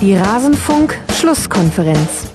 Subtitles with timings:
[0.00, 2.30] Die Rasenfunk-Schlusskonferenz.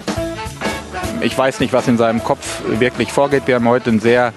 [1.22, 3.48] Ich weiß nicht, was in seinem Kopf wirklich vorgeht.
[3.48, 4.34] Wir haben heute ein sehr,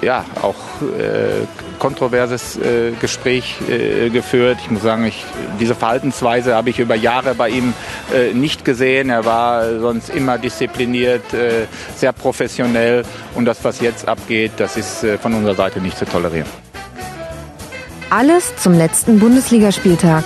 [0.00, 0.54] ja, auch
[0.96, 1.44] äh,
[1.80, 4.58] kontroverses äh, Gespräch äh, geführt.
[4.62, 5.24] Ich muss sagen, ich,
[5.58, 7.74] diese Verhaltensweise habe ich über Jahre bei ihm
[8.14, 9.10] äh, nicht gesehen.
[9.10, 13.02] Er war sonst immer diszipliniert, äh, sehr professionell.
[13.34, 16.46] Und das, was jetzt abgeht, das ist äh, von unserer Seite nicht zu tolerieren.
[18.08, 20.22] Alles zum letzten Bundesligaspieltag.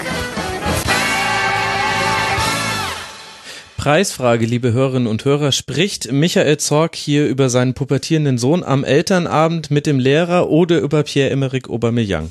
[3.81, 9.71] Preisfrage, liebe Hörerinnen und Hörer, spricht Michael Zorg hier über seinen pubertierenden Sohn am Elternabend
[9.71, 12.31] mit dem Lehrer oder über Pierre-Emerick Aubameyang?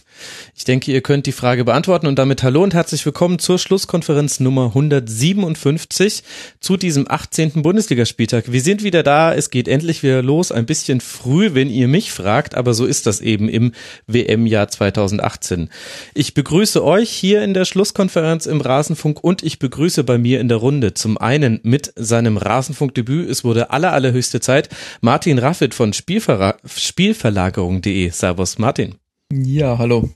[0.55, 4.39] Ich denke, ihr könnt die Frage beantworten und damit hallo und herzlich willkommen zur Schlusskonferenz
[4.39, 6.21] Nummer 157
[6.59, 7.63] zu diesem 18.
[7.63, 8.51] Bundesligaspieltag.
[8.51, 12.11] Wir sind wieder da, es geht endlich wieder los, ein bisschen früh, wenn ihr mich
[12.11, 13.71] fragt, aber so ist das eben im
[14.05, 15.71] WM-Jahr 2018.
[16.13, 20.47] Ich begrüße euch hier in der Schlusskonferenz im Rasenfunk und ich begrüße bei mir in
[20.47, 23.29] der Runde zum einen einen mit seinem Rasenfunkdebüt.
[23.29, 24.69] Es wurde aller, allerhöchste Zeit.
[25.01, 28.09] Martin Raffit von Spielverra Spielverlagerung.de.
[28.09, 28.95] Servus, Martin.
[29.31, 30.09] Ja, hallo.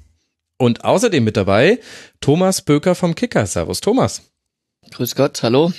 [0.57, 1.79] Und außerdem mit dabei
[2.19, 3.45] Thomas Böker vom Kicker.
[3.45, 4.21] Servus, Thomas.
[4.91, 5.73] Grüß Gott, hallo.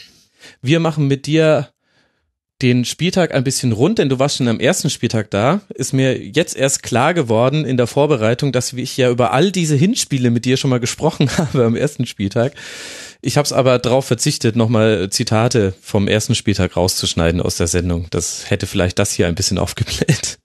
[0.62, 1.68] Wir machen mit dir
[2.62, 5.60] den Spieltag ein bisschen rund, denn du warst schon am ersten Spieltag da.
[5.74, 9.74] Ist mir jetzt erst klar geworden in der Vorbereitung, dass ich ja über all diese
[9.74, 12.54] Hinspiele mit dir schon mal gesprochen habe am ersten Spieltag.
[13.24, 18.06] Ich habe es aber darauf verzichtet, nochmal Zitate vom ersten Spieltag rauszuschneiden aus der Sendung.
[18.10, 20.38] Das hätte vielleicht das hier ein bisschen aufgebläht.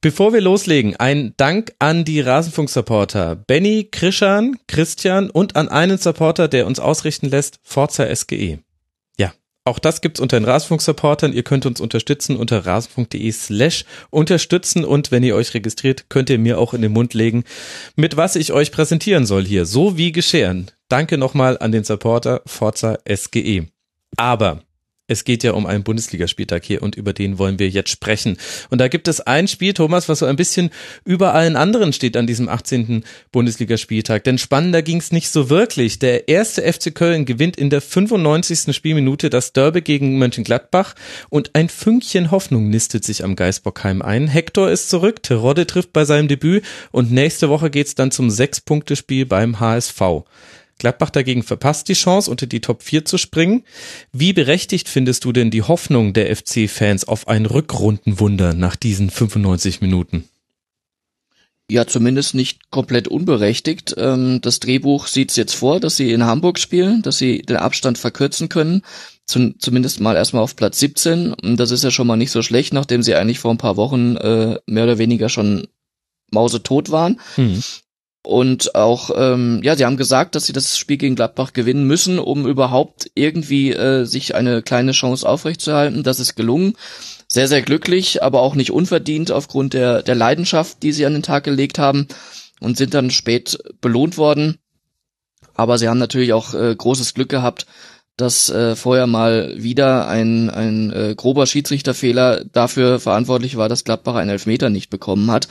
[0.00, 6.48] Bevor wir loslegen, ein Dank an die Rasenfunk-Supporter Benny, Krischan, Christian und an einen Supporter,
[6.48, 8.58] der uns ausrichten lässt, Forza SGE.
[9.68, 11.34] Auch das gibt's unter den Rasenfunk-Supportern.
[11.34, 16.38] Ihr könnt uns unterstützen unter rasenfunk.de slash unterstützen und wenn ihr euch registriert, könnt ihr
[16.38, 17.44] mir auch in den Mund legen,
[17.94, 19.66] mit was ich euch präsentieren soll hier.
[19.66, 20.70] So wie geschehen.
[20.88, 23.66] Danke nochmal an den Supporter Forza SGE.
[24.16, 24.62] Aber
[25.10, 28.36] es geht ja um einen Bundesligaspieltag hier und über den wollen wir jetzt sprechen.
[28.68, 30.68] Und da gibt es ein Spiel, Thomas, was so ein bisschen
[31.04, 33.04] über allen anderen steht an diesem 18.
[33.32, 34.24] Bundesligaspieltag.
[34.24, 35.98] Denn spannender ging es nicht so wirklich.
[35.98, 38.74] Der erste FC Köln gewinnt in der 95.
[38.76, 40.94] Spielminute das Derby gegen Mönchengladbach
[41.30, 44.28] und ein Fünkchen Hoffnung nistet sich am Geisbockheim ein.
[44.28, 49.24] Hector ist zurück, Terodde trifft bei seinem Debüt und nächste Woche geht's dann zum Sechs-Punkte-Spiel
[49.24, 50.02] beim HSV.
[50.78, 53.64] Gladbach dagegen verpasst die Chance, unter die Top 4 zu springen.
[54.12, 59.80] Wie berechtigt findest du denn die Hoffnung der FC-Fans auf ein Rückrundenwunder nach diesen 95
[59.80, 60.28] Minuten?
[61.70, 63.94] Ja, zumindest nicht komplett unberechtigt.
[63.98, 67.56] Ähm, das Drehbuch sieht es jetzt vor, dass sie in Hamburg spielen, dass sie den
[67.56, 68.82] Abstand verkürzen können.
[69.26, 71.34] Zumindest mal erstmal auf Platz 17.
[71.34, 73.76] Und das ist ja schon mal nicht so schlecht, nachdem sie eigentlich vor ein paar
[73.76, 75.68] Wochen äh, mehr oder weniger schon
[76.30, 77.20] mausetot waren.
[77.36, 77.62] Mhm.
[78.28, 82.18] Und auch, ähm, ja, sie haben gesagt, dass sie das Spiel gegen Gladbach gewinnen müssen,
[82.18, 86.02] um überhaupt irgendwie äh, sich eine kleine Chance aufrechtzuerhalten.
[86.02, 86.74] Das ist gelungen.
[87.26, 91.22] Sehr, sehr glücklich, aber auch nicht unverdient aufgrund der, der Leidenschaft, die sie an den
[91.22, 92.06] Tag gelegt haben
[92.60, 94.58] und sind dann spät belohnt worden.
[95.54, 97.64] Aber sie haben natürlich auch äh, großes Glück gehabt,
[98.18, 104.16] dass äh, vorher mal wieder ein, ein äh, grober Schiedsrichterfehler dafür verantwortlich war, dass Gladbach
[104.16, 105.48] einen Elfmeter nicht bekommen hat.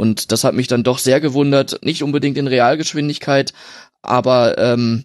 [0.00, 3.52] Und das hat mich dann doch sehr gewundert, nicht unbedingt in Realgeschwindigkeit,
[4.00, 5.04] aber ähm,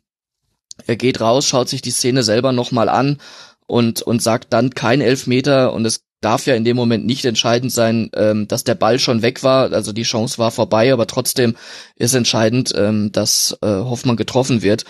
[0.87, 3.19] er geht raus, schaut sich die Szene selber nochmal an
[3.67, 5.73] und, und sagt dann kein Elfmeter.
[5.73, 9.21] Und es darf ja in dem Moment nicht entscheidend sein, ähm, dass der Ball schon
[9.21, 11.57] weg war, also die Chance war vorbei, aber trotzdem
[11.97, 14.85] ist entscheidend, ähm, dass äh, Hoffmann getroffen wird.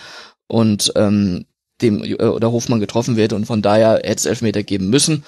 [0.46, 1.46] Und ähm,
[1.82, 3.32] dem äh, oder Hofmann getroffen wird.
[3.32, 5.24] Und von daher hätte es Elfmeter geben müssen.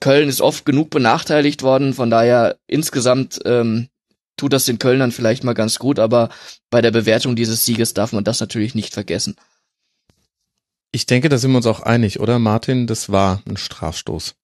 [0.00, 3.86] Köln ist oft genug benachteiligt worden, von daher insgesamt ähm,
[4.36, 6.30] tut das den Kölnern vielleicht mal ganz gut, aber
[6.70, 9.36] bei der Bewertung dieses Sieges darf man das natürlich nicht vergessen.
[10.90, 12.86] Ich denke, da sind wir uns auch einig, oder Martin?
[12.86, 14.34] Das war ein Strafstoß.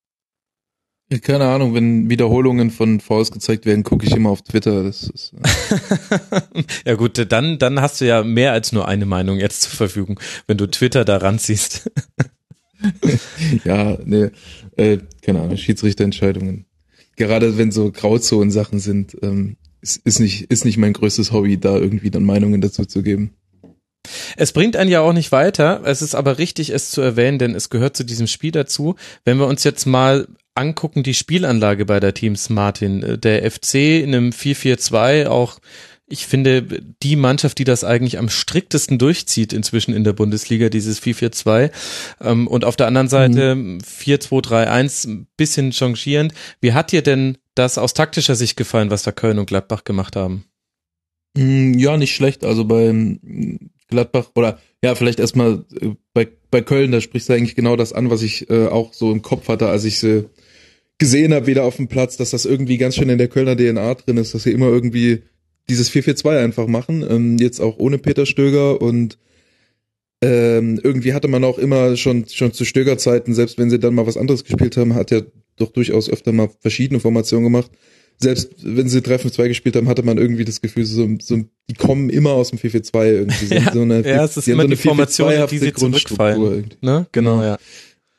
[1.11, 4.83] Ja, keine Ahnung, wenn Wiederholungen von Fouls gezeigt werden, gucke ich immer auf Twitter.
[4.83, 9.39] Das ist, äh ja gut, dann, dann hast du ja mehr als nur eine Meinung
[9.39, 11.91] jetzt zur Verfügung, wenn du Twitter da ranziehst.
[13.65, 14.31] ja, nee,
[14.77, 16.67] äh, keine Ahnung, Schiedsrichterentscheidungen.
[17.17, 21.77] Gerade wenn so Grauzonen-Sachen sind, ähm, ist, ist, nicht, ist nicht mein größtes Hobby, da
[21.77, 23.33] irgendwie dann Meinungen dazu zu geben.
[24.37, 25.83] Es bringt einen ja auch nicht weiter.
[25.85, 28.97] Es ist aber richtig, es zu erwähnen, denn es gehört zu diesem Spiel dazu.
[29.25, 34.15] Wenn wir uns jetzt mal angucken, die Spielanlage bei der Teams, Martin, der FC in
[34.15, 35.61] einem 4-4-2 auch
[36.11, 36.63] ich finde,
[37.03, 41.71] die Mannschaft, die das eigentlich am striktesten durchzieht inzwischen in der Bundesliga, dieses 4-4-2.
[42.23, 43.79] Ähm, und auf der anderen Seite mhm.
[43.81, 46.33] 4-2-3-1, ein bisschen changierend.
[46.61, 50.17] Wie hat dir denn das aus taktischer Sicht gefallen, was da Köln und Gladbach gemacht
[50.17, 50.45] haben?
[51.37, 52.45] Mm, ja, nicht schlecht.
[52.45, 57.57] Also beim Gladbach oder ja, vielleicht erstmal äh, bei, bei Köln, da sprichst du eigentlich
[57.57, 60.29] genau das an, was ich äh, auch so im Kopf hatte, als ich sie
[60.99, 63.95] gesehen habe, wieder auf dem Platz, dass das irgendwie ganz schön in der Kölner DNA
[63.95, 65.23] drin ist, dass sie immer irgendwie
[65.69, 69.19] dieses 4-4-2 einfach machen, ähm, jetzt auch ohne Peter Stöger und
[70.23, 74.07] ähm, irgendwie hatte man auch immer schon schon zu Stöger-Zeiten, selbst wenn sie dann mal
[74.07, 75.21] was anderes gespielt haben, hat ja
[75.59, 77.71] doch durchaus öfter mal verschiedene Formationen gemacht.
[78.21, 81.37] Selbst wenn sie 3-5-2 gespielt haben, hatte man irgendwie das Gefühl, so, so
[81.71, 83.47] die kommen immer aus dem 4-4-2 irgendwie.
[83.47, 86.75] So, ja, so eine, ja, es ist immer so die Formation, die sie zurückfallen.
[86.81, 87.07] Ne?
[87.13, 87.59] Genau, ja.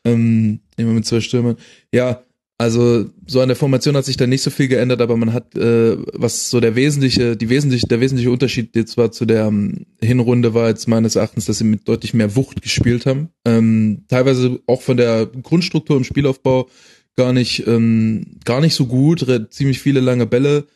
[0.06, 1.58] Ähm, immer mit zwei Stürmern.
[1.94, 2.24] Ja,
[2.60, 5.56] also so an der Formation hat sich da nicht so viel geändert, aber man hat,
[5.56, 9.86] äh, was so der wesentliche, die wesentliche, der wesentliche Unterschied jetzt war zu der ähm,
[10.02, 13.30] Hinrunde war jetzt meines Erachtens, dass sie mit deutlich mehr Wucht gespielt haben.
[13.46, 16.68] Ähm, teilweise auch von der Grundstruktur im Spielaufbau
[17.20, 20.68] gar nicht, ähm, gar nicht so gut, ziemlich viele lange Bälle,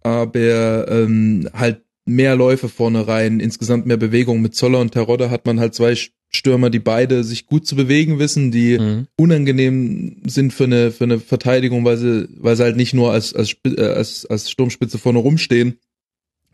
[0.00, 4.40] aber ähm, halt mehr Läufe vorne rein, insgesamt mehr Bewegung.
[4.40, 5.94] Mit Zoller und Terodde hat man halt zwei
[6.30, 9.08] Stürmer, die beide sich gut zu bewegen wissen, die mhm.
[9.18, 13.34] unangenehm sind für eine, für eine Verteidigung, weil sie, weil sie halt nicht nur als,
[13.34, 15.80] als, äh, als, als Sturmspitze vorne rumstehen,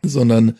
[0.03, 0.55] sondern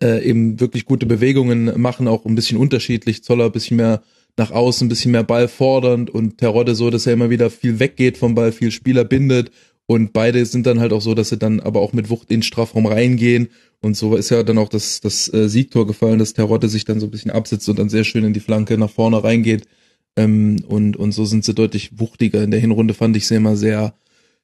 [0.00, 3.24] äh, eben wirklich gute Bewegungen machen, auch ein bisschen unterschiedlich.
[3.24, 4.04] Zoller ein bisschen mehr
[4.38, 7.78] nach außen, ein bisschen mehr Ball fordernd und Terodde so, dass er immer wieder viel
[7.78, 9.50] weggeht vom Ball, viel Spieler bindet
[9.86, 12.38] und beide sind dann halt auch so, dass sie dann aber auch mit Wucht in
[12.38, 13.48] den Strafraum reingehen
[13.80, 17.00] und so ist ja dann auch das, das äh, Siegtor gefallen, dass Terodde sich dann
[17.00, 19.68] so ein bisschen absitzt und dann sehr schön in die Flanke nach vorne reingeht.
[20.16, 22.42] Ähm, und, und so sind sie deutlich wuchtiger.
[22.42, 23.94] In der Hinrunde fand ich sie immer sehr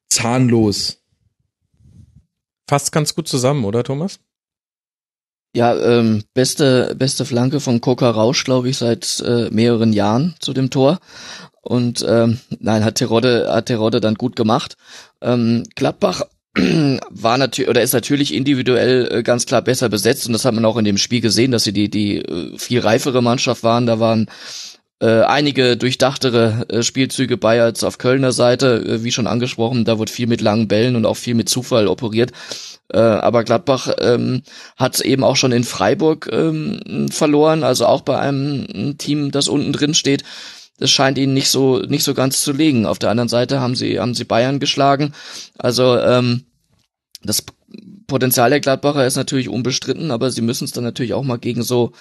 [0.09, 1.03] zahnlos.
[2.69, 4.21] Fasst ganz gut zusammen, oder Thomas?
[5.55, 10.53] Ja, ähm, beste, beste Flanke von Coca Rausch, glaube ich, seit äh, mehreren Jahren zu
[10.53, 10.99] dem Tor.
[11.63, 14.77] Und ähm, nein, hat Terodde, hat Terodde dann gut gemacht.
[15.23, 16.23] Ähm, Gladbach
[17.11, 20.65] war natürlich oder ist natürlich individuell äh, ganz klar besser besetzt und das hat man
[20.65, 23.87] auch in dem Spiel gesehen, dass sie die die äh, viel reifere Mannschaft waren.
[23.87, 24.29] Da waren
[25.05, 29.85] äh, einige durchdachtere äh, Spielzüge bei als auf Kölner Seite, äh, wie schon angesprochen.
[29.85, 32.33] Da wird viel mit langen Bällen und auch viel mit Zufall operiert.
[32.91, 34.43] Äh, aber Gladbach ähm,
[34.77, 39.73] hat eben auch schon in Freiburg ähm, verloren, also auch bei einem Team, das unten
[39.73, 40.25] drin steht
[40.79, 42.85] das scheint ihnen nicht so nicht so ganz zu liegen.
[42.85, 45.15] Auf der anderen Seite haben sie haben sie Bayern geschlagen.
[45.57, 46.47] Also ähm,
[47.23, 47.45] das
[48.09, 51.63] Potenzial der Gladbacher ist natürlich unbestritten, aber sie müssen es dann natürlich auch mal gegen
[51.63, 51.93] so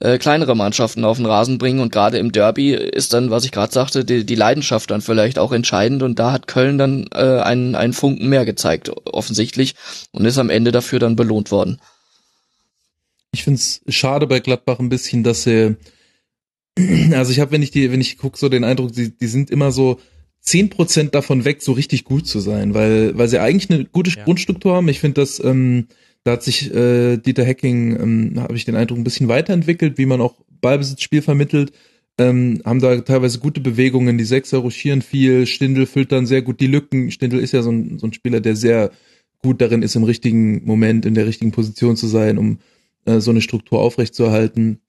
[0.00, 3.52] äh, kleinere Mannschaften auf den Rasen bringen und gerade im Derby ist dann, was ich
[3.52, 7.40] gerade sagte, die, die Leidenschaft dann vielleicht auch entscheidend und da hat Köln dann äh,
[7.40, 9.74] einen, einen Funken mehr gezeigt, offensichtlich,
[10.12, 11.80] und ist am Ende dafür dann belohnt worden.
[13.32, 15.76] Ich finde es schade bei Gladbach ein bisschen, dass sie
[17.12, 19.50] also ich habe, wenn ich die, wenn ich gucke, so den Eindruck, die, die sind
[19.50, 20.00] immer so
[20.40, 24.10] zehn Prozent davon weg, so richtig gut zu sein, weil, weil sie eigentlich eine gute
[24.10, 24.24] ja.
[24.24, 24.88] Grundstruktur haben.
[24.88, 25.88] Ich finde, dass ähm,
[26.24, 30.06] da hat sich äh, Dieter Hacking, ähm, habe ich den Eindruck, ein bisschen weiterentwickelt, wie
[30.06, 31.72] man auch Ballbesitzspiel vermittelt.
[32.18, 36.60] Ähm, haben da teilweise gute Bewegungen, die Sechser ruschieren viel, Stindel füllt dann sehr gut
[36.60, 37.12] die Lücken.
[37.12, 38.90] Stindel ist ja so ein, so ein Spieler, der sehr
[39.40, 42.58] gut darin ist, im richtigen Moment, in der richtigen Position zu sein, um
[43.04, 44.80] äh, so eine Struktur aufrechtzuerhalten.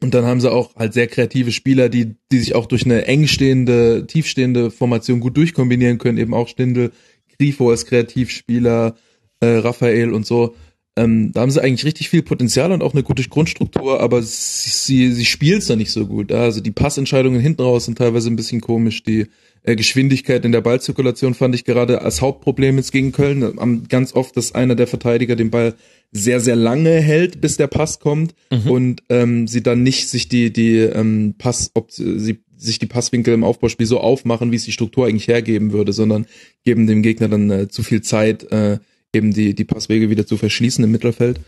[0.00, 3.06] Und dann haben sie auch halt sehr kreative Spieler, die, die sich auch durch eine
[3.06, 6.18] engstehende, tiefstehende Formation gut durchkombinieren können.
[6.18, 6.92] Eben auch Stindel,
[7.36, 8.96] Grifo als Kreativspieler,
[9.42, 10.54] äh, Raphael und so.
[10.94, 14.68] Ähm, da haben sie eigentlich richtig viel Potenzial und auch eine gute Grundstruktur, aber sie,
[14.68, 16.30] sie, sie spielen es da nicht so gut.
[16.32, 19.02] Also die Passentscheidungen hinten raus sind teilweise ein bisschen komisch.
[19.02, 19.26] Die
[19.62, 23.86] äh, Geschwindigkeit in der Ballzirkulation fand ich gerade als Hauptproblem jetzt gegen Köln.
[23.88, 25.74] Ganz oft, dass einer der Verteidiger den Ball
[26.12, 28.70] sehr, sehr lange hält, bis der Pass kommt mhm.
[28.70, 33.32] und ähm, sie dann nicht sich die, die ähm, Pass, ob sie sich die Passwinkel
[33.32, 36.26] im Aufbauspiel so aufmachen, wie es die Struktur eigentlich hergeben würde, sondern
[36.64, 38.78] geben dem Gegner dann äh, zu viel Zeit, äh,
[39.14, 41.40] eben die, die Passwege wieder zu verschließen im Mittelfeld.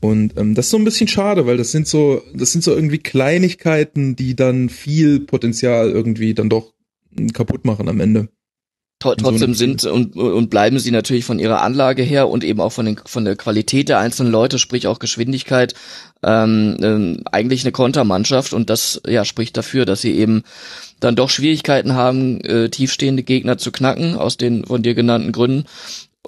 [0.00, 2.74] Und ähm, das ist so ein bisschen schade, weil das sind so, das sind so
[2.74, 6.72] irgendwie Kleinigkeiten, die dann viel Potenzial irgendwie dann doch
[7.32, 8.28] kaputt machen am Ende
[9.02, 12.86] trotzdem sind und, und bleiben sie natürlich von ihrer Anlage her und eben auch von,
[12.86, 15.74] den, von der Qualität der einzelnen Leute, sprich auch Geschwindigkeit,
[16.22, 20.44] ähm, ähm, eigentlich eine Kontermannschaft und das ja spricht dafür, dass sie eben
[21.00, 25.64] dann doch Schwierigkeiten haben, äh, tiefstehende Gegner zu knacken, aus den von dir genannten Gründen.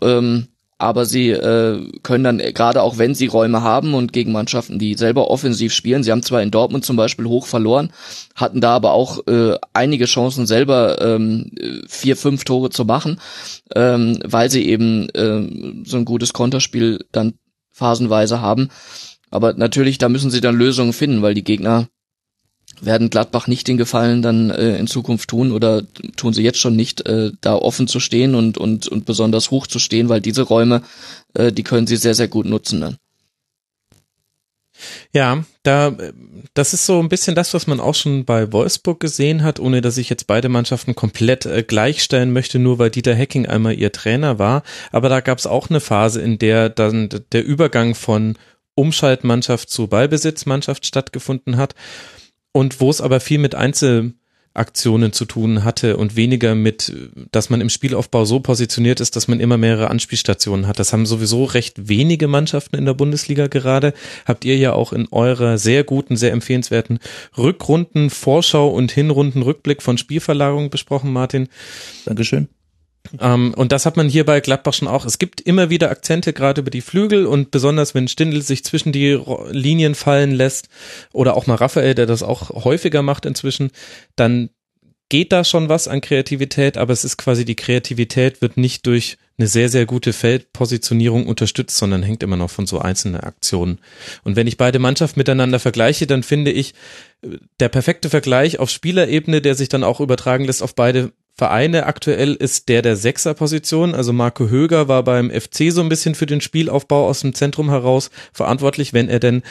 [0.02, 4.78] Ähm, aber sie äh, können dann, gerade auch wenn sie Räume haben und gegen Mannschaften,
[4.78, 7.92] die selber offensiv spielen, sie haben zwar in Dortmund zum Beispiel hoch verloren,
[8.34, 11.52] hatten da aber auch äh, einige Chancen selber ähm,
[11.86, 13.20] vier, fünf Tore zu machen,
[13.74, 17.34] ähm, weil sie eben äh, so ein gutes Konterspiel dann
[17.70, 18.68] phasenweise haben.
[19.30, 21.88] Aber natürlich, da müssen sie dann Lösungen finden, weil die Gegner
[22.84, 25.82] werden Gladbach nicht den Gefallen dann äh, in Zukunft tun oder
[26.16, 29.66] tun sie jetzt schon nicht, äh, da offen zu stehen und, und, und besonders hoch
[29.66, 30.82] zu stehen, weil diese Räume,
[31.34, 32.96] äh, die können sie sehr, sehr gut nutzen dann.
[35.12, 35.96] Ja, da,
[36.54, 39.80] das ist so ein bisschen das, was man auch schon bei Wolfsburg gesehen hat, ohne
[39.80, 43.92] dass ich jetzt beide Mannschaften komplett äh, gleichstellen möchte, nur weil Dieter Hecking einmal ihr
[43.92, 44.62] Trainer war.
[44.90, 48.36] Aber da gab es auch eine Phase, in der dann der Übergang von
[48.74, 51.74] Umschaltmannschaft zu Ballbesitzmannschaft stattgefunden hat
[52.54, 54.14] und wo es aber viel mit Einzel
[54.54, 56.94] Aktionen zu tun hatte und weniger mit,
[57.32, 60.78] dass man im Spielaufbau so positioniert ist, dass man immer mehrere Anspielstationen hat.
[60.78, 63.92] Das haben sowieso recht wenige Mannschaften in der Bundesliga gerade.
[64.24, 67.00] Habt ihr ja auch in eurer sehr guten, sehr empfehlenswerten
[67.36, 71.48] Rückrunden, Vorschau und Hinrunden Rückblick von Spielverlagerung besprochen, Martin.
[72.04, 72.48] Dankeschön.
[73.20, 75.04] Ähm, und das hat man hier bei Gladbach schon auch.
[75.04, 78.92] Es gibt immer wieder Akzente, gerade über die Flügel und besonders wenn Stindl sich zwischen
[78.92, 79.20] die
[79.50, 80.68] Linien fallen lässt
[81.12, 83.70] oder auch mal Raphael, der das auch häufiger macht inzwischen,
[84.16, 84.50] dann
[85.08, 89.18] geht da schon was an Kreativität, aber es ist quasi die Kreativität wird nicht durch
[89.36, 93.80] eine sehr, sehr gute Feldpositionierung unterstützt, sondern hängt immer noch von so einzelnen Aktionen.
[94.22, 96.74] Und wenn ich beide Mannschaften miteinander vergleiche, dann finde ich
[97.60, 102.34] der perfekte Vergleich auf Spielerebene, der sich dann auch übertragen lässt auf beide Vereine aktuell
[102.34, 103.94] ist der der Sechserposition.
[103.94, 107.70] Also Marco Höger war beim FC so ein bisschen für den Spielaufbau aus dem Zentrum
[107.70, 109.42] heraus verantwortlich, wenn er denn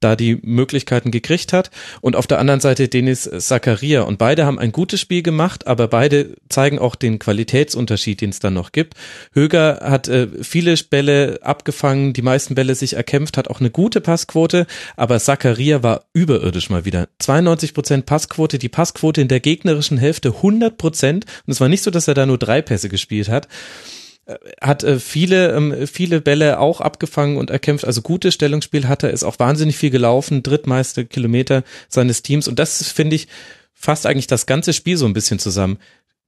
[0.00, 1.70] da die Möglichkeiten gekriegt hat.
[2.00, 4.02] Und auf der anderen Seite Denis Zakaria.
[4.02, 8.40] Und beide haben ein gutes Spiel gemacht, aber beide zeigen auch den Qualitätsunterschied, den es
[8.40, 8.94] dann noch gibt.
[9.32, 14.00] Höger hat äh, viele Bälle abgefangen, die meisten Bälle sich erkämpft, hat auch eine gute
[14.00, 17.08] Passquote, aber Zakaria war überirdisch mal wieder.
[17.18, 21.24] 92 Prozent Passquote, die Passquote in der gegnerischen Hälfte 100 Prozent.
[21.46, 23.48] Und es war nicht so, dass er da nur drei Pässe gespielt hat
[24.60, 27.84] hat äh, viele ähm, viele Bälle auch abgefangen und erkämpft.
[27.84, 32.58] Also gutes Stellungsspiel hat er, ist auch wahnsinnig viel gelaufen, drittmeiste Kilometer seines Teams und
[32.58, 33.28] das finde ich
[33.72, 35.78] fasst eigentlich das ganze Spiel so ein bisschen zusammen.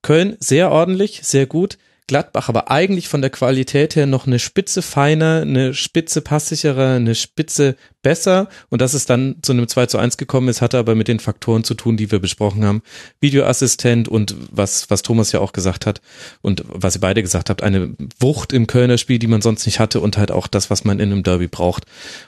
[0.03, 1.79] Köln sehr ordentlich, sehr gut.
[2.09, 7.15] Gladbach aber eigentlich von der Qualität her noch eine Spitze feiner, eine Spitze passsicherer, eine
[7.15, 10.95] Spitze besser und dass es dann zu einem 2 zu 1 gekommen ist, hatte aber
[10.95, 12.83] mit den Faktoren zu tun, die wir besprochen haben.
[13.21, 16.01] Videoassistent und was, was Thomas ja auch gesagt hat
[16.41, 19.79] und was ihr beide gesagt habt, eine Wucht im Kölner Spiel, die man sonst nicht
[19.79, 21.85] hatte und halt auch das, was man in einem Derby braucht.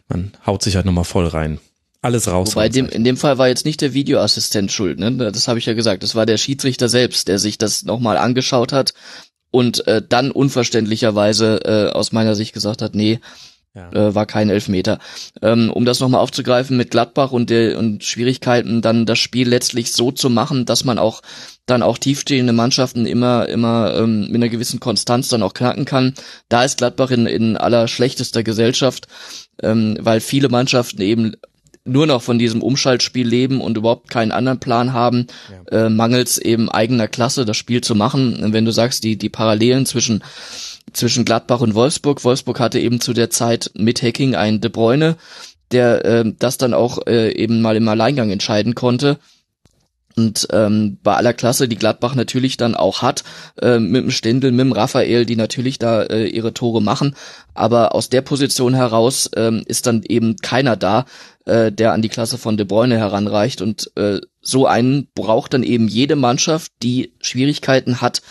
[0.08, 1.58] Man haut sich halt nochmal voll rein
[2.02, 2.56] alles raus.
[2.56, 5.12] Wobei dem, in dem Fall war jetzt nicht der Videoassistent schuld, ne?
[5.30, 6.02] Das habe ich ja gesagt.
[6.02, 8.94] Das war der Schiedsrichter selbst, der sich das nochmal angeschaut hat
[9.50, 13.20] und äh, dann unverständlicherweise äh, aus meiner Sicht gesagt hat, nee,
[13.74, 13.90] ja.
[13.92, 14.98] äh, war kein Elfmeter.
[15.42, 19.92] Ähm, um das nochmal aufzugreifen mit Gladbach und, der, und Schwierigkeiten, dann das Spiel letztlich
[19.92, 21.22] so zu machen, dass man auch
[21.66, 26.14] dann auch tiefstehende Mannschaften immer immer ähm, mit einer gewissen Konstanz dann auch knacken kann.
[26.48, 29.06] Da ist Gladbach in, in aller schlechtester Gesellschaft,
[29.62, 31.36] ähm, weil viele Mannschaften eben
[31.90, 35.26] nur noch von diesem Umschaltspiel leben und überhaupt keinen anderen Plan haben,
[35.70, 35.86] ja.
[35.86, 38.42] äh, mangels eben eigener Klasse das Spiel zu machen.
[38.42, 40.22] Und wenn du sagst, die, die Parallelen zwischen,
[40.92, 45.16] zwischen Gladbach und Wolfsburg, Wolfsburg hatte eben zu der Zeit mit Hacking einen De Bruyne,
[45.72, 49.18] der äh, das dann auch äh, eben mal im Alleingang entscheiden konnte.
[50.16, 53.22] Und ähm, bei aller Klasse, die Gladbach natürlich dann auch hat,
[53.62, 57.14] äh, mit dem Stendel, mit dem Raphael, die natürlich da äh, ihre Tore machen.
[57.54, 61.06] Aber aus der Position heraus ähm, ist dann eben keiner da,
[61.50, 63.60] äh, der an die Klasse von De Bruyne heranreicht.
[63.60, 68.22] Und äh, so einen braucht dann eben jede Mannschaft, die Schwierigkeiten hat,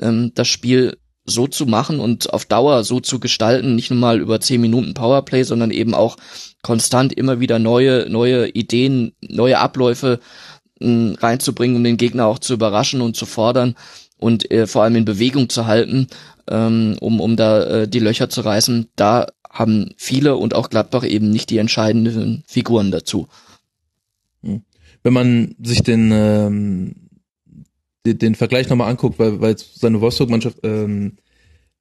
[0.00, 4.20] ähm, das Spiel so zu machen und auf Dauer so zu gestalten, nicht nur mal
[4.20, 6.16] über zehn Minuten Powerplay, sondern eben auch
[6.62, 10.20] konstant immer wieder neue, neue Ideen, neue Abläufe
[10.80, 13.74] äh, reinzubringen, um den Gegner auch zu überraschen und zu fordern
[14.18, 16.08] und äh, vor allem in Bewegung zu halten,
[16.50, 18.88] ähm, um, um da äh, die Löcher zu reißen.
[18.96, 23.28] Da haben viele und auch Gladbach eben nicht die entscheidenden Figuren dazu.
[24.42, 24.62] Hm.
[25.02, 26.94] Wenn man sich den, ähm,
[28.04, 31.12] den, den Vergleich nochmal anguckt, weil, weil seine Wolfsburg-Mannschaft ähm,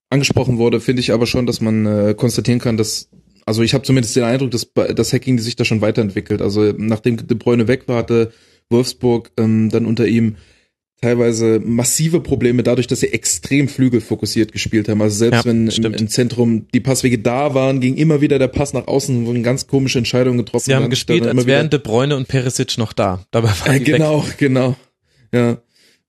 [0.10, 3.10] angesprochen wurde, finde ich aber schon, dass man äh, konstatieren kann, dass
[3.46, 6.42] also ich habe zumindest den Eindruck, dass das Hacking sich da schon weiterentwickelt.
[6.42, 8.32] Also nachdem De Bruyne weg war, hatte
[8.70, 10.38] Wolfsburg ähm, dann unter ihm
[11.04, 15.02] teilweise massive Probleme dadurch, dass sie extrem flügelfokussiert gespielt haben.
[15.02, 18.48] Also selbst ja, wenn im, im, Zentrum die Passwege da waren, ging immer wieder der
[18.48, 20.64] Pass nach außen, wurden ganz komische Entscheidungen getroffen.
[20.66, 23.26] Sie haben gespielt, als wären De Bruyne und Perisic noch da.
[23.32, 24.38] Dabei waren äh, genau, weg.
[24.38, 24.78] genau.
[25.34, 25.58] Ja.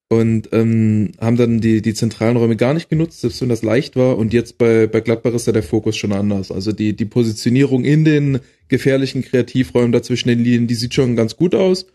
[0.08, 3.96] Und ähm, haben dann die, die zentralen Räume gar nicht genutzt, selbst wenn das leicht
[3.96, 4.16] war.
[4.16, 6.52] Und jetzt bei, bei Gladbach ist ja der Fokus schon anders.
[6.52, 11.34] Also die, die Positionierung in den gefährlichen Kreativräumen dazwischen den Linien, die sieht schon ganz
[11.36, 11.86] gut aus.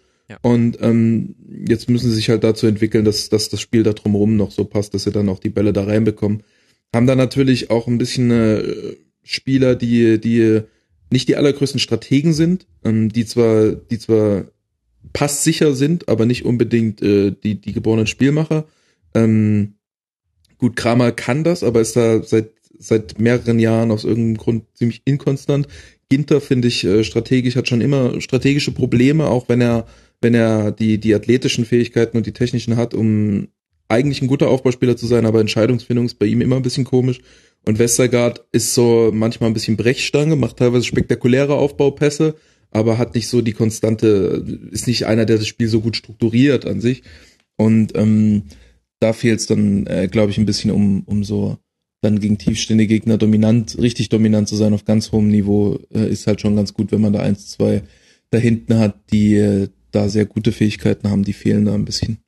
[0.42, 1.36] Und ähm,
[1.68, 4.66] jetzt müssen sie sich halt dazu entwickeln, dass, dass das Spiel da drumherum noch so
[4.66, 6.44] passt, dass sie dann auch die Bälle da reinbekommen.
[6.94, 10.62] Haben da natürlich auch ein bisschen äh, Spieler, die, die
[11.12, 14.46] nicht die allergrößten Strategen sind, ähm, die zwar, die zwar
[15.14, 18.66] passsicher sind, aber nicht unbedingt äh, die, die geborenen Spielmacher.
[19.14, 19.76] Ähm,
[20.58, 25.02] gut, Kramer kann das, aber ist da seit, seit mehreren Jahren aus irgendeinem Grund ziemlich
[25.06, 25.68] inkonstant.
[26.10, 29.88] Ginter finde ich äh, strategisch hat schon immer strategische Probleme, auch wenn er
[30.22, 33.48] wenn er die die athletischen Fähigkeiten und die technischen hat, um
[33.88, 37.20] eigentlich ein guter Aufbauspieler zu sein, aber Entscheidungsfindung ist bei ihm immer ein bisschen komisch.
[37.66, 42.36] Und Westergaard ist so manchmal ein bisschen Brechstange, macht teilweise spektakuläre Aufbaupässe,
[42.72, 46.66] aber hat nicht so die konstante, ist nicht einer, der das Spiel so gut strukturiert
[46.66, 47.04] an sich.
[47.58, 48.44] Und ähm,
[49.00, 51.58] da fehlt es dann, äh, glaube ich, ein bisschen um, um so
[52.02, 56.28] dann gegen tiefstehende Gegner dominant, richtig dominant zu sein auf ganz hohem Niveau, äh, ist
[56.28, 57.84] halt schon ganz gut, wenn man da eins, zwei
[58.30, 62.20] da hinten hat, die äh, da sehr gute Fähigkeiten haben, die fehlen da ein bisschen.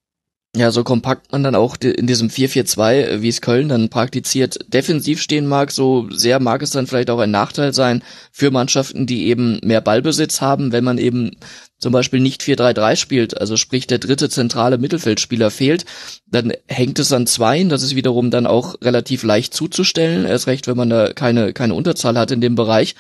[0.54, 4.60] Ja, so kompakt man dann auch in diesem 4-4-2, äh, wie es Köln dann praktiziert,
[4.68, 8.04] defensiv stehen mag, so sehr mag es dann vielleicht auch ein Nachteil sein
[8.34, 11.38] für Mannschaften, die eben mehr Ballbesitz haben, wenn man eben
[11.78, 15.86] zum Beispiel nicht 4-3-3 spielt, also sprich der dritte zentrale Mittelfeldspieler fehlt,
[16.28, 20.68] dann hängt es an zweien, das ist wiederum dann auch relativ leicht zuzustellen, erst recht,
[20.68, 22.96] wenn man da keine, keine Unterzahl hat in dem Bereich.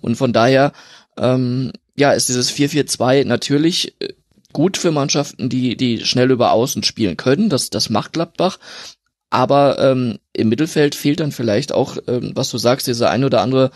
[0.00, 0.72] Und von daher,
[1.16, 4.14] ähm, ja, ist dieses 4-4-2 natürlich äh,
[4.52, 7.48] gut für Mannschaften, die, die schnell über Außen spielen können.
[7.48, 8.58] Das, das macht Gladbach.
[9.30, 13.40] Aber ähm, im Mittelfeld fehlt dann vielleicht auch, ähm, was du sagst, diese ein oder
[13.40, 13.70] andere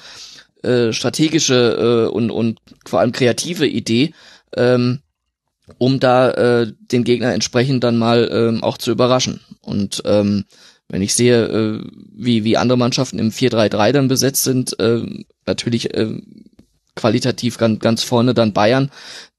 [0.63, 4.13] äh, strategische äh, und, und vor allem kreative Idee,
[4.55, 5.01] ähm,
[5.79, 9.41] um da äh, den Gegner entsprechend dann mal ähm, auch zu überraschen.
[9.63, 10.45] Und ähm,
[10.89, 15.03] wenn ich sehe, äh, wie, wie andere Mannschaften im 4-3-3 dann besetzt sind, äh,
[15.47, 16.21] natürlich äh,
[16.97, 18.91] qualitativ ganz, ganz vorne dann Bayern,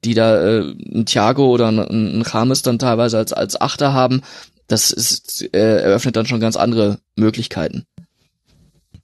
[0.06, 4.22] die da äh, ein Thiago oder ein, ein James dann teilweise als, als Achter haben.
[4.68, 7.86] Das ist, äh, eröffnet dann schon ganz andere Möglichkeiten.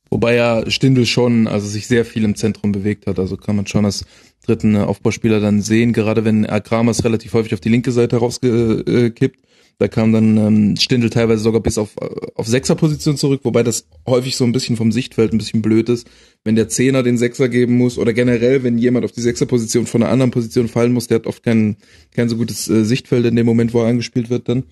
[0.10, 3.17] Wobei ja Stindl schon, also sich sehr viel im Zentrum bewegt hat.
[3.17, 4.05] Also kann man schon als
[4.45, 9.39] dritten Aufbauspieler dann sehen, gerade wenn Kramers relativ häufig auf die linke Seite rausgekippt
[9.80, 11.98] da kam dann ähm, Stindel teilweise sogar bis auf,
[12.36, 16.08] auf Sechser-Position zurück, wobei das häufig so ein bisschen vom Sichtfeld ein bisschen blöd ist,
[16.44, 20.03] wenn der Zehner den Sechser geben muss oder generell, wenn jemand auf die Sechser-Position von
[20.03, 21.77] einer anderen Position fallen muss, der hat oft kein,
[22.12, 24.64] kein so gutes äh, Sichtfeld in dem Moment, wo er angespielt wird dann.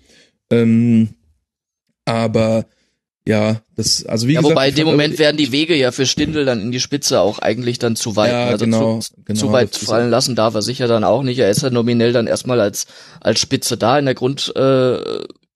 [0.52, 1.10] Ähm,
[2.06, 2.66] aber
[3.28, 4.56] ja, das, also wie ja, gesagt.
[4.56, 7.40] Wobei in dem Moment werden die Wege ja für Stindel dann in die Spitze auch
[7.40, 8.32] eigentlich dann zu weit.
[8.32, 11.38] Ja, also genau, zu, genau, zu weit fallen lassen darf er sicher dann auch nicht.
[11.38, 12.88] Er ist ja nominell dann erstmal als,
[13.20, 14.98] als Spitze da in der Grund, äh,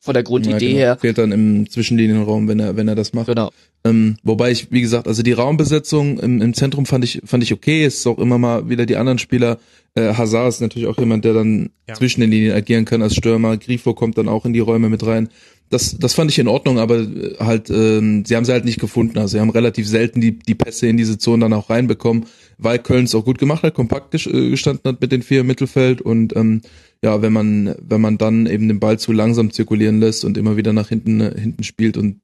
[0.05, 0.77] von der Grundidee ja, genau.
[0.77, 0.97] her.
[1.01, 3.25] Fehlt dann im Zwischenlinienraum, wenn er, wenn er das macht.
[3.25, 3.51] Genau.
[3.83, 7.51] Ähm, wobei ich, wie gesagt, also die Raumbesetzung im, im Zentrum fand ich, fand ich
[7.51, 7.83] okay.
[7.83, 9.57] Es ist auch immer mal wieder die anderen Spieler.
[9.95, 11.95] Äh, Hazard ist natürlich auch jemand, der dann ja.
[11.95, 13.57] zwischen den Linien agieren kann als Stürmer.
[13.57, 15.29] Grifo kommt dann auch in die Räume mit rein
[15.69, 18.79] das, das fand ich in Ordnung, aber äh, halt, ähm, sie haben sie halt nicht
[18.79, 19.17] gefunden.
[19.17, 22.25] Also sie haben relativ selten die, die Pässe in diese Zone dann auch reinbekommen,
[22.57, 25.47] weil Köln es auch gut gemacht hat, kompakt äh, gestanden hat mit den vier im
[25.47, 26.61] Mittelfeld und ähm,
[27.03, 30.55] ja, wenn man, wenn man dann eben den Ball zu langsam zirkulieren lässt und immer
[30.57, 32.21] wieder nach hinten, äh, hinten spielt und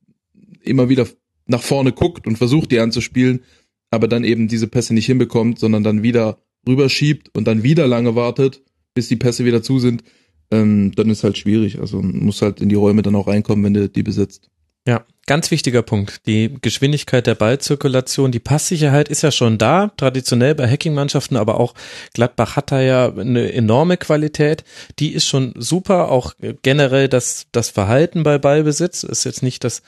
[0.64, 1.08] immer wieder
[1.48, 3.42] nach vorne guckt und versucht, die anzuspielen,
[3.90, 8.16] aber dann eben diese Pässe nicht hinbekommt, sondern dann wieder rüberschiebt und dann wieder lange
[8.16, 10.04] wartet, bis die Pässe wieder zu sind,
[10.52, 11.80] ähm, dann ist halt schwierig.
[11.80, 14.50] Also muss halt in die Räume dann auch reinkommen, wenn du die besetzt.
[14.88, 16.26] Ja, ganz wichtiger Punkt.
[16.26, 21.76] Die Geschwindigkeit der Ballzirkulation, die Passsicherheit ist ja schon da, traditionell bei Hacking-Mannschaften, aber auch
[22.16, 24.64] Gladbach hat da ja eine enorme Qualität.
[24.98, 26.34] Die ist schon super, auch
[26.64, 29.84] generell das, das Verhalten bei Ballbesitz ist jetzt nicht das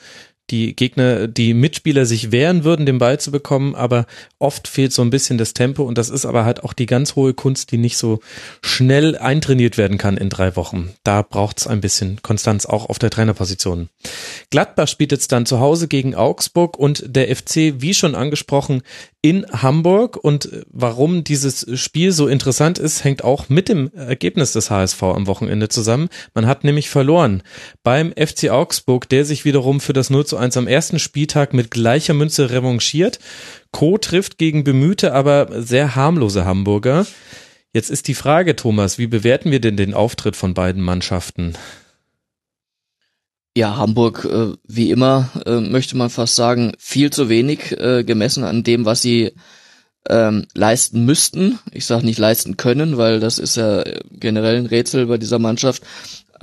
[0.50, 4.06] die Gegner, die Mitspieler sich wehren würden, den Ball zu bekommen, aber
[4.38, 7.16] oft fehlt so ein bisschen das Tempo und das ist aber halt auch die ganz
[7.16, 8.20] hohe Kunst, die nicht so
[8.62, 10.90] schnell eintrainiert werden kann in drei Wochen.
[11.02, 13.88] Da braucht es ein bisschen Konstanz auch auf der Trainerposition.
[14.50, 18.82] Gladbach spielt jetzt dann zu Hause gegen Augsburg und der FC, wie schon angesprochen,
[19.22, 24.70] in Hamburg und warum dieses Spiel so interessant ist, hängt auch mit dem Ergebnis des
[24.70, 26.10] HSV am Wochenende zusammen.
[26.34, 27.42] Man hat nämlich verloren
[27.82, 31.70] beim FC Augsburg, der sich wiederum für das 0 zu 1 am ersten Spieltag mit
[31.70, 33.20] gleicher Münze revanchiert.
[33.70, 37.06] Co trifft gegen bemühte, aber sehr harmlose Hamburger.
[37.72, 41.54] Jetzt ist die Frage, Thomas, wie bewerten wir denn den Auftritt von beiden Mannschaften?
[43.56, 48.42] Ja, Hamburg, äh, wie immer, äh, möchte man fast sagen, viel zu wenig äh, gemessen
[48.42, 49.34] an dem, was sie
[50.08, 51.60] ähm, leisten müssten.
[51.70, 55.84] Ich sage nicht leisten können, weil das ist ja generell ein Rätsel bei dieser Mannschaft.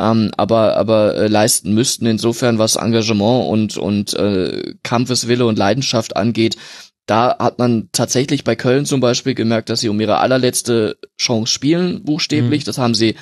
[0.02, 6.16] Ähm, aber aber äh, leisten müssten insofern, was Engagement und und äh, Kampfeswille und Leidenschaft
[6.16, 6.58] angeht.
[7.06, 11.52] Da hat man tatsächlich bei Köln zum Beispiel gemerkt, dass sie um ihre allerletzte Chance
[11.54, 12.64] spielen, buchstäblich.
[12.64, 12.66] Mhm.
[12.66, 13.16] Das haben sie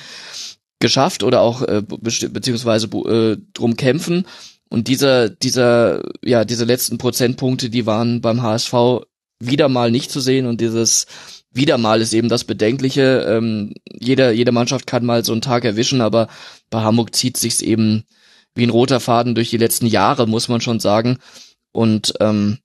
[0.78, 4.26] geschafft oder auch äh, be beziehungsweise äh, drum kämpfen.
[4.70, 8.72] Und dieser, dieser, ja, diese letzten Prozentpunkte, die waren beim HSV
[9.40, 11.06] wieder mal nicht zu sehen und dieses
[11.52, 13.26] wieder mal ist eben das Bedenkliche.
[13.28, 16.28] Ähm, jeder, jede Mannschaft kann mal so einen Tag erwischen, aber
[16.70, 18.04] bei Hamburg zieht sich's eben
[18.54, 21.18] wie ein roter Faden durch die letzten Jahre, muss man schon sagen.
[21.72, 22.58] Und ähm,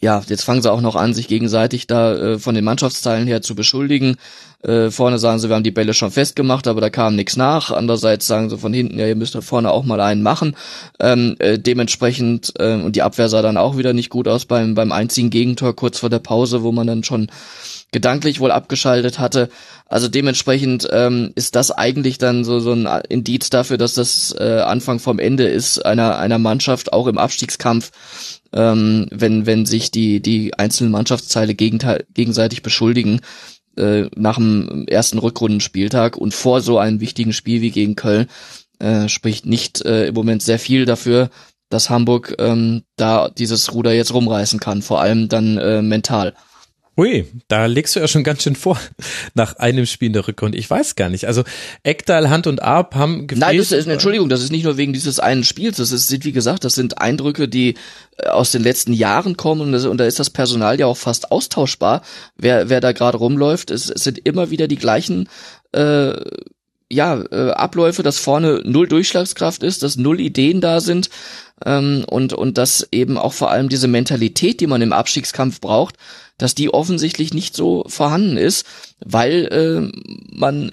[0.00, 3.42] ja, jetzt fangen sie auch noch an, sich gegenseitig da äh, von den Mannschaftsteilen her
[3.42, 4.16] zu beschuldigen.
[4.62, 7.72] Äh, vorne sagen sie, wir haben die Bälle schon festgemacht, aber da kam nichts nach.
[7.72, 10.56] Andererseits sagen sie von hinten, ja, ihr müsst da vorne auch mal einen machen.
[11.00, 14.74] Ähm, äh, dementsprechend, äh, und die Abwehr sah dann auch wieder nicht gut aus beim,
[14.74, 17.28] beim einzigen Gegentor kurz vor der Pause, wo man dann schon
[17.92, 19.48] gedanklich wohl abgeschaltet hatte.
[19.86, 24.60] Also dementsprechend ähm, ist das eigentlich dann so, so ein Indiz dafür, dass das äh,
[24.60, 27.90] Anfang vom Ende ist einer, einer Mannschaft, auch im Abstiegskampf,
[28.52, 33.20] ähm, wenn, wenn sich die, die einzelnen Mannschaftsteile gegenseitig beschuldigen
[33.76, 38.26] äh, nach dem ersten Rückrundenspieltag und vor so einem wichtigen Spiel wie gegen Köln
[38.78, 41.30] äh, spricht nicht äh, im Moment sehr viel dafür,
[41.70, 46.34] dass Hamburg ähm, da dieses Ruder jetzt rumreißen kann, vor allem dann äh, mental.
[46.98, 48.76] Ui, da legst du ja schon ganz schön vor
[49.34, 50.58] nach einem Spiel in der Rückrunde.
[50.58, 51.26] Ich weiß gar nicht.
[51.26, 51.44] Also
[51.84, 53.40] Eckdal, Hand und Arp haben gefehlt.
[53.40, 55.76] Nein, das ist, Entschuldigung, das ist nicht nur wegen dieses einen Spiels.
[55.76, 57.76] Das ist, wie gesagt, das sind Eindrücke, die
[58.16, 60.96] äh, aus den letzten Jahren kommen und, das, und da ist das Personal ja auch
[60.96, 62.02] fast austauschbar,
[62.36, 63.70] wer, wer da gerade rumläuft.
[63.70, 65.28] Es, es sind immer wieder die gleichen
[65.70, 66.14] äh,
[66.90, 71.10] ja, äh, Abläufe, dass vorne null Durchschlagskraft ist, dass null Ideen da sind
[71.64, 75.96] ähm, und, und dass eben auch vor allem diese Mentalität, die man im Abstiegskampf braucht,
[76.38, 78.64] dass die offensichtlich nicht so vorhanden ist,
[79.04, 79.98] weil äh,
[80.30, 80.70] man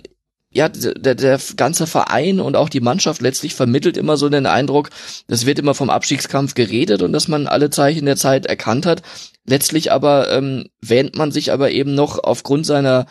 [0.55, 4.89] ja, der, der ganze Verein und auch die Mannschaft letztlich vermittelt immer so den Eindruck,
[5.27, 9.01] es wird immer vom Abstiegskampf geredet und dass man alle Zeichen der Zeit erkannt hat.
[9.45, 13.05] Letztlich aber ähm, wähnt man sich aber eben noch aufgrund seiner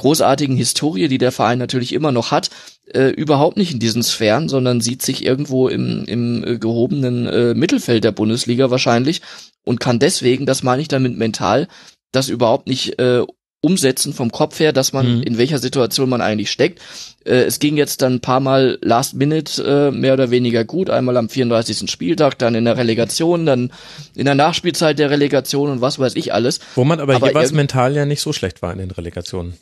[0.00, 2.50] großartigen Historie, die der Verein natürlich immer noch hat,
[2.92, 7.54] äh, überhaupt nicht in diesen Sphären, sondern sieht sich irgendwo im, im äh, gehobenen äh,
[7.54, 9.20] Mittelfeld der Bundesliga wahrscheinlich
[9.64, 11.68] und kann deswegen, das meine ich damit mental,
[12.12, 13.24] das überhaupt nicht äh,
[13.60, 15.22] umsetzen vom Kopf her, dass man mhm.
[15.22, 16.80] in welcher Situation man eigentlich steckt.
[17.24, 20.88] Äh, es ging jetzt dann ein paar Mal Last Minute äh, mehr oder weniger gut,
[20.88, 21.90] einmal am 34.
[21.90, 23.70] Spieltag, dann in der Relegation, dann
[24.14, 26.60] in der Nachspielzeit der Relegation und was weiß ich alles.
[26.74, 29.58] Wo man aber, aber jeweils mental ja nicht so schlecht war in den Relegationen.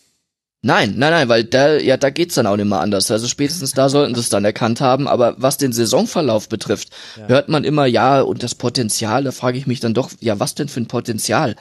[0.61, 3.11] Nein, nein, nein, weil da, ja, da geht's dann auch nicht mehr anders.
[3.13, 5.07] Also spätestens da sollten sie es dann erkannt haben.
[5.07, 7.29] Aber was den Saisonverlauf betrifft, ja.
[7.29, 10.57] hört man immer, ja, und das Potenzial, da frage ich mich dann doch, ja, was
[10.57, 11.55] denn für ein Potenzial?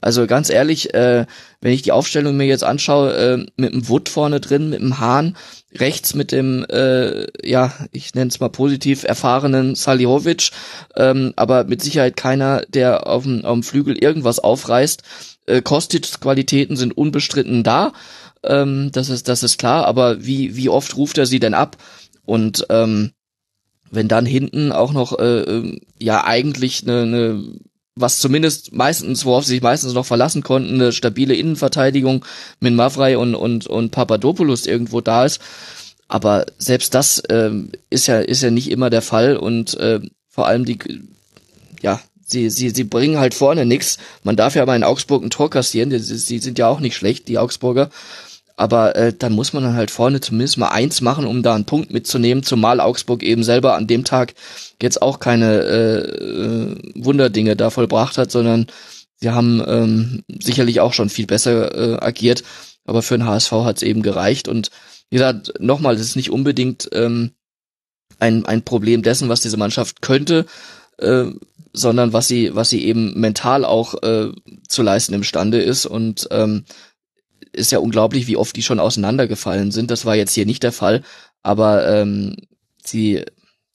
[0.00, 1.26] Also ganz ehrlich, äh,
[1.60, 4.98] wenn ich die Aufstellung mir jetzt anschaue, äh, mit dem Wood vorne drin, mit dem
[5.00, 5.36] Hahn,
[5.74, 10.50] rechts mit dem, äh, ja, ich nenne es mal positiv, erfahrenen Salihovic,
[10.96, 15.02] ähm, aber mit Sicherheit keiner, der auf dem, auf dem Flügel irgendwas aufreißt.
[15.46, 17.92] Äh, Kostic Qualitäten sind unbestritten da
[18.44, 21.76] ähm, das ist das ist klar, aber wie wie oft ruft er sie denn ab?
[22.24, 23.12] Und ähm,
[23.90, 27.44] wenn dann hinten auch noch äh, ähm, ja eigentlich eine, eine
[28.00, 32.24] was zumindest meistens, worauf sie sich meistens noch verlassen konnten, eine stabile Innenverteidigung
[32.60, 35.40] mit Mavrei und, und, und Papadopoulos irgendwo da ist.
[36.06, 40.46] Aber selbst das ähm, ist ja ist ja nicht immer der Fall und äh, vor
[40.46, 40.78] allem die
[41.82, 43.98] ja sie sie sie bringen halt vorne nix.
[44.22, 46.96] Man darf ja mal in Augsburg ein Tor kassieren, sie, sie sind ja auch nicht
[46.96, 47.90] schlecht die Augsburger
[48.58, 51.64] aber äh, dann muss man dann halt vorne zumindest mal eins machen, um da einen
[51.64, 54.34] Punkt mitzunehmen, zumal Augsburg eben selber an dem Tag
[54.82, 58.66] jetzt auch keine äh, äh, Wunderdinge da vollbracht hat, sondern
[59.20, 62.42] sie haben ähm, sicherlich auch schon viel besser äh, agiert,
[62.84, 64.48] aber für den HSV hat es eben gereicht.
[64.48, 64.72] Und
[65.08, 67.30] wie gesagt, nochmal, das ist nicht unbedingt ähm,
[68.18, 70.46] ein, ein Problem dessen, was diese Mannschaft könnte,
[70.98, 71.26] äh,
[71.72, 74.32] sondern was sie, was sie eben mental auch äh,
[74.66, 75.86] zu leisten imstande ist.
[75.86, 76.64] Und ähm,
[77.52, 79.90] ist ja unglaublich, wie oft die schon auseinandergefallen sind.
[79.90, 81.02] Das war jetzt hier nicht der Fall,
[81.42, 82.36] aber ähm,
[82.84, 83.24] sie,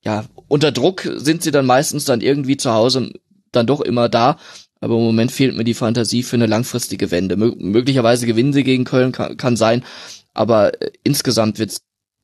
[0.03, 3.11] ja, unter Druck sind sie dann meistens dann irgendwie zu Hause
[3.51, 4.37] dann doch immer da.
[4.79, 7.37] Aber im Moment fehlt mir die Fantasie für eine langfristige Wende.
[7.37, 9.85] Mö möglicherweise gewinnen sie gegen Köln, kann, kann sein,
[10.33, 11.81] aber äh, insgesamt wird es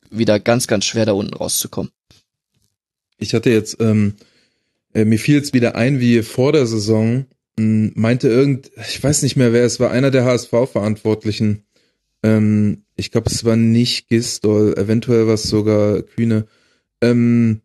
[0.09, 1.91] wieder ganz, ganz schwer, da unten rauszukommen.
[3.17, 4.15] Ich hatte jetzt, ähm,
[4.93, 7.25] äh, mir fiel es wieder ein, wie vor der Saison
[7.59, 11.63] meinte irgend, ich weiß nicht mehr wer, es war einer der HSV-Verantwortlichen.
[12.23, 16.47] Ähm, ich glaube, es war nicht Gistol, eventuell was sogar Kühne.
[17.01, 17.61] Ähm,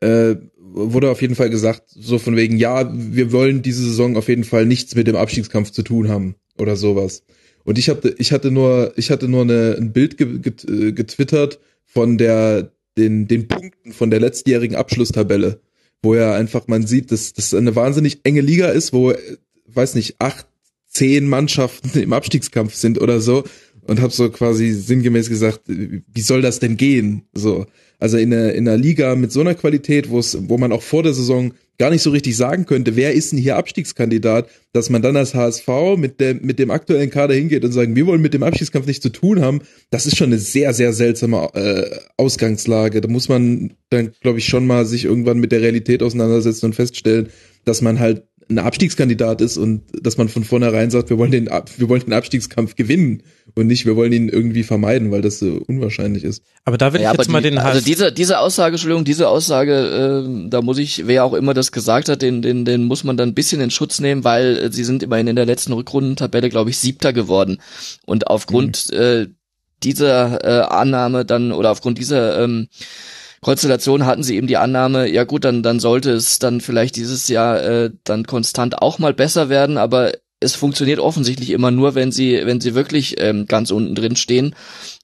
[0.00, 4.28] äh, wurde auf jeden Fall gesagt, so von wegen, ja, wir wollen diese Saison auf
[4.28, 7.24] jeden Fall nichts mit dem Abstiegskampf zu tun haben oder sowas.
[7.64, 12.72] Und ich hatte, ich hatte nur, ich hatte nur eine, ein Bild getwittert von der,
[12.96, 15.60] den, den Punkten von der letztjährigen Abschlusstabelle
[16.02, 19.12] wo ja einfach man sieht, dass das eine wahnsinnig enge Liga ist, wo,
[19.66, 20.46] weiß nicht, acht,
[20.86, 23.44] zehn Mannschaften im Abstiegskampf sind oder so
[23.90, 27.22] und habe so quasi sinngemäß gesagt, wie soll das denn gehen?
[27.34, 27.66] So,
[27.98, 30.82] also in einer, in einer Liga mit so einer Qualität, wo es, wo man auch
[30.82, 34.90] vor der Saison gar nicht so richtig sagen könnte, wer ist denn hier Abstiegskandidat, dass
[34.90, 38.22] man dann als HSV mit dem, mit dem aktuellen Kader hingeht und sagen, wir wollen
[38.22, 41.90] mit dem Abstiegskampf nichts zu tun haben, das ist schon eine sehr, sehr seltsame äh,
[42.16, 43.00] Ausgangslage.
[43.00, 46.76] Da muss man dann, glaube ich, schon mal sich irgendwann mit der Realität auseinandersetzen und
[46.76, 47.30] feststellen,
[47.64, 51.46] dass man halt ein Abstiegskandidat ist und dass man von vornherein sagt, wir wollen den,
[51.46, 53.22] wir wollen den Abstiegskampf gewinnen
[53.54, 56.42] und nicht, wir wollen ihn irgendwie vermeiden, weil das so unwahrscheinlich ist.
[56.64, 57.84] Aber da will Ja, ich jetzt aber mal die, den also Hals.
[57.84, 62.08] diese diese Aussage, Entschuldigung, diese Aussage, äh, da muss ich, wer auch immer das gesagt
[62.08, 64.84] hat, den den den muss man dann ein bisschen in Schutz nehmen, weil äh, sie
[64.84, 67.58] sind immerhin in der letzten Rückrundentabelle, glaube ich, siebter geworden
[68.06, 69.28] und aufgrund äh,
[69.82, 72.68] dieser äh, Annahme dann oder aufgrund dieser ähm,
[73.40, 77.28] Konstellation hatten sie eben die Annahme, ja gut, dann dann sollte es dann vielleicht dieses
[77.28, 82.12] Jahr äh, dann konstant auch mal besser werden, aber es funktioniert offensichtlich immer nur, wenn
[82.12, 84.54] sie wenn sie wirklich ähm, ganz unten drin stehen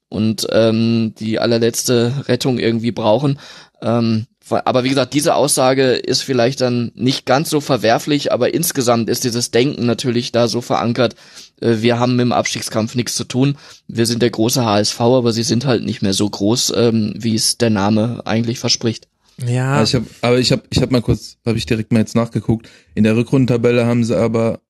[0.08, 3.38] und ähm, die allerletzte Rettung irgendwie brauchen.
[3.82, 9.10] Ähm, aber wie gesagt, diese Aussage ist vielleicht dann nicht ganz so verwerflich, aber insgesamt
[9.10, 11.16] ist dieses Denken natürlich da so verankert,
[11.60, 13.56] wir haben mit dem Abstiegskampf nichts zu tun.
[13.88, 17.34] Wir sind der große HSV, aber sie sind halt nicht mehr so groß, ähm, wie
[17.34, 19.08] es der Name eigentlich verspricht.
[19.46, 22.16] ja, ich hab, aber ich habe ich hab mal kurz, habe ich direkt mal jetzt
[22.16, 22.68] nachgeguckt.
[22.94, 24.60] In der Rückrundentabelle haben sie aber,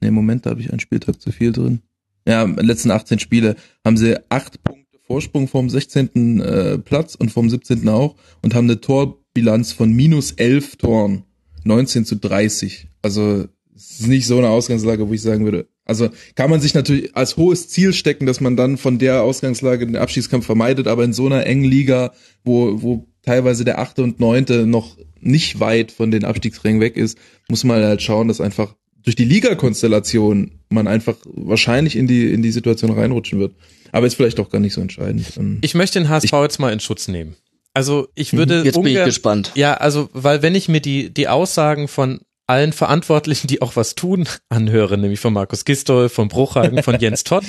[0.00, 1.82] ne Moment, da habe ich einen Spieltag zu viel drin.
[2.26, 6.40] Ja, in den letzten 18 Spiele haben sie acht Punkte Vorsprung vom 16.
[6.40, 7.88] Äh, Platz und vom 17.
[7.88, 11.24] auch und haben eine Torbilanz von minus 11 Toren,
[11.64, 12.86] 19 zu 30.
[13.02, 15.66] Also es ist nicht so eine Ausgangslage, wo ich sagen würde.
[15.90, 19.86] Also kann man sich natürlich als hohes Ziel stecken, dass man dann von der Ausgangslage
[19.86, 22.12] den Abstiegskampf vermeidet, aber in so einer engen Liga,
[22.44, 27.18] wo, wo teilweise der achte und neunte noch nicht weit von den Abstiegsrängen weg ist,
[27.48, 32.42] muss man halt schauen, dass einfach durch die Liga-Konstellation man einfach wahrscheinlich in die, in
[32.42, 33.54] die Situation reinrutschen wird.
[33.90, 35.26] Aber ist vielleicht auch gar nicht so entscheidend.
[35.36, 37.34] Ähm, ich möchte den HSV jetzt mal in Schutz nehmen.
[37.74, 39.50] Also ich würde Jetzt bin ich gespannt.
[39.56, 43.94] Ja, also, weil wenn ich mir die, die Aussagen von allen Verantwortlichen, die auch was
[43.94, 47.44] tun, anhöre, nämlich von Markus Gistol, von Bruchhagen, von Jens Todd,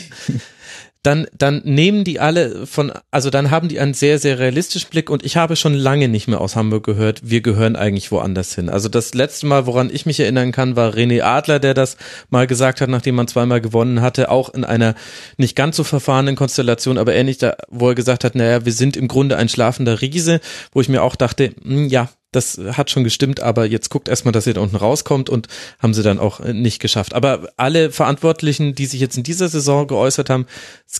[1.03, 5.09] dann, dann nehmen die alle von, also dann haben die einen sehr, sehr realistischen Blick
[5.09, 8.69] und ich habe schon lange nicht mehr aus Hamburg gehört, wir gehören eigentlich woanders hin.
[8.69, 11.97] Also das letzte Mal, woran ich mich erinnern kann, war René Adler, der das
[12.29, 14.93] mal gesagt hat, nachdem man zweimal gewonnen hatte, auch in einer
[15.37, 18.95] nicht ganz so verfahrenen Konstellation, aber ähnlich da, wo er gesagt hat, naja, wir sind
[18.95, 20.39] im Grunde ein schlafender Riese,
[20.71, 24.31] wo ich mir auch dachte, hm, ja, das hat schon gestimmt, aber jetzt guckt erstmal,
[24.31, 25.47] dass ihr da unten rauskommt und
[25.79, 27.13] haben sie dann auch äh, nicht geschafft.
[27.13, 30.45] Aber alle Verantwortlichen, die sich jetzt in dieser Saison geäußert haben,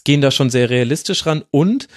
[0.03, 1.87] gehen da schon sehr realistisch ran und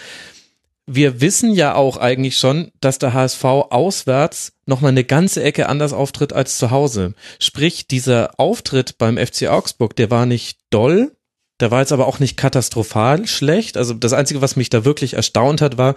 [0.86, 5.94] wir wissen ja auch eigentlich schon, dass der HSV auswärts nochmal eine ganze Ecke anders
[5.94, 7.14] auftritt als zu Hause.
[7.38, 11.12] Sprich, dieser Auftritt beim FC Augsburg, der war nicht doll,
[11.60, 13.76] der war jetzt aber auch nicht katastrophal schlecht.
[13.76, 15.94] Also das Einzige, was mich da wirklich erstaunt hat, war,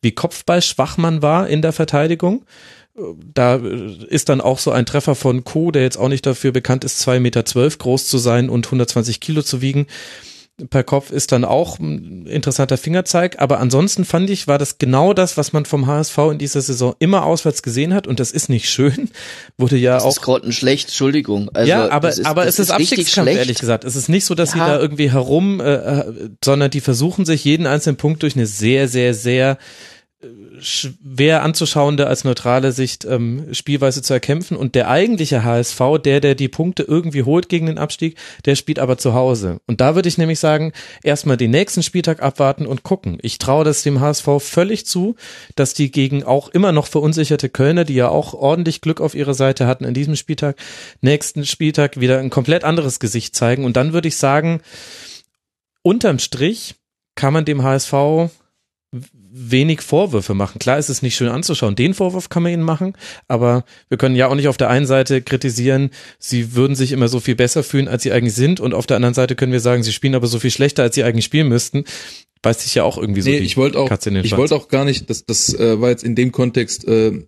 [0.00, 2.44] wie kopfballschwach man war in der Verteidigung.
[3.34, 3.56] Da
[4.08, 6.98] ist dann auch so ein Treffer von Co, der jetzt auch nicht dafür bekannt ist,
[6.98, 9.86] zwei Meter zwölf groß zu sein und 120 Kilo zu wiegen.
[10.68, 13.36] Per Kopf ist dann auch ein interessanter Fingerzeig.
[13.40, 16.94] Aber ansonsten fand ich, war das genau das, was man vom HSV in dieser Saison
[16.98, 18.06] immer auswärts gesehen hat.
[18.06, 19.08] Und das ist nicht schön.
[19.56, 21.48] Wurde ja Das auch ist grottenschlecht, Entschuldigung.
[21.54, 23.38] Also, ja, aber, ist, aber es ist, richtig Abstiegskampf, schlecht.
[23.38, 23.84] ehrlich gesagt.
[23.84, 24.66] Es ist nicht so, dass sie Ja.
[24.68, 28.86] da irgendwie herum, äh, äh, sondern die versuchen sich jeden einzelnen Punkt durch eine sehr,
[28.86, 29.56] sehr, sehr äh,
[30.60, 34.56] schwer anzuschauende als neutrale Sicht ähm, Spielweise zu erkämpfen.
[34.56, 38.78] Und der eigentliche HSV, der der die Punkte irgendwie holt gegen den Abstieg, der spielt
[38.78, 39.60] aber zu Hause.
[39.66, 43.18] Und da würde ich nämlich sagen, erstmal den nächsten Spieltag abwarten und gucken.
[43.22, 45.16] Ich traue das dem HSV völlig zu,
[45.56, 49.34] dass die gegen auch immer noch verunsicherte Kölner, die ja auch ordentlich Glück auf ihrer
[49.34, 50.56] Seite hatten in diesem Spieltag,
[51.00, 53.64] nächsten Spieltag wieder ein komplett anderes Gesicht zeigen.
[53.64, 54.60] Und dann würde ich sagen,
[55.82, 56.74] unterm Strich
[57.14, 58.30] kann man dem HSV
[59.32, 60.58] wenig Vorwürfe machen.
[60.58, 61.76] Klar ist es nicht schön anzuschauen.
[61.76, 62.94] Den Vorwurf kann man ihnen machen,
[63.28, 67.08] aber wir können ja auch nicht auf der einen Seite kritisieren, sie würden sich immer
[67.08, 69.60] so viel besser fühlen, als sie eigentlich sind und auf der anderen Seite können wir
[69.60, 71.84] sagen, sie spielen aber so viel schlechter, als sie eigentlich spielen müssten.
[72.42, 74.86] Weiß sich ja auch irgendwie so nee, die ich wollte auch, ich wollte auch gar
[74.86, 77.22] nicht, das, das äh, war jetzt in dem Kontext, äh,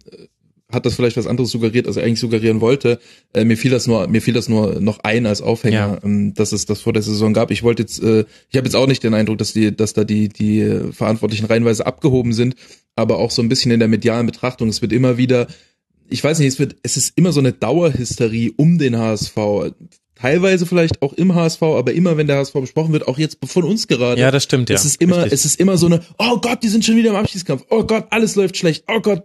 [0.73, 2.99] hat das vielleicht was anderes suggeriert, als er eigentlich suggerieren wollte.
[3.35, 5.99] Äh, mir fiel das nur, mir fiel das nur noch ein als Aufhänger, Ja.
[6.03, 7.51] ähm, dass es das vor der Saison gab.
[7.51, 10.05] Ich wollte jetzt, äh, ich habe jetzt auch nicht den Eindruck, dass die, dass da
[10.05, 12.55] die die Verantwortlichen reihenweise abgehoben sind,
[12.97, 14.69] aber auch so ein bisschen in der medialen Betrachtung.
[14.69, 15.47] Es wird immer wieder,
[16.09, 19.37] ich weiß nicht, es wird, es ist immer so eine Dauerhysterie um den HSV.
[20.15, 23.65] Teilweise vielleicht auch im HSV, aber immer wenn der HSV besprochen wird, auch jetzt von
[23.65, 24.21] uns gerade.
[24.21, 24.77] ja, das stimmt, ja.
[24.77, 25.33] Es ist immer, Richtig.
[25.33, 27.65] es ist immer so eine, oh Gott, die sind schon wieder im Abschiedskampf.
[27.71, 28.85] Oh Gott, alles läuft schlecht.
[28.89, 29.25] Oh Gott,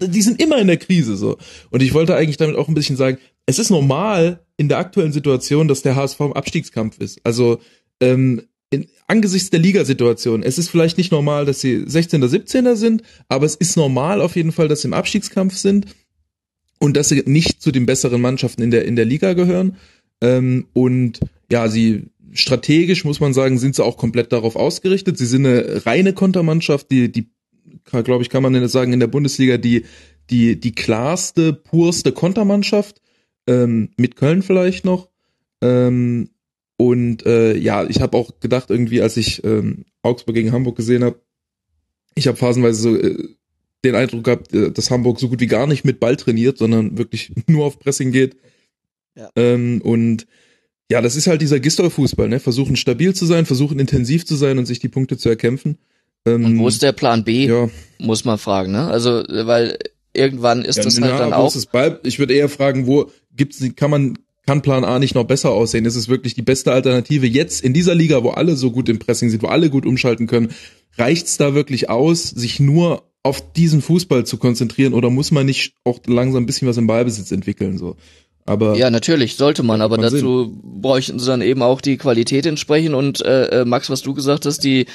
[0.00, 1.38] die sind immer in der Krise so.
[1.70, 5.12] Und ich wollte eigentlich damit auch ein bisschen sagen, es ist normal in der aktuellen
[5.12, 7.20] Situation, dass der HSV im Abstiegskampf ist.
[7.24, 7.60] Also
[8.00, 12.26] ähm, in, angesichts der Ligasituation, es ist vielleicht nicht normal, dass sie 16.
[12.26, 12.76] 17.
[12.76, 15.86] sind, aber es ist normal auf jeden Fall, dass sie im Abstiegskampf sind
[16.78, 19.76] und dass sie nicht zu den besseren Mannschaften in der in der Liga gehören.
[20.20, 25.18] Ähm, und ja, sie strategisch muss man sagen, sind sie auch komplett darauf ausgerichtet.
[25.18, 27.30] Sie sind eine reine Kontermannschaft, die die
[27.90, 29.84] glaube ich kann man sagen in der Bundesliga die
[30.30, 33.00] die die klarste, purste Kontermannschaft.
[33.46, 35.08] ähm, mit Köln vielleicht noch.
[35.60, 36.30] Ähm,
[36.76, 41.04] und äh, ja, ich habe auch gedacht, irgendwie, als ich ähm, Augsburg gegen Hamburg gesehen
[41.04, 41.20] habe,
[42.14, 43.28] ich habe phasenweise so äh,
[43.84, 46.96] den Eindruck gehabt, äh, dass Hamburg so gut wie gar nicht mit Ball trainiert, sondern
[46.96, 48.36] wirklich nur auf Pressing geht.
[49.16, 49.30] Ja.
[49.36, 50.26] Ähm, und
[50.90, 52.40] ja, das ist halt dieser Gistol-Fußball, ne?
[52.40, 55.78] Versuchen stabil zu sein, versuchen intensiv zu sein und sich die Punkte zu erkämpfen.
[56.26, 57.46] Ähm, und wo ist der Plan B?
[57.46, 57.68] Ja.
[57.98, 58.86] Muss man fragen, ne?
[58.88, 59.78] Also, weil
[60.12, 61.54] irgendwann ist ja, das halt dann auch.
[61.72, 62.00] Ball?
[62.02, 65.84] Ich würde eher fragen, wo gibt's, kann man, kann Plan A nicht noch besser aussehen?
[65.84, 68.98] Ist es wirklich die beste Alternative jetzt in dieser Liga, wo alle so gut im
[68.98, 70.52] Pressing sind, wo alle gut umschalten können?
[70.96, 75.74] Reicht's da wirklich aus, sich nur auf diesen Fußball zu konzentrieren oder muss man nicht
[75.84, 77.96] auch langsam ein bisschen was im Ballbesitz entwickeln, so?
[78.46, 80.80] Aber ja, natürlich sollte man, aber dazu Sinn.
[80.80, 84.46] bräuchten sie dann eben auch die Qualität entsprechen und äh, äh, Max, was du gesagt
[84.46, 84.86] hast, die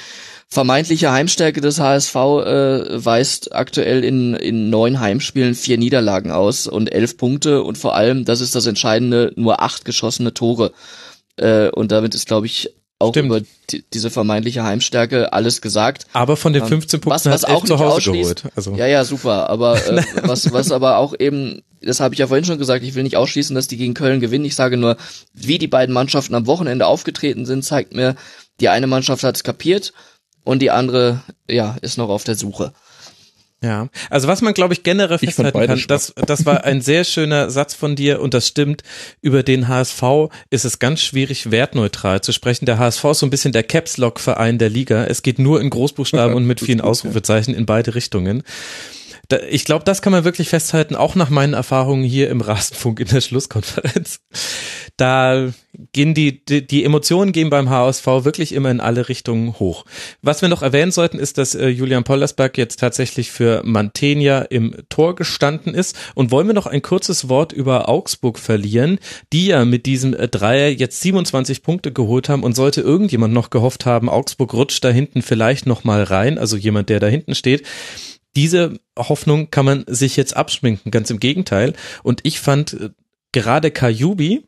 [0.48, 6.92] vermeintliche Heimstärke des HSV äh, weist aktuell in, in neun Heimspielen vier Niederlagen aus und
[6.92, 10.72] elf Punkte und vor allem, das ist das Entscheidende, nur acht geschossene Tore.
[11.36, 13.26] Äh, und damit ist, glaube ich, auch Stimmt.
[13.26, 16.06] über die, diese vermeintliche Heimstärke alles gesagt.
[16.14, 18.44] Aber von den 15 ähm, Punkten was, was hat auch zu Hause geholt.
[18.54, 18.74] Also.
[18.74, 19.50] Ja, ja, super.
[19.50, 22.94] Aber äh, was, was aber auch eben, das habe ich ja vorhin schon gesagt, ich
[22.94, 24.46] will nicht ausschließen, dass die gegen Köln gewinnen.
[24.46, 24.96] Ich sage nur,
[25.34, 28.16] wie die beiden Mannschaften am Wochenende aufgetreten sind, zeigt mir,
[28.60, 29.92] die eine Mannschaft hat es kapiert
[30.46, 32.72] und die andere, ja, ist noch auf der Suche.
[33.62, 37.50] Ja, also was man glaube ich generell festhalten kann, das, das war ein sehr schöner
[37.50, 38.82] Satz von dir und das stimmt.
[39.22, 40.02] Über den HSV
[40.50, 42.66] ist es ganz schwierig, wertneutral zu sprechen.
[42.66, 45.04] Der HSV ist so ein bisschen der Caps Lock Verein der Liga.
[45.04, 48.44] Es geht nur in Großbuchstaben und mit vielen Ausrufezeichen in beide Richtungen
[49.48, 53.08] ich glaube, das kann man wirklich festhalten, auch nach meinen Erfahrungen hier im Rasenfunk in
[53.08, 54.20] der Schlusskonferenz.
[54.96, 55.50] Da
[55.92, 59.84] gehen die, die, die Emotionen gehen beim HSV wirklich immer in alle Richtungen hoch.
[60.22, 64.74] Was wir noch erwähnen sollten, ist, dass äh, Julian Pollersberg jetzt tatsächlich für Mantegna im
[64.88, 65.96] Tor gestanden ist.
[66.14, 68.98] Und wollen wir noch ein kurzes Wort über Augsburg verlieren,
[69.32, 73.50] die ja mit diesem äh, Dreier jetzt 27 Punkte geholt haben und sollte irgendjemand noch
[73.50, 77.34] gehofft haben, Augsburg rutscht da hinten vielleicht noch mal rein, also jemand, der da hinten
[77.34, 77.66] steht
[78.36, 81.72] diese Hoffnung kann man sich jetzt abschminken, ganz im Gegenteil.
[82.02, 82.90] Und ich fand äh,
[83.32, 84.44] gerade Kajubi,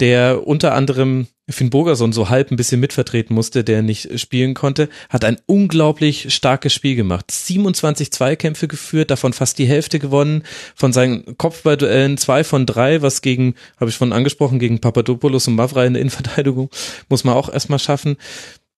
[0.00, 4.88] der unter anderem Finn Bogerson so halb ein bisschen mitvertreten musste, der nicht spielen konnte,
[5.08, 7.30] hat ein unglaublich starkes Spiel gemacht.
[7.30, 13.22] 27 Zweikämpfe geführt, davon fast die Hälfte gewonnen, von seinen Kopfballduellen zwei von drei, was
[13.22, 16.70] gegen, habe ich von angesprochen, gegen Papadopoulos und Mavra in der Innenverteidigung,
[17.08, 18.16] muss man auch erstmal schaffen.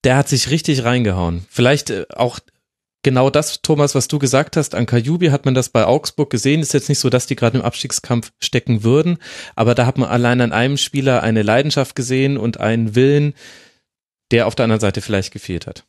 [0.05, 1.47] Der hat sich richtig reingehauen.
[1.49, 2.39] Vielleicht äh, auch
[3.05, 6.61] genau das, Thomas, was du gesagt hast, an Kajubi hat man das bei Augsburg gesehen.
[6.61, 9.19] Ist jetzt nicht so, dass die gerade im Abstiegskampf stecken würden,
[9.55, 13.35] aber da hat man allein an einem Spieler eine Leidenschaft gesehen und einen Willen,
[14.33, 15.85] der auf der anderen Seite vielleicht gefehlt hat.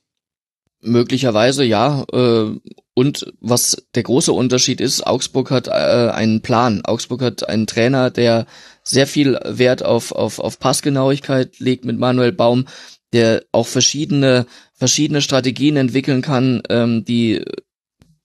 [0.82, 2.06] Möglicherweise ja.
[2.13, 2.60] Äh,
[2.93, 6.86] und was der große Unterschied ist, Augsburg hat äh, einen Plan.
[6.86, 8.45] Augsburg hat einen Trainer, der
[8.84, 12.67] sehr viel Wert auf, auf, auf Passgenauigkeit legt mit Manuel Baum,
[13.13, 17.43] der auch verschiedene verschiedene Strategien entwickeln kann, ähm, die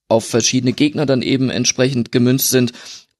[0.07, 2.73] auf verschiedene Gegner dann eben entsprechend gemünzt sind.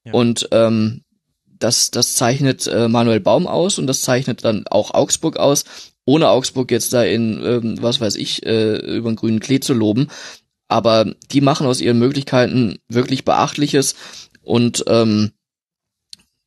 [0.04, 0.12] Ja.
[0.12, 1.02] Und ähm,
[1.46, 5.64] das, das zeichnet äh, Manuel Baum aus und das zeichnet dann auch Augsburg aus,
[6.04, 9.72] ohne Augsburg jetzt da in, ähm, was weiß ich, äh, über den grünen Klee zu
[9.72, 10.08] loben.
[10.68, 13.94] Aber die machen aus ihren Möglichkeiten wirklich Beachtliches
[14.42, 15.32] und ähm,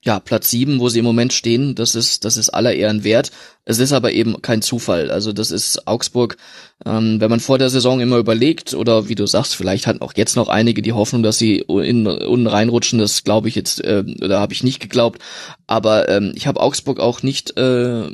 [0.05, 3.31] ja, Platz sieben, wo sie im Moment stehen, das ist, das ist aller Ehren wert.
[3.65, 5.09] Es ist aber eben kein Zufall.
[5.09, 6.37] Also das ist Augsburg,
[6.85, 10.13] ähm, wenn man vor der Saison immer überlegt, oder wie du sagst, vielleicht hatten auch
[10.15, 14.03] jetzt noch einige die Hoffnung, dass sie in, unten reinrutschen, das glaube ich jetzt, äh,
[14.21, 15.21] oder habe ich nicht geglaubt.
[15.65, 18.11] Aber ähm, ich habe Augsburg auch nicht äh,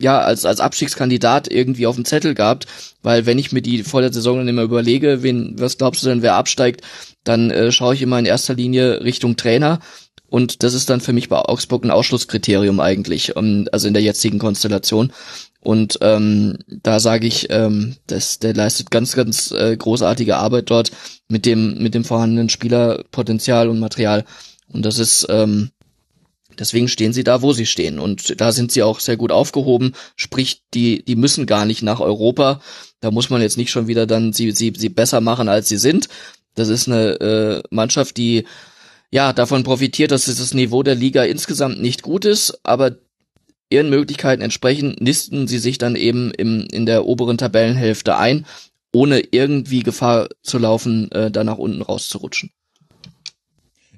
[0.00, 2.66] ja, als, als Abstiegskandidat irgendwie auf dem Zettel gehabt,
[3.02, 6.08] weil wenn ich mir die vor der Saison dann immer überlege, wen, was glaubst du
[6.08, 6.82] denn, wer absteigt,
[7.24, 9.80] dann äh, schaue ich immer in erster Linie Richtung Trainer
[10.30, 14.02] und das ist dann für mich bei Augsburg ein Ausschlusskriterium eigentlich, um, also in der
[14.02, 15.12] jetzigen Konstellation.
[15.60, 20.92] Und ähm, da sage ich, ähm, das, der leistet ganz, ganz äh, großartige Arbeit dort
[21.28, 24.24] mit dem, mit dem vorhandenen Spielerpotenzial und Material.
[24.72, 25.70] Und das ist, ähm,
[26.58, 27.98] deswegen stehen sie da, wo sie stehen.
[27.98, 29.94] Und da sind sie auch sehr gut aufgehoben.
[30.14, 32.60] Sprich, die, die müssen gar nicht nach Europa.
[33.00, 35.78] Da muss man jetzt nicht schon wieder dann sie, sie, sie besser machen, als sie
[35.78, 36.08] sind.
[36.54, 38.44] Das ist eine äh, Mannschaft, die
[39.10, 42.96] ja, davon profitiert, dass das Niveau der Liga insgesamt nicht gut ist, aber
[43.70, 48.46] ihren Möglichkeiten entsprechend nisten sie sich dann eben im, in der oberen Tabellenhälfte ein,
[48.92, 52.50] ohne irgendwie Gefahr zu laufen, äh, da nach unten rauszurutschen.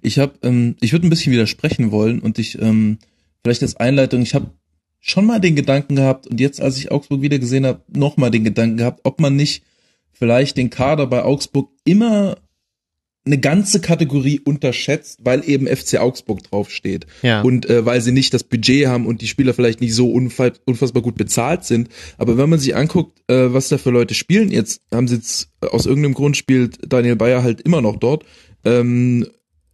[0.02, 2.98] Ich habe, ähm, ich würde ein bisschen widersprechen wollen und ich ähm,
[3.42, 4.50] vielleicht als Einleitung, ich habe
[4.98, 8.30] schon mal den Gedanken gehabt und jetzt, als ich Augsburg wieder gesehen habe, noch mal
[8.30, 9.62] den Gedanken gehabt, ob man nicht
[10.12, 12.36] vielleicht den Kader bei Augsburg immer
[13.30, 17.06] eine ganze Kategorie unterschätzt, weil eben FC Augsburg draufsteht.
[17.22, 17.42] Ja.
[17.42, 20.50] Und äh, weil sie nicht das Budget haben und die Spieler vielleicht nicht so unfa
[20.64, 21.88] unfassbar gut bezahlt sind.
[22.18, 25.50] Aber wenn man sich anguckt, äh, was da für Leute spielen, jetzt haben sie jetzt,
[25.60, 28.24] aus irgendeinem Grund spielt Daniel Bayer halt immer noch dort.
[28.64, 29.26] Ähm,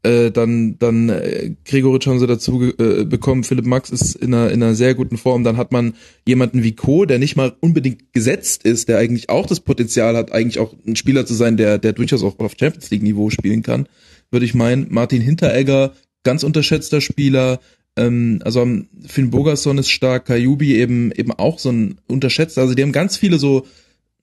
[0.07, 4.51] äh, dann dann äh, Gregoritsch haben sie dazu äh, bekommen, Philipp Max ist in einer,
[4.51, 5.95] in einer sehr guten Form, dann hat man
[6.27, 10.33] jemanden wie Co, der nicht mal unbedingt gesetzt ist, der eigentlich auch das Potenzial hat,
[10.33, 13.63] eigentlich auch ein Spieler zu sein, der der durchaus auch auf Champions League Niveau spielen
[13.63, 13.89] kann,
[14.31, 14.87] würde ich meinen.
[14.91, 15.93] Martin Hinteregger,
[16.23, 17.61] ganz unterschätzter Spieler,
[17.97, 18.65] ähm, also
[19.07, 23.17] Finn Bogerson ist stark, Kajubi eben eben auch so ein unterschätzter, also die haben ganz
[23.17, 23.67] viele so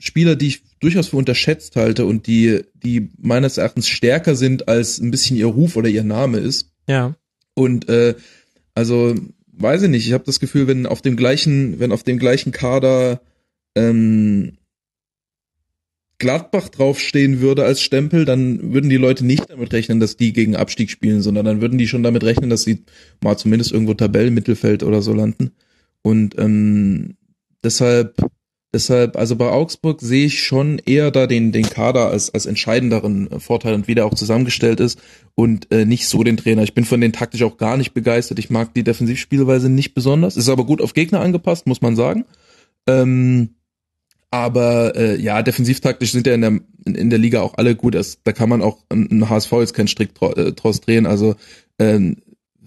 [0.03, 4.99] Spieler, die ich durchaus für unterschätzt halte und die, die meines Erachtens stärker sind, als
[4.99, 6.73] ein bisschen ihr Ruf oder ihr Name ist.
[6.89, 7.15] Ja.
[7.53, 8.15] Und äh,
[8.75, 9.15] also
[9.53, 12.51] weiß ich nicht, ich habe das Gefühl, wenn auf dem gleichen, wenn auf dem gleichen
[12.51, 13.21] Kader
[13.75, 14.57] ähm,
[16.17, 20.57] Gladbach draufstehen würde als Stempel, dann würden die Leute nicht damit rechnen, dass die gegen
[20.57, 22.83] Abstieg spielen, sondern dann würden die schon damit rechnen, dass sie
[23.21, 25.51] mal zumindest irgendwo Tabellenmittelfeld oder so landen.
[26.01, 27.15] Und ähm,
[27.63, 28.17] deshalb
[28.73, 33.39] Deshalb, also bei Augsburg sehe ich schon eher da den, den Kader als, als entscheidenderen
[33.39, 34.99] Vorteil und wie der auch zusammengestellt ist
[35.35, 36.63] und äh, nicht so den Trainer.
[36.63, 38.39] Ich bin von den taktisch auch gar nicht begeistert.
[38.39, 40.37] Ich mag die Defensivspielweise nicht besonders.
[40.37, 42.25] Ist aber gut auf Gegner angepasst, muss man sagen.
[42.87, 43.49] Ähm,
[44.31, 47.93] aber äh, ja, defensivtaktisch sind ja in der, in, in der Liga auch alle gut.
[47.93, 51.05] Das, da kann man auch ein HSV jetzt keinen Strick draus drehen.
[51.05, 51.35] Also
[51.77, 52.22] ähm,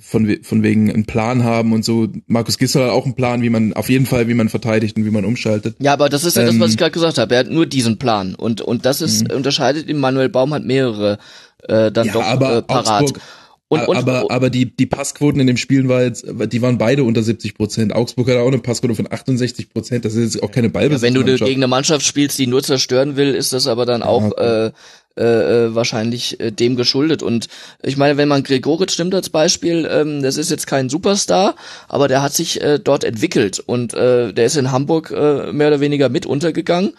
[0.06, 2.06] von, von wegen einen Plan haben und so.
[2.28, 5.04] Markus Gisdol hat auch einen Plan, wie man, auf jeden Fall, wie man verteidigt und
[5.04, 5.74] wie man umschaltet.
[5.80, 7.34] Ja, aber das ist ja ähm, das, was ich gerade gesagt habe.
[7.34, 8.36] Er hat nur diesen Plan.
[8.36, 9.36] Und, und das ist, mhm.
[9.36, 11.18] unterscheidet ihn, Manuel Baum hat mehrere
[11.64, 13.02] äh, dann ja, doch aber äh, parat.
[13.02, 13.22] Augsburg,
[13.68, 17.02] und, und, aber, aber die, die Passquoten in dem Spielen war jetzt, die waren beide
[17.02, 17.92] unter 70 Prozent.
[17.92, 20.04] Augsburg hat auch eine Passquote von 68 Prozent.
[20.04, 21.02] Das ist jetzt auch keine Ballbesitz.
[21.02, 24.04] Ja, wenn du gegen eine Mannschaft spielst, die nur zerstören will, ist das aber dann
[24.04, 24.66] auch okay.
[24.66, 24.72] äh,
[25.16, 25.24] äh,
[25.66, 27.22] äh, wahrscheinlich äh, dem geschuldet.
[27.22, 27.48] Und
[27.82, 31.54] ich meine, wenn man Gregoritsch nimmt als Beispiel, ähm, das ist jetzt kein Superstar,
[31.88, 35.68] aber der hat sich äh, dort entwickelt und äh, der ist in Hamburg äh, mehr
[35.68, 36.92] oder weniger mit untergegangen.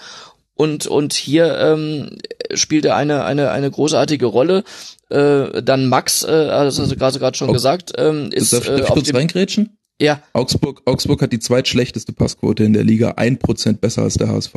[0.56, 2.18] Und, und hier ähm,
[2.56, 4.64] spielt er eine, eine, eine großartige Rolle.
[5.10, 8.80] Äh, dann Max, äh, das hast du gerade schon oh, gesagt, ähm, ist darf, darf
[8.80, 9.78] äh, auf kurz dem, reingrätschen?
[10.02, 10.22] Ja.
[10.34, 14.56] Augsburg, Augsburg hat die zweitschlechteste Passquote in der Liga, ein Prozent besser als der HSV.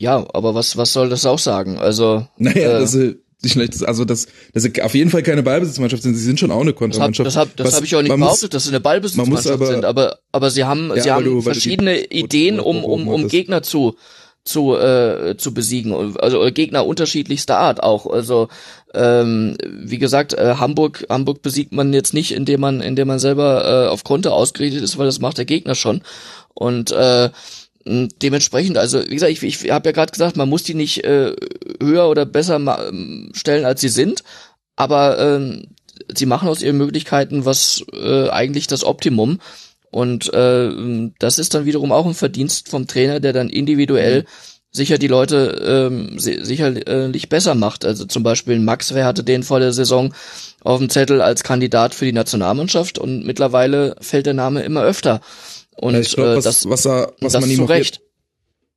[0.00, 1.78] Ja, aber was, was soll das auch sagen?
[1.78, 2.26] Also.
[2.38, 6.14] Naja, äh, das ist nicht also das, das ist auf jeden Fall keine Ballbesitzmannschaft sind.
[6.14, 7.26] Sie sind schon auch eine Kontermannschaft.
[7.26, 9.50] Das habe das hab, das hab ich auch nicht behauptet, muss, dass sie eine Ballbesitzmannschaft
[9.50, 9.84] aber, sind.
[9.84, 13.96] Aber, aber sie haben, ja, sie haben du, verschiedene Ideen, um, um, um Gegner zu
[14.42, 18.48] zu äh, zu besiegen also Gegner unterschiedlichster Art auch also
[18.94, 23.84] ähm, wie gesagt äh, Hamburg Hamburg besiegt man jetzt nicht indem man indem man selber
[23.84, 26.00] äh, auf Konter ausgerichtet ist weil das macht der Gegner schon
[26.54, 27.28] und äh,
[27.86, 31.34] Dementsprechend, also wie gesagt, ich, ich habe ja gerade gesagt, man muss die nicht äh,
[31.80, 34.22] höher oder besser ähm, stellen, als sie sind,
[34.76, 35.68] aber ähm,
[36.14, 39.40] sie machen aus ihren Möglichkeiten was äh, eigentlich das Optimum.
[39.90, 44.24] Und äh, das ist dann wiederum auch ein Verdienst vom Trainer, der dann individuell
[44.72, 47.84] sicher die Leute ähm, sicherlich besser macht.
[47.84, 50.14] Also zum Beispiel Max, wer hatte den vor der Saison
[50.62, 55.20] auf dem Zettel als Kandidat für die Nationalmannschaft und mittlerweile fällt der Name immer öfter.
[55.76, 58.00] Und ja, ich glaub, was, das, was, er, was das man ihm Recht.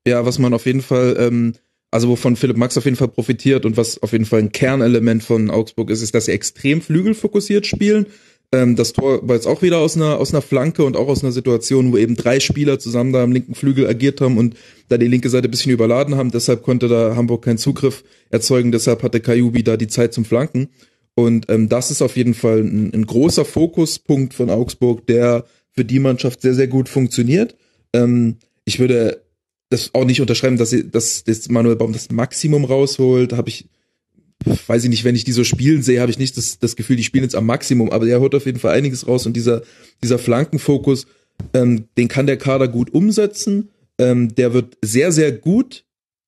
[0.07, 1.53] Ja, was man auf jeden Fall, ähm,
[1.91, 5.23] also wovon Philipp Max auf jeden Fall profitiert und was auf jeden Fall ein Kernelement
[5.23, 8.07] von Augsburg ist, ist, dass sie extrem flügelfokussiert spielen.
[8.53, 11.23] Ähm, das Tor war jetzt auch wieder aus einer, aus einer Flanke und auch aus
[11.23, 14.55] einer Situation, wo eben drei Spieler zusammen da am linken Flügel agiert haben und
[14.89, 16.31] da die linke Seite ein bisschen überladen haben.
[16.31, 18.71] Deshalb konnte da Hamburg keinen Zugriff erzeugen.
[18.71, 20.69] Deshalb hatte Kajubi da die Zeit zum Flanken.
[21.15, 25.85] Und ähm, das ist auf jeden Fall ein, ein großer Fokuspunkt von Augsburg, der für
[25.85, 27.55] die Mannschaft sehr, sehr gut funktioniert.
[27.93, 29.21] Ähm, ich würde
[29.69, 33.33] das auch nicht unterschreiben, dass, sie, dass, dass Manuel Baum das Maximum rausholt.
[33.33, 33.67] Habe ich,
[34.45, 36.95] weiß ich nicht, wenn ich die so spielen sehe, habe ich nicht das, das Gefühl,
[36.95, 39.63] die spielen jetzt am Maximum, aber er holt auf jeden Fall einiges raus und dieser,
[40.03, 41.07] dieser Flankenfokus,
[41.53, 43.69] ähm, den kann der Kader gut umsetzen.
[43.99, 45.85] Ähm, der wird sehr, sehr gut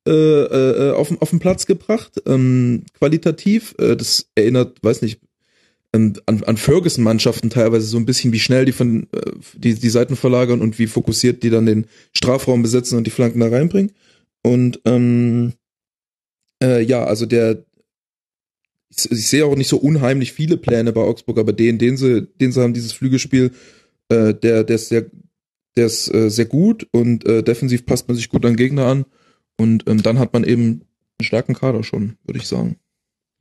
[0.07, 3.73] äh, äh, auf, auf den Platz gebracht, ähm, qualitativ.
[3.79, 5.19] Äh, das erinnert, weiß nicht,
[5.95, 10.15] an, an Ferguson-Mannschaften teilweise so ein bisschen, wie schnell die von äh, die, die Seiten
[10.15, 13.91] verlagern und wie fokussiert die dann den Strafraum besetzen und die Flanken da reinbringen.
[14.43, 15.53] Und ähm,
[16.61, 17.65] äh, ja, also der
[18.89, 22.27] ich, ich sehe auch nicht so unheimlich viele Pläne bei Augsburg, aber den, den sie,
[22.39, 23.51] den sie haben, dieses Flügelspiel,
[24.09, 25.05] äh, der, der ist sehr,
[25.75, 29.05] der ist äh, sehr gut und äh, defensiv passt man sich gut an Gegner an
[29.57, 30.81] und ähm, dann hat man eben
[31.17, 32.77] einen starken Kader schon, würde ich sagen.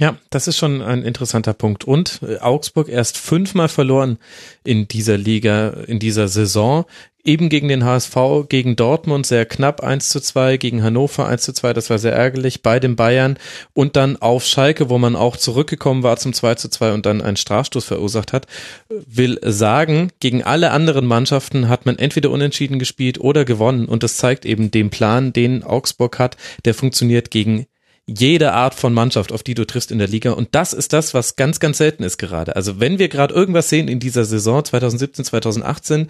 [0.01, 1.85] Ja, das ist schon ein interessanter Punkt.
[1.85, 4.19] Und äh, Augsburg erst fünfmal verloren
[4.65, 6.85] in dieser Liga, in dieser Saison.
[7.27, 8.17] eben gegen den HSV,
[8.49, 12.13] gegen Dortmund sehr knapp 1 zu 2, gegen Hannover 1 zu 2, das war sehr
[12.13, 13.39] ärgerlich, bei den Bayern
[13.73, 17.23] und dann auf Schalke, wo man auch zurückgekommen war zum 2 zu 2 und dann
[17.23, 18.47] einen Strafstoß verursacht hat,
[18.91, 24.19] will sagen, gegen alle anderen Mannschaften hat man entweder unentschieden gespielt oder gewonnen und das
[24.19, 26.37] zeigt eben den Plan, den Augsburg hat,
[26.67, 27.67] der funktioniert gegen
[28.07, 30.33] jede Art von Mannschaft, auf die du triffst in der Liga.
[30.33, 32.55] Und das ist das, was ganz, ganz selten ist gerade.
[32.57, 36.09] Also wenn wir gerade irgendwas sehen in dieser Saison 2017, 2018,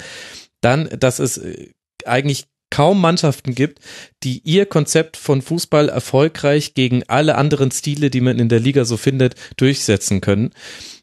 [0.61, 1.69] dann, dass es äh,
[2.05, 3.79] eigentlich kaum Mannschaften gibt,
[4.25, 8.85] die ihr Konzept von Fußball erfolgreich gegen alle anderen Stile, die man in der Liga
[8.85, 10.51] so findet, durchsetzen können.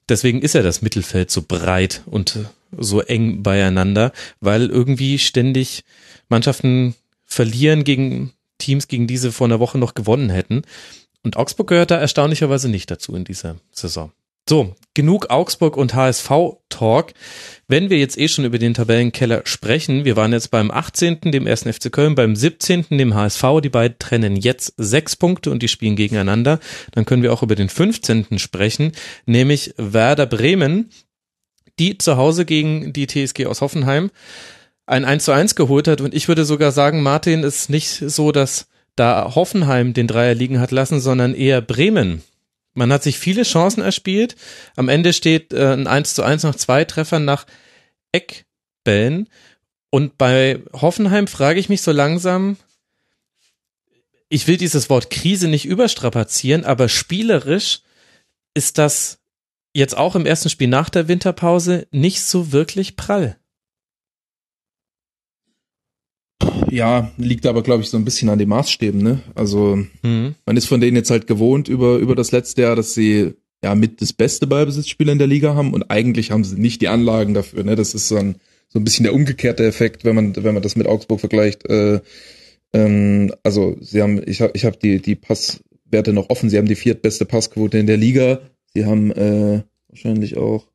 [0.10, 2.46] Deswegen ist ja das Mittelfeld so breit und äh,
[2.78, 4.12] so eng beieinander,
[4.42, 5.86] weil irgendwie ständig
[6.28, 10.62] Mannschaften verlieren gegen Teams, gegen diese vor einer Woche noch gewonnen hätten.
[11.24, 14.12] Und Augsburg gehört da erstaunlicherweise nicht dazu in dieser Saison.
[14.49, 17.14] So, genug Augsburg und HSV-Talk.
[17.68, 21.45] Wenn wir jetzt eh schon über den Tabellenkeller sprechen, wir waren jetzt beim 18., dem
[21.45, 25.68] ersten FC Köln, beim 17., dem HSV, die beiden trennen jetzt sechs Punkte und die
[25.68, 26.59] spielen gegeneinander.
[26.91, 28.39] Dann können wir auch über den 15.
[28.39, 28.93] sprechen,
[29.26, 30.89] nämlich Werder Bremen,
[31.78, 34.09] die zu Hause gegen die TSG aus Hoffenheim
[34.86, 36.02] ein 1 zu 1 geholt hat.
[36.02, 40.60] Und ich würde sogar sagen, Martin ist nicht so, dass da Hoffenheim den Dreier liegen
[40.60, 42.24] hat lassen, sondern eher Bremen.
[42.74, 44.36] Man hat sich viele Chancen erspielt.
[44.76, 47.46] Am Ende steht äh, ein 1 zu 1 nach zwei Treffern nach
[48.12, 49.28] Eckbällen.
[49.90, 52.58] Und bei Hoffenheim frage ich mich so langsam,
[54.30, 57.82] ich will dieses Wort Krise nicht überstrapazieren, aber spielerisch
[58.54, 59.20] ist das
[59.74, 63.38] jetzt auch im ersten Spiel nach der Winterpause nicht so wirklich prall.
[66.72, 69.22] Ja, liegt aber, glaube ich, so ein bisschen an den Maßstäben, ne?
[69.36, 70.36] Also, mhm.
[70.45, 73.76] man ist von denen jetzt halt gewohnt über, über das letzte Jahr, dass sie ja
[73.76, 77.34] mit das beste Ballbesitzspiel in der Liga haben und eigentlich haben sie nicht die Anlagen
[77.34, 77.76] dafür, ne?
[77.76, 78.36] Das ist so ein,
[78.69, 81.69] so ein bisschen der umgekehrte Effekt, wenn man, wenn man das mit Augsburg vergleicht.
[81.69, 81.99] Äh,
[82.72, 86.69] ähm, also, sie haben, ich habe ich hab die, die Passwerte noch offen, sie haben
[86.69, 88.39] die viertbeste Passquote in der Liga,
[88.74, 90.67] sie haben äh, wahrscheinlich auch,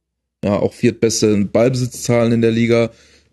[0.44, 2.90] ja, auch viertbeste Ballbesitzzahlen in der Liga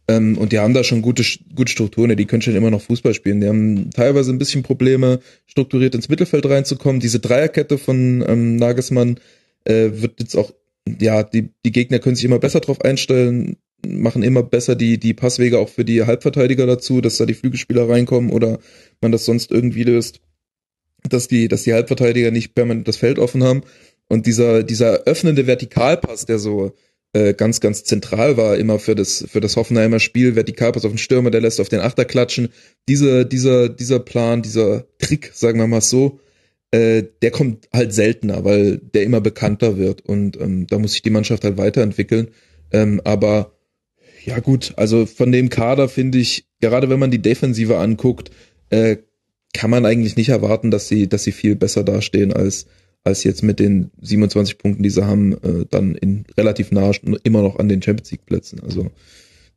[0.08, 1.24] ähm, und die haben da schon gute,
[1.56, 3.39] gute Strukturen, die können schon immer noch Fußball spielen.
[3.39, 6.99] Die haben teilweise ein bisschen Probleme, strukturiert ins Mittelfeld reinzukommen.
[6.99, 9.20] Diese Dreierkette von ähm, Nagelsmann
[9.64, 10.54] äh, wird jetzt auch,
[10.99, 13.56] ja, die, die Gegner können sich immer besser drauf einstellen,
[13.88, 17.88] machen immer besser die, die Passwege auch für die Halbverteidiger dazu, dass da die Flügelspieler
[17.88, 18.60] reinkommen oder
[19.01, 20.20] man das sonst irgendwie löst,
[21.08, 23.62] dass die, dass die Halbverteidiger nicht permanent das Feld offen haben.
[24.10, 26.74] Und dieser, dieser öffnende Vertikalpass, der so,
[27.14, 30.36] äh, ganz, ganz zentral war immer für das, für das Hoffenheimer Spiel.
[30.36, 32.49] Vertikalpass auf den Stürmer, der lässt auf den Achter klatschen.
[32.89, 36.20] Dieser, dieser, dieser Plan, dieser Trick, sagen wir mal so,
[36.72, 41.03] äh, der kommt halt seltener, weil der immer bekannter wird und ähm, da muss sich
[41.03, 42.30] die Mannschaft halt weiterentwickeln.
[42.72, 43.53] Ähm, aber
[44.26, 48.32] ja gut, also von dem Kader finde ich, gerade wenn man die Defensive anguckt,
[48.72, 48.97] äh,
[49.53, 52.66] kann man eigentlich nicht erwarten, dass sie, dass sie viel besser dastehen als
[53.04, 56.91] als jetzt mit den 27 Punkten, die sie haben, äh, dann in relativ nah
[57.24, 58.62] immer noch an den Champions League Plätzen.
[58.62, 58.91] Also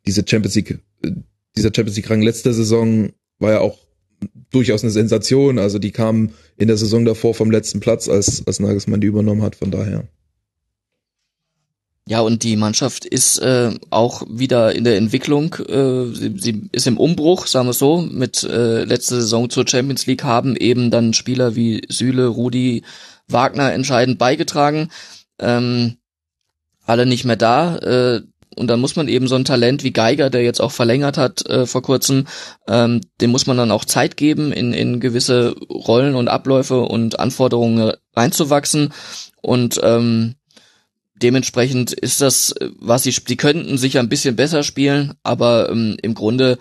[0.07, 1.13] diese Champions League, äh,
[1.57, 3.79] dieser Champions League Rang letzter Saison war ja auch
[4.51, 5.59] durchaus eine Sensation.
[5.59, 9.43] Also die kamen in der Saison davor vom letzten Platz, als, als Nagelsmann die übernommen
[9.43, 9.57] hat.
[9.57, 10.09] Von daher.
[12.09, 15.55] Ja, und die Mannschaft ist äh, auch wieder in der Entwicklung.
[15.55, 18.01] Äh, sie, sie ist im Umbruch, sagen wir so.
[18.01, 22.85] Mit äh, letzter Saison zur Champions League haben eben dann Spieler wie Süle, Rudi,
[23.29, 24.91] Wagner entscheidend beigetragen.
[25.39, 25.97] Ähm,
[26.85, 27.77] alle nicht mehr da.
[27.79, 28.23] Äh,
[28.57, 31.47] und dann muss man eben so ein Talent wie Geiger, der jetzt auch verlängert hat
[31.47, 32.27] äh, vor kurzem,
[32.67, 37.21] ähm, dem muss man dann auch Zeit geben, in, in gewisse Rollen und Abläufe und
[37.21, 38.95] Anforderungen reinzuwachsen.
[39.43, 40.37] Und ähm,
[41.17, 46.15] dementsprechend ist das, was sie, sie könnten sicher ein bisschen besser spielen, aber ähm, im
[46.15, 46.59] Grunde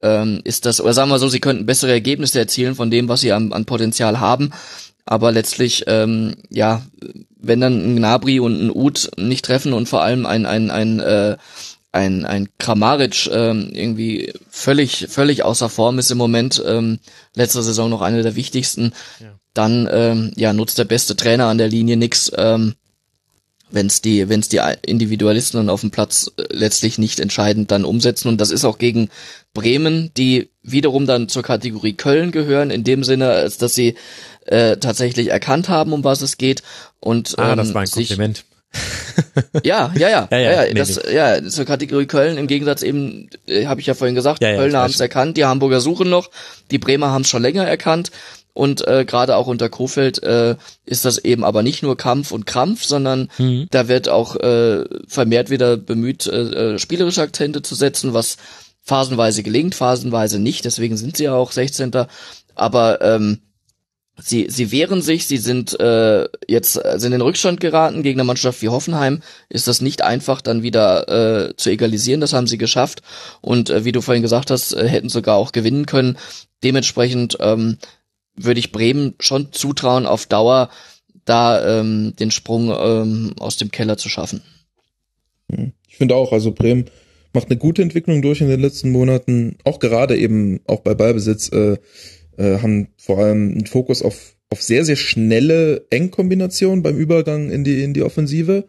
[0.00, 3.20] ähm, ist das, oder sagen wir so, sie könnten bessere Ergebnisse erzielen von dem, was
[3.20, 4.52] sie an, an Potenzial haben.
[5.10, 6.82] Aber letztlich, ähm, ja,
[7.40, 11.00] wenn dann ein Gnabry und ein Ud nicht treffen und vor allem ein, ein, ein,
[11.00, 11.38] äh,
[11.92, 16.98] ein, ein Kramaric ähm, irgendwie völlig, völlig außer Form ist im Moment, ähm,
[17.34, 19.28] letzter Saison noch einer der wichtigsten, ja.
[19.54, 22.74] dann ähm, ja, nutzt der beste Trainer an der Linie nix, ähm,
[23.70, 27.84] wenn es die, wenn's die Individualisten dann auf dem Platz äh, letztlich nicht entscheidend dann
[27.84, 28.28] umsetzen.
[28.28, 29.10] Und das ist auch gegen
[29.54, 33.94] Bremen, die wiederum dann zur Kategorie Köln gehören, in dem Sinne, als dass sie
[34.46, 36.62] äh, tatsächlich erkannt haben, um was es geht.
[37.00, 38.44] Und, ah, ähm, das war ein Kompliment.
[39.62, 43.66] ja, ja, ja, ja, ja, ja, das, ja, zur Kategorie Köln im Gegensatz eben, äh,
[43.66, 46.30] habe ich ja vorhin gesagt, ja, ja, Kölner haben es erkannt, die Hamburger suchen noch,
[46.70, 48.10] die Bremer haben es schon länger erkannt
[48.58, 52.44] und äh, gerade auch unter Kofeld äh, ist das eben aber nicht nur Kampf und
[52.44, 53.68] Krampf, sondern mhm.
[53.70, 58.36] da wird auch äh, vermehrt wieder bemüht, äh, äh spielerische Akzente zu setzen, was
[58.82, 61.92] phasenweise gelingt, phasenweise nicht, deswegen sind sie ja auch 16.
[62.56, 63.38] Aber ähm,
[64.20, 68.60] sie, sie wehren sich, sie sind äh, jetzt sind in Rückstand geraten gegen eine Mannschaft
[68.60, 69.22] wie Hoffenheim.
[69.48, 71.08] Ist das nicht einfach dann wieder
[71.48, 73.02] äh, zu egalisieren, das haben sie geschafft.
[73.40, 76.18] Und äh, wie du vorhin gesagt hast, äh, hätten sogar auch gewinnen können.
[76.64, 77.78] Dementsprechend ähm,
[78.40, 80.70] würde ich Bremen schon zutrauen, auf Dauer
[81.24, 84.42] da ähm, den Sprung ähm, aus dem Keller zu schaffen.
[85.88, 86.86] Ich finde auch, also Bremen
[87.32, 91.50] macht eine gute Entwicklung durch in den letzten Monaten, auch gerade eben auch bei Ballbesitz,
[91.52, 91.76] äh,
[92.36, 97.64] äh, haben vor allem einen Fokus auf, auf sehr, sehr schnelle Engkombinationen beim Übergang in
[97.64, 98.66] die, in die Offensive.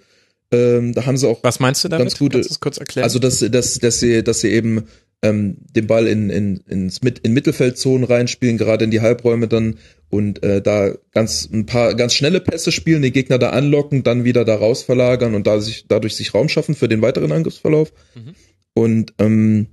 [0.52, 2.08] Ähm, da haben sie auch Was meinst du damit?
[2.08, 3.04] ganz gute, Kannst du das kurz erklären?
[3.04, 4.86] also dass, dass, dass sie, dass sie eben
[5.22, 9.78] ähm, den Ball in, in, ins Mit, in Mittelfeldzonen reinspielen, gerade in die Halbräume dann
[10.10, 14.24] und äh, da ganz ein paar ganz schnelle Pässe spielen, die Gegner da anlocken, dann
[14.24, 17.92] wieder da raus verlagern und da sich, dadurch sich Raum schaffen für den weiteren Angriffsverlauf.
[18.16, 18.34] Mhm.
[18.74, 19.68] Und ähm,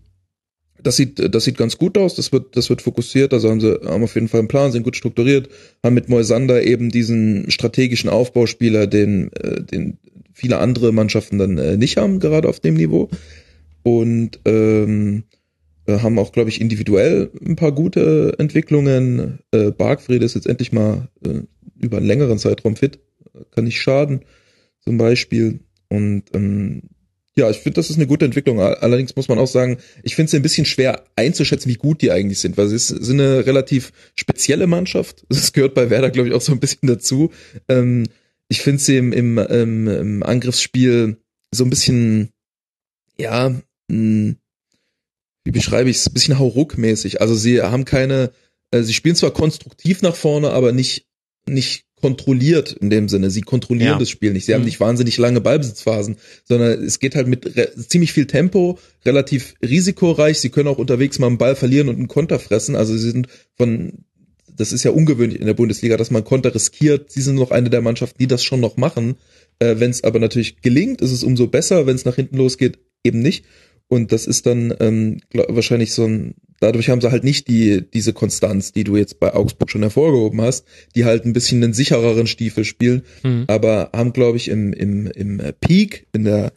[0.83, 2.15] das sieht, das sieht ganz gut aus.
[2.15, 3.33] Das wird, das wird fokussiert.
[3.33, 5.49] Also haben sie haben auf jeden Fall einen Plan, sind gut strukturiert,
[5.83, 9.99] haben mit Moisander eben diesen strategischen Aufbauspieler, den, äh, den
[10.33, 13.09] viele andere Mannschaften dann äh, nicht haben, gerade auf dem Niveau.
[13.87, 15.23] Und ähm,
[15.87, 19.39] äh, haben auch, glaube ich, individuell ein paar gute Entwicklungen.
[19.53, 21.43] Äh, Bargfried ist jetzt endlich mal äh,
[21.81, 22.99] über einen längeren Zeitraum fit,
[23.53, 24.25] kann nicht schaden,
[24.81, 25.61] zum Beispiel.
[25.89, 26.83] Und ähm,
[27.39, 28.59] ja, ich finde, das ist eine gute Entwicklung.
[28.59, 32.11] Allerdings muss man auch sagen, ich finde es ein bisschen schwer einzuschätzen, wie gut die
[32.11, 35.25] eigentlich sind, weil sie ist, sind eine relativ spezielle Mannschaft.
[35.29, 37.31] Das gehört bei Werder, glaube ich, auch so ein bisschen dazu.
[37.69, 38.09] Ähm,
[38.49, 41.19] ich finde sie im, im, im, im Angriffsspiel
[41.53, 42.31] so ein bisschen,
[43.17, 43.55] ja,
[43.89, 44.35] mh,
[45.45, 47.21] wie beschreibe ich es, ein bisschen hauruck-mäßig.
[47.21, 48.33] Also sie haben keine,
[48.73, 51.07] äh, sie spielen zwar konstruktiv nach vorne, aber nicht,
[51.49, 53.31] nicht kontrolliert in dem Sinne.
[53.31, 53.99] Sie kontrollieren Ja.
[53.99, 54.45] das Spiel nicht.
[54.45, 54.67] Sie haben Mhm.
[54.67, 57.49] nicht wahnsinnig lange Ballbesitzphasen, sondern es geht halt mit
[57.89, 60.39] ziemlich viel Tempo, relativ risikoreich.
[60.41, 62.75] Sie können auch unterwegs mal einen Ball verlieren und einen Konter fressen.
[62.77, 64.05] Also sie sind von,
[64.55, 67.11] das ist ja ungewöhnlich in der Bundesliga, dass man Konter riskiert.
[67.13, 69.17] Sie sind noch eine der Mannschaften, die das schon noch machen.
[69.61, 71.87] Äh, Wenn es aber natürlich gelingt, ist es umso besser.
[71.87, 73.45] Wenn es nach hinten losgeht, eben nicht.
[73.89, 77.89] Und das ist dann ähm, glaub, wahrscheinlich so ein, dadurch haben sie halt nicht die,
[77.89, 81.73] diese Konstanz, die du jetzt bei Augsburg schon hervorgehoben hast, die halt ein bisschen einen
[81.73, 83.45] sichereren Stiefel spielen, Mhm.
[83.47, 86.53] aber haben, glaube ich, im, im, im Peak, in der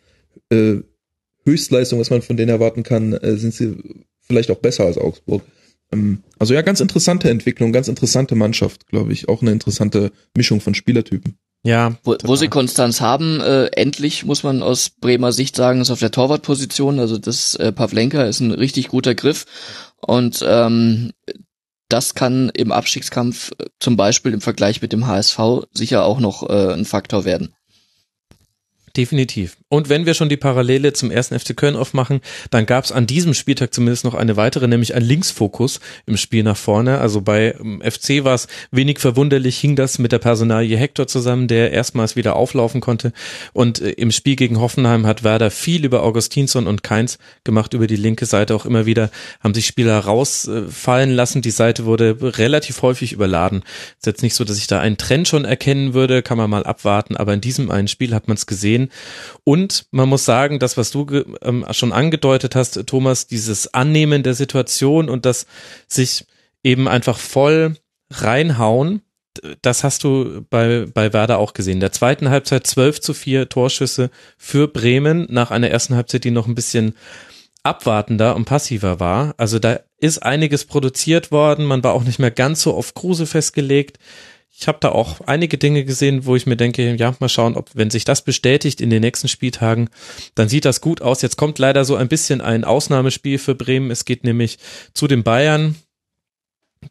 [0.50, 0.78] äh,
[1.46, 3.76] Höchstleistung, was man von denen erwarten kann, äh, sind sie
[4.22, 5.44] vielleicht auch besser als Augsburg.
[5.92, 9.30] Ähm, also ja, ganz interessante Entwicklung, ganz interessante Mannschaft, glaube ich.
[9.30, 11.38] Auch eine interessante Mischung von Spielertypen.
[11.64, 15.92] Ja, Wo, wo sie Konstanz haben, äh, endlich muss man aus Bremer Sicht sagen, ist
[15.92, 17.00] auf der Torwartposition.
[17.00, 19.46] Also das äh, Pavlenka ist ein richtig guter Griff
[20.02, 21.12] und ähm,
[21.90, 25.40] das kann im Abstiegskampf äh, zum Beispiel im Vergleich mit dem HSV
[25.74, 27.54] sicher auch noch äh, ein Faktor werden.
[28.98, 29.58] Definitiv.
[29.68, 33.06] Und wenn wir schon die Parallele zum ersten FC Köln aufmachen, dann gab es an
[33.06, 36.98] diesem Spieltag zumindest noch eine weitere, nämlich ein Linksfokus im Spiel nach vorne.
[36.98, 41.48] Also bei ähm, FC war es wenig verwunderlich, hing das mit der Personalie Hector zusammen,
[41.48, 43.14] der erstmals wieder auflaufen konnte.
[43.54, 47.86] Und äh, im Spiel gegen Hoffenheim hat Werder viel über Augustinsson und Keins gemacht, über
[47.86, 51.44] die linke Seite auch immer wieder, haben sich Spieler rausfallen lassen.
[51.44, 53.62] Die Seite wurde relativ häufig überladen.
[53.98, 56.64] Ist jetzt nicht so, dass ich da einen Trend schon erkennen würde, kann man mal
[56.64, 58.89] abwarten, aber in diesem einen Spiel hat man es gesehen.
[59.44, 61.06] Und man muss sagen, das, was du
[61.42, 65.46] ähm, schon angedeutet hast, Thomas, dieses Annehmen der Situation und das
[65.88, 66.26] sich
[66.64, 67.76] eben einfach voll
[68.12, 69.02] reinhauen,
[69.62, 71.80] das hast du bei, bei Werder auch gesehen.
[71.80, 76.48] Der zweiten Halbzeit 12 zu 4 Torschüsse für Bremen nach einer ersten Halbzeit, die noch
[76.48, 76.96] ein bisschen
[77.64, 79.34] abwartender und passiver war.
[79.38, 81.66] Also da ist einiges produziert worden.
[81.66, 84.00] Man war auch nicht mehr ganz so auf Kruse festgelegt.
[84.60, 87.70] Ich habe da auch einige Dinge gesehen, wo ich mir denke, ja, mal schauen, ob
[87.76, 89.90] wenn sich das bestätigt in den nächsten Spieltagen,
[90.36, 91.22] dann sieht das gut aus.
[91.22, 93.90] Jetzt kommt leider so ein bisschen ein Ausnahmespiel für Bremen.
[93.90, 94.60] Es geht nämlich
[94.94, 95.76] zu den Bayern.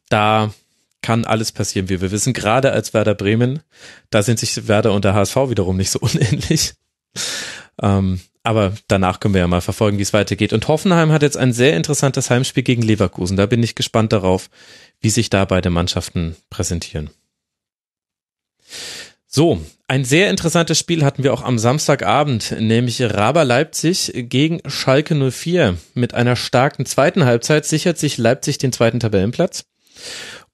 [0.09, 0.55] Da
[1.03, 2.33] kann alles passieren, wie wir wissen.
[2.33, 3.61] Gerade als Werder Bremen,
[4.09, 6.73] da sind sich Werder und der HSV wiederum nicht so unähnlich.
[7.83, 10.55] Ähm, aber danach können wir ja mal verfolgen, wie es weitergeht.
[10.55, 13.37] Und Hoffenheim hat jetzt ein sehr interessantes Heimspiel gegen Leverkusen.
[13.37, 14.49] Da bin ich gespannt darauf,
[15.03, 17.11] wie sich da beide Mannschaften präsentieren.
[19.27, 25.15] So, ein sehr interessantes Spiel hatten wir auch am Samstagabend, nämlich Raber Leipzig gegen Schalke
[25.15, 25.77] 04.
[25.95, 29.65] Mit einer starken zweiten Halbzeit sichert sich Leipzig den zweiten Tabellenplatz.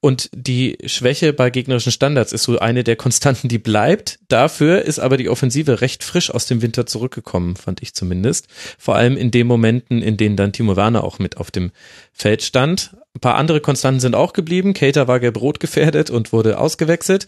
[0.01, 4.19] Und die Schwäche bei gegnerischen Standards ist so eine der Konstanten, die bleibt.
[4.27, 8.47] Dafür ist aber die Offensive recht frisch aus dem Winter zurückgekommen, fand ich zumindest.
[8.77, 11.71] Vor allem in den Momenten, in denen dann Timo Werner auch mit auf dem
[12.13, 12.95] Feld stand.
[13.15, 14.73] Ein paar andere Konstanten sind auch geblieben.
[14.73, 17.25] Cater war gelb-rot gefährdet und wurde ausgewechselt.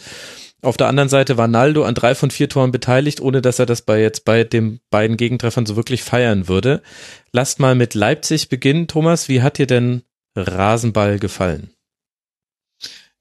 [0.64, 3.68] Auf der anderen Seite war Naldo an drei von vier Toren beteiligt, ohne dass er
[3.68, 6.82] das bei jetzt bei den beiden Gegentreffern so wirklich feiern würde.
[7.32, 8.88] Lasst mal mit Leipzig beginnen.
[8.88, 10.02] Thomas, wie hat dir denn
[10.36, 11.70] Rasenball gefallen?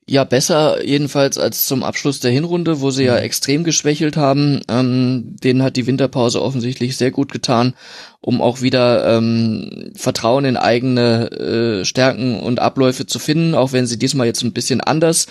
[0.09, 3.23] Ja, besser jedenfalls als zum Abschluss der Hinrunde, wo sie ja mhm.
[3.23, 4.61] extrem geschwächelt haben.
[4.69, 7.75] Ähm, denen hat die Winterpause offensichtlich sehr gut getan,
[8.21, 13.89] um auch wieder ähm, Vertrauen in eigene äh, Stärken und Abläufe zu finden, auch wenn
[13.89, 15.27] sie diesmal jetzt ein bisschen anders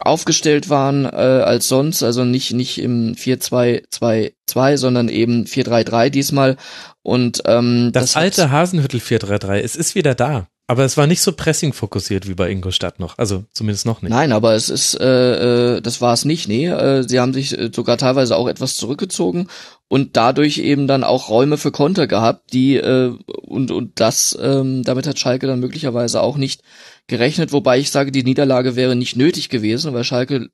[0.00, 6.56] aufgestellt waren äh, als sonst, also nicht nicht im 4-2-2-2, sondern eben 4-3-3 diesmal.
[7.02, 10.48] Und ähm, das, das alte Hasenhüttel 4-3-3, es ist wieder da.
[10.70, 14.10] Aber es war nicht so pressing fokussiert wie bei Ingolstadt noch, also zumindest noch nicht.
[14.10, 16.66] Nein, aber es ist, äh, äh, das war es nicht, nee.
[16.66, 19.48] Äh, sie haben sich äh, sogar teilweise auch etwas zurückgezogen
[19.88, 24.82] und dadurch eben dann auch Räume für Konter gehabt, die äh, und und das, ähm,
[24.82, 26.60] damit hat Schalke dann möglicherweise auch nicht
[27.08, 30.50] gerechnet, wobei ich sage, die Niederlage wäre nicht nötig gewesen, weil Schalke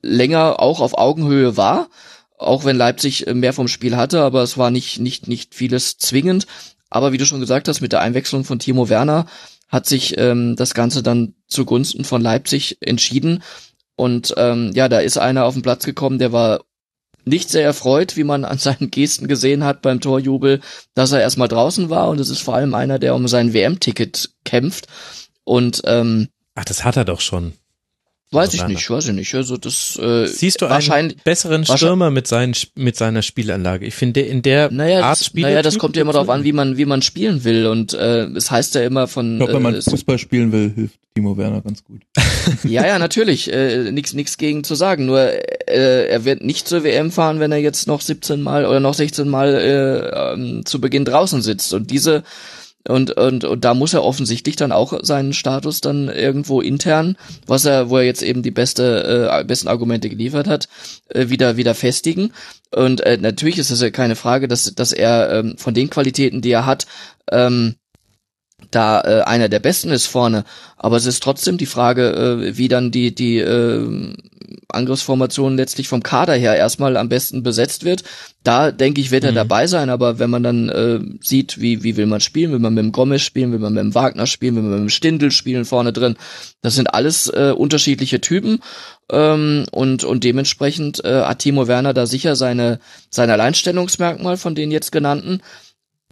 [0.00, 1.90] länger auch auf Augenhöhe war,
[2.38, 5.98] auch wenn Leipzig äh, mehr vom Spiel hatte, aber es war nicht nicht nicht vieles
[5.98, 6.46] zwingend.
[6.90, 9.26] Aber wie du schon gesagt hast, mit der Einwechslung von Timo Werner
[9.68, 13.42] hat sich ähm, das Ganze dann zugunsten von Leipzig entschieden.
[13.96, 16.60] Und ähm, ja, da ist einer auf den Platz gekommen, der war
[17.24, 20.60] nicht sehr erfreut, wie man an seinen Gesten gesehen hat beim Torjubel,
[20.94, 22.08] dass er erstmal draußen war.
[22.08, 24.86] Und es ist vor allem einer, der um sein WM-Ticket kämpft.
[25.48, 27.54] Und ähm, Ach, das hat er doch schon.
[28.30, 29.34] Weiß ich nicht, weiß ich nicht.
[29.34, 33.86] Also das äh, siehst du wahrscheinlich einen besseren Stürmer mit seinen mit seiner Spielanlage.
[33.86, 35.44] Ich finde in der naja, Art Spiel.
[35.44, 38.24] Naja, das kommt ja immer darauf an, wie man wie man spielen will und äh,
[38.24, 39.32] es heißt ja immer von.
[39.32, 42.02] Ich glaube, wenn man äh, Fußball spielen will, hilft Timo Werner ganz gut.
[42.64, 43.50] ja, ja, natürlich.
[43.50, 45.06] Äh, nix nix gegen zu sagen.
[45.06, 48.80] Nur äh, er wird nicht zur WM fahren, wenn er jetzt noch 17 Mal oder
[48.80, 52.24] noch 16 Mal äh, ähm, zu Beginn draußen sitzt und diese
[52.86, 57.16] und, und, und da muss er offensichtlich dann auch seinen Status dann irgendwo intern,
[57.46, 60.68] was er, wo er jetzt eben die beste, äh, besten Argumente geliefert hat,
[61.08, 62.32] äh, wieder, wieder festigen.
[62.70, 66.40] Und äh, natürlich ist es ja keine Frage, dass, dass er ähm, von den Qualitäten,
[66.40, 66.86] die er hat,
[67.30, 67.74] ähm,
[68.70, 70.44] da äh, einer der besten ist vorne.
[70.76, 74.14] Aber es ist trotzdem die Frage, äh, wie dann die, die äh,
[74.68, 78.04] Angriffsformation letztlich vom Kader her erstmal am besten besetzt wird.
[78.44, 79.36] Da denke ich, wird er mhm.
[79.36, 82.74] dabei sein, aber wenn man dann äh, sieht, wie, wie will man spielen, will man
[82.74, 85.30] mit dem Gomez spielen, will man mit dem Wagner spielen, will man mit dem Stindel
[85.30, 86.16] spielen vorne drin,
[86.62, 88.60] das sind alles äh, unterschiedliche Typen
[89.10, 92.78] ähm, und, und dementsprechend äh, hat Timo Werner da sicher seine,
[93.10, 95.40] sein Alleinstellungsmerkmal von den jetzt genannten.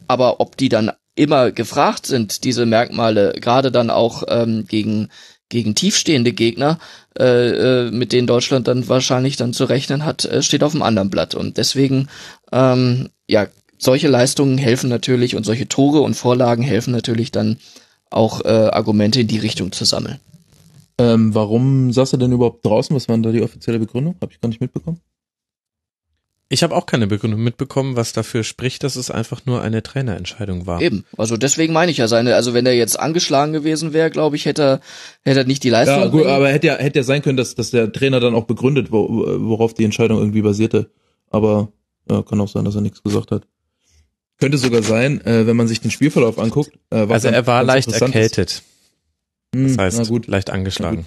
[0.09, 5.09] Aber ob die dann immer gefragt sind, diese Merkmale, gerade dann auch ähm, gegen
[5.49, 6.79] gegen tiefstehende Gegner,
[7.19, 10.83] äh, äh, mit denen Deutschland dann wahrscheinlich dann zu rechnen hat, äh, steht auf dem
[10.83, 11.35] anderen Blatt.
[11.35, 12.09] Und deswegen,
[12.53, 13.47] ähm, ja,
[13.79, 17.59] solche Leistungen helfen natürlich und solche Tore und Vorlagen helfen natürlich dann
[18.11, 20.19] auch äh, Argumente in die Richtung zu sammeln.
[20.99, 22.97] Ähm, warum saß er denn überhaupt draußen?
[22.97, 24.17] Was war denn da die offizielle Begründung?
[24.21, 25.01] Habe ich gar nicht mitbekommen.
[26.49, 30.67] Ich habe auch keine Begründung mitbekommen, was dafür spricht, dass es einfach nur eine Trainerentscheidung
[30.67, 30.81] war.
[30.81, 34.37] Eben, also deswegen meine ich ja seine, also wenn er jetzt angeschlagen gewesen wäre, glaube
[34.37, 34.81] ich, hätte er,
[35.25, 35.99] hätte er nicht die Leistung.
[35.99, 38.45] Ja, gut, aber hätte ja, hätte ja sein können, dass, dass der Trainer dann auch
[38.45, 40.91] begründet, wo, worauf die Entscheidung irgendwie basierte.
[41.31, 41.73] Aber
[42.09, 43.43] ja, kann auch sein, dass er nichts gesagt hat.
[44.39, 46.71] Könnte sogar sein, äh, wenn man sich den Spielverlauf anguckt.
[46.91, 48.63] Äh, also er war leicht erkältet.
[49.55, 50.29] Hm, das heißt, gut.
[50.29, 51.07] leicht angeschlagen.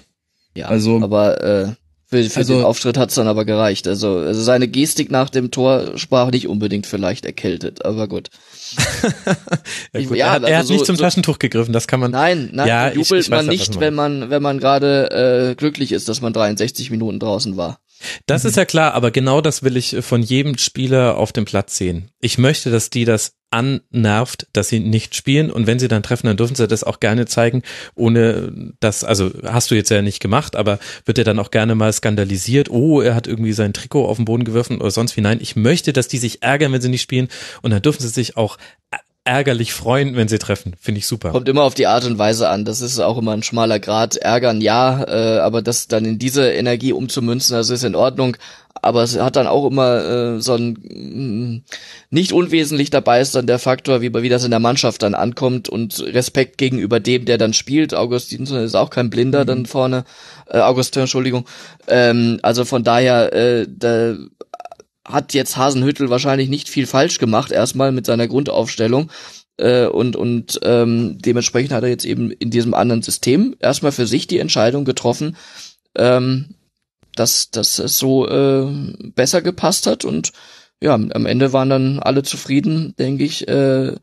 [0.54, 1.72] Ja, also, aber äh,
[2.10, 3.86] für, für also, den Auftritt hat's dann aber gereicht.
[3.86, 8.30] Also, also seine Gestik nach dem Tor sprach nicht unbedingt vielleicht erkältet, aber gut.
[9.92, 10.16] ja, gut.
[10.16, 12.10] Ja, er, er also hat nicht zum so, Taschentuch gegriffen, das kann man.
[12.10, 15.92] Nein, nein, ja, jubelt ich, ich man nicht, wenn man, wenn man gerade äh, glücklich
[15.92, 17.78] ist, dass man 63 Minuten draußen war.
[18.26, 21.76] Das ist ja klar, aber genau das will ich von jedem Spieler auf dem Platz
[21.76, 22.10] sehen.
[22.18, 26.26] Ich möchte, dass die das annervt, dass sie nicht spielen und wenn sie dann treffen,
[26.26, 27.62] dann dürfen sie das auch gerne zeigen,
[27.94, 31.74] ohne das, also hast du jetzt ja nicht gemacht, aber wird er dann auch gerne
[31.74, 35.20] mal skandalisiert, oh, er hat irgendwie sein Trikot auf den Boden geworfen oder sonst wie.
[35.20, 37.28] Nein, ich möchte, dass die sich ärgern, wenn sie nicht spielen
[37.62, 38.56] und dann dürfen sie sich auch
[39.24, 40.74] ärgerlich freuen, wenn sie treffen.
[40.80, 41.30] Finde ich super.
[41.30, 42.64] Kommt immer auf die Art und Weise an.
[42.64, 44.16] Das ist auch immer ein schmaler Grad.
[44.16, 48.36] Ärgern, ja, äh, aber das dann in diese Energie umzumünzen, das ist in Ordnung.
[48.82, 51.60] Aber es hat dann auch immer äh, so ein mh,
[52.08, 55.68] nicht unwesentlich dabei ist dann der Faktor, wie, wie das in der Mannschaft dann ankommt
[55.68, 57.94] und Respekt gegenüber dem, der dann spielt.
[57.94, 59.46] Augustinson ist auch kein Blinder mhm.
[59.46, 60.04] dann vorne.
[60.48, 61.44] Äh, Augustin, Entschuldigung.
[61.88, 64.16] Ähm, also von daher, äh, da
[65.12, 69.10] hat jetzt Hasenhüttel wahrscheinlich nicht viel falsch gemacht, erstmal mit seiner Grundaufstellung.
[69.56, 74.06] Äh, und und ähm, dementsprechend hat er jetzt eben in diesem anderen System erstmal für
[74.06, 75.36] sich die Entscheidung getroffen,
[75.96, 76.54] ähm,
[77.14, 78.66] dass, dass es so äh,
[79.14, 80.04] besser gepasst hat.
[80.04, 80.32] Und
[80.80, 83.94] ja, am Ende waren dann alle zufrieden, denke ich, äh,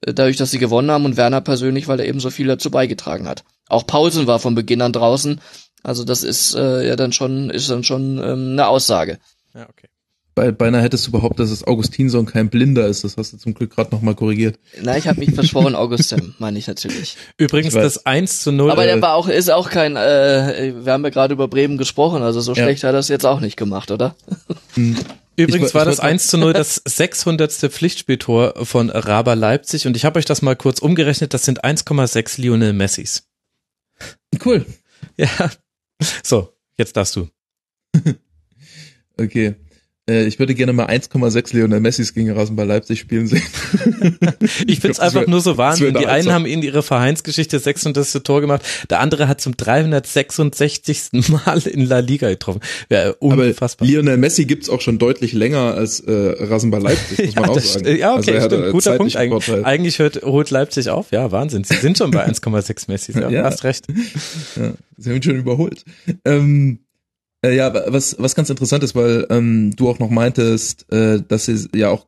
[0.00, 3.28] dadurch, dass sie gewonnen haben und Werner persönlich, weil er eben so viel dazu beigetragen
[3.28, 3.44] hat.
[3.68, 5.40] Auch Paulsen war von Beginn an draußen,
[5.82, 9.18] Also das ist äh, ja dann schon, ist dann schon ähm, eine Aussage.
[9.54, 9.88] Ja, okay.
[10.36, 13.02] Bei, beinahe hättest du behauptet, dass es Augustinsson kein Blinder ist.
[13.04, 14.58] Das hast du zum Glück gerade nochmal korrigiert.
[14.82, 17.16] Na, ich habe mich verschworen, Augustin, meine ich natürlich.
[17.38, 18.70] Übrigens Ich das 1 zu 0.
[18.70, 21.78] Aber äh, der war auch, ist auch kein, äh, wir haben ja gerade über Bremen
[21.78, 22.64] gesprochen, also so Ja.
[22.64, 24.14] schlecht hat er es jetzt auch nicht gemacht, oder?
[25.38, 27.72] Übrigens Ich war das ich wollt- 1 zu 0 das 600.
[27.72, 32.38] Pflichtspieltor von Raber Leipzig und ich habe euch das mal kurz umgerechnet, das sind 1,6
[32.42, 33.26] Lionel Messis.
[34.44, 34.66] Cool.
[35.16, 35.28] Ja.
[36.22, 37.28] So, jetzt darfst du.
[39.18, 39.54] Okay.
[40.08, 43.42] Äh, ich würde gerne mal 1,6 Lionel Messis gegen Rasenball Leipzig spielen sehen.
[44.66, 45.88] Ich find's Das einfach wär- nur so das wär Wahnsinn.
[45.88, 48.24] eine Die einen haben in ihrer Vereinsgeschichte 600.
[48.24, 51.10] Tor gemacht, der andere hat zum 366.
[51.28, 52.60] Mal in La Liga getroffen.
[52.90, 53.86] Ja, Aber unfassbar.
[53.88, 57.54] Lionel Messi gibt's auch schon deutlich länger als äh, Rasenball Leipzig, muss man ja, auch
[57.54, 57.96] das sagen.
[57.96, 58.72] ja, okay, also stimmt.
[58.72, 59.16] Guter Punkt.
[59.16, 59.64] Eigentlich, Vorteil.
[59.64, 61.10] eigentlich hört, holt Leipzig auf.
[61.10, 61.64] Ja, Wahnsinn.
[61.64, 63.12] Sie sind schon bei 1,6 Messi.
[63.12, 63.44] Ja, Ja.
[63.44, 63.86] Hast recht.
[64.56, 65.84] Ja, sie haben ihn schon überholt.
[66.24, 66.78] Ähm,
[67.42, 71.46] äh, ja, was, was ganz interessant ist, weil ähm, du auch noch meintest, äh, dass
[71.46, 72.06] sie ja auch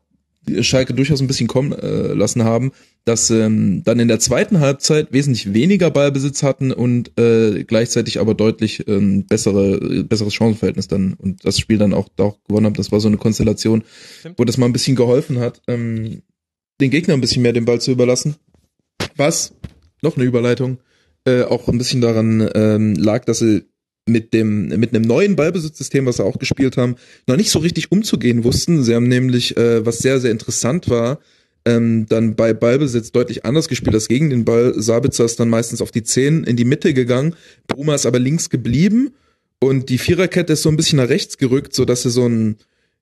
[0.60, 2.72] Schalke durchaus ein bisschen kommen äh, lassen haben,
[3.04, 8.34] dass ähm, dann in der zweiten Halbzeit wesentlich weniger Ballbesitz hatten und äh, gleichzeitig aber
[8.34, 12.74] deutlich ähm, bessere besseres Chancenverhältnis dann und das Spiel dann auch, auch gewonnen haben.
[12.74, 13.84] Das war so eine Konstellation,
[14.20, 14.38] Stimmt.
[14.38, 16.22] wo das mal ein bisschen geholfen hat, ähm,
[16.80, 18.36] den Gegner ein bisschen mehr den Ball zu überlassen.
[19.16, 19.54] Was,
[20.02, 20.78] noch eine Überleitung,
[21.24, 23.64] äh, auch ein bisschen daran ähm, lag, dass sie
[24.08, 26.96] mit dem mit einem neuen Ballbesitzsystem, was sie auch gespielt haben,
[27.26, 28.82] noch nicht so richtig umzugehen wussten.
[28.82, 31.18] Sie haben nämlich, äh, was sehr sehr interessant war,
[31.64, 34.74] ähm, dann bei Ballbesitz deutlich anders gespielt als gegen den Ball.
[34.76, 37.34] Sabitzer ist dann meistens auf die Zehen in die Mitte gegangen,
[37.66, 39.10] Bruma ist aber links geblieben
[39.60, 42.56] und die Viererkette ist so ein bisschen nach rechts gerückt, so dass sie so ein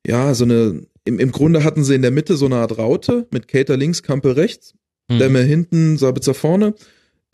[0.07, 3.27] ja so eine im, im Grunde hatten sie in der Mitte so eine Art Raute
[3.31, 4.75] mit Cater links, Kampel rechts.
[5.09, 5.19] Mhm.
[5.19, 6.75] Lemmer hinten, Sabitzer vorne.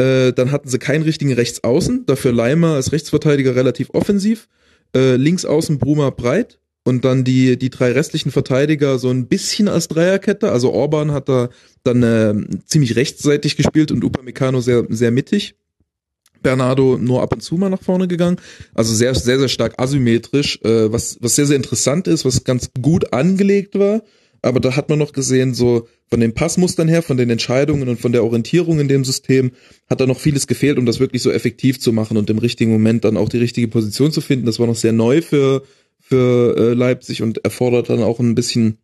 [0.02, 4.48] Äh, dann hatten sie keinen richtigen Rechtsaußen, dafür Leimer als Rechtsverteidiger relativ offensiv.
[4.96, 9.68] Äh, links außen Bruma breit und dann die, die drei restlichen Verteidiger so ein bisschen
[9.68, 10.50] als Dreierkette.
[10.50, 11.50] Also Orban hat da
[11.84, 12.34] dann äh,
[12.66, 15.54] ziemlich rechtsseitig gespielt und Upamecano sehr, sehr mittig.
[16.42, 18.40] Bernardo nur ab und zu mal nach vorne gegangen.
[18.74, 22.70] Also sehr, sehr, sehr stark asymmetrisch, äh, was, was sehr, sehr interessant ist, was ganz
[22.80, 24.02] gut angelegt war.
[24.42, 28.00] Aber da hat man noch gesehen, so von den Passmustern her, von den Entscheidungen und
[28.00, 29.52] von der Orientierung in dem System
[29.88, 32.72] hat da noch vieles gefehlt, um das wirklich so effektiv zu machen und im richtigen
[32.72, 34.46] Moment dann auch die richtige Position zu finden.
[34.46, 35.62] Das war noch sehr neu für,
[36.00, 38.78] für äh, Leipzig und erfordert dann auch ein bisschen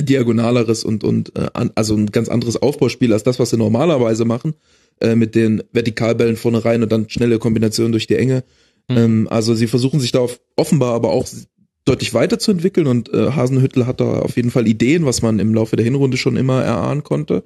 [0.00, 4.24] diagonaleres und, und äh, an, also ein ganz anderes Aufbauspiel als das, was sie normalerweise
[4.24, 4.54] machen,
[5.00, 8.44] äh, mit den Vertikalbällen vorne rein und dann schnelle Kombinationen durch die Enge.
[8.88, 8.96] Mhm.
[8.96, 11.26] Ähm, also sie versuchen sich da auf, offenbar aber auch
[11.86, 15.76] deutlich weiterzuentwickeln und äh, Hasenhüttel hat da auf jeden Fall Ideen, was man im Laufe
[15.76, 17.44] der Hinrunde schon immer erahnen konnte.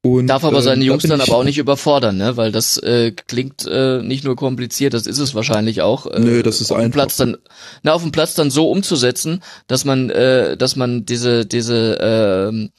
[0.00, 2.36] Und, Darf aber äh, seine da Jungs bin dann aber auch nicht überfordern, ne?
[2.36, 6.06] Weil das äh, klingt äh, nicht nur kompliziert, das ist es wahrscheinlich auch.
[6.06, 6.92] Äh, Nö, das ist auf einfach.
[6.92, 7.36] Platz dann,
[7.82, 12.70] na, auf dem Platz dann so umzusetzen, dass man, äh, dass man diese, diese, ähm,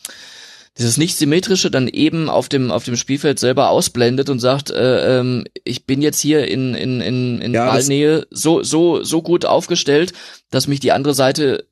[0.78, 5.20] dieses nicht symmetrische dann eben auf dem auf dem Spielfeld selber ausblendet und sagt, äh,
[5.20, 9.43] ähm, ich bin jetzt hier in in in, in Ja, Ballnähe so so so gut
[9.43, 10.14] aufgestellt,
[10.50, 11.68] dass mich die andere Seite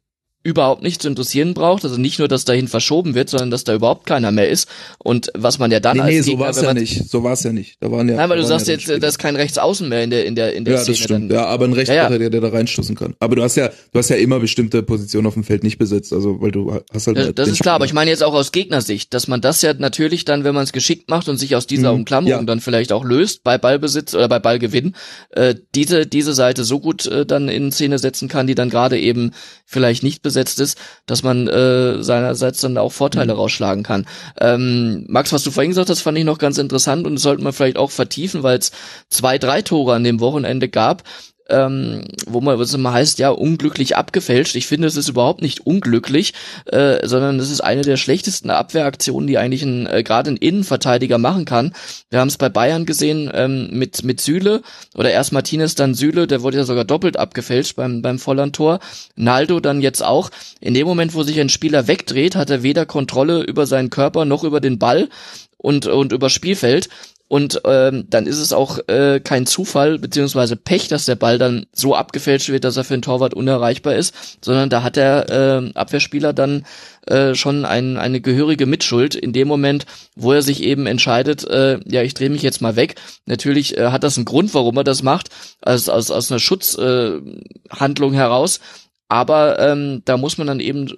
[0.48, 1.84] überhaupt nicht zu interessieren braucht.
[1.84, 4.70] Also nicht nur, dass dahin verschoben wird, sondern dass da überhaupt keiner mehr ist.
[4.98, 7.10] Und was man ja dann Nee, als nee, so war es ja nicht.
[7.10, 7.76] So war es ja nicht.
[7.82, 8.16] Da waren ja.
[8.16, 10.36] Nein, weil du sagst ja jetzt, äh, da ist kein Rechtsaußen mehr in der in
[10.36, 10.95] der in der ja, Szene.
[10.98, 11.32] das stimmt.
[11.32, 13.16] Dann, Ja, aber ein Rechtsverteidiger, der da reinstoßen kann.
[13.20, 16.14] Aber du hast ja, du hast ja immer bestimmte Positionen auf dem Feld nicht besetzt,
[16.14, 17.18] also weil du hast halt.
[17.18, 18.02] Das, das ist klar, aber ich Spieler.
[18.02, 21.10] meine jetzt auch aus Gegnersicht, dass man das ja natürlich dann, wenn man es geschickt
[21.10, 22.45] macht und sich aus dieser Mhm, Umklammerung ja.
[22.45, 24.95] dann vielleicht auch löst bei Ballbesitz oder bei Ballgewinn,
[25.32, 28.98] äh, diese diese Seite so gut äh, dann in Szene setzen kann, die dann gerade
[28.98, 29.32] eben
[29.66, 33.39] vielleicht nicht besetzt ist, dass man äh, seinerseits dann auch Vorteile Mhm.
[33.39, 34.05] rausschlagen kann.
[34.39, 37.43] Ähm, Max, was du vorhin gesagt hast, fand ich noch ganz interessant und das sollte
[37.43, 38.71] man vielleicht auch vertiefen, weil es
[39.09, 41.03] zwei, drei Tore an dem Wochenende gab,
[41.50, 44.56] ähm, wo man, was immer heißt, ja, unglücklich abgefälscht.
[44.56, 46.34] Ich finde, es ist überhaupt nicht unglücklich,
[46.66, 51.18] äh, sondern es ist eine der schlechtesten Abwehraktionen, die eigentlich ein, äh, gerade ein Innenverteidiger
[51.18, 51.74] machen kann.
[52.10, 54.62] Wir haben es bei Bayern gesehen ähm, mit, mit Süle
[54.95, 58.80] oder erst Martinez, dann Süle, der wurde ja sogar doppelt abgefälscht beim, beim Vollandtor.
[59.16, 60.30] Naldo dann jetzt auch.
[60.60, 64.26] In dem Moment, wo sich ein Spieler wegdreht, hat er weder Kontrolle über seinen Körper
[64.26, 65.10] noch über den Ball
[65.58, 66.89] und, und über Spielfeld.
[67.28, 71.65] Und ähm, dann ist es auch äh, kein Zufall beziehungsweise Pech, dass der Ball dann
[71.73, 75.78] so abgefälscht wird, dass er für den Torwart unerreichbar ist, sondern da hat der äh,
[75.78, 76.65] Abwehrspieler dann
[77.05, 81.80] äh, schon ein, eine gehörige Mitschuld in dem Moment, wo er sich eben entscheidet, äh,
[81.86, 82.95] ja, ich drehe mich jetzt mal weg.
[83.25, 85.30] Natürlich äh, hat das einen Grund, warum er das macht,
[85.61, 88.61] aus, aus, aus einer Schutzhandlung äh, Handlung heraus.
[89.09, 90.93] Aber ähm, da muss man dann eben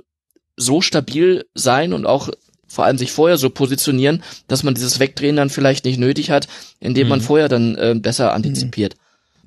[0.57, 2.29] so stabil sein und auch
[2.69, 6.47] vor allem sich vorher so positionieren, dass man dieses Wegdrehen dann vielleicht nicht nötig hat,
[6.79, 7.23] indem man Mhm.
[7.23, 8.95] vorher dann äh, besser antizipiert.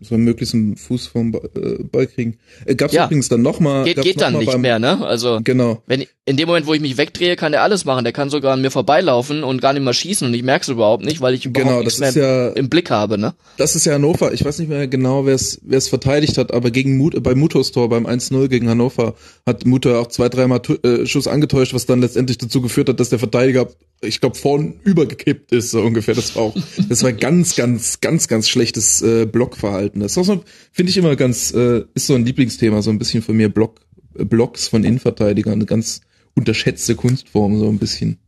[0.03, 2.39] So möglichst einen Fuß vom äh, Ball kriegen.
[2.67, 3.07] Äh, gab's ja.
[3.07, 3.85] übrigens dann nochmal.
[3.85, 5.05] Geht, geht dann nicht mehr, ne?
[5.05, 5.83] Also genau.
[5.87, 8.05] wenn in dem Moment, wo ich mich wegdrehe, kann er alles machen.
[8.05, 10.69] Der kann sogar an mir vorbeilaufen und gar nicht mal schießen und ich merke es
[10.69, 13.35] überhaupt nicht, weil ich überhaupt genau, nichts mehr ja, im Blick habe, ne?
[13.57, 14.33] Das ist ja Hannover.
[14.33, 17.35] Ich weiß nicht mehr genau, wer es wer es verteidigt hat, aber gegen Mut, bei
[17.35, 19.15] Mutos Tor beim 1-0 gegen Hannover
[19.47, 23.09] hat Mutter auch zwei, dreimal äh, Schuss angetäuscht, was dann letztendlich dazu geführt hat, dass
[23.09, 23.69] der Verteidiger,
[24.03, 26.15] ich glaube, vorn übergekippt ist, so ungefähr.
[26.15, 26.57] Das war auch,
[26.89, 30.01] das war ganz, ganz, ganz, ganz schlechtes äh, Blockverhalten.
[30.01, 30.25] Das so,
[30.73, 33.81] finde ich immer ganz, äh, ist so ein Lieblingsthema, so ein bisschen von mir Block,
[34.19, 36.01] äh, Blocks von Innenverteidigern, eine ganz
[36.35, 38.19] unterschätzte Kunstform, so ein bisschen.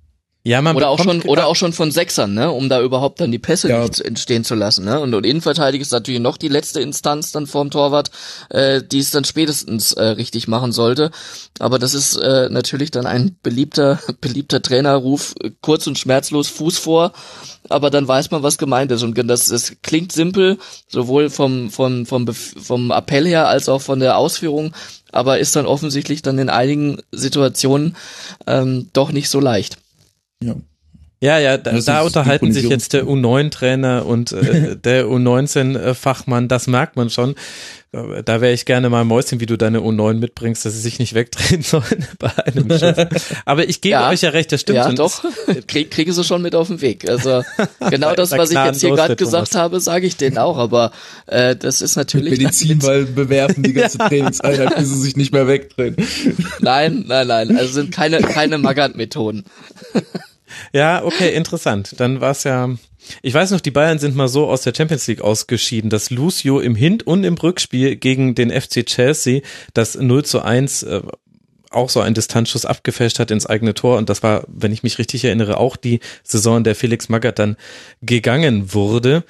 [0.46, 3.32] Ja, man oder auch schon oder auch schon von Sechsern, ne, um da überhaupt dann
[3.32, 3.80] die Pässe ja.
[3.80, 5.00] nicht entstehen zu lassen, ne?
[5.00, 8.10] Und, und Innenverteidiger ist natürlich noch die letzte Instanz dann vorm Torwart,
[8.50, 11.12] äh, die es dann spätestens äh, richtig machen sollte.
[11.60, 17.14] Aber das ist äh, natürlich dann ein beliebter beliebter Trainerruf, kurz und schmerzlos Fuß vor,
[17.70, 22.04] aber dann weiß man, was gemeint ist und das, das klingt simpel, sowohl vom vom
[22.04, 24.74] vom vom Appell her als auch von der Ausführung,
[25.10, 27.96] aber ist dann offensichtlich dann in einigen Situationen
[28.46, 29.78] ähm, doch nicht so leicht.
[30.42, 30.54] Ja.
[31.20, 36.96] Ja, ja, da, da unterhalten sich jetzt der U9-Trainer und äh, der U19-Fachmann, das merkt
[36.96, 37.34] man schon.
[37.92, 41.14] Da wäre ich gerne mal Mäuschen, wie du deine U9 mitbringst, dass sie sich nicht
[41.14, 43.06] wegdrehen sollen bei einem Schuss.
[43.44, 44.78] Aber ich gebe ja, euch ja recht, das stimmt.
[44.78, 45.24] Ja, doch,
[45.68, 47.08] Krieg, kriege sie schon mit auf den Weg.
[47.08, 47.42] Also
[47.90, 50.90] genau das, was ich jetzt hier gerade gesagt habe, sage ich denen auch, aber
[51.26, 52.32] äh, das ist natürlich...
[52.32, 54.08] Mit Medizinball bewerfen die ganze ja.
[54.08, 55.96] Trainingseinheit, bis sie sich nicht mehr wegdrehen.
[56.60, 59.44] Nein, nein, nein, also sind keine, keine Magant-Methoden.
[60.72, 61.94] Ja, okay, interessant.
[61.98, 62.70] Dann war es ja.
[63.22, 66.58] Ich weiß noch, die Bayern sind mal so aus der Champions League ausgeschieden, dass Lucio
[66.58, 69.42] im Hin- und im Rückspiel gegen den FC Chelsea
[69.74, 71.02] das 0 zu 1 äh,
[71.70, 73.98] auch so einen Distanzschuss abgefälscht hat ins eigene Tor.
[73.98, 77.38] Und das war, wenn ich mich richtig erinnere, auch die Saison, in der Felix Magath
[77.38, 77.56] dann
[78.00, 79.24] gegangen wurde.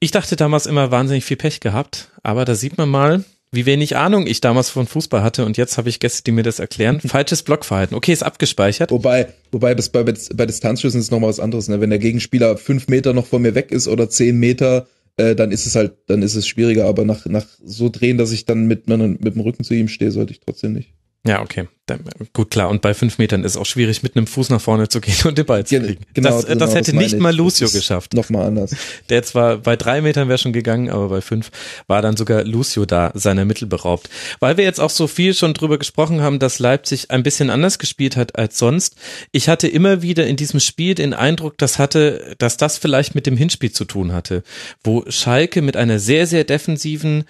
[0.00, 3.96] Ich dachte damals immer wahnsinnig viel Pech gehabt, aber da sieht man mal, wie wenig
[3.96, 7.00] Ahnung ich damals von Fußball hatte und jetzt habe ich Gäste, die mir das erklären.
[7.06, 7.94] Falsches Blockverhalten.
[7.96, 8.90] Okay, ist abgespeichert.
[8.90, 11.68] Wobei, wobei das bei, bei Distanzschüssen ist nochmal was anderes.
[11.68, 11.80] Ne?
[11.80, 14.88] Wenn der Gegenspieler fünf Meter noch vor mir weg ist oder zehn Meter,
[15.18, 16.86] äh, dann ist es halt, dann ist es schwieriger.
[16.86, 20.10] Aber nach, nach so drehen, dass ich dann mit, mit dem Rücken zu ihm stehe,
[20.10, 20.94] sollte ich trotzdem nicht.
[21.24, 21.68] Ja, okay.
[21.86, 22.00] Dann,
[22.32, 22.68] gut, klar.
[22.68, 25.16] Und bei fünf Metern ist es auch schwierig, mit einem Fuß nach vorne zu gehen
[25.24, 26.04] und den Ball zu kriegen.
[26.14, 28.14] Genau, das, genau, das hätte nicht mal Lucio geschafft.
[28.14, 28.74] Nochmal anders.
[29.08, 31.50] Der zwar bei drei Metern wäre schon gegangen, aber bei fünf
[31.86, 34.10] war dann sogar Lucio da, seiner Mittel beraubt.
[34.40, 37.78] Weil wir jetzt auch so viel schon drüber gesprochen haben, dass Leipzig ein bisschen anders
[37.78, 38.96] gespielt hat als sonst.
[39.30, 43.26] Ich hatte immer wieder in diesem Spiel den Eindruck, dass hatte, dass das vielleicht mit
[43.26, 44.42] dem Hinspiel zu tun hatte,
[44.82, 47.24] wo Schalke mit einer sehr, sehr defensiven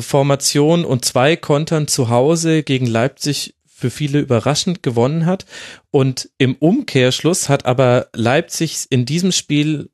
[0.00, 5.46] Formation und zwei Kontern zu Hause gegen Leipzig für viele überraschend gewonnen hat.
[5.90, 9.90] Und im Umkehrschluss hat aber Leipzig in diesem Spiel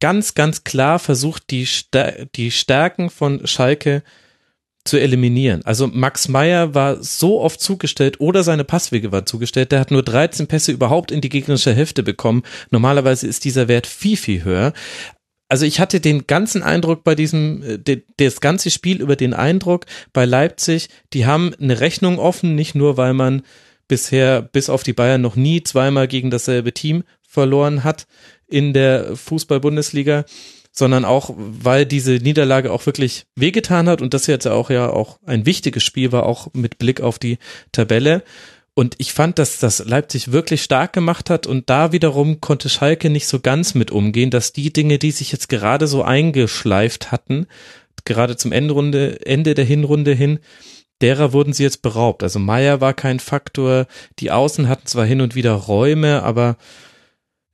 [0.00, 4.02] ganz, ganz klar versucht, die, Stär die Stärken von Schalke
[4.84, 5.62] zu eliminieren.
[5.64, 9.72] Also Max Meyer war so oft zugestellt oder seine Passwege war zugestellt.
[9.72, 12.44] Der hat nur 13 Pässe überhaupt in die gegnerische Hälfte bekommen.
[12.70, 14.72] Normalerweise ist dieser Wert viel, viel höher
[15.48, 19.86] also ich hatte den ganzen Eindruck bei diesem, äh, das ganze Spiel über den Eindruck
[20.12, 23.42] bei Leipzig, die haben eine Rechnung offen, nicht nur weil man
[23.88, 28.06] bisher bis auf die Bayern noch nie zweimal gegen dasselbe Team verloren hat
[28.48, 30.24] in der Fußball-Bundesliga,
[30.72, 35.18] sondern auch, weil diese Niederlage auch wirklich wehgetan hat und das jetzt auch ja auch
[35.24, 37.38] ein wichtiges Spiel war, auch mit Blick auf die
[37.72, 38.22] Tabelle.
[38.78, 43.08] Und ich fand, dass das Leipzig wirklich stark gemacht hat und da wiederum konnte Schalke
[43.08, 47.46] nicht so ganz mit umgehen, dass die Dinge, die sich jetzt gerade so eingeschleift hatten,
[48.04, 50.40] gerade zum Endrunde, Ende der Hinrunde hin,
[51.00, 52.22] derer wurden sie jetzt beraubt.
[52.22, 53.86] Also Meier war kein Faktor,
[54.18, 56.58] die Außen hatten zwar hin und wieder Räume, aber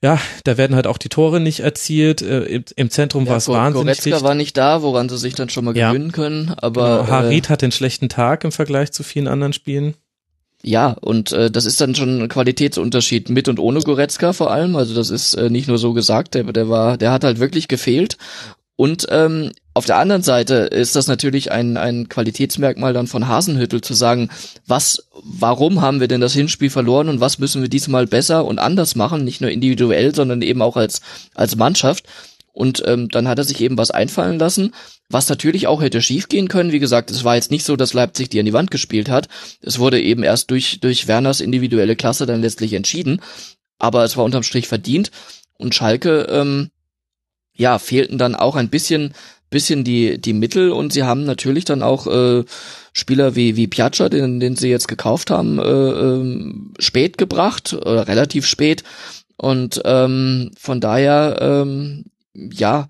[0.03, 2.21] ja, da werden halt auch die Tore nicht erzielt.
[2.23, 4.23] Äh, Im Zentrum ja, war es wahnsinnig Goretzka dicht.
[4.25, 5.93] war nicht da, woran sie sich dann schon mal ja.
[5.93, 6.53] gewinnen können.
[6.57, 9.95] Aber genau, Harit äh, hat den schlechten Tag im Vergleich zu vielen anderen Spielen.
[10.65, 14.77] Ja, und äh, das ist dann schon ein Qualitätsunterschied mit und ohne Goretzka vor allem.
[14.77, 17.67] Also das ist äh, nicht nur so gesagt, der, der war, der hat halt wirklich
[17.67, 18.17] gefehlt.
[18.77, 23.81] Und ähm, auf der anderen Seite ist das natürlich ein, ein Qualitätsmerkmal dann von Hasenhüttel
[23.81, 24.29] zu sagen,
[24.67, 28.59] was, warum haben wir denn das Hinspiel verloren und was müssen wir diesmal besser und
[28.59, 31.01] anders machen, nicht nur individuell, sondern eben auch als,
[31.35, 32.05] als Mannschaft.
[32.53, 34.75] Und ähm, dann hat er sich eben was einfallen lassen,
[35.09, 36.73] was natürlich auch hätte schiefgehen können.
[36.73, 39.29] Wie gesagt, es war jetzt nicht so, dass Leipzig die an die Wand gespielt hat.
[39.63, 43.23] Es wurde eben erst durch, durch Werners individuelle Klasse dann letztlich entschieden.
[43.79, 45.11] Aber es war unterm Strich verdient.
[45.57, 46.71] Und Schalke, ähm,
[47.55, 49.15] ja, fehlten dann auch ein bisschen,
[49.51, 52.45] bisschen die, die Mittel und sie haben natürlich dann auch äh,
[52.93, 57.89] Spieler wie, wie Piazza, den, den sie jetzt gekauft haben, äh, äh, spät gebracht, äh,
[57.89, 58.83] relativ spät.
[59.37, 62.89] Und ähm, von daher, ähm, ja,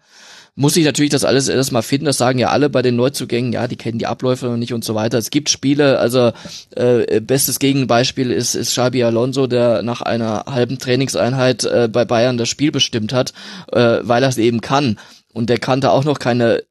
[0.55, 2.05] muss ich natürlich das alles erstmal finden.
[2.05, 4.85] Das sagen ja alle bei den Neuzugängen, ja, die kennen die Abläufe noch nicht und
[4.85, 5.17] so weiter.
[5.17, 6.33] Es gibt Spiele, also
[6.77, 12.37] äh, bestes Gegenbeispiel ist, ist Xabi Alonso, der nach einer halben Trainingseinheit äh, bei Bayern
[12.37, 13.33] das Spiel bestimmt hat,
[13.73, 14.99] äh, weil er es eben kann.
[15.33, 16.63] Und der kannte auch noch keine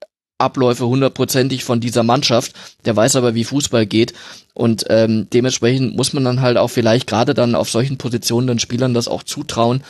[0.42, 2.54] Abläufe hundertprozentig von dieser Mannschaft.
[2.86, 4.14] Der weiß aber, wie Fußball geht.
[4.54, 8.60] Und ähm, dementsprechend muss man dann halt auch vielleicht gerade dann auf solchen Positionen den
[8.60, 9.84] Spielern das auch zutrauen,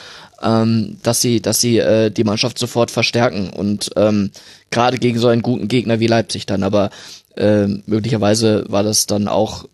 [0.43, 3.49] ähm, dass sie, dass sie äh, die Mannschaft sofort verstärken.
[3.49, 4.31] Und ähm,
[4.69, 6.63] gerade gegen so einen guten Gegner wie Leipzig dann.
[6.63, 6.91] Aber
[7.35, 9.65] äh, möglicherweise war das dann auch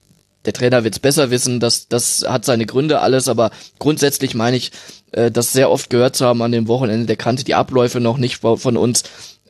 [0.48, 4.72] der Trainer wird's besser wissen, das, das hat seine Gründe alles, aber grundsätzlich meine ich,
[5.12, 8.18] äh, das sehr oft gehört zu haben an dem Wochenende, der kannte die Abläufe noch
[8.18, 9.04] nicht von uns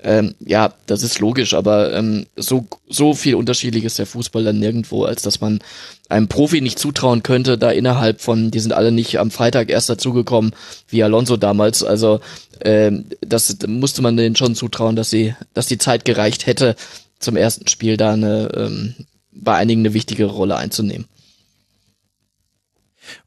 [0.08, 4.58] ähm, ja, das ist logisch, aber ähm, so, so viel unterschiedlich ist der Fußball dann
[4.58, 5.60] nirgendwo, als dass man
[6.08, 9.90] einem Profi nicht zutrauen könnte, da innerhalb von, die sind alle nicht am Freitag erst
[9.90, 10.56] dazugekommen,
[10.88, 11.84] wie Alonso damals.
[11.84, 12.22] Also
[12.62, 16.78] ähm, das musste man denen schon zutrauen, dass sie, dass die Zeit gereicht hätte,
[17.20, 18.96] zum ersten Spiel da eine ähm,
[19.34, 21.06] bei einigen eine wichtige Rolle einzunehmen.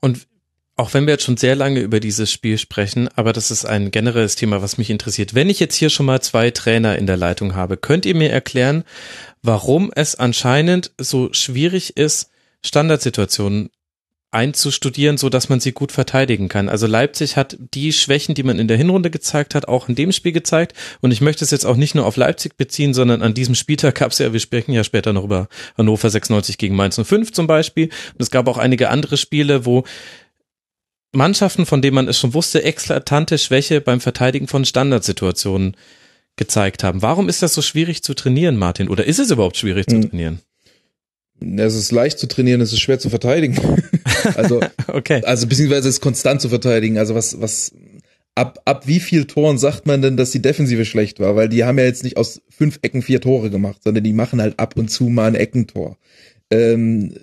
[0.00, 0.26] Und
[0.80, 3.90] auch wenn wir jetzt schon sehr lange über dieses Spiel sprechen, aber das ist ein
[3.90, 5.34] generelles Thema, was mich interessiert.
[5.34, 8.30] Wenn ich jetzt hier schon mal zwei Trainer in der Leitung habe, könnt ihr mir
[8.30, 8.84] erklären,
[9.42, 12.30] warum es anscheinend so schwierig ist,
[12.64, 13.68] Standardsituationen
[14.30, 16.68] einzustudieren, so dass man sie gut verteidigen kann.
[16.68, 20.12] Also Leipzig hat die Schwächen, die man in der Hinrunde gezeigt hat, auch in dem
[20.12, 20.74] Spiel gezeigt.
[21.00, 23.96] Und ich möchte es jetzt auch nicht nur auf Leipzig beziehen, sondern an diesem Spieltag
[23.96, 27.48] gab es ja, wir sprechen ja später noch über Hannover 96 gegen Mainz 05 zum
[27.48, 27.86] Beispiel.
[27.86, 29.84] Und es gab auch einige andere Spiele, wo
[31.12, 35.76] Mannschaften, von denen man es schon wusste, eklatante Schwäche beim Verteidigen von Standardsituationen
[36.36, 37.02] gezeigt haben.
[37.02, 38.88] Warum ist das so schwierig zu trainieren, Martin?
[38.88, 40.08] Oder ist es überhaupt schwierig zu hm.
[40.08, 40.40] trainieren?
[41.40, 43.58] Es ist leicht zu trainieren, es ist schwer zu verteidigen.
[44.36, 45.22] also, okay.
[45.24, 46.98] also beziehungsweise es ist konstant zu verteidigen.
[46.98, 47.72] Also was, was,
[48.34, 51.36] ab, ab wie viel Toren sagt man denn, dass die Defensive schlecht war?
[51.36, 54.40] Weil die haben ja jetzt nicht aus fünf Ecken vier Tore gemacht, sondern die machen
[54.40, 55.96] halt ab und zu mal ein Eckentor.
[56.50, 57.14] Ähm,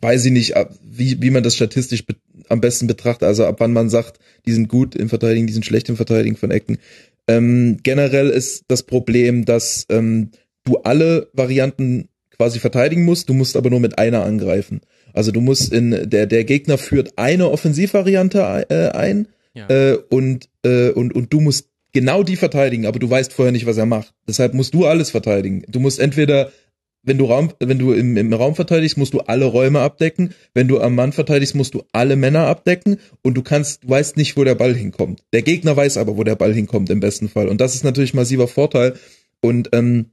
[0.00, 2.04] weiß ich nicht, wie, wie man das statistisch
[2.50, 5.64] am besten betrachtet, also ab wann man sagt, die sind gut im Verteidigen, die sind
[5.64, 6.78] schlecht im Verteidigen von Ecken.
[7.26, 10.30] Ähm, generell ist das Problem, dass ähm,
[10.64, 14.80] du alle Varianten quasi verteidigen musst, du musst aber nur mit einer angreifen.
[15.12, 19.68] Also du musst in der der Gegner führt eine Offensivvariante äh, ein ja.
[19.68, 23.66] äh, und äh, und und du musst genau die verteidigen, aber du weißt vorher nicht,
[23.66, 24.14] was er macht.
[24.26, 25.62] Deshalb musst du alles verteidigen.
[25.68, 26.52] Du musst entweder
[27.08, 30.34] wenn du Raum, wenn du im, im Raum verteidigst, musst du alle Räume abdecken.
[30.54, 34.16] Wenn du am Mann verteidigst, musst du alle Männer abdecken und du kannst, du weißt
[34.16, 35.22] nicht, wo der Ball hinkommt.
[35.32, 37.48] Der Gegner weiß aber, wo der Ball hinkommt im besten Fall.
[37.48, 38.94] Und das ist natürlich massiver Vorteil.
[39.40, 40.10] Und ähm,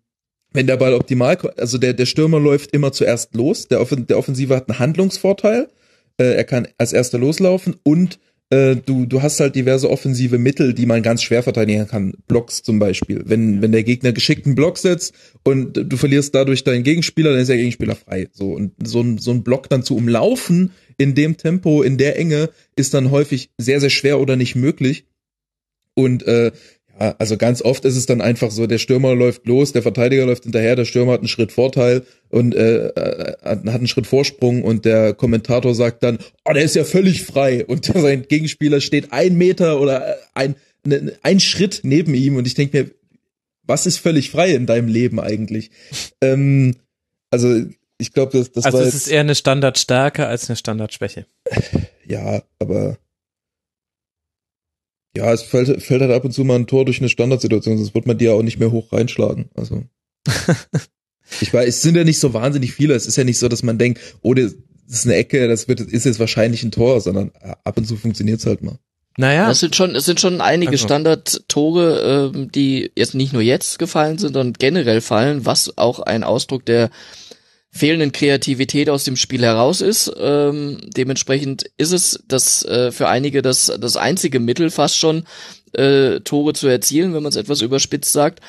[0.53, 3.67] wenn der Ball optimal, also der, der Stürmer läuft immer zuerst los.
[3.67, 5.67] Der, Offen, der Offensive hat einen Handlungsvorteil.
[6.17, 8.19] Äh, er kann als erster loslaufen und
[8.51, 12.13] äh, du, du hast halt diverse offensive Mittel, die man ganz schwer verteidigen kann.
[12.27, 13.23] Blocks zum Beispiel.
[13.25, 17.47] Wenn, wenn der Gegner geschickten Block setzt und du verlierst dadurch deinen Gegenspieler, dann ist
[17.47, 18.27] der Gegenspieler frei.
[18.31, 22.17] So, und so ein, so ein Block dann zu umlaufen in dem Tempo, in der
[22.17, 25.05] Enge, ist dann häufig sehr, sehr schwer oder nicht möglich.
[25.95, 26.51] Und äh,
[26.99, 30.25] ja, also ganz oft ist es dann einfach so, der Stürmer läuft los, der Verteidiger
[30.25, 34.63] läuft hinterher, der Stürmer hat einen Schritt Vorteil und äh, äh hat einen Schritt Vorsprung
[34.63, 39.11] und der Kommentator sagt dann, oh, der ist ja völlig frei und sein Gegenspieler steht
[39.11, 42.91] ein Meter oder ein, ne, ein Schritt neben ihm und ich denke mir,
[43.63, 45.71] was ist völlig frei in deinem Leben eigentlich?
[46.21, 46.75] ähm,
[47.31, 47.61] also
[47.97, 51.25] ich glaube, das, das also war es ist eher eine Standardstärke als eine Standardschwäche.
[52.07, 52.97] Ja, aber
[55.15, 57.95] ja, es fällt, fällt halt ab und zu mal ein Tor durch eine Standardsituation, sonst
[57.95, 59.49] wird man die ja auch nicht mehr hoch reinschlagen.
[59.55, 59.83] Also.
[61.41, 62.93] ich weiß, es sind ja nicht so wahnsinnig viele.
[62.93, 64.55] Es ist ja nicht so, dass man denkt, oh, das
[64.87, 67.31] ist eine Ecke, das wird, ist jetzt wahrscheinlich ein Tor, sondern
[67.63, 68.77] ab und zu funktioniert es halt mal.
[69.17, 69.49] Naja.
[69.49, 70.85] Es sind schon, es sind schon einige also.
[70.85, 76.23] Standardtore, ähm, die jetzt nicht nur jetzt gefallen sind, sondern generell fallen, was auch ein
[76.23, 76.89] Ausdruck der
[77.75, 80.09] fehlenden Kreativität aus dem Spiel heraus ist.
[80.17, 85.25] Ähm, dementsprechend ist es das äh, für einige das, das einzige Mittel fast schon,
[85.73, 88.39] äh, Tore zu erzielen, wenn man es etwas überspitzt sagt.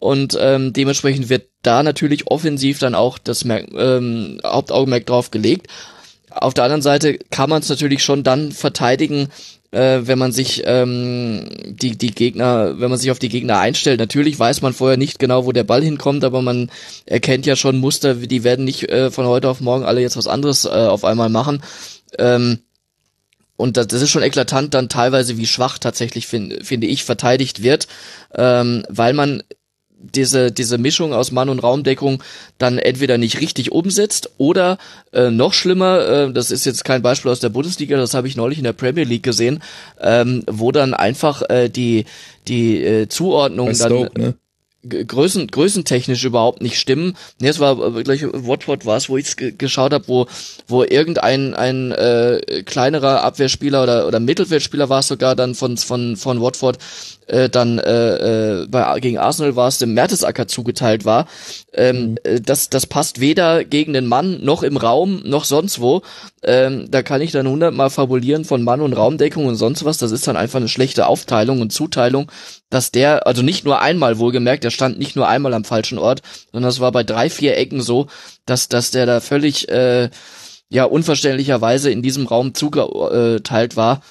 [0.00, 5.68] Und ähm, dementsprechend wird da natürlich offensiv dann auch das ähm, Hauptaugenmerk drauf gelegt.
[6.30, 9.28] Auf der anderen Seite kann man es natürlich schon dann verteidigen,
[9.72, 13.98] äh, wenn man sich ähm, die, die Gegner, wenn man sich auf die Gegner einstellt.
[13.98, 16.70] Natürlich weiß man vorher nicht genau, wo der Ball hinkommt, aber man
[17.06, 20.26] erkennt ja schon Muster, die werden nicht äh, von heute auf morgen alle jetzt was
[20.26, 21.62] anderes äh, auf einmal machen.
[22.18, 22.60] Ähm,
[23.56, 27.62] und das, das ist schon eklatant dann teilweise, wie schwach tatsächlich, find, finde ich, verteidigt
[27.62, 27.86] wird,
[28.34, 29.42] ähm, weil man
[30.02, 32.22] diese, diese Mischung aus Mann- und Raumdeckung
[32.58, 34.78] dann entweder nicht richtig umsetzt oder
[35.12, 38.36] äh, noch schlimmer, äh, das ist jetzt kein Beispiel aus der Bundesliga, das habe ich
[38.36, 39.62] neulich in der Premier League gesehen,
[40.00, 42.04] ähm, wo dann einfach äh, die,
[42.48, 44.34] die äh, Zuordnung Bei dann Stoke, ne?
[44.84, 47.16] Größen, größentechnisch überhaupt nicht stimmen.
[47.40, 50.26] Nee, es war wirklich Watford war es, wo ich geschaut habe, wo
[50.66, 56.16] wo irgendein ein äh, kleinerer Abwehrspieler oder oder Mittelfeldspieler war es sogar dann von von
[56.16, 56.78] von Watford
[57.26, 61.26] äh, dann äh, äh, bei, gegen Arsenal war es dem Mertesacker zugeteilt war.
[61.72, 62.16] Ähm, mhm.
[62.24, 66.02] Äh, das, das passt weder gegen den Mann noch im Raum noch sonst wo.
[66.42, 69.98] Ähm, da kann ich dann hundertmal fabulieren von Mann und Raumdeckung und sonst was.
[69.98, 72.30] Das ist dann einfach eine schlechte Aufteilung und Zuteilung,
[72.70, 76.22] dass der, also nicht nur einmal wohlgemerkt, der stand nicht nur einmal am falschen Ort,
[76.50, 78.08] sondern das war bei drei, vier Ecken so,
[78.46, 80.10] dass, dass der da völlig äh,
[80.68, 84.02] ja unverständlicherweise in diesem Raum zugeteilt war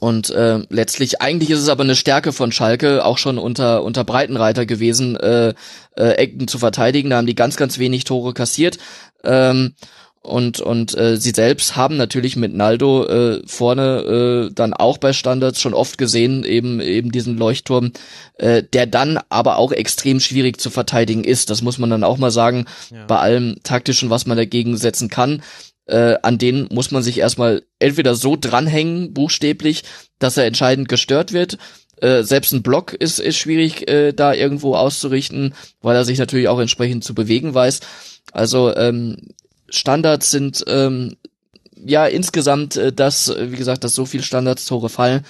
[0.00, 4.02] und äh, letztlich, eigentlich ist es aber eine Stärke von Schalke, auch schon unter, unter
[4.02, 5.52] Breitenreiter gewesen, äh,
[5.94, 7.10] äh, Ecken zu verteidigen.
[7.10, 8.78] Da haben die ganz, ganz wenig Tore kassiert.
[9.22, 9.74] Ähm,
[10.22, 15.14] und und äh, sie selbst haben natürlich mit Naldo äh, vorne äh, dann auch bei
[15.14, 17.92] Standards schon oft gesehen eben eben diesen Leuchtturm
[18.36, 22.18] äh, der dann aber auch extrem schwierig zu verteidigen ist das muss man dann auch
[22.18, 23.06] mal sagen ja.
[23.06, 25.42] bei allem taktischen was man dagegen setzen kann
[25.86, 29.84] äh, an denen muss man sich erstmal entweder so dranhängen, buchstäblich,
[30.18, 31.58] dass er entscheidend gestört wird.
[32.00, 36.48] Äh, selbst ein Block ist, ist schwierig, äh, da irgendwo auszurichten, weil er sich natürlich
[36.48, 37.80] auch entsprechend zu bewegen weiß.
[38.32, 39.16] Also ähm,
[39.68, 41.16] Standards sind ähm,
[41.76, 45.24] ja insgesamt äh, das, wie gesagt, dass so viel Standardstore fallen,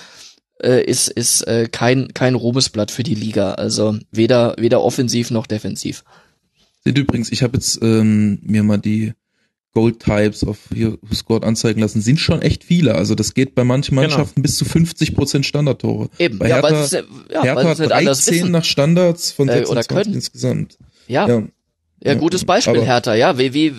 [0.62, 3.52] äh, ist ist äh, kein kein Ruhmesblatt für die Liga.
[3.52, 6.04] Also weder weder offensiv noch defensiv.
[6.84, 9.12] Sind übrigens, ich habe jetzt ähm, mir mal die
[9.72, 12.96] Gold Types auf hier Scored anzeigen lassen, sind schon echt viele.
[12.96, 14.02] Also das geht bei manchen genau.
[14.02, 14.42] Mannschaften genau.
[14.42, 16.08] bis zu 50 Prozent Standardtore.
[16.18, 20.78] Eben, bei ja, Hertha, es, ja, Hertha hat 13 nach Standards von 26 äh, insgesamt.
[21.06, 21.28] Ja.
[21.28, 21.42] ja.
[22.02, 23.74] Ja, gutes Beispiel, aber, Hertha, ja, wie, wie,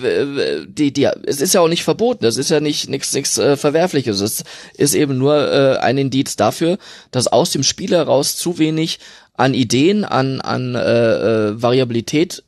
[0.68, 3.57] die, die, es ist ja auch nicht verboten, das ist ja nicht nichts nichts äh,
[3.57, 4.43] Verwerfliches, es
[4.77, 6.77] ist eben nur äh, ein Indiz dafür,
[7.09, 8.99] dass aus dem Spiel heraus zu wenig
[9.34, 12.43] an Ideen, an, an äh, äh, Variabilität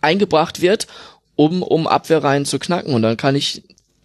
[0.00, 0.88] eingebracht wird
[1.38, 2.92] um, um Abwehrreihen zu knacken.
[2.92, 3.62] Und dann kann ich,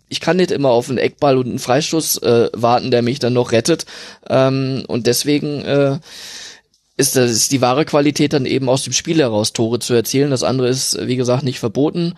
[0.07, 3.33] ich kann nicht immer auf einen Eckball und einen Freistoß äh, warten, der mich dann
[3.33, 3.87] noch rettet.
[4.29, 5.97] Ähm, und deswegen äh,
[6.95, 10.29] ist das ist die wahre Qualität dann eben aus dem Spiel heraus Tore zu erzielen.
[10.29, 12.13] Das andere ist, wie gesagt, nicht verboten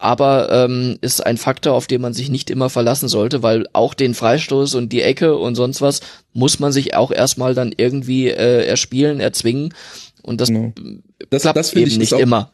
[0.00, 3.94] aber ähm, ist ein Faktor, auf den man sich nicht immer verlassen sollte, weil auch
[3.94, 8.28] den Freistoß und die Ecke und sonst was muss man sich auch erstmal dann irgendwie
[8.28, 9.74] äh, erspielen, erzwingen
[10.22, 10.72] und das, genau.
[11.30, 12.52] das klappt das eben nicht auch, immer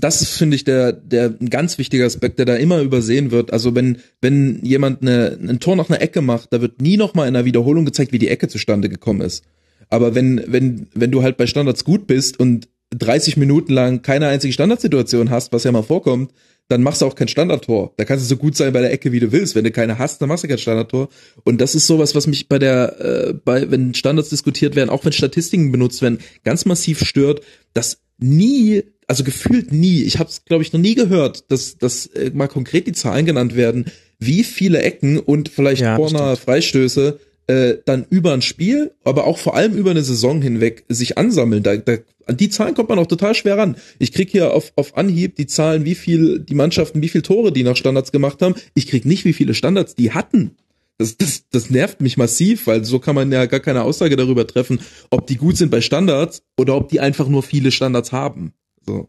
[0.00, 3.52] das ist, finde ich, der, der ein ganz wichtiger Aspekt, der da immer übersehen wird.
[3.52, 7.28] Also wenn, wenn jemand eine, ein Tor nach einer Ecke macht, da wird nie nochmal
[7.28, 9.44] in einer Wiederholung gezeigt, wie die Ecke zustande gekommen ist.
[9.90, 14.28] Aber wenn, wenn, wenn du halt bei Standards gut bist und 30 Minuten lang keine
[14.28, 16.32] einzige Standardsituation hast, was ja mal vorkommt,
[16.68, 17.92] dann machst du auch kein Standardtor.
[17.96, 19.54] Da kannst du so gut sein bei der Ecke, wie du willst.
[19.54, 21.08] Wenn du keine hast, dann machst du kein Standardtor.
[21.44, 25.04] Und das ist sowas, was mich bei der, äh, bei, wenn Standards diskutiert werden, auch
[25.04, 27.42] wenn Statistiken benutzt werden, ganz massiv stört,
[27.74, 32.06] dass nie also gefühlt nie, ich habe es glaube ich noch nie gehört, dass, dass
[32.06, 33.86] äh, mal konkret die Zahlen genannt werden,
[34.18, 39.38] wie viele Ecken und vielleicht ja, Corner, Freistöße äh, dann über ein Spiel, aber auch
[39.38, 41.62] vor allem über eine Saison hinweg sich ansammeln.
[41.62, 43.76] Da, da, an die Zahlen kommt man auch total schwer ran.
[43.98, 47.52] Ich krieg hier auf, auf Anhieb die Zahlen, wie viel die Mannschaften, wie viel Tore
[47.52, 48.54] die nach Standards gemacht haben.
[48.74, 50.52] Ich krieg nicht, wie viele Standards die hatten.
[50.96, 54.46] Das, das, das nervt mich massiv, weil so kann man ja gar keine Aussage darüber
[54.46, 58.54] treffen, ob die gut sind bei Standards oder ob die einfach nur viele Standards haben.
[58.86, 59.08] So.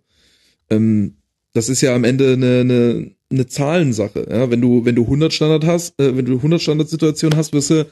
[0.70, 1.16] Ähm,
[1.54, 4.28] das ist ja am Ende eine, eine, eine Zahlensache.
[4.30, 4.50] Ja?
[4.52, 7.88] Wenn du wenn du 100 Standard hast, äh, wenn du 100 Standardsituationen hast, wirst du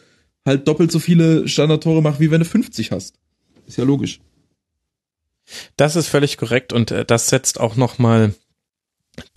[0.45, 3.15] halt doppelt so viele Standardtore machen, wie wenn du 50 hast.
[3.67, 4.19] Ist ja logisch.
[5.77, 8.33] Das ist völlig korrekt und äh, das setzt auch noch mal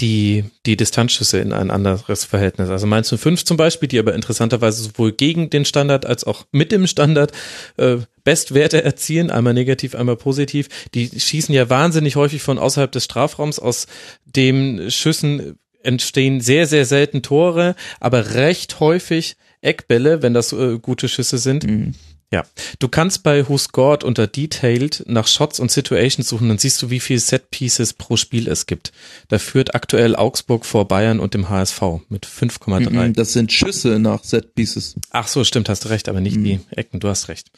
[0.01, 2.71] die, die Distanzschüsse in ein anderes Verhältnis.
[2.71, 6.73] Also Mainz 05 zum Beispiel, die aber interessanterweise sowohl gegen den Standard als auch mit
[6.73, 7.33] dem Standard
[7.77, 10.69] äh, Bestwerte erzielen, einmal negativ, einmal positiv.
[10.95, 13.87] Die schießen ja wahnsinnig häufig von außerhalb des Strafraums, aus
[14.25, 21.09] dem Schüssen entstehen sehr, sehr selten Tore, aber recht häufig Eckbälle, wenn das äh, gute
[21.09, 21.65] Schüsse sind.
[21.65, 21.95] Mhm.
[22.33, 22.45] Ja,
[22.81, 26.91] du kannst bei Who Scored unter Detailed nach Shots und Situations suchen, dann siehst du,
[26.91, 28.93] wie viel Set Pieces pro Spiel es gibt.
[29.29, 32.91] Da führt aktuell Augsburg vor Bayern und dem HSV mit 5,3.
[32.91, 34.97] Mhm, das sind Schüsse nach Set Pieces.
[35.11, 36.45] Ach so, stimmt, hast du recht, aber nicht mhm.
[36.45, 37.49] die Ecken, du hast recht.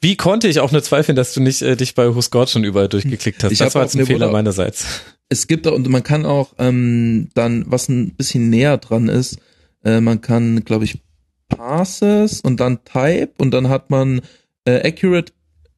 [0.00, 2.64] Wie konnte ich auch nur zweifeln, dass du nicht äh, dich bei Who Scored schon
[2.64, 3.52] überall durchgeklickt hast?
[3.52, 4.86] Ich das war jetzt ein Fehler meinerseits.
[5.28, 9.36] Es gibt auch, und man kann auch ähm, dann, was ein bisschen näher dran ist,
[9.84, 11.00] äh, man kann, glaube ich,
[11.50, 14.22] Passes und dann Type und dann hat man
[14.64, 15.32] äh, accurate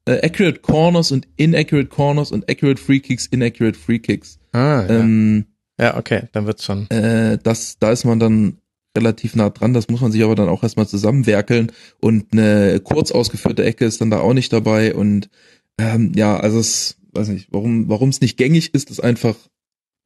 [0.07, 4.39] äh, accurate Corners und inaccurate Corners und accurate Free Kicks, inaccurate Free Kicks.
[4.53, 4.89] Ah, ja.
[4.89, 5.47] Ähm,
[5.79, 6.89] ja, okay, dann wird's schon.
[6.91, 8.59] Äh, das, da ist man dann
[8.97, 9.75] relativ nah dran.
[9.75, 14.01] Das muss man sich aber dann auch erstmal zusammenwerkeln und eine kurz ausgeführte Ecke ist
[14.01, 15.29] dann da auch nicht dabei und
[15.79, 19.37] ähm, ja, also es weiß nicht, warum, warum es nicht gängig ist, dass einfach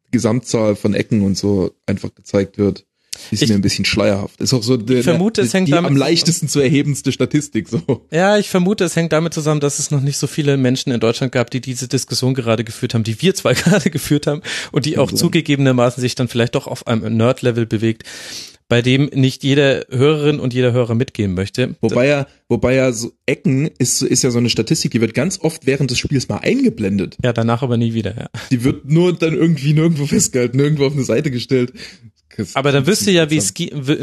[0.07, 2.87] die Gesamtzahl von Ecken und so einfach gezeigt wird.
[3.31, 4.41] Ist Ich- mir ein bisschen schleierhaft.
[4.41, 7.69] Ist auch so der, vermute, es die, hängt die damit am leichtesten zu erhebendste Statistik,
[7.69, 8.07] so.
[8.11, 11.01] Ja, ich vermute, es hängt damit zusammen, dass es noch nicht so viele Menschen in
[11.01, 14.87] Deutschland gab, die diese Diskussion gerade geführt haben, die wir zwei gerade geführt haben und
[14.87, 15.19] die auch sein.
[15.19, 18.05] zugegebenermaßen sich dann vielleicht doch auf einem Nerd-Level bewegt,
[18.69, 21.77] bei dem nicht jede Hörerin und jeder Hörer mitgehen möchte.
[21.81, 25.39] Wobei ja, wobei ja so Ecken ist, ist ja so eine Statistik, die wird ganz
[25.41, 27.17] oft während des Spiels mal eingeblendet.
[27.23, 28.27] Ja, danach aber nie wieder, ja.
[28.51, 31.75] Die wird nur dann irgendwie nirgendwo festgehalten, nirgendwo auf eine Seite gestellt.
[32.55, 33.55] Aber dann wüsste ja, wie es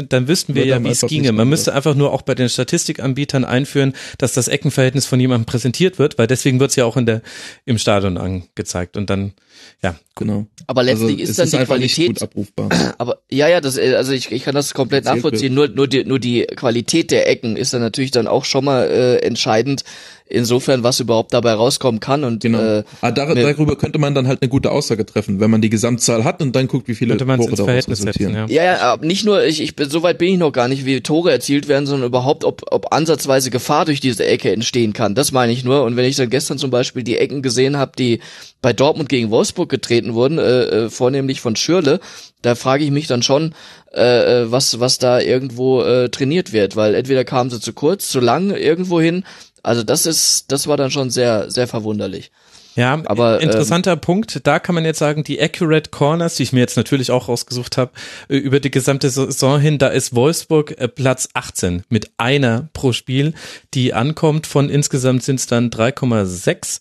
[0.08, 1.32] dann wüssten wir ja, wie es ginge.
[1.32, 5.98] Man müsste einfach nur auch bei den Statistikanbietern einführen, dass das Eckenverhältnis von jemandem präsentiert
[5.98, 7.22] wird, weil deswegen wird es ja auch in der
[7.64, 9.34] im Stadion angezeigt und dann
[9.82, 10.46] ja, Genau.
[10.68, 12.68] Aber letztlich also, ist dann ist die Qualität gut abrufbar.
[12.98, 15.54] Aber ja, ja, das, äh, also ich, ich kann das komplett nachvollziehen.
[15.54, 18.84] Nur, nur die, nur die Qualität der Ecken ist dann natürlich dann auch schon mal
[18.88, 19.82] äh, entscheidend.
[20.26, 22.58] Insofern, was überhaupt dabei rauskommen kann und Genau.
[22.58, 25.68] äh, Aber dar darüber könnte man dann halt eine gute Aussage treffen, wenn man die
[25.68, 28.34] Gesamtzahl hat und dann guckt, wie viele könnte man es Tore ins daraus Verhältnis resultieren.
[28.34, 28.46] ja.
[28.48, 30.86] Ja, ja, aber nicht nur, ich, ich bin, so weit bin ich noch gar nicht,
[30.86, 35.14] wie Tore erzielt werden, sondern überhaupt, ob, ob ansatzweise Gefahr durch diese Ecke entstehen kann.
[35.14, 35.84] Das meine ich nur.
[35.84, 38.20] Und wenn ich dann gestern zum Beispiel die Ecken gesehen habe, die
[38.64, 42.00] bei Dortmund gegen Wolfsburg getreten wurden, äh, äh, vornehmlich von Schürle,
[42.42, 43.54] da frage ich mich dann schon,
[43.92, 48.08] äh, äh, was, was da irgendwo äh, trainiert wird, weil entweder kamen sie zu kurz,
[48.08, 49.24] zu lang irgendwo hin.
[49.62, 52.30] Also das ist, das war dann schon sehr, sehr verwunderlich.
[52.76, 54.40] Ja, Aber, ähm, interessanter Punkt.
[54.44, 57.76] Da kann man jetzt sagen, die Accurate Corners, die ich mir jetzt natürlich auch rausgesucht
[57.76, 57.92] habe,
[58.28, 63.34] äh, über die gesamte Saison hin, da ist Wolfsburg Platz 18 mit einer pro Spiel,
[63.74, 64.46] die ankommt.
[64.46, 66.80] Von insgesamt sind es dann 3,6.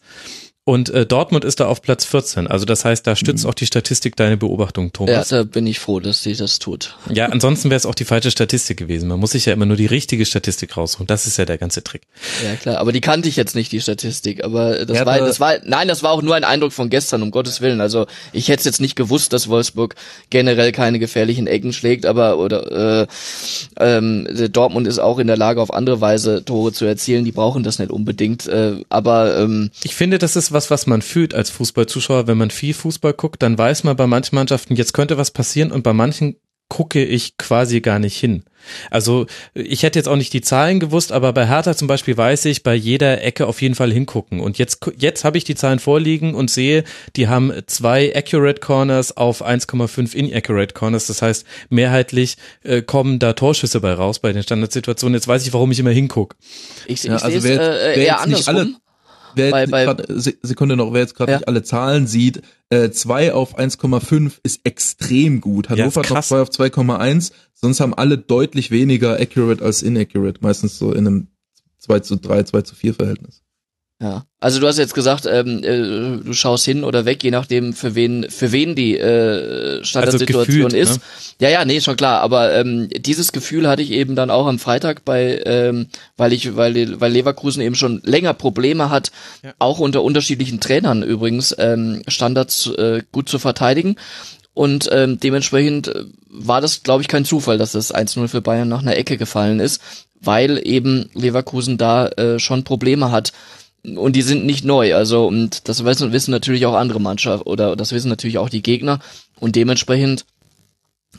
[0.66, 2.48] Und äh, Dortmund ist da auf Platz 14.
[2.48, 5.28] Also das heißt, da stützt auch die Statistik deine Beobachtung, Ja, Thomas.
[5.28, 6.96] da bin ich froh, dass sie das tut.
[7.12, 9.10] Ja, ansonsten wäre es auch die falsche Statistik gewesen.
[9.10, 11.06] Man muss sich ja immer nur die richtige Statistik raussuchen.
[11.06, 12.04] Das ist ja der ganze Trick.
[12.46, 14.46] Ja klar, aber die kannte ich jetzt nicht, die Statistik.
[14.46, 17.24] Aber das Ja, war, das war, nein, das war auch nur ein Eindruck von gestern,
[17.24, 17.82] um Gottes Willen.
[17.82, 19.96] Also ich hätte jetzt nicht gewusst, dass Wolfsburg
[20.30, 23.08] generell keine gefährlichen Ecken schlägt, aber oder äh,
[23.82, 27.26] ähm, Dortmund ist auch in der Lage, auf andere Weise Tore zu erzielen.
[27.26, 28.48] Die brauchen das nicht unbedingt.
[28.48, 32.28] Äh, aber ähm, Ich finde, das ist was, was man fühlt als Fußballzuschauer.
[32.28, 35.72] Wenn man viel Fußball guckt, dann weiß man bei manchen Mannschaften, jetzt könnte was passieren
[35.72, 36.38] und bei manchen
[36.70, 38.46] gucke ich quasi gar nicht hin.
[38.90, 42.46] Also ich hätte jetzt auch nicht die Zahlen gewusst, aber bei Hertha zum Beispiel weiß
[42.46, 44.40] ich, bei jeder Ecke auf jeden Fall hingucken.
[44.40, 46.84] Und jetzt, jetzt habe ich die Zahlen vorliegen und sehe,
[47.16, 51.06] die haben zwei Accurate Corners auf 1,5 Inaccurate Corners.
[51.08, 55.16] Das heißt, mehrheitlich äh, kommen da Torschüsse bei raus bei den Standardsituationen.
[55.16, 56.36] Jetzt weiß ich, warum ich immer hingucke.
[56.88, 57.62] ich, Ja, ich also sehe es wer-
[57.94, 58.78] äh, wer eher jetzt nicht andersrum.
[59.36, 61.38] Wer Bei- jetzt bei- grad, Se- Sekunde noch, wer jetzt gerade Ja.
[61.40, 65.66] nicht alle Zahlen sieht, äh, 2 auf 1,5 ist extrem gut.
[65.70, 66.28] Ja, Hannover hat noch krass.
[66.30, 71.28] 2 auf 2,1, sonst haben alle deutlich weniger accurate als inaccurate, meistens so in einem
[71.78, 73.43] 2 zu 3, 2 zu 4 Verhältnis.
[74.04, 77.72] Ja, also du hast jetzt gesagt, ähm, äh, du schaust hin oder weg, je nachdem
[77.72, 80.98] für wen für wen die äh, Standardsituation gefühlt, ist.
[80.98, 81.02] ne?
[81.40, 82.20] Ja, ja, nee, schon klar.
[82.20, 86.58] Aber ähm, dieses Gefühl hatte ich eben dann auch am Freitag bei, ähm, weil ich,
[86.58, 89.12] weil weil Leverkusen eben schon länger Probleme hat,
[89.42, 89.54] Ja.
[89.60, 93.96] auch unter unterschiedlichen Trainern übrigens ähm, Standards äh, gut zu verteidigen.
[94.54, 95.94] Und ähm, dementsprechend
[96.30, 99.62] war das, glaube ich, kein Zufall, dass das 1-0 für Bayern nach einer Ecke gefallen
[99.62, 99.82] ist,
[100.20, 103.32] weil eben Leverkusen da äh, schon Probleme hat.
[103.84, 107.76] Und die sind nicht neu, also und das wissen, wissen natürlich auch andere Mannschaften oder
[107.76, 109.00] das wissen natürlich auch die Gegner
[109.42, 110.26] und dementsprechend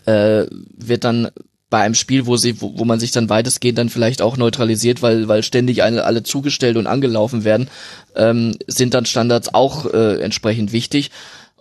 [0.07, 1.29] äh, wird dann
[1.69, 5.03] bei einem Spiel, wo sie, wo, wo man sich dann weitestgehend dann vielleicht auch neutralisiert,
[5.03, 7.69] weil weil ständig eine, alle zugestellt und angelaufen werden,
[8.17, 11.11] ähm, sind dann Standards auch äh, entsprechend wichtig.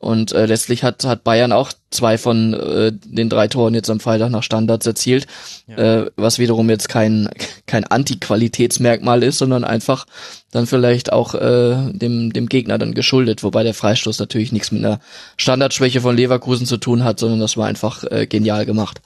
[0.03, 4.01] Und äh, letztlich hat hat Bayern auch zwei von äh, den drei Toren jetzt am
[4.01, 5.27] Freitag nach Standards erzielt,
[5.67, 7.29] äh, was wiederum jetzt kein
[7.67, 10.05] kein Anti-Qualitätsmerkmal ist, sondern einfach
[10.51, 14.83] dann vielleicht auch äh, dem dem Gegner dann geschuldet, wobei der Freistoß natürlich nichts mit
[14.83, 14.99] einer
[15.37, 19.01] Standardschwäche von Leverkusen zu tun hat, sondern das war einfach äh, genial gemacht.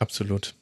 [0.00, 0.54] Absolut.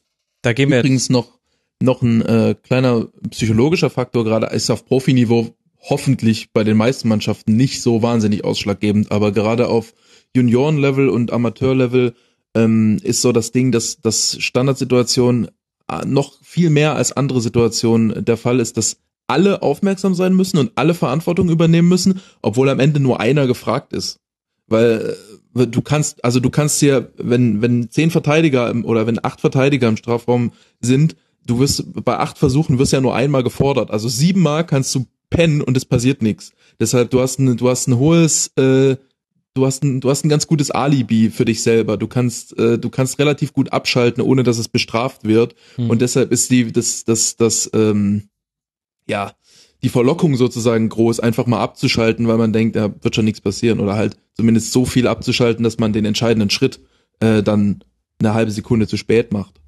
[0.43, 1.39] Da gehen wir Übrigens noch,
[1.81, 7.57] noch ein äh, kleiner psychologischer Faktor gerade ist auf Profiniveau hoffentlich bei den meisten Mannschaften
[7.57, 9.95] nicht so wahnsinnig ausschlaggebend, aber gerade auf
[10.35, 12.15] Juniorenlevel und Amateurlevel
[12.55, 15.49] ähm, ist so das Ding, dass dass Standardsituation
[15.91, 20.59] äh, noch viel mehr als andere Situationen der Fall ist, dass alle aufmerksam sein müssen
[20.59, 24.19] und alle Verantwortung übernehmen müssen, obwohl am Ende nur einer gefragt ist.
[24.67, 25.17] Weil
[25.55, 29.89] äh, du kannst, also du kannst dir, wenn, wenn zehn Verteidiger oder wenn acht Verteidiger
[29.89, 33.91] im Strafraum sind, du wirst bei acht Versuchen wirst ja nur einmal gefordert.
[33.91, 36.53] Also siebenmal kannst du pennen und es passiert nichts.
[36.81, 38.97] Deshalb, du hast ein, du hast ein hohes, äh,
[39.55, 41.97] du hast ein, du hast ein ganz gutes Alibi für dich selber.
[41.97, 45.55] Du kannst, äh, du kannst relativ gut abschalten, ohne dass es bestraft wird.
[45.77, 45.91] Hm.
[45.91, 48.29] Und deshalb ist die, das, das, das, ähm,
[49.07, 49.33] ja,
[49.83, 53.81] die Verlockung sozusagen groß, einfach mal abzuschalten, weil man denkt, da wird schon nichts passieren
[53.81, 56.81] oder halt zumindest so viel abzuschalten, dass man den entscheidenden Schritt
[57.21, 57.85] äh, dann
[58.19, 59.61] eine halbe Sekunde zu spät macht.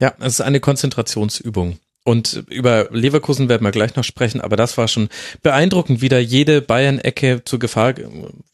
[0.00, 1.78] Ja, es ist eine Konzentrationsübung.
[2.04, 5.10] Und über Leverkusen werden wir gleich noch sprechen, aber das war schon
[5.42, 7.92] beeindruckend, wie da jede Bayern-Ecke zur Gefahr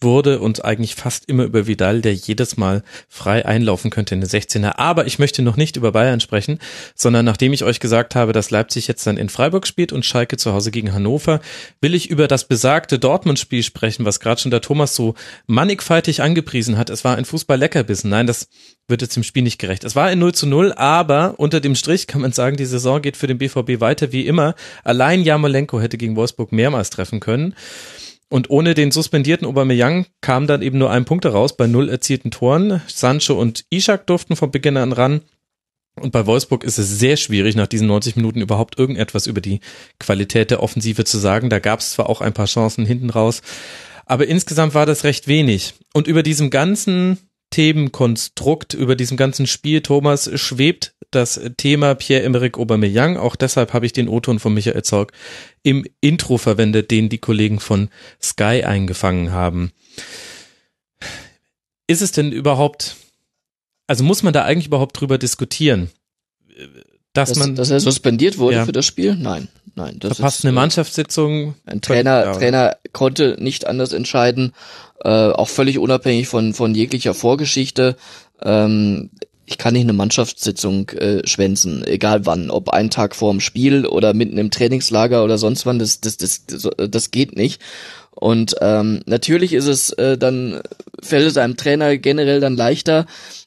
[0.00, 4.28] wurde und eigentlich fast immer über Vidal, der jedes Mal frei einlaufen könnte in den
[4.28, 4.78] 16er.
[4.78, 6.58] Aber ich möchte noch nicht über Bayern sprechen,
[6.96, 10.36] sondern nachdem ich euch gesagt habe, dass Leipzig jetzt dann in Freiburg spielt und Schalke
[10.36, 11.40] zu Hause gegen Hannover,
[11.80, 15.14] will ich über das besagte Dortmund-Spiel sprechen, was gerade schon der Thomas so
[15.46, 16.90] mannigfaltig angepriesen hat.
[16.90, 18.10] Es war ein Fußball-Leckerbissen.
[18.10, 18.48] Nein, das
[18.88, 19.84] wird jetzt dem Spiel nicht gerecht.
[19.84, 23.00] Es war ein 0 zu 0, aber unter dem Strich kann man sagen, die Saison
[23.00, 24.54] geht für den BVB weiter wie immer.
[24.82, 27.54] Allein Jamolenko hätte gegen Wolfsburg mehrmals treffen können.
[28.28, 32.30] Und ohne den suspendierten Aubameyang kam dann eben nur ein Punkt heraus bei null erzielten
[32.30, 32.82] Toren.
[32.88, 35.20] Sancho und Ishak durften von Beginn an ran.
[36.00, 39.60] Und bei Wolfsburg ist es sehr schwierig, nach diesen 90 Minuten überhaupt irgendetwas über die
[40.00, 41.50] Qualität der Offensive zu sagen.
[41.50, 43.42] Da gab es zwar auch ein paar Chancen hinten raus,
[44.04, 45.74] aber insgesamt war das recht wenig.
[45.92, 47.18] Und über diesem ganzen
[47.54, 53.16] Themenkonstrukt über diesem ganzen Spiel, Thomas, schwebt das Thema Pierre-Emerick Aubameyang.
[53.16, 55.12] Auch deshalb habe ich den O-Ton von Michael Zorg
[55.62, 57.90] im Intro verwendet, den die Kollegen von
[58.20, 59.70] Sky eingefangen haben.
[61.86, 62.96] Ist es denn überhaupt,
[63.86, 65.90] also muss man da eigentlich überhaupt drüber diskutieren?
[67.12, 68.64] Dass, dass man, dass er suspendiert wurde ja.
[68.64, 69.14] für das Spiel?
[69.14, 70.00] Nein, nein.
[70.00, 71.54] Das verpasst ist, eine äh, Mannschaftssitzung.
[71.66, 74.52] Ein Trainer, Trainer konnte nicht anders entscheiden
[75.04, 77.96] äh, auch völlig unabhängig von, von jeglicher Vorgeschichte.
[78.42, 79.10] Ähm,
[79.46, 84.14] ich kann nicht eine Mannschaftssitzung äh, schwänzen, egal wann, ob einen Tag vorm Spiel oder
[84.14, 86.42] mitten im Trainingslager oder sonst wann, das, das, das,
[86.76, 87.60] das, geht nicht.
[88.10, 90.62] Und ähm, natürlich ist es äh, dann,
[91.02, 93.06] fällt es einem Trainer generell dann leichter,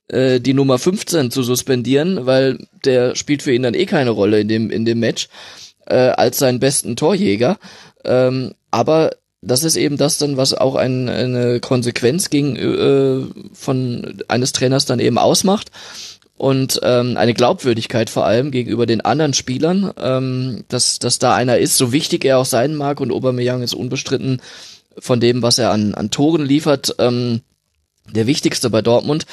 [0.09, 4.39] äh, die Nummer 15 zu suspendieren, weil der spielt für ihn dann eh keine Rolle
[4.39, 5.29] in dem, in dem Match,
[5.88, 7.57] äh, als seinen besten Torjäger.
[8.05, 9.11] Ähm, aber
[9.48, 14.86] das ist eben das dann, was auch ein, eine Konsequenz gegen äh, von eines Trainers
[14.86, 15.72] dann eben ausmacht.
[16.38, 21.57] Und ähm, eine Glaubwürdigkeit vor allem gegenüber den anderen Spielern, ähm, dass dass da einer
[21.57, 24.41] ist, so wichtig er auch sein mag und Aubameyang ist unbestritten
[24.99, 27.41] von dem, was er an an Toren liefert, ähm,
[28.14, 29.26] der wichtigste bei Dortmund.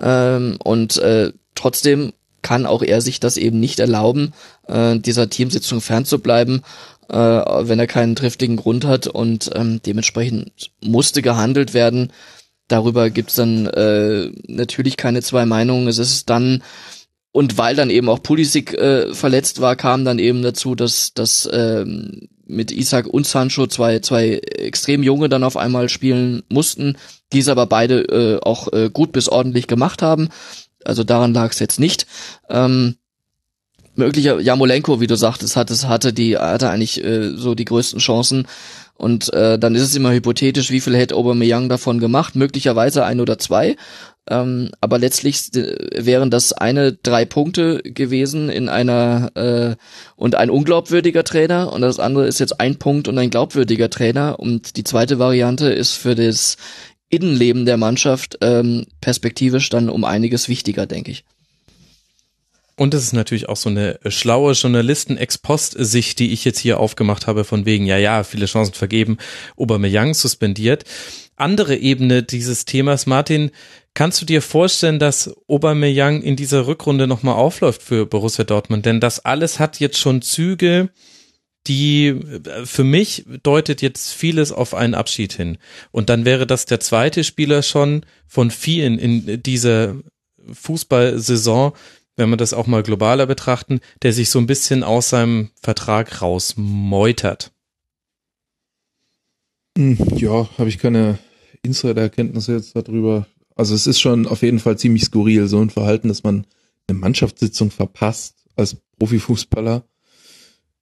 [0.00, 4.32] Ähm, und äh, trotzdem kann auch er sich das eben nicht erlauben,
[4.66, 6.62] äh, dieser Teamsitzung fernzubleiben
[7.10, 12.12] äh, wenn er keinen triftigen Grund hat und ähm, dementsprechend musste gehandelt werden.
[12.68, 15.88] Darüber gibt's dann äh, natürlich keine zwei Meinungen.
[15.88, 16.62] Es ist dann
[17.32, 21.48] und weil dann eben auch Pulisic äh, verletzt war, kam dann eben dazu, dass dass
[21.52, 26.96] ähm, mit Isaac und Sancho zwei zwei extrem junge dann auf einmal spielen mussten,
[27.32, 30.28] diese aber beide äh, auch äh, gut bis ordentlich gemacht haben.
[30.84, 32.06] Also daran lag es jetzt nicht.
[32.48, 32.96] Ähm,
[34.00, 38.00] möglicher Jamolenko, wie du sagtest, hat es hatte die hatte eigentlich äh, so die größten
[38.00, 38.48] Chancen.
[38.94, 43.20] Und äh, dann ist es immer hypothetisch, wie viel hätte Aubameyang davon gemacht, möglicherweise ein
[43.20, 43.76] oder zwei,
[44.30, 49.76] ähm, aber letztlich äh, wären das eine drei Punkte gewesen in einer äh,
[50.16, 51.72] und ein unglaubwürdiger Trainer.
[51.72, 54.38] Und das andere ist jetzt ein Punkt und ein glaubwürdiger Trainer.
[54.38, 56.56] Und die zweite Variante ist für das
[57.08, 61.24] Innenleben der Mannschaft ähm, perspektivisch dann um einiges wichtiger, denke ich.
[62.80, 67.44] Und es ist natürlich auch so eine schlaue Journalisten-Ex-Post-Sicht, die ich jetzt hier aufgemacht habe,
[67.44, 69.18] von wegen, ja, ja, viele Chancen vergeben,
[69.58, 70.84] Aubameyang suspendiert.
[71.36, 73.50] Andere Ebene dieses Themas, Martin,
[73.92, 78.86] kannst du dir vorstellen, dass Aubameyang in dieser Rückrunde nochmal aufläuft für Borussia Dortmund?
[78.86, 80.88] Denn das alles hat jetzt schon Züge,
[81.66, 82.18] die
[82.64, 85.58] für mich deutet jetzt vieles auf einen Abschied hin.
[85.90, 89.96] Und dann wäre das der zweite Spieler schon von vielen in dieser
[90.50, 91.74] Fußballsaison,
[92.20, 96.20] wenn wir das auch mal globaler betrachten, der sich so ein bisschen aus seinem Vertrag
[96.20, 97.50] rausmeutert.
[99.76, 101.18] Hm, ja, habe ich keine
[101.62, 103.26] Insider-Erkenntnisse jetzt darüber.
[103.56, 106.46] Also es ist schon auf jeden Fall ziemlich skurril, so ein Verhalten, dass man
[106.86, 109.84] eine Mannschaftssitzung verpasst als Profifußballer.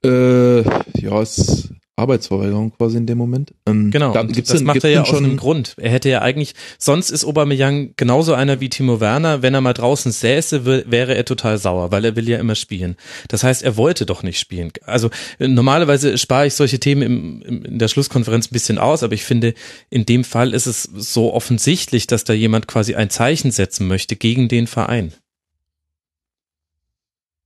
[0.05, 0.63] Äh,
[1.01, 3.53] ja, es Arbeitsverweigerung quasi in dem Moment.
[3.67, 5.75] Ähm, genau, da, gibt's das denn, macht er ja aus einem Grund.
[5.79, 9.73] Er hätte ja eigentlich, sonst ist Aubameyang genauso einer wie Timo Werner, wenn er mal
[9.73, 12.97] draußen säße, wäre er total sauer, weil er will ja immer spielen.
[13.29, 14.73] Das heißt, er wollte doch nicht spielen.
[14.85, 19.15] Also normalerweise spare ich solche Themen im, im, in der Schlusskonferenz ein bisschen aus, aber
[19.15, 19.55] ich finde,
[19.91, 24.17] in dem Fall ist es so offensichtlich, dass da jemand quasi ein Zeichen setzen möchte
[24.17, 25.13] gegen den Verein.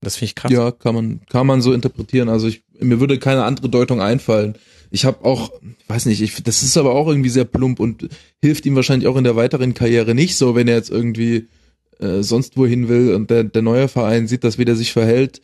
[0.03, 0.53] Das finde ich krass.
[0.53, 2.29] Ja, kann man, kann man so interpretieren.
[2.29, 4.57] Also ich, mir würde keine andere Deutung einfallen.
[4.91, 5.53] Ich habe auch,
[5.89, 8.09] weiß nicht, ich, das ist aber auch irgendwie sehr plump und
[8.43, 11.49] hilft ihm wahrscheinlich auch in der weiteren Karriere nicht so, wenn er jetzt irgendwie
[11.99, 15.41] äh, sonst wohin will und der, der neue Verein sieht, dass wie der sich verhält.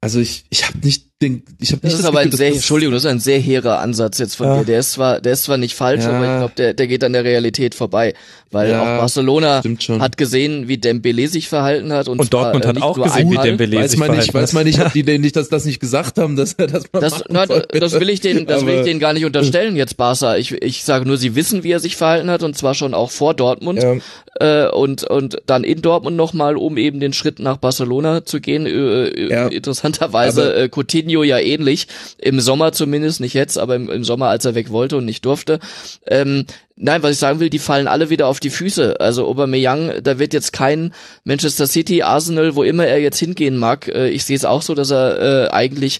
[0.00, 2.46] Also ich, ich habe nicht den, ich habe Das nicht ist aber ein Gefühl, sehr,
[2.50, 4.58] dass das- Entschuldigung, das ist ein sehr hehrer Ansatz jetzt von Ja.
[4.60, 4.64] dir.
[4.66, 6.10] Der ist zwar, der ist zwar nicht falsch, Ja.
[6.10, 8.14] aber ich glaube, der, der geht an der Realität vorbei.
[8.50, 9.62] Weil Ja, auch Barcelona
[9.98, 12.08] hat gesehen, wie Dembele sich verhalten hat.
[12.08, 13.46] Und, Und zwar, Dortmund äh, hat nicht auch gesehen, wie einmal.
[13.46, 15.80] Dembele weiß sich man nicht, weiß man nicht, ob die denn nicht das, das nicht
[15.80, 18.74] gesagt haben, dass er das mal Das, na, das will ich denen, das will ich
[18.76, 20.36] Aber- denen gar nicht unterstellen jetzt, Barca.
[20.36, 23.10] Ich, ich sage nur, sie wissen, wie er sich verhalten hat und zwar schon auch
[23.10, 23.96] vor Dortmund Ja.
[24.40, 28.64] äh, und und dann in Dortmund nochmal, um eben den Schritt nach Barcelona zu gehen.
[28.64, 28.70] Äh,
[29.08, 29.48] äh, Ja.
[29.48, 34.28] Interessanterweise Aber- äh, Coutinho ja ähnlich im Sommer zumindest, nicht jetzt, aber im, im Sommer,
[34.28, 35.58] als er weg wollte und nicht durfte.
[36.06, 36.44] Ähm,
[36.80, 39.00] Nein, was ich sagen will, die fallen alle wieder auf die Füße.
[39.00, 40.94] Also Aubameyang, da wird jetzt kein
[41.24, 43.88] Manchester City, Arsenal, wo immer er jetzt hingehen mag.
[43.88, 45.98] Äh, ich sehe es auch so, dass er äh, eigentlich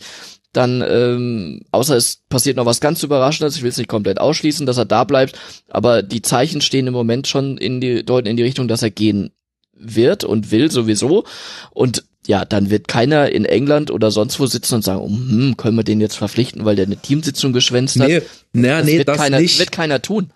[0.52, 4.66] dann, ähm, außer es passiert noch was ganz Überraschendes, ich will es nicht komplett ausschließen,
[4.66, 8.36] dass er da bleibt, aber die Zeichen stehen im Moment schon in die, deuten in
[8.36, 9.32] die Richtung, dass er gehen
[9.74, 11.24] wird und will sowieso.
[11.70, 15.56] Und ja, dann wird keiner in England oder sonst wo sitzen und sagen, oh, hm,
[15.56, 18.06] können wir den jetzt verpflichten, weil der eine Teamsitzung geschwänzt hat.
[18.08, 18.20] Nee,
[18.52, 19.58] na, Das nee, wird das keiner, nicht.
[19.58, 20.30] wird keiner tun.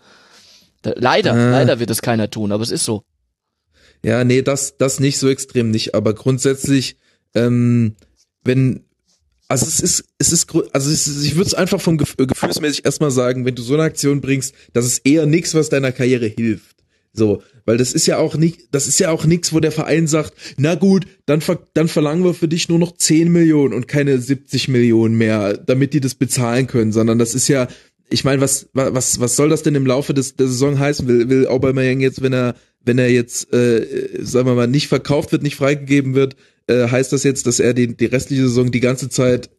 [0.83, 1.51] Leider, Äh.
[1.51, 3.05] leider wird es keiner tun, aber es ist so.
[4.03, 6.97] Ja, nee, das, das nicht so extrem nicht, aber grundsätzlich,
[7.35, 7.95] ähm,
[8.43, 8.85] wenn,
[9.49, 12.25] also es ist, es ist, also es ist, ich würde es einfach vom Gef äh,
[12.27, 15.93] gefühlsmäßig erstmal sagen, wenn du so eine Aktion bringst, das ist eher nichts, was deiner
[15.93, 16.72] Karriere hilft.
[17.15, 20.07] So, weil das ist ja auch nicht, das ist ja auch nichts, wo der Verein
[20.07, 23.87] sagt, na gut, dann, ver dann verlangen wir für dich nur noch 10 Millionen und
[23.87, 27.69] keine 70 Millionen mehr, damit die das bezahlen können, sondern das ist ja,
[28.09, 31.07] ich meine, was, wa- was, was soll das denn im Laufe des, der Saison heißen?
[31.07, 33.87] Will, will Aubameyang jetzt, wenn er, wenn er jetzt, äh,
[34.23, 36.37] sagen wir mal, nicht verkauft wird, nicht freigegeben wird,
[36.67, 39.51] äh, heißt das jetzt, dass er die, die restliche Saison die ganze Zeit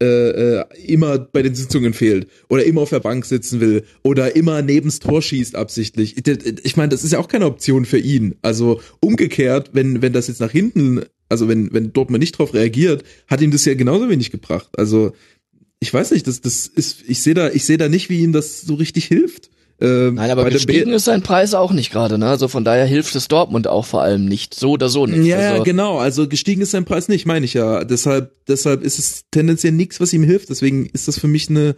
[0.00, 4.36] äh, äh, immer bei den Sitzungen fehlt oder immer auf der Bank sitzen will oder
[4.36, 6.16] immer nebens Tor schießt absichtlich.
[6.62, 8.36] Ich, meine, das ist ja auch keine Option für ihn.
[8.40, 13.02] Also umgekehrt, wenn wenn das jetzt nach hinten, also wenn wenn Dortmund nicht drauf reagiert,
[13.26, 14.68] hat ihm das ja genauso wenig gebracht.
[14.76, 15.14] Also
[15.80, 18.32] ich weiß nicht, das das ist ich sehe da ich sehe da nicht, wie ihm
[18.32, 19.50] das so richtig hilft.
[19.80, 22.28] Ähm, Nein, aber gestiegen ist sein Preis auch nicht gerade, ne?
[22.28, 24.54] Also von daher hilft es Dortmund auch vor allem nicht.
[24.54, 25.24] So oder so nicht.
[25.24, 25.98] Ja, also, genau.
[25.98, 27.84] Also gestiegen ist sein Preis nicht, meine ich ja.
[27.84, 30.50] Deshalb, deshalb ist es tendenziell nichts, was ihm hilft.
[30.50, 31.76] Deswegen ist das für mich eine.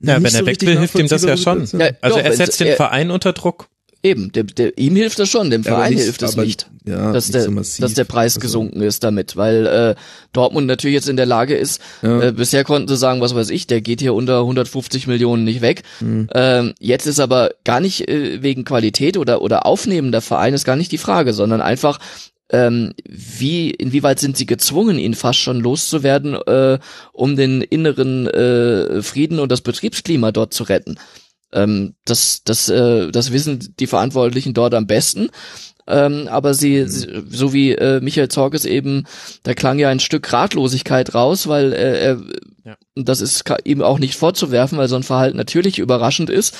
[0.00, 1.64] Ja, wenn er so weg will, hilft ihm das ja schon.
[1.78, 3.68] Ja, Also doch, er setzt den er- Verein unter Druck.
[4.06, 6.68] Eben, dem, der, ihm hilft es schon, dem Ja, Verein nicht- hilft es aber- nicht,
[6.86, 7.82] ja, dass, nicht der, so massiv.
[7.82, 9.94] dass der Preis Also- gesunken ist damit, weil äh,
[10.32, 12.20] Dortmund natürlich jetzt in der Lage ist, Ja.
[12.22, 15.60] äh, bisher konnten sie sagen, was weiß ich, der geht hier unter 150 Millionen nicht
[15.60, 15.82] weg.
[16.00, 16.28] Mhm.
[16.34, 20.76] Ähm, jetzt ist aber gar nicht äh, wegen Qualität oder, oder aufnehmender Verein ist gar
[20.76, 21.98] nicht die Frage, sondern einfach,
[22.48, 26.78] ähm, wie, inwieweit sind sie gezwungen, ihn fast schon loszuwerden, äh,
[27.12, 30.96] um den inneren äh, Frieden und das Betriebsklima dort zu retten.
[31.52, 35.28] Ähm, das, das, äh, das wissen die Verantwortlichen dort am besten.
[35.88, 39.04] Ähm, aber sie, sie, so wie äh, Michael Zorges eben,
[39.44, 42.20] da klang ja ein Stück Ratlosigkeit raus, weil äh, er,
[42.64, 42.76] Ja.
[42.96, 46.56] das ist ihm auch nicht vorzuwerfen, weil so ein Verhalten natürlich überraschend ist,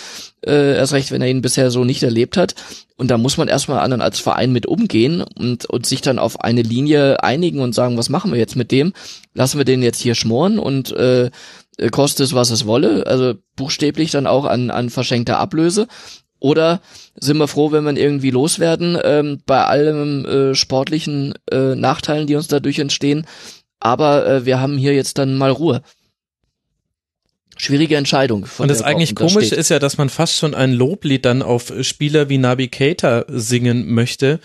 [0.47, 2.55] äh, erst recht, wenn er ihn bisher so nicht erlebt hat.
[2.97, 6.41] Und da muss man erstmal anderen als Verein mit umgehen und, und sich dann auf
[6.43, 8.93] eine Linie einigen und sagen, was machen wir jetzt mit dem?
[9.35, 11.33] Lassen wir den jetzt hier schmoren und äh,
[11.77, 15.87] äh, koste es, was es wolle, also buchstäblich dann auch an, an verschenkter Ablöse.
[16.39, 16.81] Oder
[17.19, 22.37] sind wir froh, wenn wir irgendwie loswerden, ähm, bei allem äh, sportlichen äh, Nachteilen, die
[22.37, 23.27] uns dadurch entstehen.
[23.81, 25.83] Aber äh, wir haben hier jetzt dann mal Ruhe.
[27.57, 28.47] Schwierige Entscheidung.
[28.59, 31.73] Und das eigentlich da Komische ist ja, dass man fast schon ein Loblied dann auf
[31.81, 34.41] Spieler wie Nabi Keita singen möchte,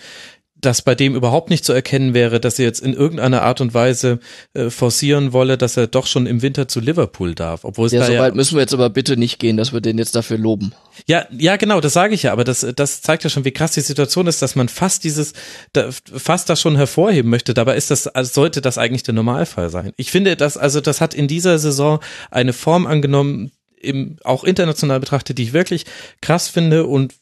[0.62, 3.74] dass bei dem überhaupt nicht zu erkennen wäre, dass er jetzt in irgendeiner Art und
[3.74, 4.20] Weise
[4.54, 7.64] äh, forcieren wolle, dass er doch schon im Winter zu Liverpool darf.
[7.64, 9.72] Obwohl es Ja, da so ja, weit müssen wir jetzt aber bitte nicht gehen, dass
[9.72, 10.72] wir den jetzt dafür loben.
[11.06, 13.72] ja, ja, genau, das sage ich ja, aber das, das zeigt ja schon, wie krass
[13.72, 15.32] die Situation ist, dass man fast dieses,
[15.72, 17.54] da, fast das schon hervorheben möchte.
[17.54, 19.92] Dabei ist das, also sollte das eigentlich der Normalfall sein.
[19.96, 21.98] Ich finde, dass, also das hat in dieser Saison
[22.30, 25.86] eine Form angenommen, im, auch international betrachtet, die ich wirklich
[26.20, 27.14] krass finde und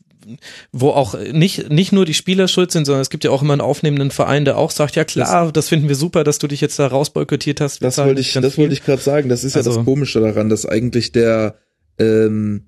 [0.73, 3.53] wo auch nicht, nicht nur die Spieler schuld sind, sondern es gibt ja auch immer
[3.55, 6.61] einen aufnehmenden Verein, der auch sagt, ja klar, das, finden wir super, dass du dich
[6.61, 7.83] jetzt da rausboykottiert hast.
[7.83, 8.63] Das wollte ich, das viel.
[8.63, 9.29] wollte ich gerade sagen.
[9.29, 11.57] Das ist ja Also- das Komische daran, dass eigentlich der,
[11.99, 12.67] ähm,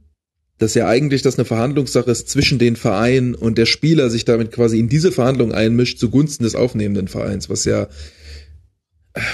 [0.58, 4.52] dass ja eigentlich das eine Verhandlungssache ist zwischen den Vereinen und der Spieler sich damit
[4.52, 7.88] quasi in diese Verhandlung einmischt zugunsten des aufnehmenden Vereins, was ja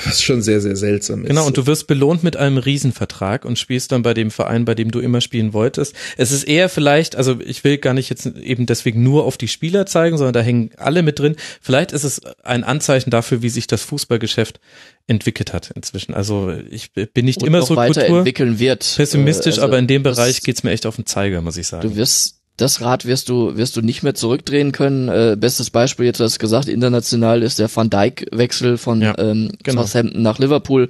[0.04, 1.28] was schon sehr, sehr seltsam ist.
[1.28, 4.74] Genau, und du wirst belohnt mit einem Riesenvertrag und spielst dann bei dem Verein, bei
[4.74, 5.94] dem du immer spielen wolltest.
[6.16, 9.48] Es ist eher vielleicht, also ich will gar nicht jetzt eben deswegen nur auf die
[9.48, 11.36] Spieler zeigen, sondern da hängen alle mit drin.
[11.60, 14.58] Vielleicht ist es ein Anzeichen dafür, wie sich das Fußballgeschäft
[15.06, 16.12] entwickelt hat inzwischen.
[16.12, 18.94] Also ich bin nicht Und immer noch so Kultur weiterentwickeln wird.
[18.96, 21.66] pessimistisch, Äh, also aber in dem Bereich geht's mir echt auf den Zeiger, muss ich
[21.68, 21.88] sagen.
[21.88, 25.08] Du wirst das Rad wirst du wirst du nicht mehr zurückdrehen können.
[25.08, 29.14] Äh, bestes Beispiel jetzt, du hast gesagt, international ist der Van Dijk Wechsel von Ja,
[29.18, 29.82] ähm, genau.
[29.82, 30.88] Southampton nach Liverpool.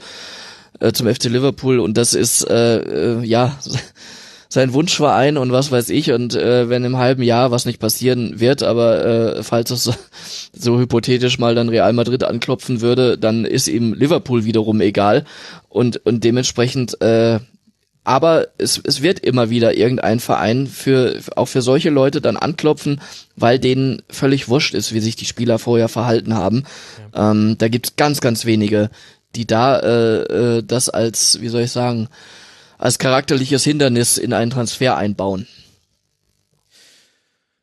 [0.80, 2.78] äh, zum FC Liverpool und das ist äh,
[3.20, 3.58] äh, ja
[4.50, 8.40] sein Wunschverein und was weiß ich und äh, wenn im halben Jahr was nicht passieren
[8.40, 9.94] wird, aber äh, falls es so,
[10.52, 15.24] so hypothetisch mal dann Real Madrid anklopfen würde, dann ist ihm Liverpool wiederum egal
[15.68, 17.40] und und dementsprechend äh,
[18.08, 23.02] aber es, es wird immer wieder irgendein Verein für auch für solche Leute dann anklopfen,
[23.36, 26.64] weil denen völlig wurscht ist, wie sich die Spieler vorher verhalten haben.
[27.14, 27.32] Ja.
[27.32, 28.88] Ähm, da gibt's ganz, ganz wenige,
[29.34, 32.08] die da äh, äh, das als, wie soll ich sagen,
[32.78, 35.46] als charakterliches Hindernis in einen Transfer einbauen.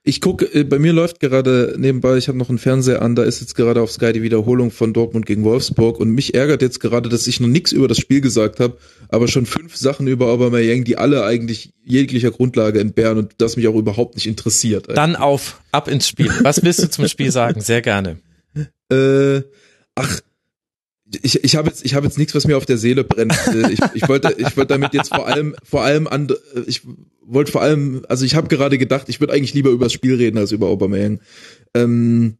[0.07, 3.23] Ich gucke, äh, bei mir läuft gerade nebenbei, ich habe noch einen Fernseher an, da
[3.23, 6.79] ist jetzt gerade auf Sky die Wiederholung von Dortmund gegen Wolfsburg und mich ärgert jetzt
[6.79, 8.77] gerade, dass ich noch nichts über das Spiel gesagt habe,
[9.09, 13.67] aber schon fünf Sachen über Aubameyang, die alle eigentlich jeglicher Grundlage entbehren und das mich
[13.67, 14.95] auch überhaupt nicht interessiert.
[14.95, 16.29] Dann auf, ab ins Spiel.
[16.43, 17.61] Was willst du zum Spiel sagen?
[17.61, 18.19] Sehr gerne.
[18.91, 19.41] Äh,
[19.95, 20.21] ach,
[21.21, 23.33] ich, ich habe jetzt ich habe jetzt nichts, was mir auf der Seele brennt.
[23.47, 26.81] Äh, ich, ich wollte ich wollte damit jetzt vor allem vor allem an äh, ich
[27.21, 30.15] wollte vor allem also ich habe gerade gedacht, ich würde eigentlich lieber über das Spiel
[30.15, 31.19] reden als über Aubameyang.
[31.75, 32.37] Ähm,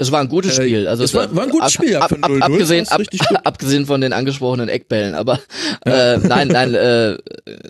[0.00, 0.88] es war ein gutes äh, Spiel.
[0.88, 1.96] Also es, war, war ein gutes Spiel.
[1.96, 3.00] Ab, ab, ab, abgesehen, ab,
[3.44, 5.40] abgesehen von den angesprochenen Eckbällen, aber
[5.84, 7.18] äh, nein, nein, äh,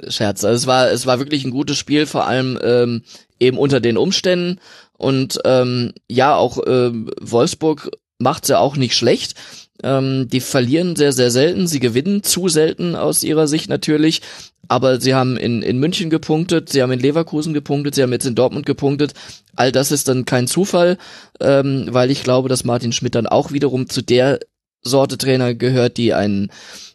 [0.09, 0.45] Scherz.
[0.45, 3.03] Also es war es war wirklich ein gutes Spiel, vor allem ähm,
[3.41, 4.61] eben unter den Umständen
[4.99, 9.35] und ähm, ja auch äh, Wolfsburg macht's ja auch nicht schlecht.
[9.83, 11.67] Ähm, die verlieren sehr, sehr selten.
[11.67, 14.23] Sie gewinnen zu selten aus ihrer Sicht natürlich.
[14.69, 18.27] Aber sie haben in, in München gepunktet, sie haben in Leverkusen gepunktet, sie haben jetzt
[18.27, 19.15] in Dortmund gepunktet.
[19.57, 20.99] All das ist dann kein Zufall,
[21.41, 24.41] ähm, weil ich glaube, dass Martin Schmidt dann auch wiederum zu der
[24.83, 26.51] Sorte Trainer gehört, die einen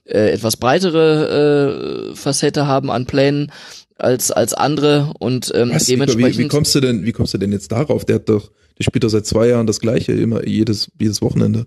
[0.05, 3.51] äh, etwas breitere äh, Facette haben an Plänen
[3.97, 6.37] als als andere und ähm, Was, dementsprechend.
[6.37, 7.05] Wie, wie kommst du denn?
[7.05, 8.05] Wie kommst du denn jetzt darauf?
[8.05, 11.65] Der hat doch, der spielt doch seit zwei Jahren das Gleiche immer jedes jedes Wochenende.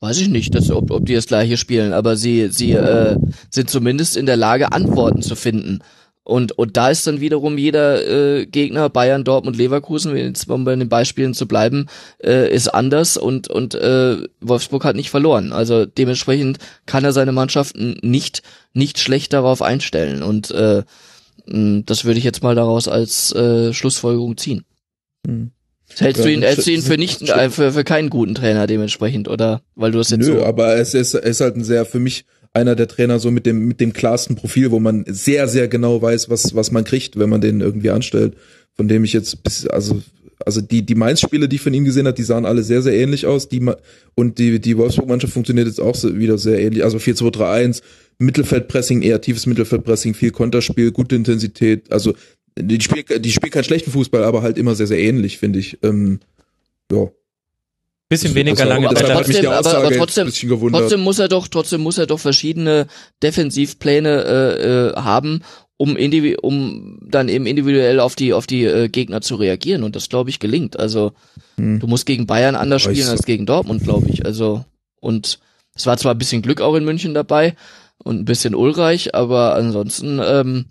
[0.00, 3.16] Weiß ich nicht, dass, ob, ob die das gleiche spielen, aber sie, sie äh,
[3.50, 5.80] sind zumindest in der Lage, Antworten zu finden.
[6.26, 10.74] Und, und da ist dann wiederum jeder äh, Gegner, Bayern, Dortmund, Leverkusen, jetzt um bei
[10.74, 11.86] den Beispielen zu bleiben,
[12.20, 15.52] äh, ist anders und, und äh, Wolfsburg hat nicht verloren.
[15.52, 18.42] Also dementsprechend kann er seine Mannschaften nicht,
[18.74, 20.24] nicht schlecht darauf einstellen.
[20.24, 20.82] Und äh,
[21.46, 24.64] das würde ich jetzt mal daraus als äh, Schlussfolgerung ziehen.
[25.24, 25.52] Hm.
[25.98, 29.28] Hältst du ihn, hältst du ihn für nicht, äh, für, für keinen guten Trainer dementsprechend,
[29.28, 29.62] oder?
[29.74, 30.44] Weil du es jetzt Nö, so.
[30.44, 32.24] aber es ist, es ist halt ein sehr, für mich
[32.56, 36.00] einer der Trainer so mit dem, mit dem klarsten Profil, wo man sehr, sehr genau
[36.00, 38.34] weiß, was, was man kriegt, wenn man den irgendwie anstellt.
[38.74, 40.02] Von dem ich jetzt bis, also,
[40.44, 42.94] also die, die Mainz-Spiele, die ich von ihm gesehen hat, die sahen alle sehr, sehr
[42.94, 43.48] ähnlich aus.
[43.48, 43.64] Die,
[44.14, 46.82] und die, die Wolfsburg-Mannschaft funktioniert jetzt auch wieder sehr ähnlich.
[46.82, 47.82] Also 4-2-3-1,
[48.18, 51.92] Mittelfeldpressing, eher tiefes Mittelfeldpressing, viel Konterspiel, gute Intensität.
[51.92, 52.14] Also
[52.58, 55.78] die spielen, die spielen keinen schlechten Fußball, aber halt immer sehr, sehr ähnlich, finde ich.
[55.82, 56.20] Ähm,
[56.90, 57.08] ja.
[58.08, 60.30] Bisschen weniger also, lange aber, aber, trotzdem, aber, aber trotzdem,
[60.70, 62.86] trotzdem muss er doch, trotzdem muss er doch verschiedene
[63.20, 65.42] Defensivpläne äh, äh, haben,
[65.76, 69.96] um individu um dann eben individuell auf die auf die äh, Gegner zu reagieren und
[69.96, 70.78] das glaube ich gelingt.
[70.78, 71.14] Also
[71.56, 71.80] hm.
[71.80, 74.24] du musst gegen Bayern anders spielen als gegen Dortmund, glaube ich.
[74.24, 74.64] Also
[75.00, 75.40] und
[75.74, 77.56] es war zwar ein bisschen Glück auch in München dabei
[77.98, 80.66] und ein bisschen Ulreich, aber ansonsten ähm,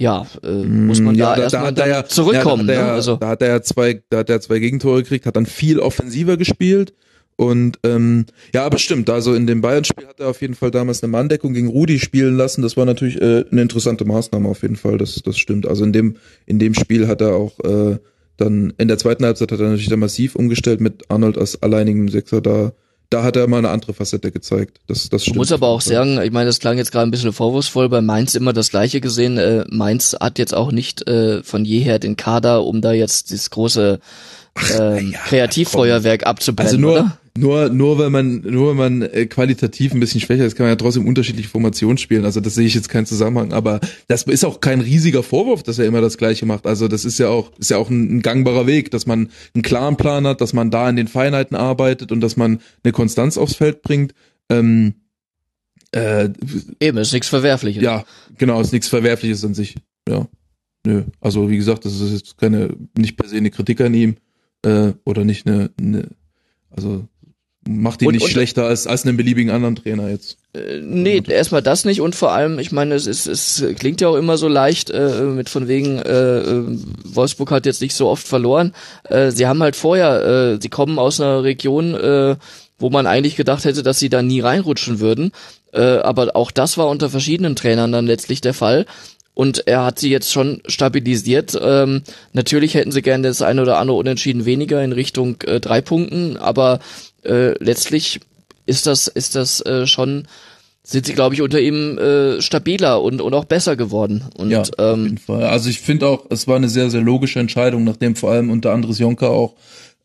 [0.00, 2.66] ja, äh, muss man ja, da, da erstmal da ja, zurückkommen.
[2.66, 2.92] Ja, da, hat ne?
[2.92, 3.16] also.
[3.16, 6.38] da hat er ja zwei, da hat er zwei Gegentore gekriegt, hat dann viel offensiver
[6.38, 6.94] gespielt.
[7.36, 8.24] Und ähm,
[8.54, 11.52] ja, aber stimmt, also in dem Bayern-Spiel hat er auf jeden Fall damals eine Manndeckung
[11.52, 12.62] gegen Rudi spielen lassen.
[12.62, 15.68] Das war natürlich äh, eine interessante Maßnahme auf jeden Fall, das, das stimmt.
[15.68, 16.16] Also in dem,
[16.46, 17.98] in dem Spiel hat er auch äh,
[18.38, 22.08] dann, in der zweiten Halbzeit hat er natürlich dann massiv umgestellt mit Arnold als alleinigem
[22.08, 22.72] Sechser da
[23.10, 24.78] da hat er mal eine andere Facette gezeigt.
[24.86, 25.34] Das, das stimmt.
[25.34, 28.00] Ich muss aber auch sagen, ich meine, das klang jetzt gerade ein bisschen vorwurfsvoll, bei
[28.00, 29.36] Mainz immer das Gleiche gesehen.
[29.36, 33.50] Äh, Mainz hat jetzt auch nicht äh, von jeher den Kader, um da jetzt das
[33.50, 33.98] große
[34.78, 36.68] äh, ja, Kreativfeuerwerk abzubrennen.
[36.68, 37.18] Also nur, oder?
[37.38, 40.72] Nur, nur weil man, nur wenn man äh, qualitativ ein bisschen schwächer ist, kann man
[40.72, 42.24] ja trotzdem unterschiedliche Formationen spielen.
[42.24, 43.52] Also das sehe ich jetzt keinen Zusammenhang.
[43.52, 46.66] Aber das ist auch kein riesiger Vorwurf, dass er immer das Gleiche macht.
[46.66, 49.62] Also das ist ja auch, ist ja auch ein, ein gangbarer Weg, dass man einen
[49.62, 53.38] klaren Plan hat, dass man da in den Feinheiten arbeitet und dass man eine Konstanz
[53.38, 54.12] aufs Feld bringt.
[54.48, 54.94] Ähm,
[55.92, 56.30] äh,
[56.80, 57.82] Eben, ist nichts Verwerfliches.
[57.82, 58.04] Ja,
[58.38, 59.76] genau, ist nichts Verwerfliches an sich.
[60.08, 60.26] Ja.
[60.84, 61.04] Nö.
[61.20, 64.16] Also wie gesagt, das ist jetzt keine, nicht per se eine Kritik an ihm
[64.62, 66.08] äh, oder nicht eine, eine
[66.70, 67.06] also
[67.70, 70.36] macht ihn und, nicht und, schlechter als, als einen beliebigen anderen Trainer jetzt.
[70.52, 74.08] Äh, nee, erstmal das nicht und vor allem, ich meine, es, ist, es klingt ja
[74.08, 76.64] auch immer so leicht äh, mit von wegen, äh, äh,
[77.04, 78.72] Wolfsburg hat jetzt nicht so oft verloren.
[79.04, 82.36] Äh, sie haben halt vorher, äh, sie kommen aus einer Region, äh,
[82.78, 85.32] wo man eigentlich gedacht hätte, dass sie da nie reinrutschen würden.
[85.72, 88.86] Äh, aber auch das war unter verschiedenen Trainern dann letztlich der Fall
[89.40, 91.58] und er hat sie jetzt schon stabilisiert.
[91.60, 92.02] Ähm,
[92.32, 96.36] natürlich hätten sie gerne das eine oder andere Unentschieden weniger in Richtung äh, drei Punkten,
[96.36, 96.80] aber
[97.24, 98.20] äh, letztlich
[98.66, 100.26] ist das ist das äh, schon
[100.82, 104.24] sind sie, glaube ich, unter ihm äh, stabiler und, und auch besser geworden.
[104.36, 105.44] Und, ja, auf ähm, jeden Fall.
[105.44, 108.72] Also ich finde auch, es war eine sehr, sehr logische Entscheidung, nachdem vor allem unter
[108.72, 109.54] anderes Jonka auch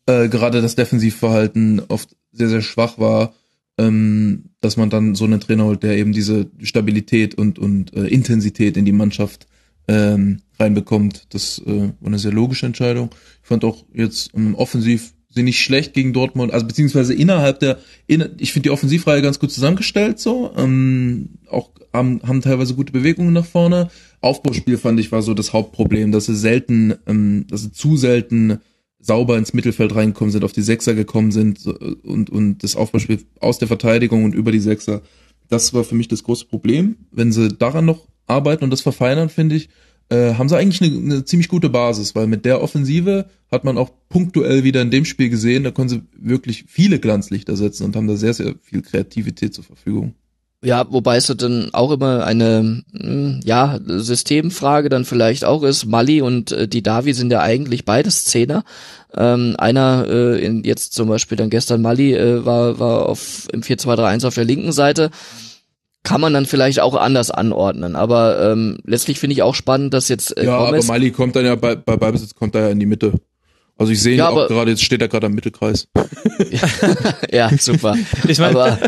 [0.06, 3.34] äh, gerade das Defensivverhalten oft sehr, sehr schwach war,
[3.78, 8.06] ähm, dass man dann so einen Trainer holt, der eben diese Stabilität und, und äh,
[8.06, 9.46] Intensität in die Mannschaft
[9.88, 11.26] ähm, reinbekommt.
[11.30, 13.10] Das äh, war eine sehr logische Entscheidung.
[13.42, 17.78] Ich fand auch jetzt ähm, offensiv sie nicht schlecht gegen Dortmund, also beziehungsweise innerhalb der,
[18.06, 22.92] in, ich finde die Offensivreihe ganz gut zusammengestellt so, ähm, auch haben, haben teilweise gute
[22.92, 23.90] Bewegungen nach vorne.
[24.20, 28.58] Aufbauspiel fand ich war so das Hauptproblem, dass sie selten, ähm, dass sie zu selten
[28.98, 33.20] sauber ins Mittelfeld reingekommen sind, auf die Sechser gekommen sind so, und, und das Aufbauspiel
[33.38, 35.02] aus der Verteidigung und über die Sechser.
[35.48, 36.96] Das war für mich das große Problem.
[37.12, 39.68] Wenn sie daran noch arbeiten und das verfeinern, finde ich,
[40.08, 43.78] äh, haben sie eigentlich eine, eine ziemlich gute Basis, weil mit der Offensive hat man
[43.78, 47.96] auch punktuell wieder in dem Spiel gesehen, da können sie wirklich viele Glanzlichter setzen und
[47.96, 50.14] haben da sehr, sehr viel Kreativität zur Verfügung.
[50.64, 55.84] Ja, wobei es dann auch immer eine hm, ja Systemfrage dann vielleicht auch ist.
[55.84, 58.64] Mali und äh, die Davi sind ja eigentlich beides Zehner.
[59.14, 63.60] Ähm, einer äh, in, jetzt zum Beispiel dann gestern Mali äh, war war auf im
[63.60, 65.10] 4-2-3-1 auf der linken Seite
[66.06, 67.96] kann man dann vielleicht auch anders anordnen.
[67.96, 71.34] Aber ähm, letztlich finde ich auch spannend, dass jetzt äh, Ja, Gomez aber Mali kommt
[71.34, 73.14] dann ja bei, bei Ballbesitz kommt er ja in die Mitte.
[73.78, 75.86] Also ich sehe ihn ja, auch gerade, jetzt steht er gerade am Mittelkreis.
[77.30, 77.94] ja, super.
[78.26, 78.78] Ich meine, da,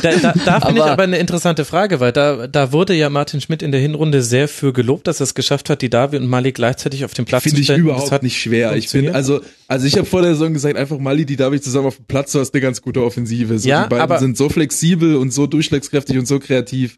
[0.00, 3.62] da, da finde ich aber eine interessante Frage, weil da, da wurde ja Martin Schmidt
[3.62, 6.52] in der Hinrunde sehr für gelobt, dass er es geschafft hat, die Davi und Mali
[6.52, 7.64] gleichzeitig auf dem Platz zu stellen.
[7.64, 8.74] Finde ich überhaupt nicht schwer.
[8.74, 11.88] Ich finde, also, also ich habe vor der Saison gesagt, einfach Mali, die Davi zusammen
[11.88, 13.58] auf dem Platz, du hast eine ganz gute Offensive.
[13.58, 16.96] So, ja, die beiden aber, sind so flexibel und so durchschlagskräftig und so kreativ.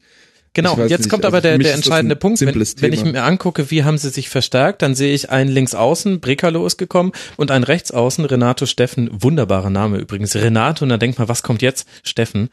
[0.52, 1.10] Genau, jetzt nicht.
[1.10, 2.40] kommt also aber der, der entscheidende Punkt.
[2.40, 6.20] Wenn, wenn, ich mir angucke, wie haben sie sich verstärkt, dann sehe ich einen Linksaußen,
[6.20, 11.20] Brekalo ist gekommen, und einen Rechtsaußen, Renato Steffen, wunderbarer Name übrigens, Renato, und dann denkt
[11.20, 11.86] man, was kommt jetzt?
[12.02, 12.50] Steffen.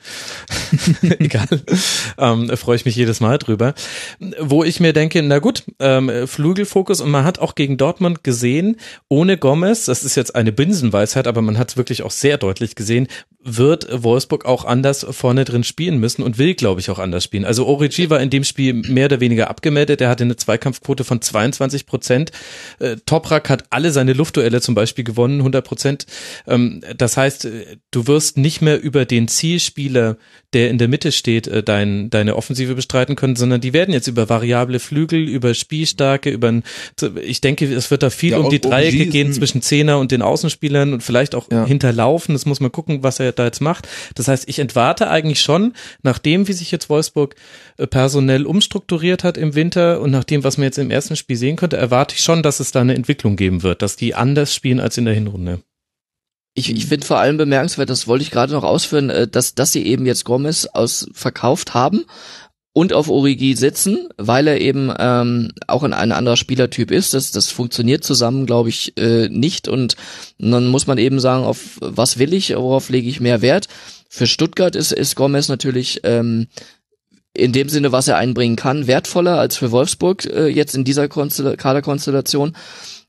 [1.19, 1.47] Egal,
[2.19, 3.73] ähm, freue ich mich jedes Mal drüber.
[4.39, 8.77] Wo ich mir denke, na gut, ähm, Flügelfokus, und man hat auch gegen Dortmund gesehen,
[9.09, 12.75] ohne Gomez, das ist jetzt eine Binsenweisheit, aber man hat es wirklich auch sehr deutlich
[12.75, 13.07] gesehen,
[13.47, 17.45] wird Wolfsburg auch anders vorne drin spielen müssen und will, glaube ich, auch anders spielen.
[17.45, 20.01] Also Origi war in dem Spiel mehr oder weniger abgemeldet.
[20.01, 22.31] Er hatte eine Zweikampfquote von 22 Prozent.
[22.79, 26.05] Äh, Toprak hat alle seine Luftduelle zum Beispiel gewonnen, 100 Prozent.
[26.45, 30.17] Ähm, das heißt, äh, du wirst nicht mehr über den Zielspieler,
[30.53, 34.07] der in der Mitte steht, äh, dein, deine Offensive bestreiten können, sondern die werden jetzt
[34.07, 36.63] über variable Flügel, über Spielstärke, über ein,
[37.21, 40.21] ich denke, es wird da viel ja, um die Dreiecke gehen zwischen Zehner und den
[40.21, 41.65] Außenspielern und vielleicht auch ja.
[41.65, 42.33] hinterlaufen.
[42.33, 43.87] Das muss man gucken, was er da jetzt macht.
[44.15, 47.35] Das heißt, ich entwarte eigentlich schon, nachdem, wie sich jetzt Wolfsburg
[47.77, 51.37] äh, personell umstrukturiert hat im Winter und nach dem, was man jetzt im ersten Spiel
[51.37, 54.53] sehen konnte, erwarte ich schon, dass es da eine Entwicklung geben wird, dass die anders
[54.53, 55.61] spielen als in der Hinrunde.
[56.53, 59.71] Ich, ich finde vor allem bemerkenswert, das wollte ich gerade noch ausführen, äh, dass, dass
[59.71, 62.05] sie eben jetzt Gomez aus verkauft haben
[62.77, 67.15] und auf Origi sitzen, weil er eben ähm, auch ein, ein anderer Spielertyp ist.
[67.15, 69.67] Das, das funktioniert zusammen, glaube ich, äh, nicht.
[69.67, 69.95] Und
[70.37, 73.67] dann muss man eben sagen, auf was will ich, worauf lege ich mehr Wert.
[74.09, 76.49] Für Stuttgart ist, ist Gomez natürlich ähm,
[77.33, 81.07] in dem Sinne, was er einbringen kann, wertvoller als für Wolfsburg äh, jetzt in dieser
[81.07, 82.55] Konstell Kaderkonstellation.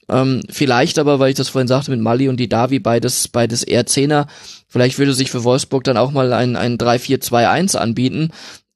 [0.09, 3.65] Ähm, vielleicht aber, weil ich das vorhin sagte mit Mali und die Davi, beides, beides
[3.65, 4.29] eher Zehner.
[4.67, 8.31] Vielleicht würde sich für Wolfsburg dann auch mal ein, ein 3-4-2-1 anbieten,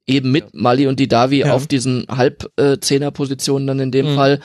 [0.06, 1.52] eben mit Mali und Didavi ja.
[1.52, 4.14] auf diesen Halbzehner-Positionen dann in dem mhm.
[4.16, 4.40] Fall.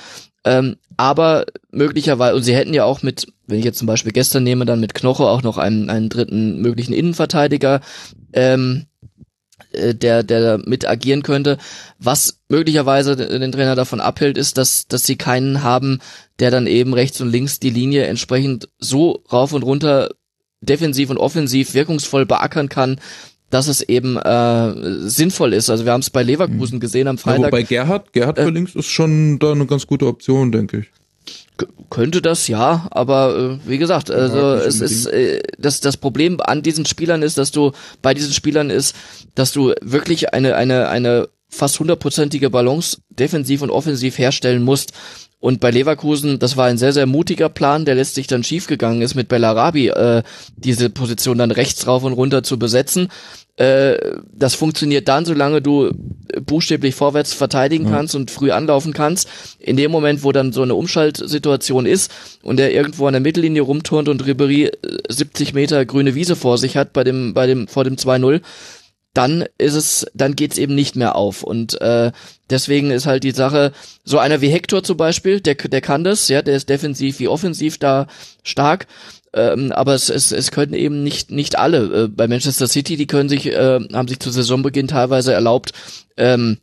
[0.45, 4.43] Ähm, aber möglicherweise, und sie hätten ja auch mit, wenn ich jetzt zum Beispiel gestern
[4.43, 7.81] nehme, dann mit Knoche auch noch einen, einen dritten möglichen Innenverteidiger,
[8.33, 8.85] ähm,
[9.71, 11.57] äh, der, der mit agieren könnte.
[11.99, 15.99] Was möglicherweise den Trainer davon abhält, ist, dass, dass sie keinen haben,
[16.39, 20.11] der dann eben rechts und links die Linie entsprechend so rauf und runter
[20.61, 22.99] defensiv und offensiv wirkungsvoll beackern kann,
[23.49, 25.69] dass es eben äh, sinnvoll ist.
[25.69, 26.79] Also wir haben es bei Leverkusen mhm.
[26.81, 27.39] gesehen am Freitag.
[27.39, 30.79] Ja, wobei Gerhard, Gerhard für äh, links ist schon da eine ganz gute Option, denke
[30.79, 30.87] ich.
[31.89, 36.39] Könnte das ja, aber äh, wie gesagt, also ja, es ist äh, das das Problem
[36.39, 37.71] an diesen Spielern ist, dass du
[38.01, 38.95] bei diesen Spielern ist,
[39.33, 44.91] dass du wirklich eine eine eine fast hundertprozentige Balance defensiv und offensiv herstellen musst.
[45.39, 49.13] Und bei Leverkusen, das war ein sehr, sehr mutiger Plan, der letztlich dann schiefgegangen ist,
[49.13, 50.23] mit Bellarabi äh,
[50.55, 53.09] diese Position dann rechts rauf und runter zu besetzen.
[53.57, 55.91] Äh, das funktioniert dann, solange du
[56.45, 57.91] buchstäblich vorwärts verteidigen ja.
[57.91, 59.27] kannst und früh anlaufen kannst.
[59.59, 62.11] In dem Moment, wo dann so eine Umschaltsituation ist
[62.43, 64.71] und er irgendwo an der Mittellinie rumturnt und Ribery
[65.09, 68.41] 70 äh, Meter grüne Wiese vor sich hat bei dem, bei dem, vor dem 2-0,
[69.17, 71.41] dann ist es, dann geht's eben nicht mehr auf.
[71.41, 72.11] Und äh,
[72.51, 73.71] deswegen ist halt die Sache,
[74.03, 77.27] so einer wie Hector zum Beispiel, der, der kann das, ja, der ist defensiv wie
[77.27, 78.05] offensiv da
[78.43, 78.85] stark.
[79.33, 82.03] Ähm, aber es, es, es können eben nicht nicht alle.
[82.03, 85.73] Äh, bei Manchester City, die können sich, äh, haben sich zu Saisonbeginn teilweise erlaubt,
[86.15, 86.59] ähm,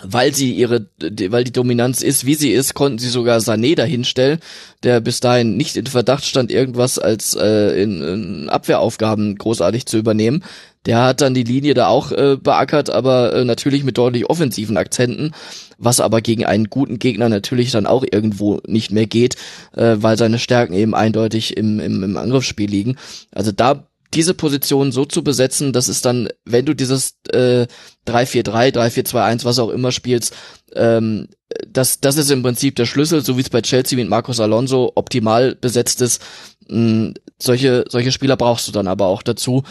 [0.00, 4.38] weil sie ihre, weil die Dominanz ist, wie sie ist, konnten sie sogar Sané dahinstellen,
[4.84, 9.98] der bis dahin nicht in Verdacht stand, irgendwas als äh, in, in Abwehraufgaben großartig zu
[9.98, 10.44] übernehmen.
[10.88, 14.78] Der hat dann die Linie da auch äh, beackert, aber äh, natürlich mit deutlich offensiven
[14.78, 15.34] Akzenten,
[15.76, 19.36] was aber gegen einen guten Gegner natürlich dann auch irgendwo nicht mehr geht,
[19.76, 22.96] äh, weil seine Stärken eben eindeutig im, im, im Angriffsspiel liegen.
[23.32, 27.66] Also da diese Position so zu besetzen, dass es dann, wenn du dieses äh,
[28.06, 30.34] 3-4-3, 3-4-2-1, was auch immer spielst,
[30.74, 31.28] ähm,
[31.66, 34.92] das, das ist im Prinzip der Schlüssel, so wie es bei Chelsea mit Marcos Alonso
[34.94, 36.22] optimal besetzt ist.
[36.68, 39.62] Mh, solche, solche Spieler brauchst du dann aber auch dazu.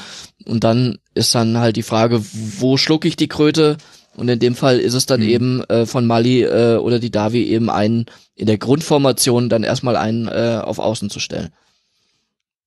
[0.46, 2.24] Und dann ist dann halt die Frage,
[2.60, 3.78] wo schlucke ich die Kröte?
[4.16, 5.30] Und in dem Fall ist es dann mhm.
[5.30, 8.06] eben äh, von Mali äh, oder die Davi eben einen
[8.36, 11.50] in der Grundformation dann erstmal einen äh, auf Außen zu stellen.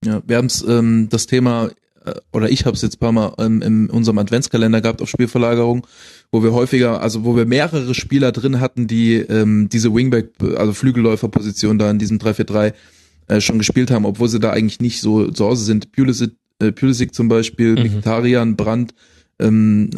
[0.05, 1.71] Ja, wir haben es ähm, das Thema
[2.05, 5.87] äh, oder ich habe es jetzt paar Mal ähm, in unserem Adventskalender gehabt auf Spielverlagerung,
[6.31, 10.73] wo wir häufiger, also wo wir mehrere Spieler drin hatten, die ähm, diese Wingback, also
[10.73, 12.73] Flügelläuferposition da in diesem 3-4-3
[13.31, 15.93] äh, schon gespielt haben, obwohl sie da eigentlich nicht so zu Hause sind.
[15.93, 17.85] Pulisic, äh, Pulisic zum Beispiel, mhm.
[17.85, 18.93] Vegetarian, Brandt,
[19.39, 19.91] ähm,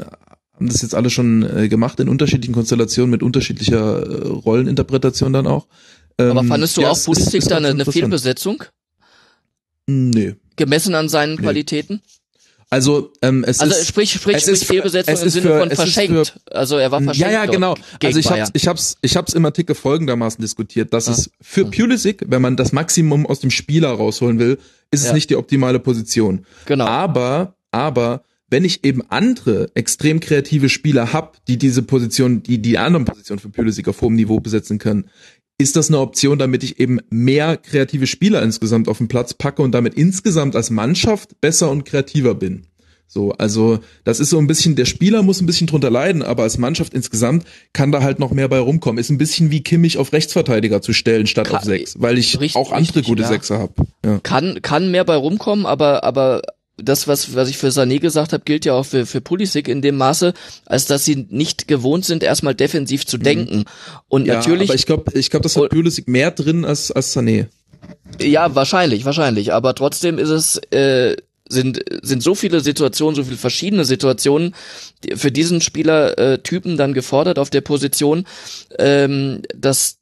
[0.54, 5.46] haben das jetzt alle schon äh, gemacht in unterschiedlichen Konstellationen mit unterschiedlicher äh, Rolleninterpretation dann
[5.46, 5.66] auch.
[6.18, 8.64] Ähm, Aber fandest du ja, auch Pulisic da eine, eine Fehlbesetzung?
[9.86, 10.34] Nee.
[10.56, 11.42] Gemessen an seinen nee.
[11.42, 12.02] Qualitäten?
[12.73, 16.28] Also ähm, es also ist, sprich sprich es sprich Fehlbesetzung im Sinne für, von verschenkt.
[16.28, 17.31] Für, also er war verschenkt.
[17.31, 17.74] Ja ja genau.
[18.03, 21.12] Also ich hab's, ich hab's ich hab's im Artikel folgendermaßen diskutiert, dass ah.
[21.12, 24.59] es für Pulisic, wenn man das Maximum aus dem Spieler rausholen will,
[24.90, 25.11] ist ja.
[25.11, 26.47] es nicht die optimale Position.
[26.65, 26.86] Genau.
[26.86, 32.78] Aber aber wenn ich eben andere extrem kreative Spieler hab, die diese Position, die die
[32.78, 35.11] anderen Positionen für Pulisic auf hohem Niveau besetzen können,
[35.58, 39.62] ist das eine Option, damit ich eben mehr kreative Spieler insgesamt auf den Platz packe
[39.62, 42.66] und damit insgesamt als Mannschaft besser und kreativer bin.
[43.06, 46.44] So, also das ist so ein bisschen, der Spieler muss ein bisschen drunter leiden, aber
[46.44, 48.98] als Mannschaft insgesamt kann da halt noch mehr bei rumkommen.
[48.98, 52.40] Ist ein bisschen wie Kimmich auf Rechtsverteidiger zu stellen statt kann, auf sechs, weil ich
[52.40, 53.28] richtig, auch andere richtig, gute ja.
[53.28, 53.74] Sechser habe.
[54.02, 54.18] Ja.
[54.22, 56.40] Kann, kann mehr bei rumkommen, aber, aber
[56.82, 59.82] das, was, was ich für Sané gesagt habe, gilt ja auch für, für Pulisic in
[59.82, 60.34] dem Maße,
[60.66, 63.22] als dass sie nicht gewohnt sind, erstmal defensiv zu mhm.
[63.22, 63.64] denken.
[64.09, 64.70] Und ja, natürlich.
[64.70, 67.46] Aber ich glaube, ich glaube, das hat Pulisic mehr drin als, als Sané.
[68.20, 69.52] Ja, wahrscheinlich, wahrscheinlich.
[69.52, 71.16] Aber trotzdem ist es, äh,
[71.48, 74.54] sind, sind so viele Situationen, so viele verschiedene Situationen
[75.14, 78.26] für diesen Spielertypen dann gefordert auf der Position,
[78.78, 79.98] ähm, dass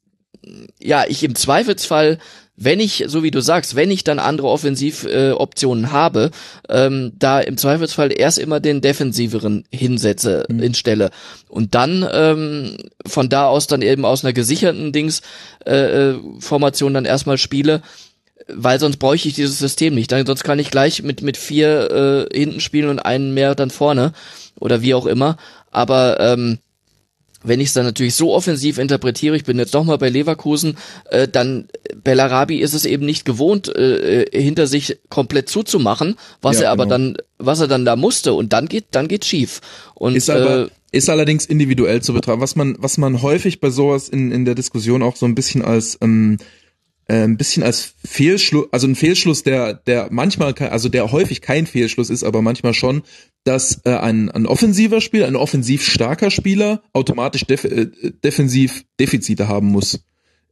[0.79, 2.19] ja, ich im Zweifelsfall
[2.55, 6.31] wenn ich, so wie du sagst, wenn ich dann andere Offensivoptionen äh, habe,
[6.69, 10.61] ähm, da im Zweifelsfall erst immer den defensiveren hinsetze, mhm.
[10.61, 11.09] instelle
[11.47, 15.21] und dann ähm, von da aus dann eben aus einer gesicherten Dings
[15.65, 17.81] äh, äh Formation dann erstmal spiele,
[18.47, 20.11] weil sonst bräuchte ich dieses System nicht.
[20.11, 23.69] Dann, sonst kann ich gleich mit mit vier äh, hinten spielen und einen mehr dann
[23.69, 24.13] vorne
[24.59, 25.37] oder wie auch immer.
[25.71, 26.59] Aber ähm,
[27.43, 30.77] wenn ich es dann natürlich so offensiv interpretiere, ich bin jetzt doch mal bei Leverkusen,
[31.09, 31.67] äh, dann
[32.03, 36.71] Bellarabi ist es eben nicht gewohnt, äh, äh, hinter sich komplett zuzumachen, was ja, er
[36.71, 36.97] aber genau.
[36.97, 39.61] dann, was er dann da musste und dann geht, dann geht schief.
[39.95, 42.41] Und ist aber, äh, ist allerdings individuell zu betrachten.
[42.41, 45.63] Was man, was man häufig bei sowas in, in der Diskussion auch so ein bisschen
[45.63, 46.37] als ähm,
[47.07, 51.67] äh, ein bisschen als Fehlschluss, also ein Fehlschluss, der, der manchmal, also der häufig kein
[51.67, 53.03] Fehlschluss ist, aber manchmal schon,
[53.43, 57.87] dass äh, ein, ein offensiver Spieler, ein offensiv starker Spieler automatisch def äh,
[58.23, 60.03] defensiv Defizite haben muss.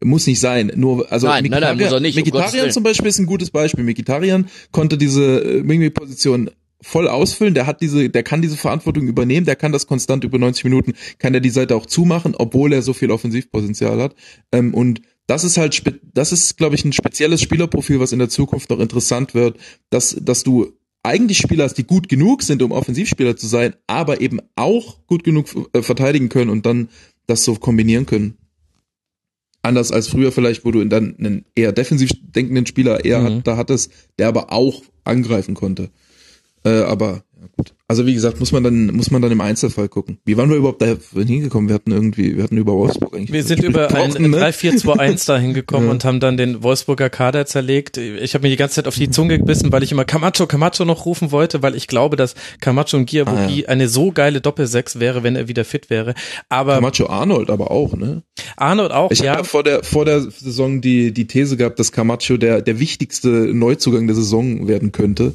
[0.02, 0.72] Muss nicht sein.
[0.76, 3.52] Nur, also nein, nein, nein, muss er nicht, Mkhitaryan um zum Beispiel ist ein gutes
[3.52, 3.84] Beispiel.
[3.84, 6.52] Mkhitaryan konnte diese äh, Wingback-Position
[6.82, 10.38] voll ausfüllen, der hat diese, der kann diese Verantwortung übernehmen, der kann das konstant über
[10.38, 14.16] 90 Minuten, kann er die Seite auch zumachen, obwohl er so viel Offensivpotenzial hat.
[14.54, 15.84] Ähm, und das ist halt,
[16.14, 19.58] das ist, glaube ich, ein spezielles Spielerprofil, was in der Zukunft noch interessant wird,
[19.90, 24.22] dass, dass du eigentlich Spieler hast, die gut genug sind, um Offensivspieler zu sein, aber
[24.22, 26.90] eben auch gut genug äh, verteidigen können und dann
[27.28, 28.38] das so kombinieren können.
[29.62, 33.26] Anders als früher vielleicht, wo du dann einen eher defensiv denkenden Spieler eher mhm.
[33.26, 35.90] hat, da hattest, der aber auch angreifen konnte.
[36.64, 37.74] Äh, aber ja, gut.
[37.88, 40.18] Also wie gesagt, muss man dann muss man dann im Einzelfall gucken.
[40.26, 41.70] Wie waren wir überhaupt da hingekommen?
[41.70, 43.32] Wir hatten irgendwie, wir hatten über Wolfsburg eigentlich.
[43.32, 44.38] Wir sind über ein ne?
[44.38, 45.92] 3-4-2-1 da hingekommen ja.
[45.92, 47.98] und haben dann den Wolfsburger Kader zerlegt.
[47.98, 50.84] Ich habe mir die ganze Zeit auf die Zunge gebissen, weil ich immer Camacho, Camacho
[50.84, 53.68] noch rufen wollte, weil ich glaube, dass Camacho und Giabogi ah, ja.
[53.70, 56.16] eine so geile Doppelsechs wäre, wenn er wieder fit wäre.
[56.50, 58.24] Aber Camacho Arnold aber auch, ne?
[58.58, 59.34] Arnold auch, ich ja.
[59.34, 62.80] Ich habe vor der vor der Saison die die These gehabt, dass Camacho der der
[62.80, 65.34] wichtigste Neuzugang der Saison werden könnte.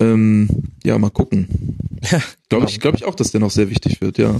[0.00, 0.48] Ähm,
[0.84, 1.48] ja, mal gucken.
[2.10, 2.68] Ja, Glaube genau.
[2.68, 4.34] ich, glaube ich auch, dass der noch sehr wichtig wird, ja.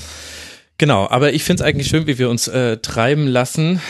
[0.78, 3.80] Genau, aber ich finde es eigentlich schön, wie wir uns äh, treiben lassen.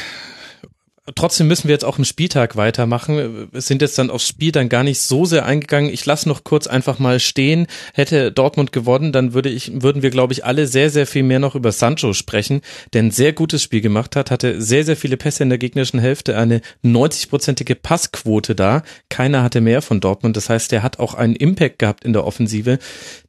[1.16, 3.48] Trotzdem müssen wir jetzt auch im Spieltag weitermachen.
[3.50, 5.92] Wir sind jetzt dann aufs Spiel dann gar nicht so sehr eingegangen.
[5.92, 7.66] Ich lasse noch kurz einfach mal stehen.
[7.92, 11.40] Hätte Dortmund gewonnen, dann würde ich, würden wir, glaube ich, alle sehr, sehr viel mehr
[11.40, 12.60] noch über Sancho sprechen,
[12.92, 15.98] der ein sehr gutes Spiel gemacht hat, hatte sehr, sehr viele Pässe in der gegnerischen
[15.98, 18.84] Hälfte, eine 90-prozentige Passquote da.
[19.08, 20.36] Keiner hatte mehr von Dortmund.
[20.36, 22.78] Das heißt, der hat auch einen Impact gehabt in der Offensive,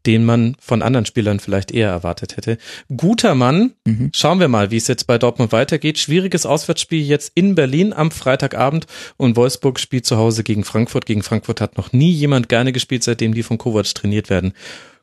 [0.06, 2.60] den man von anderen Spielern vielleicht eher erwartet hätte.
[2.96, 3.74] Guter Mann.
[3.86, 4.12] Mhm.
[4.14, 5.98] Schauen wir mal, wie es jetzt bei Dortmund weitergeht.
[5.98, 7.63] Schwieriges Auswärtsspiel jetzt in Berlin
[7.94, 8.86] am Freitagabend
[9.18, 11.06] und Wolfsburg spielt zu Hause gegen Frankfurt.
[11.06, 14.54] Gegen Frankfurt hat noch nie jemand gerne gespielt, seitdem die von Kovac trainiert werden.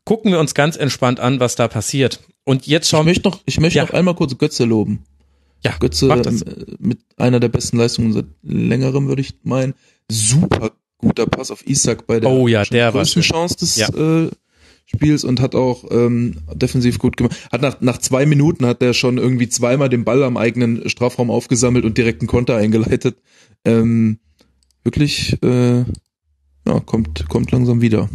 [0.04, 2.20] Gucken wir uns ganz entspannt an, was da passiert.
[2.44, 3.84] Und jetzt Ich schauen möchte noch, ich möchte Ja.
[3.84, 5.04] noch einmal kurz Götze loben.
[5.62, 9.74] Ja, Götze ähm, äh, mit einer der besten Leistungen seit längerem, würde ich meinen.
[10.10, 13.22] Super guter Pass auf Isak bei der Oh ja, der größten.
[13.22, 13.88] Chance des Ja.
[13.90, 14.30] äh,
[14.92, 17.36] Spiels und hat auch ähm, defensiv gut gemacht.
[17.52, 21.30] Hat nach, nach zwei Minuten hat der schon irgendwie zweimal den Ball am eigenen Strafraum
[21.30, 23.18] aufgesammelt und direkt einen Konter eingeleitet.
[23.64, 24.18] Ähm,
[24.82, 25.84] wirklich, äh,
[26.66, 28.08] ja, kommt, kommt langsam wieder.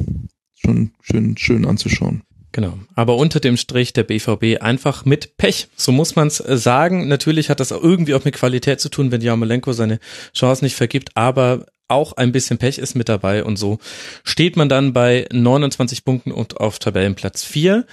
[0.54, 2.24] Schon schön, schön anzuschauen.
[2.52, 2.78] Genau.
[2.96, 5.68] Aber unter dem Strich der BVB einfach mit Pech.
[5.76, 7.08] So muss man es sagen.
[7.08, 10.00] Natürlich hat das irgendwie auch mit Qualität zu tun, wenn Jarmolenko seine
[10.34, 13.80] Chance nicht vergibt, aber auch ein bisschen Pech ist mit dabei und so
[14.24, 17.86] steht man dann bei 29 Punkten und auf Tabellenplatz 4.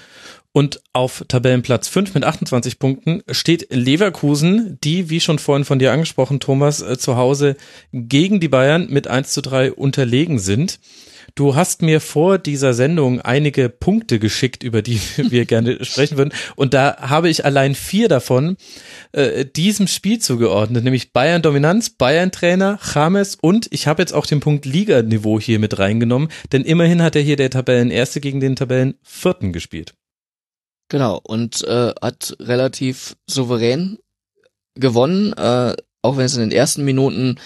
[0.54, 5.92] Und auf Tabellenplatz 5 mit 28 Punkten steht Leverkusen, die, wie schon vorhin von dir
[5.92, 7.56] angesprochen, Thomas, äh, zu Hause
[7.92, 10.78] gegen die Bayern mit 1 zu 3 unterlegen sind.
[11.34, 16.32] Du hast mir vor dieser Sendung einige Punkte geschickt, über die wir gerne sprechen würden.
[16.56, 18.56] Und da habe ich allein vier davon
[19.12, 24.26] äh, diesem Spiel zugeordnet, nämlich Bayern Dominanz, Bayern Trainer, James und ich habe jetzt auch
[24.26, 28.56] den Punkt Liganiveau hier mit reingenommen, denn immerhin hat er hier der Tabellenerste gegen den
[28.56, 29.94] Tabellenvierten gespielt.
[30.88, 33.98] Genau, und äh, hat relativ souverän
[34.74, 37.36] gewonnen, äh, auch wenn es in den ersten Minuten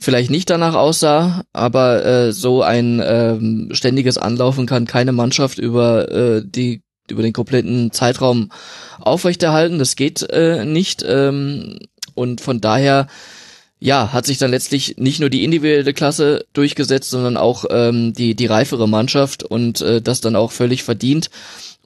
[0.00, 6.10] vielleicht nicht danach aussah, aber äh, so ein ähm, ständiges Anlaufen kann keine Mannschaft über
[6.10, 8.50] äh, die über den kompletten Zeitraum
[9.00, 9.78] aufrechterhalten.
[9.78, 11.78] Das geht äh, nicht ähm,
[12.14, 13.08] und von daher
[13.78, 18.34] ja hat sich dann letztlich nicht nur die individuelle Klasse durchgesetzt, sondern auch ähm, die
[18.34, 21.30] die reifere Mannschaft und äh, das dann auch völlig verdient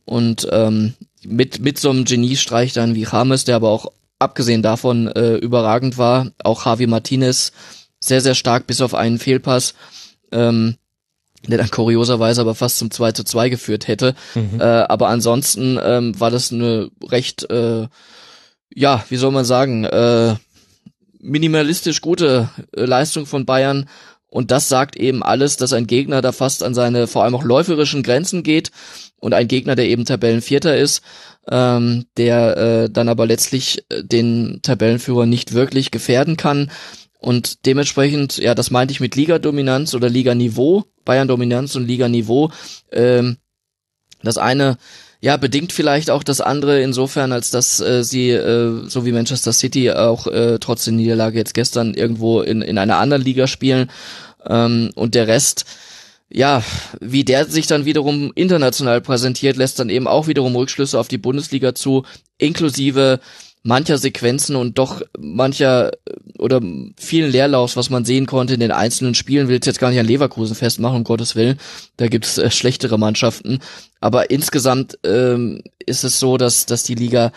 [0.04, 0.94] und ähm,
[1.26, 5.98] mit mit so einem Geniestreich dann wie James, der aber auch abgesehen davon äh, überragend
[5.98, 7.52] war, auch Javi Martinez
[8.06, 9.74] sehr, sehr stark, bis auf einen Fehlpass,
[10.32, 10.76] ähm,
[11.46, 14.14] der dann kurioserweise aber fast zum 2 zu 2 geführt hätte.
[14.34, 14.60] Mhm.
[14.60, 17.86] Äh, aber ansonsten ähm, war das eine recht, äh,
[18.74, 20.36] ja, wie soll man sagen, äh,
[21.20, 23.88] minimalistisch gute äh, Leistung von Bayern.
[24.28, 27.44] Und das sagt eben alles, dass ein Gegner da fast an seine vor allem auch
[27.44, 28.72] läuferischen Grenzen geht
[29.20, 31.02] und ein Gegner, der eben Tabellenvierter ist,
[31.48, 36.70] ähm, der äh, dann aber letztlich äh, den Tabellenführer nicht wirklich gefährden kann.
[37.24, 42.50] Und dementsprechend, ja, das meinte ich mit Liga-Dominanz oder Liganiveau, Bayern-Dominanz und Liganiveau.
[42.92, 43.38] Ähm,
[44.22, 44.76] das eine,
[45.22, 49.54] ja, bedingt vielleicht auch das andere insofern, als dass äh, sie, äh, so wie Manchester
[49.54, 53.90] City, auch äh, trotz der Niederlage jetzt gestern irgendwo in, in einer anderen Liga spielen.
[54.46, 55.64] Ähm, und der Rest,
[56.28, 56.62] ja,
[57.00, 61.16] wie der sich dann wiederum international präsentiert, lässt dann eben auch wiederum Rückschlüsse auf die
[61.16, 62.04] Bundesliga zu,
[62.36, 63.18] inklusive
[63.64, 65.90] mancher Sequenzen und doch mancher
[66.38, 66.60] oder
[66.96, 70.06] vielen Leerlaufs, was man sehen konnte in den einzelnen Spielen, will jetzt gar nicht an
[70.06, 71.58] Leverkusen festmachen, um Gottes Willen.
[71.96, 73.60] Da gibt's äh, schlechtere Mannschaften.
[74.00, 77.32] Aber insgesamt ähm, ist es so, dass, dass die Liga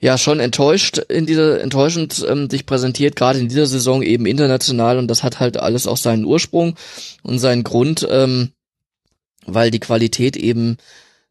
[0.00, 4.98] ja schon enttäuscht in dieser enttäuschend ähm, sich präsentiert, gerade in dieser Saison eben international
[4.98, 6.74] und das hat halt alles auch seinen Ursprung
[7.22, 8.50] und seinen Grund, ähm,
[9.46, 10.76] weil die Qualität eben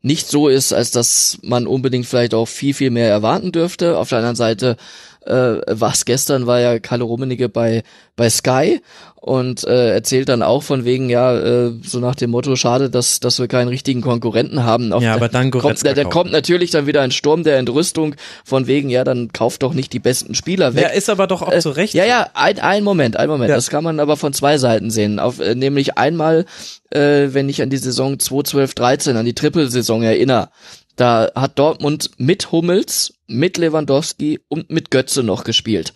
[0.06, 3.98] nicht so ist, als dass man unbedingt vielleicht auch viel, viel mehr erwarten dürfte.
[3.98, 4.78] Auf der anderen Seite
[5.26, 7.84] äh, was gestern war ja Kalle Rummenigge bei
[8.16, 8.82] bei Sky
[9.26, 13.20] und äh, erzählt dann auch von wegen ja äh, so nach dem Motto schade, dass
[13.20, 14.94] dass wir keinen richtigen Konkurrenten haben.
[14.94, 16.10] Auf, Ja, aber dann kommt, da kaufen.
[16.12, 19.94] kommt natürlich dann wieder ein Sturm der Entrüstung von wegen ja dann kauft doch nicht
[19.94, 20.84] die besten Spieler weg.
[20.84, 21.96] Ja, ist aber doch auch Äh, zu Recht.
[21.96, 23.50] Ja, ja, ein, ein Moment, ein Moment.
[23.50, 23.56] Ja.
[23.56, 25.18] Das kann man aber von zwei Seiten sehen.
[25.18, 26.46] Auf, äh, nämlich einmal,
[26.92, 30.50] äh, wenn ich an die Saison 2012-13, an die Trippelsaison erinnere,
[30.98, 35.94] da hat Dortmund mit Hummels, mit Lewandowski und mit Götze noch gespielt.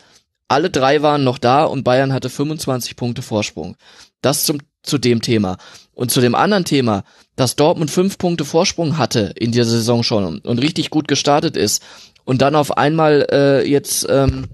[0.50, 3.78] Alle drei waren noch da und Bayern hatte 25 Punkte Vorsprung.
[4.22, 5.58] Das zum, zu dem Thema.
[5.94, 7.04] Und zu dem anderen Thema,
[7.36, 11.84] dass Dortmund fünf Punkte Vorsprung hatte in dieser Saison schon und, richtig gut gestartet ist
[12.26, 14.48] und dann auf einmal äh, jetzt ähm,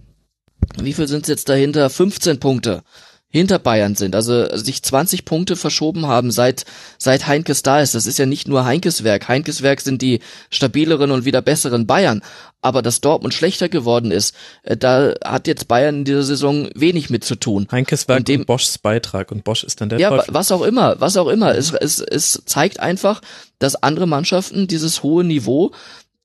[0.78, 1.90] wie viel sind jetzt dahinter?
[1.90, 2.84] 15 Punkte
[3.30, 6.64] hinter Bayern sind, also sich 20 Punkte verschoben haben seit
[6.98, 7.94] seit Heinkes da ist.
[7.94, 9.28] Das ist ja nicht nur Heinkes Werk.
[9.28, 12.22] Heinkes Werk sind die stabileren und wieder besseren Bayern,
[12.62, 14.34] aber dass Dortmund schlechter geworden ist,
[14.64, 17.68] äh, da hat jetzt Bayern in dieser Saison wenig mit zu tun.
[17.72, 20.34] Heinkes Werk und, dem, und Boschs Beitrag und Bosch ist dann der Ja, Teufel.
[20.34, 21.56] was auch immer, was auch immer.
[21.56, 23.22] Es, es, es zeigt einfach,
[23.60, 25.72] dass andere Mannschaften dieses hohe Niveau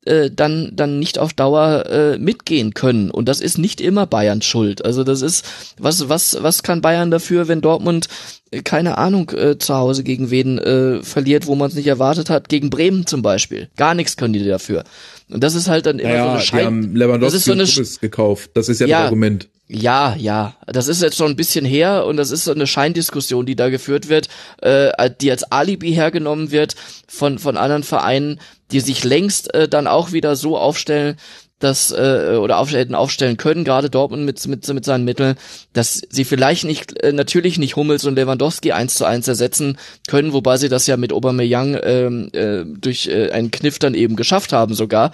[0.05, 4.47] äh, dann dann nicht auf Dauer äh, mitgehen können und das ist nicht immer Bayerns
[4.47, 4.85] Schuld.
[4.85, 5.45] Also das ist
[5.79, 8.09] was was was kann Bayern dafür, wenn Dortmund
[8.51, 12.31] äh, keine Ahnung äh, zu Hause gegen wen äh, verliert, wo man es nicht erwartet
[12.31, 13.69] hat, gegen Bremen zum Beispiel.
[13.77, 14.85] Gar nichts können die dafür.
[15.29, 16.59] Und das ist halt dann immer naja, so eine Schein.
[16.59, 18.51] Die haben Lewandowski das ist so eine gekauft.
[18.55, 19.49] Das ist ja, ja das Argument.
[19.73, 23.47] Ja, ja, das ist jetzt schon ein bisschen her und das ist so eine Scheindiskussion,
[23.47, 24.29] die da geführt wird,
[24.63, 26.75] äh, die als Alibi hergenommen wird
[27.07, 28.41] von von anderen Vereinen,
[28.73, 31.19] die sich längst äh, dann auch wieder so aufstellen,
[31.61, 35.37] dass äh, oder aufstellen, aufstellen können, gerade Dortmund mit, mit, mit seinen Mitteln,
[35.73, 39.79] dass sie vielleicht nicht äh, natürlich nicht Hummels und Lewandowski eins zu eins ersetzen
[40.09, 44.17] können, wobei sie das ja mit Aubameyang ähm, äh, durch äh, einen Kniff dann eben
[44.17, 45.13] geschafft haben sogar.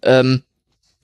[0.00, 0.44] Ähm,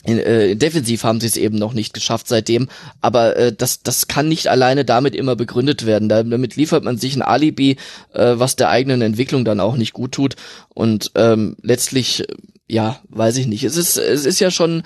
[0.07, 2.69] äh, defensiv haben sie es eben noch nicht geschafft seitdem,
[3.01, 6.09] aber äh, das, das kann nicht alleine damit immer begründet werden.
[6.09, 7.77] Damit liefert man sich ein Alibi,
[8.13, 10.37] äh, was der eigenen Entwicklung dann auch nicht gut tut.
[10.69, 12.25] Und ähm, letztlich,
[12.69, 13.65] ja, weiß ich nicht.
[13.65, 14.83] Es ist, es ist ja schon,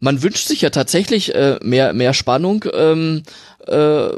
[0.00, 2.64] man wünscht sich ja tatsächlich äh, mehr, mehr Spannung.
[2.74, 3.22] Ähm,
[3.66, 4.08] äh,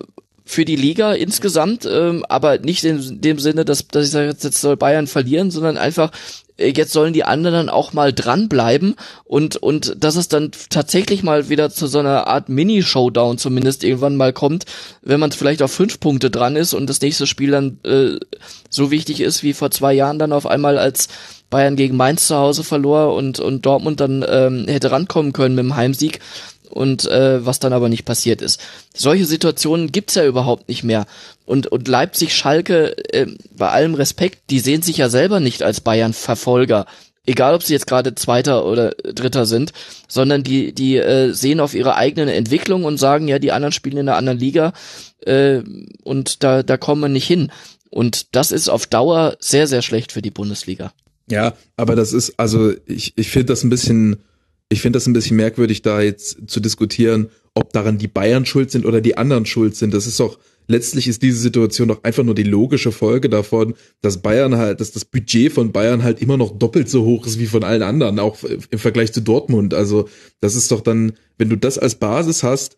[0.49, 4.51] für die Liga insgesamt, ähm, aber nicht in dem Sinne, dass, dass ich sage, jetzt
[4.55, 9.95] soll Bayern verlieren, sondern einfach, äh, jetzt sollen die anderen auch mal dranbleiben und, und
[10.03, 14.65] dass es dann tatsächlich mal wieder zu so einer Art Mini-Showdown zumindest irgendwann mal kommt,
[15.03, 18.19] wenn man vielleicht auf fünf Punkte dran ist und das nächste Spiel dann äh,
[18.71, 21.09] so wichtig ist wie vor zwei Jahren dann auf einmal als
[21.51, 25.65] Bayern gegen Mainz zu Hause verlor und, und Dortmund dann ähm, hätte rankommen können mit
[25.65, 26.21] dem Heimsieg
[26.71, 28.61] und äh, was dann aber nicht passiert ist.
[28.95, 31.07] Solche Situationen gibt's ja überhaupt nicht mehr.
[31.47, 33.27] Und, und Leipzig, Schalke, äh,
[33.57, 36.87] bei allem Respekt, die sehen sich ja selber nicht als Bayern-Verfolger.
[37.27, 39.73] Egal, ob sie jetzt gerade Zweiter oder Dritter sind,
[40.09, 43.99] sondern die, die äh, sehen auf ihre eigene Entwicklung und sagen, ja, die anderen spielen
[43.99, 44.73] in einer anderen Liga
[45.27, 45.63] äh,
[46.05, 47.51] und da, da kommen wir nicht hin.
[47.91, 50.93] Und das ist auf Dauer sehr, sehr schlecht für die Bundesliga.
[51.31, 54.23] Ja, aber das ist, also ich, ich finde das ein bisschen
[54.69, 58.71] ich finde das ein bisschen merkwürdig, da jetzt zu diskutieren, ob daran die Bayern schuld
[58.71, 59.95] sind oder die anderen schuld sind.
[59.95, 64.23] Das ist doch, letztlich ist diese Situation doch einfach nur die logische Folge davon, dass
[64.23, 67.47] Bayern halt, dass das Budget von Bayern halt immer noch doppelt so hoch ist wie
[67.47, 69.75] von allen anderen, auch im Vergleich zu Dortmund.
[69.75, 70.09] Also,
[70.41, 72.77] das ist doch dann, wenn du das als Basis hast,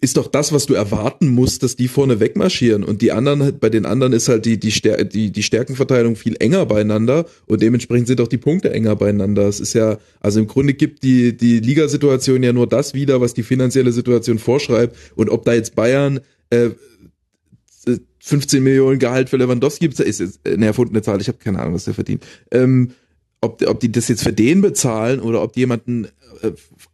[0.00, 3.68] ist doch das, was du erwarten musst, dass die vorne wegmarschieren und die anderen, bei
[3.68, 8.06] den anderen ist halt die, die, Stär die, die Stärkenverteilung viel enger beieinander und dementsprechend
[8.06, 9.48] sind auch die Punkte enger beieinander.
[9.48, 13.34] Es ist ja, also im Grunde gibt die, die Ligasituation ja nur das wieder, was
[13.34, 16.20] die finanzielle Situation vorschreibt und ob da jetzt Bayern,
[16.50, 16.70] äh,
[18.20, 21.74] 15 Millionen Gehalt für Lewandowski gibt, ist jetzt eine erfundene Zahl, ich habe keine Ahnung,
[21.74, 22.24] was der verdient.
[22.50, 22.90] Ähm,
[23.40, 26.08] ob, ob die das jetzt für den bezahlen oder ob die jemanden äh,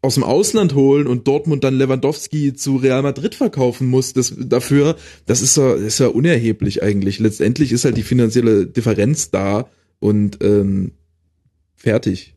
[0.01, 4.97] aus dem Ausland holen und Dortmund dann Lewandowski zu Real Madrid verkaufen muss, das dafür,
[5.27, 7.19] das ist ja, ist ja unerheblich eigentlich.
[7.19, 9.69] Letztendlich ist halt die finanzielle Differenz da
[10.01, 10.93] und ähm,
[11.75, 12.35] fertig.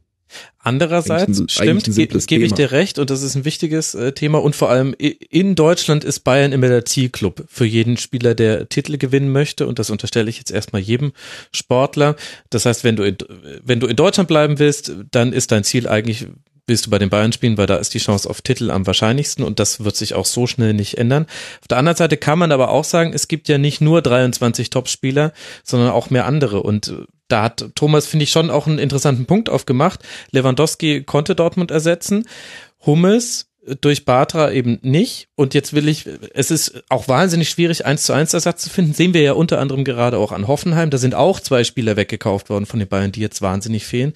[0.60, 4.40] Andererseits ein, stimmt, gebe ge ich dir recht und das ist ein wichtiges äh, Thema
[4.40, 8.98] und vor allem in Deutschland ist Bayern immer der Zielclub für jeden Spieler, der Titel
[8.98, 11.14] gewinnen möchte und das unterstelle ich jetzt erstmal jedem
[11.54, 12.18] Sportler.
[12.50, 13.18] Das heißt, wenn du in,
[13.64, 16.28] wenn du in Deutschland bleiben willst, dann ist dein Ziel eigentlich
[16.68, 19.44] willst du bei den Bayern spielen, weil da ist die Chance auf Titel am wahrscheinlichsten
[19.44, 21.26] und das wird sich auch so schnell nicht ändern.
[21.62, 24.70] Auf der anderen Seite kann man aber auch sagen, es gibt ja nicht nur 23
[24.70, 25.34] Topspieler,
[25.64, 26.94] sondern auch mehr andere und
[27.30, 30.00] da hat Thomas, finde ich, schon auch einen interessanten Punkt aufgemacht.
[30.32, 32.26] Lewandowski konnte Dortmund ersetzen.
[32.86, 33.48] Hummels
[33.82, 35.28] durch Batra eben nicht.
[35.36, 38.94] Und jetzt will ich, es ist auch wahnsinnig schwierig, eins zu eins Ersatz zu finden.
[38.94, 40.90] Sehen wir ja unter anderem gerade auch an Hoffenheim.
[40.90, 44.14] Da sind auch zwei Spieler weggekauft worden von den Bayern, die jetzt wahnsinnig fehlen.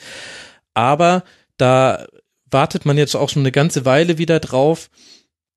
[0.74, 1.24] Aber
[1.58, 2.08] da
[2.52, 4.90] wartet man jetzt auch schon eine ganze Weile wieder drauf,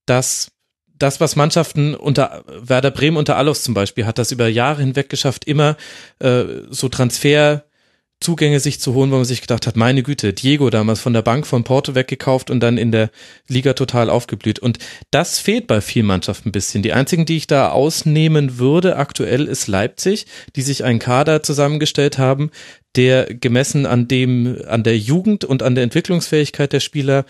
[0.06, 0.50] dass
[0.96, 5.08] das, was Mannschaften unter Werder Bremen unter Allos zum Beispiel hat, das über Jahre hinweg
[5.08, 5.76] geschafft, immer
[6.20, 6.88] äh, so
[8.24, 11.20] Transferzugänge sich zu holen, wo man sich gedacht hat, meine Güte, Diego damals von der
[11.20, 13.10] Bank von Porto weggekauft und dann in der
[13.48, 14.58] Liga total aufgeblüht.
[14.58, 14.78] Und
[15.10, 16.82] das fehlt bei vielen Mannschaften ein bisschen.
[16.82, 20.24] Die einzigen, die ich da ausnehmen würde aktuell, ist Leipzig,
[20.56, 22.50] die sich einen Kader zusammengestellt haben,
[22.96, 27.26] der gemessen an dem, an der Jugend und an der Entwicklungsfähigkeit der Spieler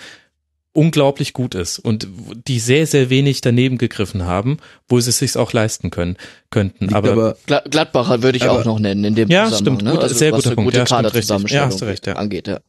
[0.74, 2.06] unglaublich gut ist und
[2.46, 6.16] die sehr, sehr wenig daneben gegriffen haben, wo sie es sich auch leisten können,
[6.50, 6.92] könnten.
[6.92, 7.36] aber, aber
[7.70, 9.76] Gladbacher würde ich aber, auch noch nennen in dem ja, Zusammenhang.
[9.76, 9.90] Stimmt, ne?
[9.92, 10.72] gut, also, sehr guter Punkt.
[10.72, 10.86] Gute ja,
[11.22, 12.14] stimmt, ja, hast du recht, ja.
[12.14, 12.60] angeht, ja.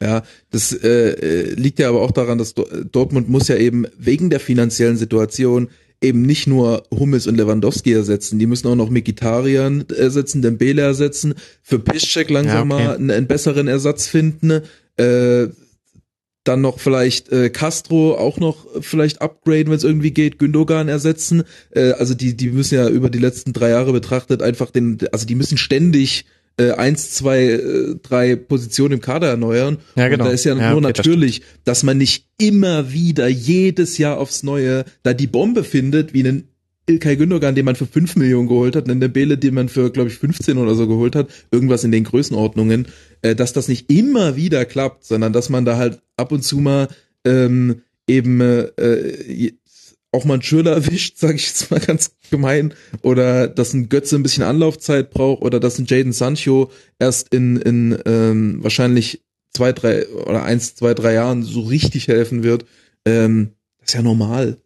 [0.00, 0.22] Ja,
[0.52, 4.96] das äh, liegt ja aber auch daran, dass Dortmund muss ja eben wegen der finanziellen
[4.96, 10.82] Situation eben nicht nur Hummels und Lewandowski ersetzen, die müssen auch noch Mikitarian ersetzen, Dembele
[10.82, 12.84] ersetzen, für Piszczek langsam Ja, okay.
[12.84, 14.62] mal einen, einen besseren Ersatz finden,
[14.96, 15.48] äh,
[16.48, 21.44] dann noch vielleicht äh, Castro auch noch vielleicht upgraden, wenn es irgendwie geht, Gündogan ersetzen.
[21.70, 25.26] Äh, also die, die müssen ja über die letzten drei Jahre betrachtet einfach den, also
[25.26, 26.24] die müssen ständig
[26.58, 29.78] äh, eins, zwei, äh, drei Positionen im Kader erneuern.
[29.94, 30.24] Ja, genau.
[30.24, 33.98] Und da ist ja, Ja, nur okay, das natürlich, dass man nicht immer wieder jedes
[33.98, 36.47] Jahr aufs Neue da die Bombe findet, wie einen
[36.88, 40.08] Ilkay Gündogan, den man für 5 Millionen geholt hat, einen Dembele, den man für, glaube
[40.08, 42.88] ich, 15 oder so geholt hat, irgendwas in den Größenordnungen,
[43.22, 46.58] äh, dass das nicht immer wieder klappt, sondern dass man da halt ab und zu
[46.58, 46.88] mal
[47.24, 49.52] ähm, eben äh,
[50.12, 54.16] auch mal einen Schüler erwischt, sage ich jetzt mal ganz gemein, oder dass ein Götze
[54.16, 59.72] ein bisschen Anlaufzeit braucht oder dass ein Jaden Sancho erst in, in ähm, wahrscheinlich zwei,
[59.72, 62.64] drei oder eins, zwei, drei Jahren so richtig helfen wird.
[63.04, 64.58] Ähm, das ist ja normal.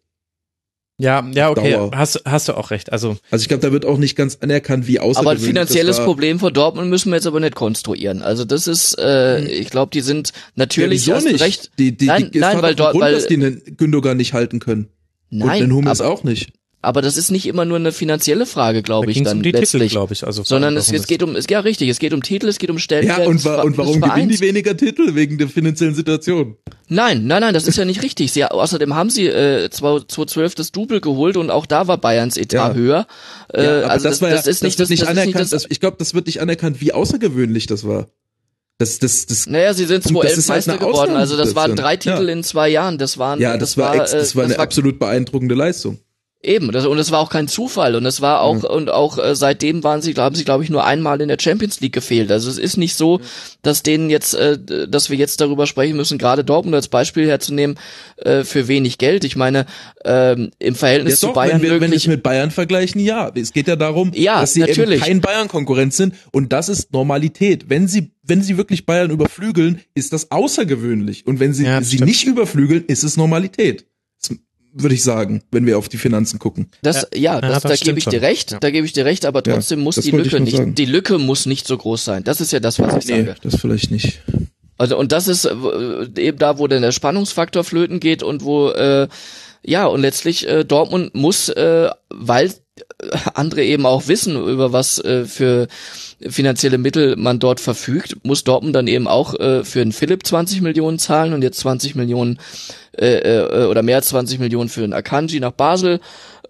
[0.98, 1.90] Ja, ja, okay, Dauer.
[1.94, 2.92] hast, hast du auch recht.
[2.92, 5.98] Also, Also ich glaube, da wird auch nicht ganz anerkannt, wie Aber ein außergewöhnlich finanzielles.
[6.00, 8.22] Problem von Dortmund müssen wir jetzt aber nicht konstruieren.
[8.22, 11.40] Also das ist, äh, ich glaube, die sind Ja, natürlich du nicht?
[11.40, 11.70] recht.
[11.78, 14.88] Die, die, Nein, die, nein, weil Grund, weil- dass die einen Gündogan nicht halten können.
[15.30, 16.52] und Nein, den Hummels aber, auch nicht.
[16.82, 19.38] Aber das ist nicht immer nur eine finanzielle Frage, da glaube ich, ging es dann
[19.38, 19.92] um die Titel, letztlich.
[19.92, 20.26] glaube ich.
[20.26, 22.58] Also, sondern es, es das- geht um, es, ja richtig, es geht um Titel, es
[22.58, 23.20] geht um Stellenwert.
[23.20, 25.14] Ja, und, wa und warum gewinnen die weniger Titel?
[25.14, 26.56] Wegen der finanziellen Situation.
[26.88, 28.32] Nein, nein, nein, das ist ja nicht richtig.
[28.32, 32.54] Sie, außerdem haben sie äh, 2012 das Double geholt und auch da war Bayerns Etat
[32.70, 32.74] Ja.
[32.74, 33.06] höher.
[33.54, 35.34] Äh, Ja, aber also das, war ja, das ist nicht das, nicht das ist anerkannt.
[35.36, 38.08] nicht das, das, ich glaube, das wird nicht anerkannt, wie außergewöhnlich das war.
[38.78, 41.16] Das, das, das, Naja, sie sind Und 2011 das ist halt Meister eine geworden.
[41.16, 41.96] Also das waren drei.
[41.96, 42.32] Titel Ja.
[42.32, 42.98] in zwei Jahren.
[42.98, 45.98] Das waren ja, das, war, ex, äh, das war eine das war absolut beeindruckende Leistung.
[46.44, 49.36] Eben, das, und es war auch kein Zufall und es war auch und auch äh,
[49.36, 52.32] seitdem waren sie, haben sie glaube ich nur einmal in der Champions League gefehlt.
[52.32, 53.20] Also es ist nicht so,
[53.62, 54.58] dass denen jetzt, äh,
[54.88, 57.78] dass wir jetzt darüber sprechen müssen, gerade Dortmund als Beispiel herzunehmen
[58.16, 59.22] äh, für wenig Geld.
[59.22, 59.66] Ich meine,
[60.04, 63.30] ähm, im Verhältnis zu Bayern wenn wir, wenn es mit Bayern vergleichen, ja.
[63.36, 64.96] Es geht ja darum, Ja, dass sie natürlich.
[64.96, 67.66] eben kein Bayern-Konkurrent sind und das ist Normalität.
[67.70, 71.98] Wenn sie, wenn sie wirklich Bayern überflügeln, ist das außergewöhnlich und wenn sie Ja, sie
[71.98, 72.08] stimmt.
[72.08, 73.86] nicht überflügeln, ist es Normalität.
[74.74, 76.70] Würde ich sagen, wenn wir auf die Finanzen gucken.
[76.82, 78.58] Das, ja, das, das da gebe ich dir recht, Ja.
[78.58, 80.74] da gebe ich dir recht, aber Ja, trotzdem muss das die Lücke nicht, sagen.
[80.74, 82.24] die Lücke muss nicht so groß sein.
[82.24, 83.34] Das ist ja das, was ich sage.
[83.42, 84.20] das vielleicht nicht.
[84.78, 85.50] Also und das ist äh,
[86.16, 89.08] eben da, wo dann der Spannungsfaktor flöten geht und wo äh,
[89.62, 92.52] ja und letztlich äh, Dortmund muss, äh, weil äh,
[93.34, 95.68] andere eben auch wissen über was äh, für
[96.20, 100.60] finanzielle Mittel man dort verfügt, muss Dortmund dann eben auch äh, für einen Philipp 20
[100.60, 102.38] Millionen zahlen und jetzt 20 Millionen
[102.96, 106.00] äh, äh, oder mehr als 20 Millionen für einen Akanji nach Basel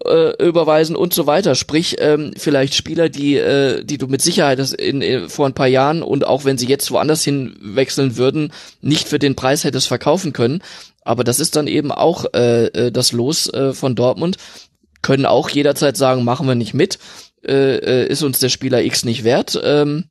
[0.05, 1.55] äh, überweisen und so weiter.
[1.55, 5.67] Sprich, ähm, vielleicht Spieler, die, äh, die du mit Sicherheit in, in, vor ein paar
[5.67, 8.51] Jahren und auch wenn sie jetzt woanders hin wechseln würden,
[8.81, 10.61] nicht für den Preis hättest verkaufen können.
[11.05, 14.37] Aber das ist dann eben auch äh, äh, das Los äh, von Dortmund.
[15.03, 16.97] Können auch jederzeit sagen, machen wir nicht mit,
[17.45, 19.61] äh, äh, ist uns der Spieler X nicht wert.
[19.63, 20.05] Ähm,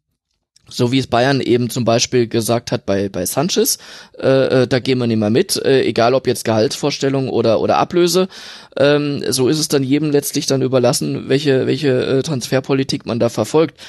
[0.69, 3.78] so wie es Bayern eben zum Beispiel gesagt hat bei, bei Sanchez,
[4.19, 7.78] äh, äh, da gehen wir nicht mehr mit, äh, egal ob jetzt Gehaltsvorstellung oder, oder
[7.78, 8.28] Ablöse.
[8.77, 13.28] Ähm, so ist es dann jedem letztlich dann überlassen, welche, welche äh, Transferpolitik man da
[13.28, 13.81] verfolgt.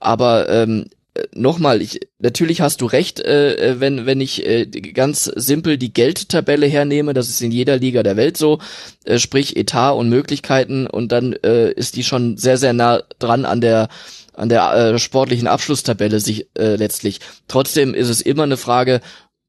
[0.00, 1.01] Aber ähm, äh,
[1.34, 5.92] nochmal, ich, natürlich hast du recht, äh, äh, wenn, wenn ich äh, ganz simpel die
[5.92, 8.58] Geldtabelle hernehme, das ist in jeder Liga der Welt so,
[9.04, 13.44] äh, sprich Etat und Möglichkeiten und dann äh, ist die schon sehr, sehr nah dran
[13.44, 13.88] an der
[14.34, 17.20] an der äh, sportlichen Abschlusstabelle sich äh, letztlich.
[17.48, 19.02] Trotzdem ist es immer eine Frage,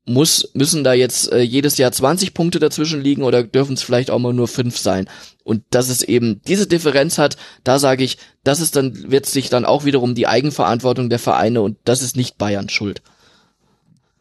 [0.06, 4.12] muss, müssen da jetzt äh, jedes Jahr 20 Punkte dazwischen liegen oder dürfen es vielleicht
[4.12, 5.10] auch mal nur fünf sein?
[5.44, 9.50] Und dass es eben diese Differenz hat, da sage ich, das ist dann, wird sich
[9.50, 13.02] dann auch wiederum die Eigenverantwortung der Vereine und das ist nicht Bayern schuld.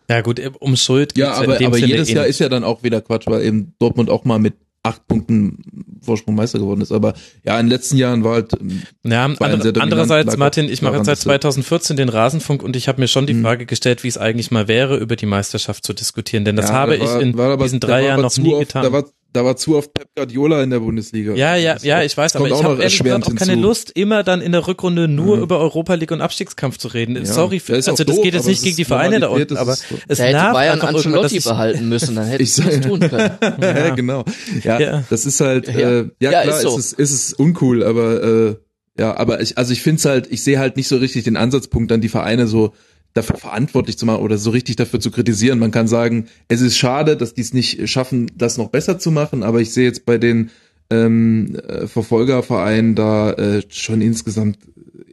[0.09, 2.38] Ja gut, um Schuld Ja, geht's aber, in dem aber Sinne jedes eh Jahr ist
[2.38, 4.54] ja dann auch wieder Quatsch, weil eben Dortmund auch mal mit
[4.84, 5.59] acht Punkten
[6.02, 6.90] Vorsprung Meister geworden ist.
[6.90, 7.14] Aber
[7.44, 10.96] ja, in den letzten Jahren war halt ähm, Ja, sehr andere, andererseits, Martin, ich mache
[10.96, 13.42] jetzt seit dass sie- 2014 den Rasenfunk und ich habe mir schon die Mhm.
[13.42, 16.44] Frage gestellt, wie es eigentlich mal wäre, über die Meisterschaft zu diskutieren.
[16.44, 18.52] Denn das ja, habe war- ich in war aber- diesen drei war Jahren noch nie
[18.54, 18.82] oft, getan.
[18.82, 21.34] Da war, da war zu oft Pep Guardiola in der Bundesliga.
[21.34, 23.66] Ja, ja, Das ja, ich weiß, aber ich auch habe ehrlich gesagt auch keine hinzu.
[23.66, 25.42] Lust, immer dann in der Rückrunde nur Mhm.
[25.44, 27.16] über Europa League und Abstiegskampf zu reden.
[27.16, 29.28] Ja, Sorry, für, ja, also das doof, geht jetzt nicht es gegen die Vereine da
[29.28, 29.84] unten, aber so.
[30.09, 33.30] es Da hätte Bayern Ancelotti behalten müssen, dann hätte Ich sag- tun können.
[33.60, 34.24] ja, genau.
[34.62, 35.04] Ja, Ja.
[35.09, 35.74] das ist halt, Ja.
[36.00, 36.76] äh, ja, Ja, klar, ist so.
[36.78, 38.56] ist, es, ist es uncool, aber äh,
[38.98, 41.38] ja, aber ich, also ich finde es halt, ich sehe halt nicht so richtig den
[41.38, 42.74] Ansatzpunkt, dann die Vereine so
[43.14, 45.59] dafür verantwortlich zu machen oder so richtig dafür zu kritisieren.
[45.59, 49.10] Man kann sagen, es ist schade, dass die es nicht schaffen, das noch besser zu
[49.10, 50.51] machen, aber ich sehe jetzt bei den
[50.90, 54.59] ähm, äh, Verfolgervereinen da äh, schon insgesamt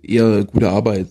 [0.02, 1.08] eher gute Arbeit,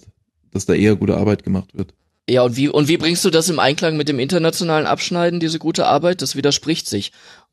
[0.53, 1.95] dass da eher gute Arbeit gemacht wird.
[2.29, 5.59] Ja, und wie, und wie bringst du das im Einklang mit dem internationalen Abschneiden, diese
[5.59, 6.21] gute Arbeit?
[6.21, 7.13] Das widerspricht sich.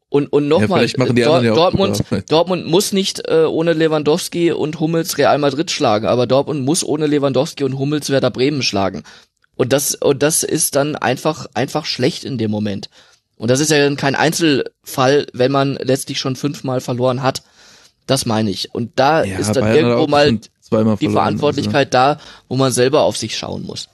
[0.09, 2.03] Und, und nochmal, Dor ja auch Dortmund.
[2.29, 7.07] Dortmund muss nicht äh, ohne Lewandowski und Hummels Real Madrid schlagen, aber Dortmund muss ohne
[7.07, 9.03] Lewandowski und Hummels Werder Bremen schlagen.
[9.55, 12.89] Und das, und das ist dann einfach, einfach schlecht in dem Moment.
[13.37, 17.43] Und das ist ja dann kein Einzelfall, wenn man letztlich schon fünfmal verloren hat.
[18.05, 18.73] Das meine ich.
[18.73, 23.01] Und da Ja, ist dann Bayern irgendwo mal die verloren, Verantwortlichkeit da, wo man selber
[23.01, 23.89] auf sich schauen muss.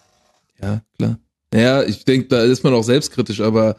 [0.60, 0.74] Also.
[0.74, 1.18] Ja, klar.
[1.54, 3.78] Ja, ich denke, da ist man auch selbstkritisch, aber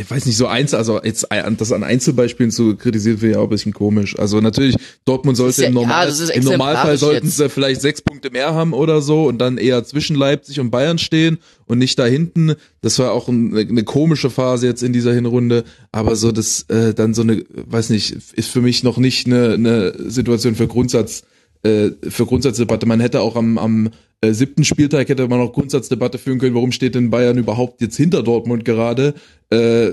[0.00, 1.26] ich weiß nicht, so eins, also jetzt
[1.58, 4.18] das an Einzelbeispielen zu kritisieren, wäre ja auch ein bisschen komisch.
[4.18, 8.30] Also natürlich, Dortmund sollte ja- im, Normal, ja, im Normalfall sollten sie vielleicht sechs Punkte
[8.30, 12.06] mehr haben oder so und dann eher zwischen Leipzig und Bayern stehen und nicht da
[12.06, 12.54] hinten.
[12.80, 16.94] Das war auch ein, eine komische Phase jetzt in dieser Hinrunde, aber so das äh,
[16.94, 21.24] dann so eine, weiß nicht, ist für mich noch nicht eine, eine Situation für Grundsatz
[21.66, 22.86] äh, für Grundsatzdebatte.
[22.86, 23.90] Man hätte auch am, am
[24.20, 27.96] äh, siebten Spieltag hätte man auch Grundsatzdebatte führen können, warum steht denn Bayern überhaupt jetzt
[27.96, 29.14] hinter Dortmund gerade?
[29.50, 29.92] Äh,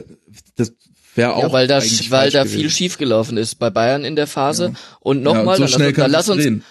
[0.56, 0.74] das
[1.16, 2.60] wäre auch Ja, weil da, weil da gewesen.
[2.60, 4.74] viel schiefgelaufen ist bei Bayern in der Phase.
[5.00, 6.64] Und Ja, nochmal, so dann, lass, dann uns.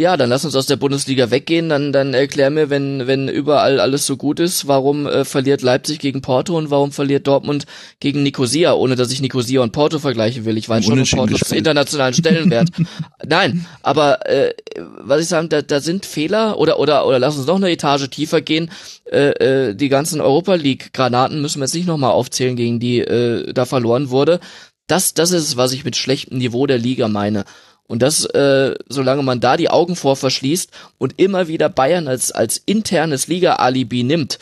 [0.00, 3.80] Ja, dann lass uns aus der Bundesliga weggehen, dann, dann erklär mir, wenn, wenn überall
[3.80, 7.66] alles so gut ist, warum äh, verliert Leipzig gegen Porto und warum verliert Dortmund
[8.00, 10.56] gegen Nicosia, ohne dass ich Nicosia und Porto vergleichen will.
[10.56, 12.70] Ich weiß schon Unentschieden Portos internationalen Stellenwert.
[13.26, 14.54] Nein, aber äh,
[15.00, 18.08] was ich sagen, da, da sind Fehler oder oder oder lass uns noch eine Etage
[18.08, 18.70] tiefer gehen.
[19.04, 23.00] Äh, äh, die ganzen Europa League Granaten müssen wir jetzt nicht nochmal aufzählen, gegen die
[23.00, 24.40] äh, da verloren wurde.
[24.86, 27.44] Das das ist es, was ich mit schlechtem Niveau der Liga meine.
[27.90, 32.30] Und das, äh, solange man da die Augen vor verschließt und immer wieder Bayern als
[32.30, 34.38] als internes Liga-Alibi nimmt,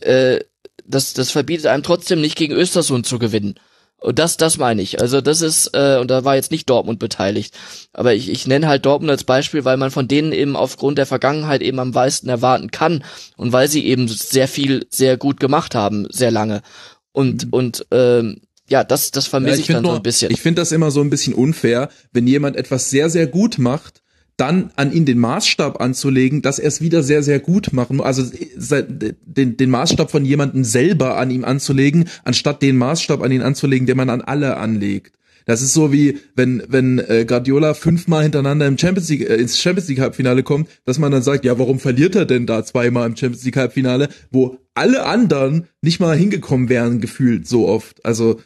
[0.00, 0.40] äh,
[0.84, 3.54] das das verbietet einem trotzdem nicht gegen Östersund zu gewinnen.
[4.00, 5.00] Und das, das meine ich.
[5.00, 7.56] Also das ist, äh, und da war jetzt nicht Dortmund beteiligt.
[7.92, 11.06] Aber ich, ich nenne halt Dortmund als Beispiel, weil man von denen eben aufgrund der
[11.06, 13.04] Vergangenheit eben am meisten erwarten kann
[13.36, 16.62] und weil sie eben sehr viel, sehr gut gemacht haben, sehr lange.
[17.12, 20.30] Und, und ähm, ja, das, das Ja, vermisse ich, find dann so nur- ein bisschen.
[20.30, 24.02] Ich finde das immer so ein bisschen unfair, wenn jemand etwas sehr, sehr gut macht,
[24.36, 28.06] dann an ihn den Maßstab anzulegen, dass er es wieder sehr, sehr gut machen muss.
[28.06, 28.22] Also
[28.56, 33.42] se- den, den Maßstab von jemandem selber an ihm anzulegen, anstatt den Maßstab an ihn
[33.42, 35.14] anzulegen, den man an alle anlegt.
[35.44, 39.58] Das ist so wie wenn wenn äh, Guardiola fünfmal hintereinander im Champions League äh, ins
[39.58, 43.08] Champions League Halbfinale kommt, dass man dann sagt, ja, warum verliert er denn da zweimal
[43.08, 48.04] im Champions League Halbfinale, wo alle anderen nicht mal hingekommen wären gefühlt so oft.
[48.04, 48.40] Also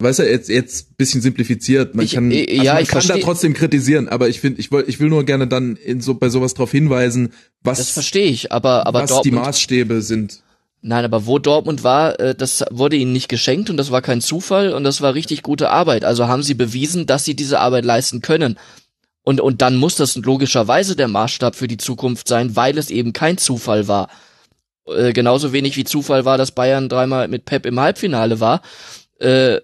[0.00, 1.94] Weißt du, jetzt jetzt bisschen simplifiziert.
[1.94, 4.60] Man Ich- kann, äh, also ja, man ich kann da trotzdem kritisieren, aber ich finde,
[4.60, 7.32] ich wollte, ich will nur gerne dann in so bei sowas drauf hinweisen,
[7.62, 10.42] was das verstehe ich, aber, aber was die Dortmund, Maßstäbe sind.
[10.82, 14.22] Nein, aber wo Dortmund war, äh, das wurde ihnen nicht geschenkt und das war kein
[14.22, 16.04] Zufall und das war richtig gute Arbeit.
[16.04, 18.58] Also haben sie bewiesen, dass sie diese Arbeit leisten können.
[19.22, 23.12] Und, und dann muss das logischerweise der Maßstab für die Zukunft sein, weil es eben
[23.12, 24.08] kein Zufall war.
[24.86, 28.62] Äh, genauso wenig wie Zufall war, dass Bayern dreimal mit Pep im Halbfinale war.
[29.18, 29.58] Äh,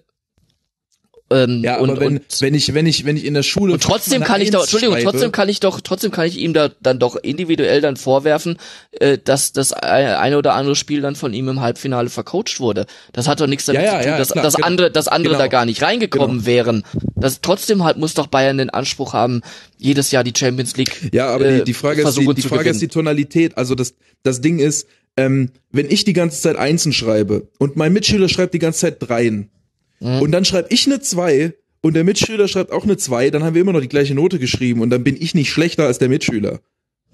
[1.29, 3.73] ähm, Ja, und, aber wenn, und, wenn ich wenn ich wenn ich in der Schule
[3.73, 6.53] und trotzdem kann ich doch, Entschuldigung, schreibe- trotzdem kann ich doch, trotzdem kann ich ihm
[6.53, 8.57] da dann doch individuell dann vorwerfen,
[8.91, 12.85] äh, dass das eine oder andere Spiel dann von ihm im Halbfinale vercoacht wurde.
[13.13, 14.67] Das hat doch nichts damit Ja, ja, zu tun, ja, dass, klar, dass genau.
[14.67, 15.43] andere, dass andere Genau.
[15.43, 16.45] da gar nicht reingekommen Genau.
[16.45, 16.83] wären.
[17.15, 19.41] Das trotzdem halt muss doch Bayern den Anspruch haben,
[19.77, 21.09] jedes Jahr die Champions League.
[21.13, 23.05] Ja, aber äh, die, die Frage ist die, die Frage ist die gewinnen.
[23.05, 23.57] Tonalität.
[23.57, 24.87] Also das das Ding ist,
[25.17, 28.97] ähm, wenn ich die ganze Zeit Einsen schreibe und mein Mitschüler schreibt die ganze Zeit
[28.99, 29.49] Dreien
[29.99, 30.21] Mhm.
[30.21, 33.53] und dann schreibe ich eine Zwei und der Mitschüler schreibt auch eine Zwei, dann haben
[33.53, 36.09] wir immer noch die gleiche Note geschrieben und dann bin ich nicht schlechter als der
[36.09, 36.59] Mitschüler.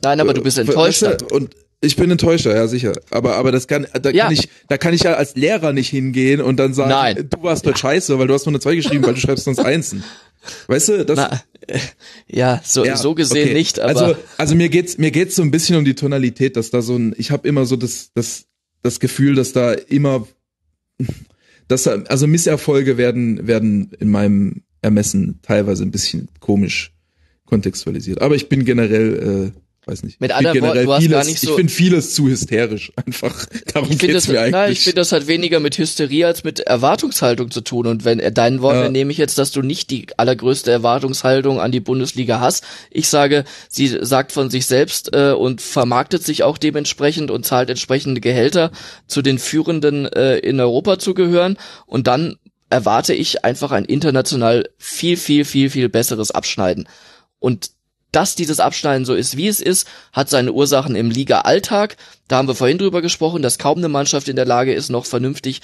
[0.01, 1.01] Nein, aber du bist Äh, enttäuscht.
[1.03, 2.93] weißt du, Und ich bin enttäuschter, ja sicher.
[3.11, 4.26] Aber aber das kann da Ja.
[4.26, 7.27] kann ich da kann ich ja als Lehrer nicht hingehen und dann sagen, Nein.
[7.30, 9.60] du warst doch scheiße, weil du hast nur eine Zwei geschrieben, weil du schreibst sonst
[9.60, 10.03] Einsen.
[10.68, 11.41] Weißt du, das Na,
[12.27, 13.53] ja, so, ja, so gesehen okay.
[13.53, 16.69] nicht, aber also also mir geht's mir geht's so ein bisschen um die Tonalität, dass
[16.69, 18.45] da so ein ich habe immer so das das
[18.81, 20.27] das Gefühl, dass da immer
[21.68, 26.94] dass da, also Misserfolge werden werden in meinem Ermessen teilweise ein bisschen komisch
[27.45, 28.22] kontextualisiert.
[28.22, 30.22] Aber ich bin generell äh, weiß nicht.
[30.22, 33.45] Mit anderen Worten, du hast vieles, gar nicht so- ich finde vieles zu hysterisch einfach.
[33.73, 34.51] Darum ich geht's das, mir eigentlich.
[34.51, 37.88] nein, ich finde das hat weniger mit Hysterie als mit Erwartungshaltung zu tun.
[37.88, 38.89] Und wenn äh, deinen Worten Ja.
[38.89, 42.64] nehme ich jetzt, dass du nicht die allergrößte Erwartungshaltung an die Bundesliga hast.
[42.91, 47.69] Ich sage, sie sagt von sich selbst äh, und vermarktet sich auch dementsprechend und zahlt
[47.69, 48.72] entsprechende Gehälter,
[49.07, 51.57] zu den Führenden äh, in Europa zu gehören.
[51.85, 52.35] Und dann
[52.69, 56.88] erwarte ich einfach ein international viel, viel, viel, viel besseres Abschneiden.
[57.39, 57.69] Und
[58.14, 61.98] dass dieses Abschneiden so ist, wie es ist, hat seine Ursachen im Liga-Alltag.
[62.30, 65.06] Da haben wir vorhin drüber gesprochen, dass kaum eine Mannschaft in der Lage ist, noch
[65.06, 65.60] vernünftig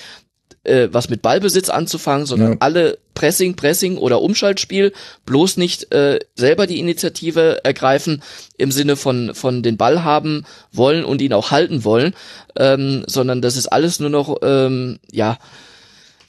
[0.64, 2.58] äh, was mit Ballbesitz anzufangen, sondern Ja.
[2.60, 4.92] alle Pressing, Pressing oder Umschaltspiel,
[5.26, 8.22] bloß nicht äh, selber die Initiative ergreifen
[8.58, 12.14] im Sinne von von den Ball haben wollen und ihn auch halten wollen,
[12.58, 15.38] ähm, sondern das ist alles nur noch ähm, ja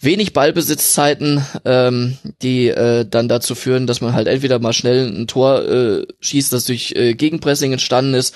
[0.00, 5.26] wenig Ballbesitzzeiten, ähm, die äh, dann dazu führen, dass man halt entweder mal schnell ein
[5.26, 8.34] Tor äh, schießt, das durch äh, Gegenpressing entstanden ist,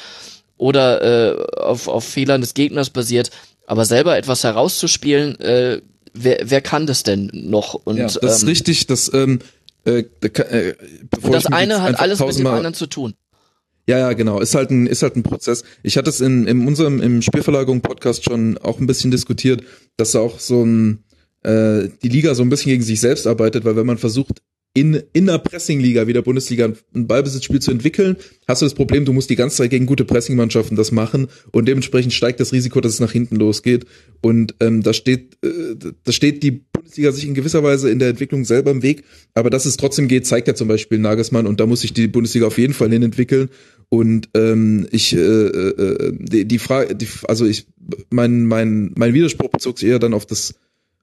[0.57, 3.31] oder äh, auf, auf Fehlern des Gegners basiert.
[3.67, 5.81] Aber selber etwas herauszuspielen, äh,
[6.13, 7.75] wer, wer kann das denn noch?
[7.75, 8.87] Und, ja, das ist ähm, richtig.
[8.87, 9.41] Das, ähm,
[9.85, 10.75] äh, äh,
[11.23, 13.15] und das eine hat alles mit dem anderen zu tun.
[13.87, 14.41] Ja, ja, genau.
[14.41, 15.65] Ist halt ein, ist halt ein Prozess.
[15.83, 19.63] Ich hatte es in, in unserem im Spielverlagerung Podcast schon auch ein bisschen diskutiert,
[19.97, 21.05] dass auch so ein
[21.45, 24.43] äh, die Liga so ein bisschen gegen sich selbst arbeitet, weil wenn man versucht
[24.77, 26.65] in in der Pressing-Liga wie der Bundesliga
[26.95, 28.17] ein- Ballbesitzspiel zu entwickeln,
[28.49, 31.69] hast du das Problem, du musst die ganze Zeit gegen gute Pressing-Mannschaften das machen und
[31.69, 33.87] dementsprechend steigt das Risiko, dass es nach hinten losgeht.
[34.21, 38.09] Und ähm, da steht äh, da steht die Bundesliga sich in gewisser Weise in der
[38.09, 41.61] Entwicklung selber im Weg, aber dass es trotzdem geht, zeigt ja zum Beispiel Nagelsmann und
[41.61, 43.51] da muss sich die Bundesliga auf jeden Fall hin entwickeln.
[43.91, 47.67] Und ähm, ich äh, äh, die, die Frage, die, also ich
[48.11, 50.55] mein mein mein Widerspruch bezog sich eher dann auf das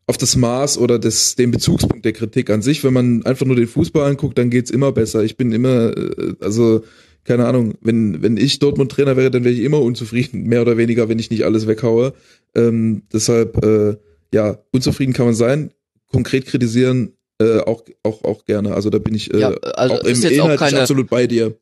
[0.07, 2.83] auf das Maß oder das, den Bezugspunkt der Kritik an sich.
[2.83, 5.23] Wenn man einfach nur den Fußball anguckt, dann geht's immer besser.
[5.23, 6.83] Ich bin immer, äh, also
[7.23, 11.07] keine Ahnung, wenn wenn ich Dortmund-Trainer wäre, dann wäre ich immer unzufrieden, mehr oder weniger,
[11.09, 12.13] wenn ich nicht alles weghaue.
[12.55, 13.95] Ähm, deshalb, äh,
[14.33, 15.71] ja, unzufrieden kann man sein,
[16.07, 18.73] konkret kritisieren äh, auch auch auch gerne.
[18.73, 21.55] Also da bin ich äh, Ja, also auch im inhaltlich keine- absolut bei dir.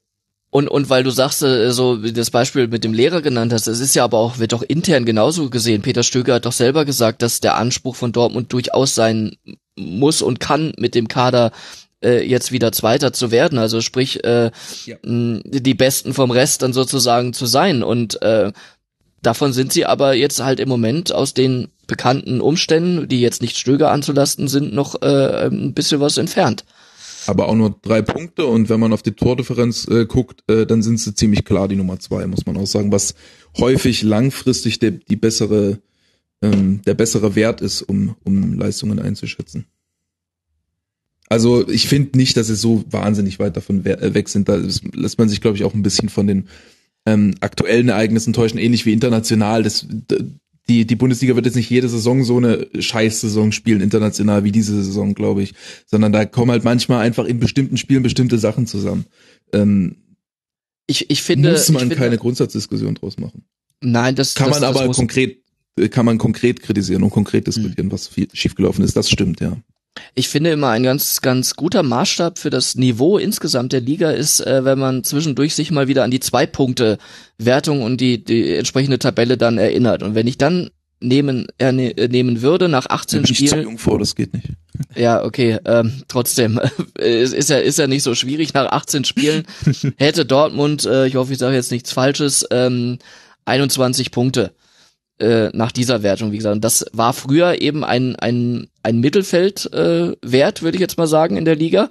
[0.51, 3.67] Und, und weil du sagst, äh, so wie das Beispiel mit dem Lehrer genannt hast,
[3.67, 5.81] es ist ja aber auch, wird doch intern genauso gesehen.
[5.83, 9.35] Peter Stöger hat doch selber gesagt, dass der Anspruch von Dortmund durchaus sein
[9.77, 11.51] muss und kann, mit dem Kader
[12.03, 13.59] äh, jetzt wieder Zweiter zu werden.
[13.59, 14.49] Also sprich, äh,
[14.85, 14.95] Ja.
[15.03, 17.83] mh, die Besten vom Rest dann sozusagen zu sein.
[17.83, 18.51] Und äh,
[19.21, 23.57] davon sind sie aber jetzt halt im Moment aus den bekannten Umständen, die jetzt nicht
[23.57, 26.65] Stöger anzulasten sind, noch äh, ein bisschen was entfernt.
[27.27, 30.81] Aber auch nur drei Punkte und wenn man auf die Tordifferenz äh, guckt, äh, dann
[30.81, 33.15] sind sie ziemlich klar die Nummer zwei, muss man auch sagen, was
[33.57, 35.79] häufig langfristig der, die bessere,
[36.41, 39.65] ähm, der bessere Wert ist, um, um Leistungen einzuschätzen.
[41.29, 44.49] Also ich finde nicht, dass sie so wahnsinnig weit davon äh, weg sind.
[44.49, 44.55] Da
[44.93, 46.47] lässt man sich, glaube ich, auch ein bisschen von den
[47.05, 49.61] ähm, aktuellen Ereignissen täuschen, ähnlich wie international.
[49.61, 49.85] Das,
[50.69, 54.81] die, die Bundesliga wird jetzt nicht jede Saison so eine Scheißsaison spielen, international wie diese
[54.81, 55.53] Saison, glaube ich.
[55.87, 59.05] Sondern da kommen halt manchmal einfach in bestimmten Spielen bestimmte Sachen zusammen.
[59.51, 59.97] Ähm,
[60.87, 63.43] Ich, ich finde, muss man finde, keine Grundsatzdiskussion draus machen.
[63.81, 65.43] Nein, das Kann das, man das aber konkret,
[65.77, 68.95] äh, kann man konkret kritisieren und konkret diskutieren, was viel, schiefgelaufen ist.
[68.95, 69.57] Das stimmt, ja.
[70.15, 74.39] Ich finde immer ein ganz, ganz guter Maßstab für das Niveau insgesamt der Liga ist,
[74.39, 76.97] äh, wenn man zwischendurch sich mal wieder an die zwei Punkte
[77.37, 80.03] Wertung und die, die entsprechende Tabelle dann erinnert.
[80.03, 80.69] Und wenn ich dann
[81.01, 84.15] nehmen, äh, ne- äh, nehmen würde nach 18 bin ich zu Spielen, jung vor, das
[84.15, 84.47] geht nicht.
[84.95, 86.59] ja, okay, ähm, trotzdem,
[86.95, 88.53] es ist ja, ist ja nicht so schwierig.
[88.53, 89.43] Nach 18 Spielen
[89.97, 92.99] hätte Dortmund, äh, ich hoffe, ich sage jetzt nichts Falsches, ähm,
[93.45, 94.53] 21 Punkte
[95.19, 96.55] äh, nach dieser Wertung, wie gesagt.
[96.55, 101.07] Und das war früher eben ein, ein, ein Mittelfeldwert, äh, Wert, würde ich jetzt mal
[101.07, 101.89] sagen, in der Liga.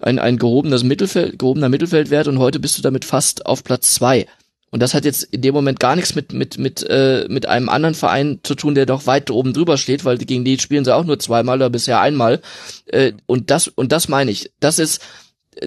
[0.00, 4.26] Ein, ein gehobenes Mittelfeld, gehobener Mittelfeldwert und heute bist du damit fast auf Platz zwei.
[4.70, 7.68] Und das hat jetzt in dem Moment gar nichts mit, mit, mit, äh, mit einem
[7.68, 10.94] anderen Verein zu tun, der doch weit oben drüber steht, weil gegen die spielen sie
[10.94, 12.40] auch nur zweimal oder bisher einmal.
[12.86, 14.52] Äh, und das, und das meine ich.
[14.60, 15.00] Das ist,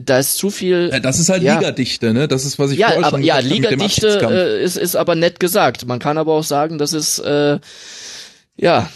[0.01, 0.89] da ist zu viel.
[0.91, 1.55] Ja, das ist halt Ja.
[1.59, 2.27] Ligadichte, ne?
[2.27, 5.39] Das ist, was ich Ja, vorher aber schon ja, Ligadichte äh, ist, ist aber nett
[5.39, 5.85] gesagt.
[5.85, 7.59] Man kann aber auch sagen, das ist äh,
[8.55, 8.89] ja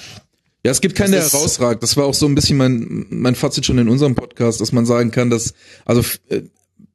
[0.63, 1.83] Ja, es gibt keinen, der herausragt.
[1.83, 4.85] Das war auch so ein bisschen mein, mein Fazit schon in unserem Podcast, dass man
[4.85, 5.53] sagen kann, dass
[5.85, 6.41] also äh,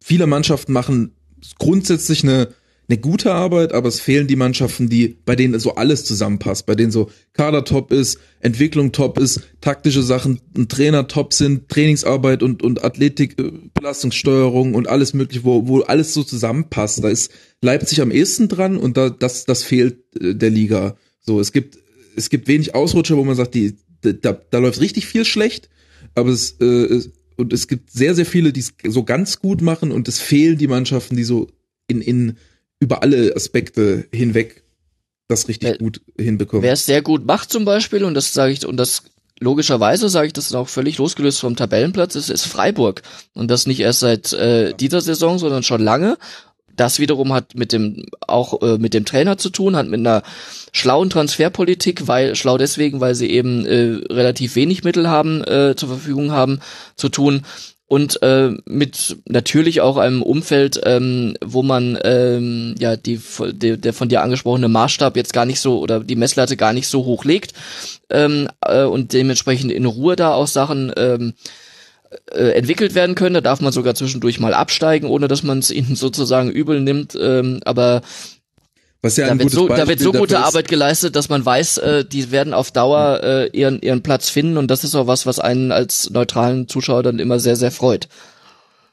[0.01, 1.15] viele Mannschaften machen
[1.59, 2.49] grundsätzlich eine
[2.89, 6.75] eine gute Arbeit, aber es fehlen die Mannschaften, die bei denen so alles zusammenpasst, bei
[6.75, 12.43] denen so Kader top ist, Entwicklung top ist, taktische Sachen, ein Trainer top sind, Trainingsarbeit
[12.43, 17.03] und und Athletik, äh, Belastungssteuerung und alles mögliche, wo wo alles so zusammenpasst.
[17.03, 17.31] Da ist
[17.61, 20.97] Leipzig am ehesten dran und da das das fehlt äh, der Liga.
[21.21, 21.79] So, es gibt
[22.17, 25.71] es gibt wenig Ausrutscher, wo man sagt, die, da, da läuft richtig viel schlecht,
[26.15, 27.03] aber es, äh,
[27.37, 30.59] und es gibt sehr, sehr viele, die es so ganz gut machen und es fehlen
[30.59, 31.49] die Mannschaften, die so
[31.89, 32.37] in, in
[32.83, 34.65] über alle Aspekte hinweg
[35.29, 36.63] das richtig Wer- gut hinbekommen.
[36.65, 39.05] wer es sehr gut macht zum Beispiel und das sage ich und das
[39.41, 43.03] logischerweise sage ich das auch völlig losgelöst vom Tabellenplatz ist, ist Freiburg
[43.35, 46.19] und das nicht erst seit äh, dieser Saison, sondern schon lange.
[46.75, 50.23] Das wiederum hat mit dem auch äh, mit dem Trainer zu tun, hat mit einer
[50.73, 55.89] schlauen Transferpolitik, weil schlau deswegen, weil sie eben äh, relativ wenig Mittel haben äh, zur
[55.91, 56.61] Verfügung haben
[56.97, 57.43] zu tun
[57.93, 63.20] und äh, mit natürlich auch einem Umfeld, ähm, wo man ähm, ja die,
[63.52, 66.89] die der von dir angesprochene Maßstab jetzt gar nicht so oder die Messlatte gar nicht
[66.89, 67.52] so hoch legt
[68.09, 71.35] ähm, äh, und dementsprechend in Ruhe da auch Sachen ähm,
[72.31, 73.35] äh, entwickelt werden können.
[73.35, 77.14] Da darf man sogar zwischendurch mal absteigen, ohne dass man es ihnen sozusagen übel nimmt.
[77.20, 78.01] Ähm, aber
[79.03, 82.05] Was ja da, wird so, da wird so gute Arbeit geleistet, dass man weiß, äh,
[82.05, 85.41] die werden auf Dauer äh, ihren, ihren Platz finden und das ist auch was, was
[85.41, 88.09] einen als neutralen Zuschauer dann immer sehr, sehr freut.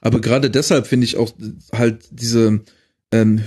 [0.02, 1.32] Aber gerade deshalb finde ich auch
[1.72, 2.62] halt diese
[3.12, 3.44] ähm,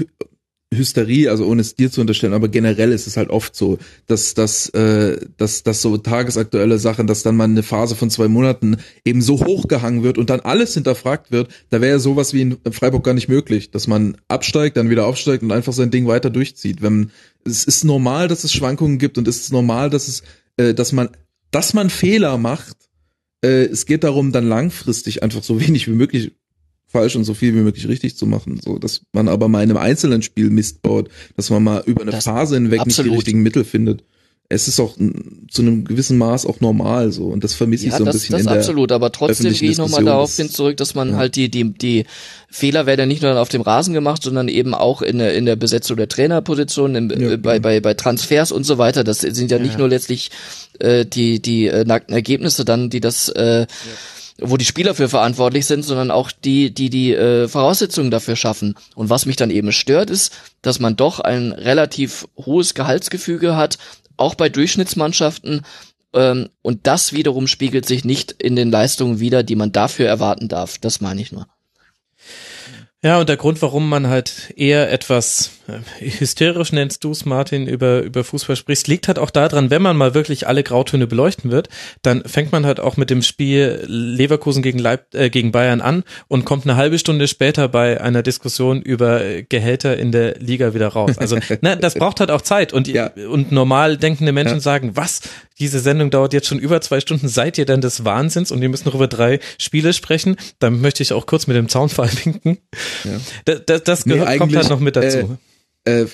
[0.77, 4.35] Hysterie, also ohne es dir zu unterstellen, aber generell ist es halt oft so, dass,
[4.35, 8.79] dass, äh, dass, dass so tagesaktuelle Sachen, dass dann mal eine Phase von zwei Monaten
[9.05, 12.59] eben so hochgehangen wird und dann alles hinterfragt wird, da wäre ja sowas wie in
[12.71, 16.31] Freiburg gar nicht möglich, dass man absteigt, dann wieder aufsteigt und einfach sein Ding weiter
[16.31, 16.83] durchzieht.
[16.83, 17.11] Wenn
[17.45, 20.23] es ist normal, dass es Schwankungen gibt und es ist normal, dass es,
[20.57, 21.11] äh, dass man,
[21.51, 22.77] dass man Fehler macht.
[23.45, 26.33] Äh, es geht darum, dann langfristig einfach so wenig wie möglich
[26.93, 28.61] falsch und so viel wie möglich richtig zu machen.
[28.63, 32.03] So, dass man aber mal in einem einzelnen Spiel Mist baut, dass man mal über
[32.03, 32.99] eine das Phase hinweg absolut.
[32.99, 34.05] nicht die richtigen Mittel findet.
[34.49, 34.99] Es ist auch
[35.51, 38.17] zu einem gewissen Maß auch normal so und das vermisse ja, ich so ein das,
[38.17, 41.13] bisschen das in der absolut, aber trotzdem gehe ich nochmal darauf hin zurück, dass man
[41.13, 41.17] ja.
[41.17, 42.05] halt die die die
[42.51, 45.47] Fehler werden ja nicht nur auf dem Rasen gemacht, sondern eben auch in der in
[45.47, 49.05] der Besetzung der Trainerposition, im, ja, bei bei bei Transfers und so weiter.
[49.05, 50.31] Das sind ja nicht nur letztlich
[50.81, 53.67] äh, die die äh, nackten Ergebnisse dann, die das äh,
[54.39, 58.75] wo die Spieler für verantwortlich sind, sondern auch die, die die äh, Voraussetzungen dafür schaffen.
[58.95, 60.33] Und was mich dann eben stört, ist,
[60.63, 63.79] dass man doch ein relativ hohes Gehaltsgefüge hat,
[64.17, 65.63] auch bei Durchschnittsmannschaften.
[66.15, 70.49] Ähm, und das wiederum spiegelt sich nicht in den Leistungen wider, die man dafür erwarten
[70.49, 70.79] darf.
[70.79, 71.47] Das meine ich nur.
[73.05, 75.51] Ja, und der Grund, warum man halt eher etwas
[76.01, 79.97] hysterisch nennst du es, Martin, über, über Fußball sprichst, liegt halt auch daran, wenn man
[79.97, 81.69] mal wirklich alle Grautöne beleuchten wird,
[82.03, 86.05] dann fängt man halt auch mit dem Spiel Leverkusen gegen, Leip äh, gegen Bayern an
[86.29, 90.89] und kommt eine halbe Stunde später bei einer Diskussion über Gehälter in der Liga wieder
[90.89, 91.19] raus.
[91.19, 93.11] Also, na, das braucht halt auch Zeit und, ja.
[93.29, 94.61] und normal denkende Menschen ja.
[94.61, 95.23] sagen, was,
[95.59, 98.69] diese Sendung dauert jetzt schon über zwei Stunden, seid ihr denn des Wahnsinns und wir
[98.69, 100.37] müssen noch über drei Spiele sprechen?
[100.59, 102.59] Dann möchte ich auch kurz mit dem Zaunfall winken.
[103.05, 103.11] Ja.
[103.45, 105.19] Das, das, das gehört, nee, kommt halt noch mit dazu.
[105.19, 105.27] Äh,
[105.85, 106.07] äh,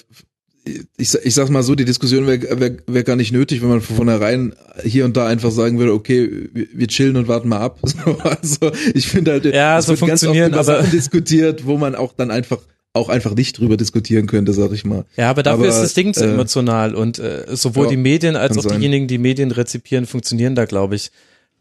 [0.96, 3.80] ich, ich sag's mal so, die Diskussion wäre wär, wär gar nicht nötig, wenn man
[3.80, 4.54] von vornherein
[4.84, 7.80] hier und da einfach sagen würde, okay, wir chillen und warten mal ab.
[8.22, 12.12] also ich finde halt, ja, so funktionieren, ganz oft über Sachen diskutiert, wo man auch
[12.12, 12.58] dann einfach
[12.94, 15.04] auch einfach nicht drüber diskutieren könnte, sag ich mal.
[15.16, 17.96] Ja, aber dafür aber, ist das Ding zu äh, emotional und äh, sowohl ja, die
[17.96, 18.80] Medien als auch sein.
[18.80, 21.10] diejenigen, die Medien rezipieren, funktionieren da, glaube ich,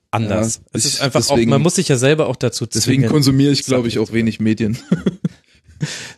[0.10, 0.56] anders.
[0.56, 2.82] Ja, es ist einfach deswegen, auch, man muss sich ja selber auch dazu zwingen.
[2.82, 4.78] Deswegen konsumiere ich, glaube ich, auch wenig Medien.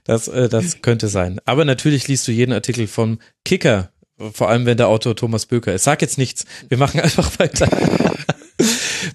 [0.03, 1.39] das, äh, das könnte sein.
[1.45, 3.91] Aber natürlich liest du jeden Artikel vom Kicker,
[4.33, 5.83] vor allem wenn der Autor Thomas Böker ist.
[5.83, 7.67] Sag jetzt nichts, wir machen einfach weiter.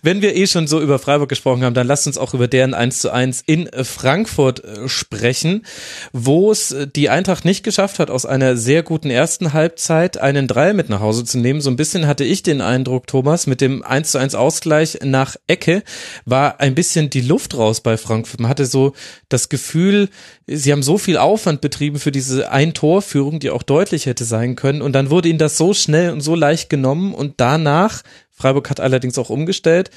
[0.02, 2.74] Wenn wir eh schon so über Freiburg gesprochen haben, dann lasst uns auch über deren
[2.74, 5.64] 1 zu 1 in Frankfurt äh, sprechen,
[6.12, 10.46] wo es äh, die Eintracht nicht geschafft hat, aus einer sehr guten ersten Halbzeit einen
[10.46, 11.60] Dreier mit nach Hause zu nehmen.
[11.60, 15.36] So ein bisschen hatte ich den Eindruck, Thomas, mit dem 1 zu 1 Ausgleich nach
[15.46, 15.82] Ecke
[16.24, 18.40] war ein bisschen die Luft raus bei Frankfurt.
[18.40, 18.92] Man hatte so
[19.28, 20.08] das Gefühl,
[20.46, 24.82] sie haben so viel Aufwand betrieben für diese Ein-Tor-Führung, die auch deutlich hätte sein können.
[24.82, 28.02] Und dann wurde ihnen das so schnell und so leicht genommen und danach
[28.35, 29.90] Freiburg hat allerdings auch umgestellt.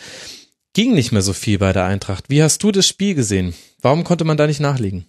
[0.74, 2.30] Ging nicht mehr so viel bei der Eintracht.
[2.30, 3.54] Wie hast du das Spiel gesehen?
[3.82, 5.08] Warum konnte man da nicht nachlegen?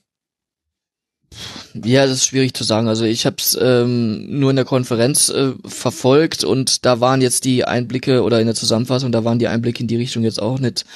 [1.75, 2.89] Ja, das ist schwierig zu sagen.
[2.89, 7.45] Also ich habe es ähm, nur in der Konferenz äh, verfolgt und da waren jetzt
[7.45, 10.59] die Einblicke oder in der Zusammenfassung, da waren die Einblicke in die Richtung jetzt auch
[10.59, 10.87] nicht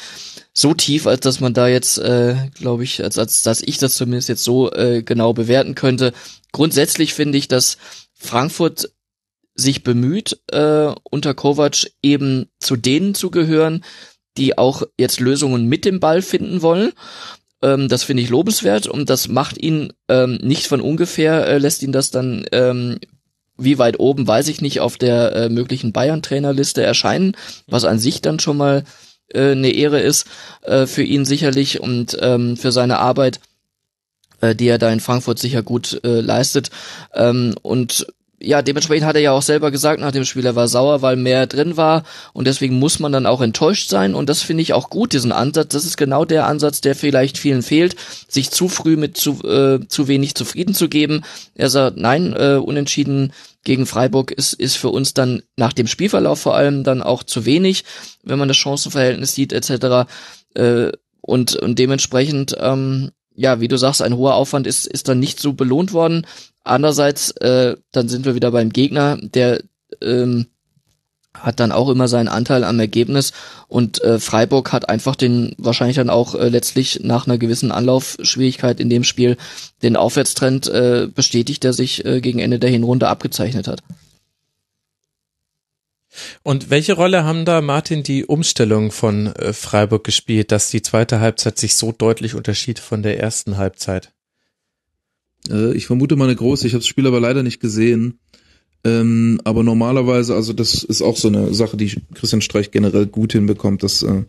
[0.55, 3.95] so tief, als dass man da jetzt, äh, glaube ich, als, als dass ich das
[3.95, 6.13] zumindest jetzt so äh, genau bewerten könnte.
[6.53, 7.77] Grundsätzlich finde ich, dass
[8.15, 8.91] Frankfurt
[9.55, 13.85] sich bemüht, äh, unter Kovac eben zu denen zu gehören,
[14.37, 16.93] die auch jetzt Lösungen mit dem Ball finden wollen.
[17.62, 21.83] Ähm, das finde ich lobenswert und das macht ihn ähm, nicht von ungefähr, äh, lässt
[21.83, 22.99] ihn das dann ähm,
[23.59, 28.23] wie weit oben, weiß ich nicht, auf der äh, möglichen Bayern-Trainerliste erscheinen, was an sich
[28.23, 28.85] dann schon mal
[29.29, 30.27] äh, eine Ehre ist
[30.62, 33.41] äh, für ihn sicherlich und ähm, für seine Arbeit,
[34.41, 36.70] äh, die er da in Frankfurt sicher gut äh, leistet.
[37.15, 38.07] Ähm, und
[38.43, 41.16] ja, dementsprechend hat er ja auch selber gesagt nach dem Spiel, er war sauer, weil
[41.16, 42.02] mehr drin war
[42.32, 45.32] und deswegen muss man dann auch enttäuscht sein und das finde ich auch gut, diesen
[45.32, 45.69] Ansatz.
[45.73, 47.97] Das ist genau der Ansatz, der vielleicht vielen fehlt,
[48.28, 51.23] sich zu früh mit zu, äh, zu wenig zufrieden zu geben.
[51.55, 53.32] Er sagt, nein, äh, unentschieden
[53.64, 57.44] gegen Freiburg ist, ist für uns dann nach dem Spielverlauf vor allem dann auch zu
[57.44, 57.85] wenig,
[58.24, 60.10] wenn man das Chancenverhältnis sieht etc.
[60.55, 65.19] Äh, und, und dementsprechend ähm, ja, wie du sagst, ein hoher Aufwand ist, ist dann
[65.19, 66.27] nicht so belohnt worden.
[66.65, 69.63] Andererseits, äh, dann sind wir wieder beim Gegner, der
[70.01, 70.47] ähm,
[71.35, 73.33] hat dann auch immer seinen Anteil am Ergebnis
[73.67, 78.81] und äh, Freiburg hat einfach den wahrscheinlich dann auch äh, letztlich nach einer gewissen Anlaufschwierigkeit
[78.81, 79.37] in dem Spiel
[79.83, 83.83] den Aufwärtstrend äh, bestätigt, der sich äh, gegen Ende der Hinrunde abgezeichnet hat.
[86.43, 91.21] Und welche Rolle haben da Martin die Umstellung von äh, Freiburg gespielt, dass die zweite
[91.21, 94.13] Halbzeit sich so deutlich unterschied von der ersten Halbzeit?
[95.51, 96.66] Äh, ich vermute mal eine große.
[96.66, 98.19] Ich habe das Spiel aber leider nicht gesehen.
[98.85, 103.32] Ähm, aber normalerweise, also das ist auch so eine Sache, die Christian Streich generell gut
[103.32, 104.24] hinbekommt, dass äh,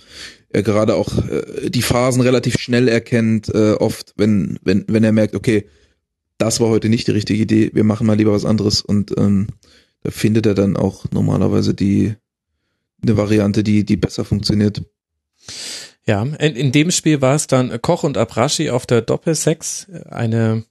[0.50, 5.12] er gerade auch äh, die Phasen relativ schnell erkennt, äh, oft, wenn, wenn, wenn er
[5.12, 5.66] merkt, okay,
[6.38, 9.48] das war heute nicht die richtige Idee, wir machen mal lieber was anderes und ähm,
[10.04, 12.14] da findet er dann auch normalerweise die
[13.02, 14.84] eine Variante, die, die besser funktioniert.
[16.06, 20.66] Ja, in, in dem Spiel war es dann Koch und Abrashi auf der Doppelsex, eine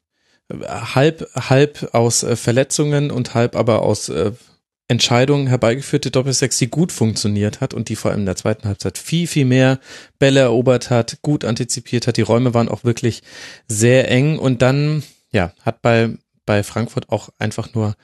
[0.60, 4.32] halb, halb aus äh, Verletzungen und halb aber aus äh,
[4.88, 8.98] Entscheidungen herbeigeführte Doppelsechs, die gut funktioniert hat und die vor allem in der zweiten Halbzeit
[8.98, 9.78] viel, viel mehr
[10.18, 12.16] Bälle erobert hat, gut antizipiert hat.
[12.16, 13.22] Die Räume waren auch wirklich
[13.68, 16.10] sehr eng und dann, ja, hat bei,
[16.44, 17.94] bei Frankfurt auch einfach nur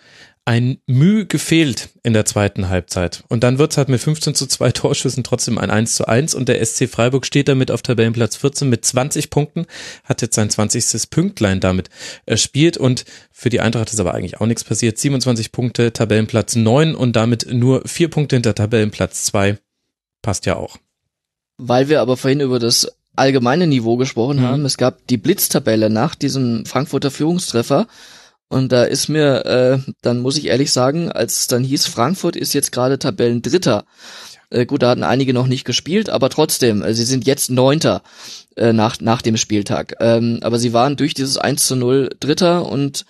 [0.49, 3.23] ein Mühe gefehlt in der zweiten Halbzeit.
[3.29, 6.49] Und dann wird's halt mit 15 zu 2 Torschüssen trotzdem ein 1 zu 1 und
[6.49, 9.67] der SC Freiburg steht damit auf Tabellenplatz 14 mit 20 Punkten,
[10.05, 11.11] hat jetzt sein 20.
[11.11, 11.91] Pünktlein damit
[12.25, 14.97] erspielt und für die Eintracht ist aber eigentlich auch nichts passiert.
[14.97, 19.59] 27 Punkte, Tabellenplatz 9 und damit nur vier Punkte hinter Tabellenplatz 2.
[20.23, 20.79] Passt ja auch.
[21.59, 24.45] Weil wir aber vorhin über das allgemeine Niveau gesprochen mhm.
[24.45, 27.87] haben, es gab die Blitztabelle nach diesem Frankfurter Führungstreffer
[28.49, 32.37] und da ist mir, äh, dann muss ich ehrlich sagen, als es dann hieß, Frankfurt
[32.37, 33.85] ist jetzt gerade Tabellendritter.
[34.51, 38.03] Äh, gut, da hatten einige noch nicht gespielt, aber trotzdem, äh, sie sind jetzt Neunter
[38.57, 39.97] äh, nach, nach dem Spieltag.
[40.01, 43.05] Ähm, aber sie waren durch dieses 1 zu 0 Dritter und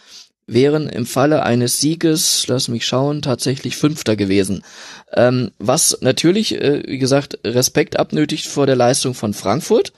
[0.48, 4.64] wären im Falle eines Sieges, lass mich schauen, tatsächlich Fünfter gewesen.
[5.12, 9.92] Ähm, was natürlich, äh, wie gesagt, Respekt abnötigt vor der Leistung von Frankfurt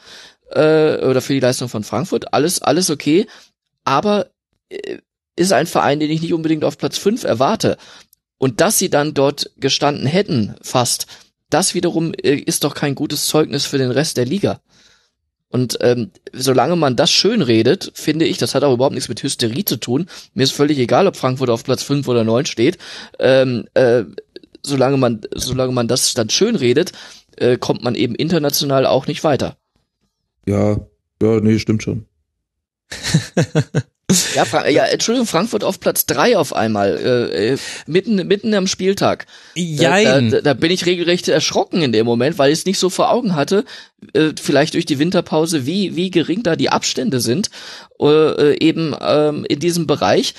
[0.51, 2.35] äh, oder für die Leistung von Frankfurt.
[2.35, 3.27] Alles, alles okay.
[3.85, 4.27] Aber
[4.69, 4.99] äh,
[5.37, 7.77] ist ein Verein, den ich nicht unbedingt auf Platz 5 erwarte.
[8.39, 11.07] Und dass sie dann dort gestanden hätten, fast,
[11.51, 14.61] das wiederum äh, ist doch kein gutes Zeugnis für den Rest der Liga.
[15.49, 19.23] Und ähm, solange man das schön redet, finde ich, das hat auch überhaupt nichts mit
[19.23, 20.07] Hysterie zu tun.
[20.33, 22.79] Mir ist völlig egal, ob Frankfurt auf Platz 5 oder 9 steht.
[23.19, 24.05] Ähm, äh,
[24.63, 26.93] solange man, solange man das dann schön redet,
[27.37, 29.57] äh, kommt man eben international auch nicht weiter.
[30.47, 30.81] Ja,
[31.21, 32.07] ja, nee, stimmt schon.
[34.35, 38.67] Ja, Fra ja, Entschuldigung, Frankfurt auf Platz drei auf einmal, äh, äh, mitten, mitten am
[38.67, 39.27] Spieltag.
[39.55, 40.31] Jein.
[40.31, 42.91] Da, da, da bin ich regelrecht erschrocken in dem Moment, weil ich es nicht so
[42.91, 43.65] vor Augen hatte,
[44.13, 47.51] äh, vielleicht durch die Winterpause, wie, wie gering da die Abstände sind,
[48.01, 50.35] äh, äh eben ähm, in diesem Bereich.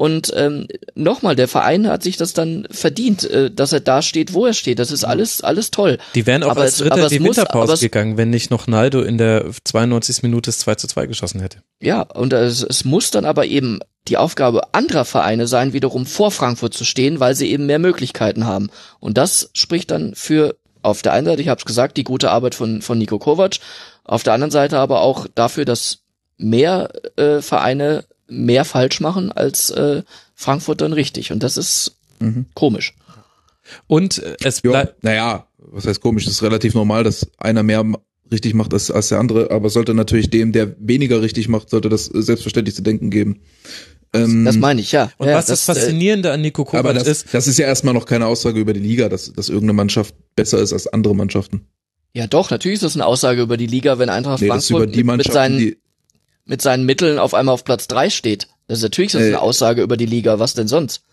[0.00, 4.32] Und ähm, nochmal, der Verein hat sich das dann verdient, äh, dass er da steht,
[4.32, 4.78] wo er steht.
[4.78, 5.98] Das ist alles, alles toll.
[6.14, 9.02] Die wären auch aber als Dritter in die muss, Winterpause gegangen, wenn nicht noch Naldo
[9.02, 10.22] in der 92.
[10.22, 11.58] Minute das 2 zu 2 geschossen hätte.
[11.82, 16.30] Ja, und es, es muss dann aber eben die Aufgabe anderer Vereine sein, wiederum vor
[16.30, 18.70] Frankfurt zu stehen, weil sie eben mehr Möglichkeiten haben.
[19.00, 22.30] Und das spricht dann für auf der einen Seite, ich habe es gesagt, die gute
[22.30, 23.56] Arbeit von, von Nico Kovac,
[24.04, 25.98] auf der anderen Seite aber auch dafür, dass
[26.38, 30.02] mehr äh, Vereine mehr falsch machen als äh,
[30.34, 31.32] Frankfurt dann richtig.
[31.32, 32.46] Und das ist mhm.
[32.54, 32.94] komisch.
[33.86, 35.02] Und äh, es bleibt.
[35.04, 36.24] Naja, was heißt komisch?
[36.24, 37.84] Das ist relativ normal, dass einer mehr
[38.32, 41.88] richtig macht als, als der andere, aber sollte natürlich dem, der weniger richtig macht, sollte
[41.88, 43.40] das selbstverständlich zu denken geben.
[44.12, 45.10] Ähm, das meine ich, ja.
[45.18, 47.26] Und ja, was das, das Faszinierende an Nico Kovac aber das, ist.
[47.32, 50.58] Das ist ja erstmal noch keine Aussage über die Liga, dass, dass irgendeine Mannschaft besser
[50.58, 51.66] ist als andere Mannschaften.
[52.12, 55.32] Ja, doch, natürlich ist das eine Aussage über die Liga, wenn Eintracht nee, Frankfurt mit
[55.32, 55.76] seinen, die,
[56.50, 58.48] mit seinen Mitteln auf einmal auf Platz drei steht.
[58.66, 61.04] Das ist natürlich das ist eine äh, Aussage über die Liga, was denn sonst?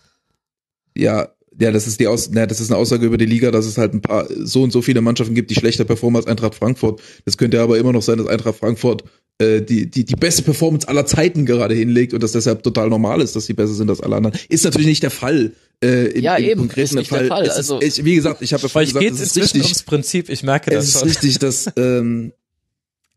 [0.96, 1.28] Ja,
[1.60, 3.78] ja, das ist die Aus, na, das ist eine Aussage über die Liga, dass es
[3.78, 7.00] halt ein paar so und so viele Mannschaften gibt, die schlechter performen als Eintracht Frankfurt.
[7.24, 9.04] Das könnte aber immer noch sein, dass Eintracht Frankfurt
[9.38, 13.20] äh, die, die, die beste Performance aller Zeiten gerade hinlegt und dass deshalb total normal
[13.20, 14.36] ist, dass sie besser sind als alle anderen.
[14.48, 15.52] Ist natürlich nicht der Fall.
[15.82, 17.20] Äh, in, ja, im eben, ist nicht Fall.
[17.20, 17.48] der Fall.
[17.48, 19.62] Also, ist, ich, wie gesagt, ich habe ja vorhin gesagt, es ist richtig.
[19.62, 21.08] ums Prinzip, ich merke das es schon.
[21.08, 22.32] Ist richtig, dass ähm,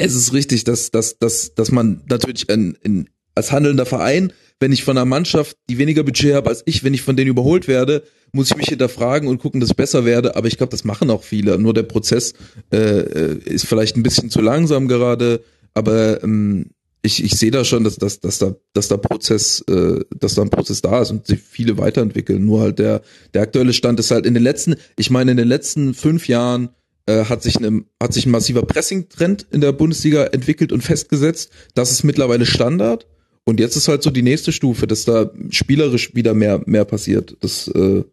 [0.06, 4.72] es ist richtig, dass, dass, dass, dass man natürlich in, in, als handelnder Verein, wenn
[4.72, 7.68] ich von einer Mannschaft, die weniger Budget habe als ich, wenn ich von denen überholt
[7.68, 10.36] werde, muss ich mich hinterfragen und gucken, dass ich besser werde.
[10.36, 11.58] Aber ich glaube, das machen auch viele.
[11.58, 12.34] Nur der Prozess
[12.72, 15.44] äh, äh, ist vielleicht ein bisschen zu langsam gerade.
[15.74, 16.68] Aber ähm,
[17.02, 20.44] ich, ich sehe da schon, dass, dass, dass da, dass da Prozess, äh, dass da
[20.44, 22.46] ein Prozess da ist und sich viele weiterentwickeln.
[22.46, 23.02] Nur halt der,
[23.34, 26.70] der aktuelle Stand ist halt in den letzten, ich meine, in den letzten fünf Jahren
[27.06, 31.52] äh, hat sich ein, hat sich ein massiver Pressing-Trend in der Bundesliga entwickelt und festgesetzt.
[31.74, 33.08] Das ist mittlerweile Standard.
[33.44, 37.36] Und jetzt ist halt so die nächste Stufe, dass da spielerisch wieder mehr, mehr passiert.
[37.40, 38.04] Das, äh,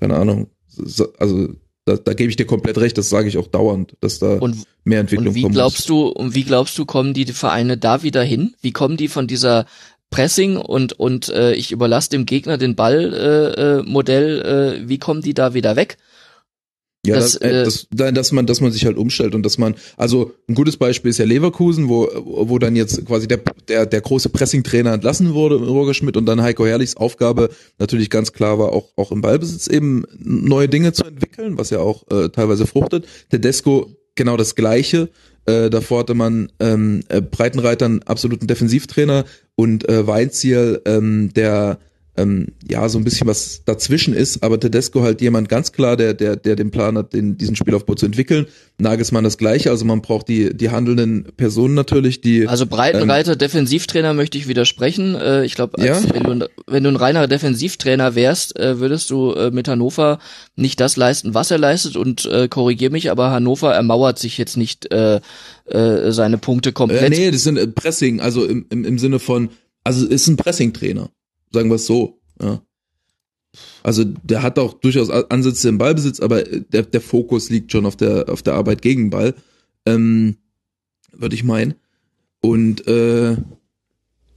[0.00, 0.48] keine Ahnung.
[1.18, 1.54] Also,
[1.86, 4.64] da, da gebe ich dir komplett recht, das sage ich auch dauernd, dass da und,
[4.84, 5.54] mehr Entwicklung und wie kommt.
[5.54, 8.54] Glaubst du, und wie glaubst du, kommen die Vereine da wieder hin?
[8.62, 9.66] Wie kommen die von dieser
[10.10, 14.98] Pressing und und äh, ich überlasse dem Gegner den Ball äh, äh, Modell, äh, wie
[14.98, 15.98] kommen die da wieder weg?
[17.06, 19.44] Ja, Das, das, äh, äh, das, da- dass man, dass man sich halt umstellt und
[19.44, 23.40] dass man, also ein gutes Beispiel ist ja Leverkusen, wo, wo dann jetzt quasi der,
[23.68, 28.32] der, der große Pressing-Trainer entlassen wurde, Roger Schmidt, und dann Heiko Herrlichs Aufgabe natürlich ganz
[28.32, 32.28] klar war, auch, auch im Ballbesitz eben neue Dinge zu entwickeln, was ja auch äh,
[32.30, 33.06] teilweise fruchtet.
[33.30, 35.08] Tedesco genau das Gleiche.
[35.46, 39.24] Äh, davor hatte man ähm, äh, Breitenreiter einen absoluten Defensivtrainer
[39.56, 41.78] und äh, Weinziel, ähm, der
[42.16, 46.14] ähm, ja so ein bisschen was dazwischen ist, aber Tedesco halt jemand ganz klar, der
[46.14, 48.46] der der den Plan hat, den diesen Spielaufbau zu entwickeln.
[48.78, 54.14] Nagelsmann das gleiche, also man braucht die die handelnden Personen natürlich, die Also Breitenreiter, Defensivtrainer
[54.14, 55.14] möchte ich widersprechen.
[55.14, 56.00] Äh, ich glaube, Ja?
[56.12, 60.18] wenn, du, ein- wenn du ein reiner Defensivtrainer wärst, äh, würdest du äh, mit Hannover
[60.56, 61.96] nicht das leisten, was er leistet.
[61.96, 65.20] Und äh, korrigier mich, aber Hannover ermauert sich jetzt nicht äh,
[65.66, 67.10] äh, seine Punkte äh, komplett.
[67.10, 69.50] nee, das sind äh, Pressing, also im, im, im Sinne von,
[69.84, 71.10] also ist ein Pressing-Trainer,
[71.54, 72.20] sagen wir es so.
[72.40, 72.62] Ja.
[73.82, 77.86] Also der hat auch durchaus Ansätze im Ballbesitz, aber äh, der, der Fokus liegt schon
[77.86, 79.34] auf der auf der Arbeit gegen Ball,
[79.86, 80.36] ähm,
[81.12, 81.74] würde ich meinen.
[82.40, 83.36] Und äh,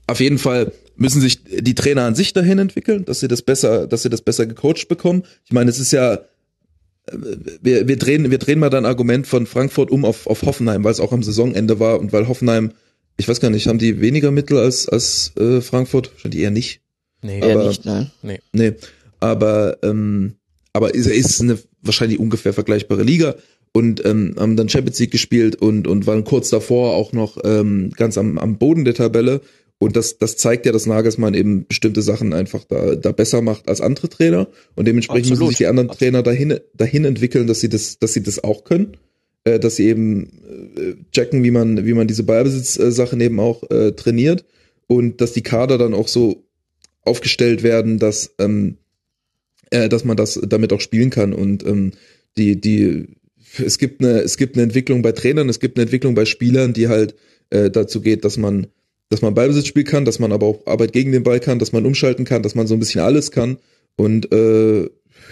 [0.08, 3.88] auf jeden Fall müssen sich die Trainer an sich dahin entwickeln, dass sie das besser,
[3.88, 5.24] dass sie das besser gecoacht bekommen.
[5.46, 7.18] Ich meine, es ist ja äh,
[7.62, 10.92] wir, wir drehen wir drehen mal dann Argument von Frankfurt um auf, auf Hoffenheim, weil
[10.92, 12.72] es auch am Saisonende war und weil Hoffenheim,
[13.18, 16.12] ich weiß gar nicht, haben die weniger Mittel als als äh, Frankfurt?
[16.14, 16.82] Wahrscheinlich eher nicht.
[17.22, 17.42] Nee.
[17.42, 18.12] Aber- nicht, nein.
[18.54, 18.74] Nee,
[19.20, 20.34] aber ähm,
[20.74, 23.36] aber ist, ist eine wahrscheinlich ungefähr vergleichbare Liga.
[23.74, 27.92] Und ähm, haben dann Champions League gespielt und und waren kurz davor auch noch ähm,
[27.96, 29.42] ganz am, am Boden der Tabelle.
[29.78, 33.68] Und das das zeigt ja, dass Nagelsmann eben bestimmte Sachen einfach da da besser macht
[33.68, 34.48] als andere Trainer.
[34.76, 35.52] Und dementsprechend müssen Absolut.
[35.52, 38.98] sich die anderen Trainer dahin dahin entwickeln, dass sie das dass sie das auch können,
[39.44, 40.24] äh, dass sie eben
[40.76, 44.46] äh, checken, wie man wie man diese Ballbesitz-Sachen eben auch äh, trainiert.
[44.88, 46.47] Und dass die Kader dann auch so
[47.08, 48.78] aufgestellt werden, dass ähm,
[49.72, 51.92] äh, dass man das damit auch spielen kann und ähm,
[52.38, 53.08] die die
[53.58, 56.74] es gibt eine es gibt eine Entwicklung bei Trainern, es gibt eine Entwicklung bei Spielern,
[56.74, 57.16] die halt
[57.50, 58.68] äh, dazu geht, dass man
[59.10, 61.72] dass man Ballbesitz spielen kann, dass man aber auch Arbeit gegen den Ball kann, dass
[61.72, 63.58] man umschalten kann, dass man so ein bisschen alles kann
[63.96, 64.90] und äh,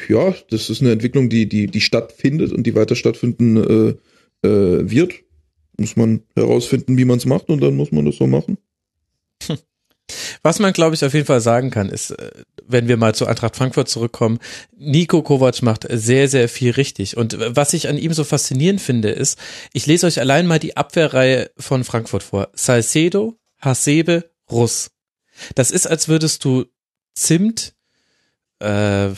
[0.09, 4.89] ja, das ist eine Entwicklung, die die die stattfindet und die weiter stattfinden äh, äh,
[4.89, 5.13] wird.
[5.77, 8.57] Muss man herausfinden, wie man es macht und dann muss man das so machen.
[10.45, 12.29] Was man, glaube ich, auf jeden Fall sagen kann, ist, äh,
[12.67, 14.37] wenn wir mal zu Eintracht Frankfurt zurückkommen,
[14.77, 17.17] Nico Kovac macht sehr, sehr viel richtig.
[17.17, 19.39] Und äh, was ich an ihm so faszinierend finde, ist,
[19.73, 22.49] ich lese euch allein mal die Abwehrreihe von Frankfurt vor.
[22.53, 24.91] Salcedo, Hasebe, Russ.
[25.55, 26.65] Das ist, als würdest du
[27.15, 27.73] Zimt,
[28.59, 29.09] äh,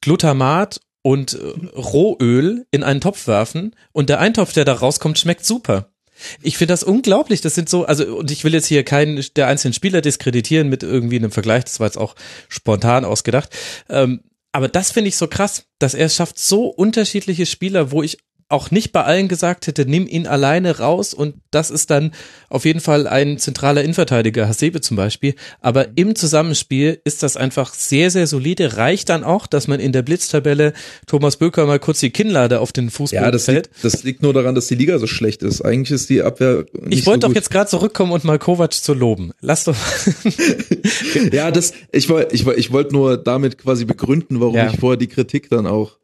[0.00, 5.46] Glutamat und äh, Rohöl in einen Topf werfen und der Eintopf, der da rauskommt, schmeckt
[5.46, 5.93] super.
[6.42, 7.40] Ich finde das unglaublich.
[7.40, 10.82] Das sind so, also, und ich will jetzt hier keinen der einzelnen Spieler diskreditieren mit
[10.82, 11.64] irgendwie einem Vergleich.
[11.64, 12.14] Das war jetzt auch
[12.48, 13.50] spontan ausgedacht.
[13.88, 14.20] Ähm,
[14.52, 18.18] aber das finde ich so krass, dass er es schafft, so unterschiedliche Spieler, wo ich
[18.48, 22.12] auch nicht bei allen gesagt hätte, nimm ihn alleine raus und das ist dann
[22.48, 25.34] auf jeden Fall ein zentraler Innenverteidiger, Hasebe zum Beispiel.
[25.60, 28.76] Aber im Zusammenspiel ist das einfach sehr, sehr solide.
[28.76, 30.72] Reicht dann auch, dass man in der Blitztabelle
[31.06, 33.66] Thomas Böker mal kurz die Kinnlade auf den Fußboden Ja, das fällt.
[33.72, 35.62] liegt, das liegt nur daran, dass die Liga so schlecht ist.
[35.62, 38.72] Eigentlich ist die Abwehr nicht Ich wollte so doch jetzt gerade zurückkommen und mal Kovac
[38.74, 39.32] zu loben.
[39.40, 39.76] Lass doch.
[41.32, 44.70] Ja, das, ich wollte, ich wollte, ich wollte nur damit quasi begründen, warum Ja.
[44.70, 45.98] ich vorher die Kritik dann auch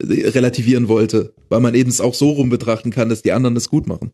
[0.00, 3.68] relativieren wollte, weil man eben es auch so rum betrachten kann, dass die anderen es
[3.68, 4.12] gut machen.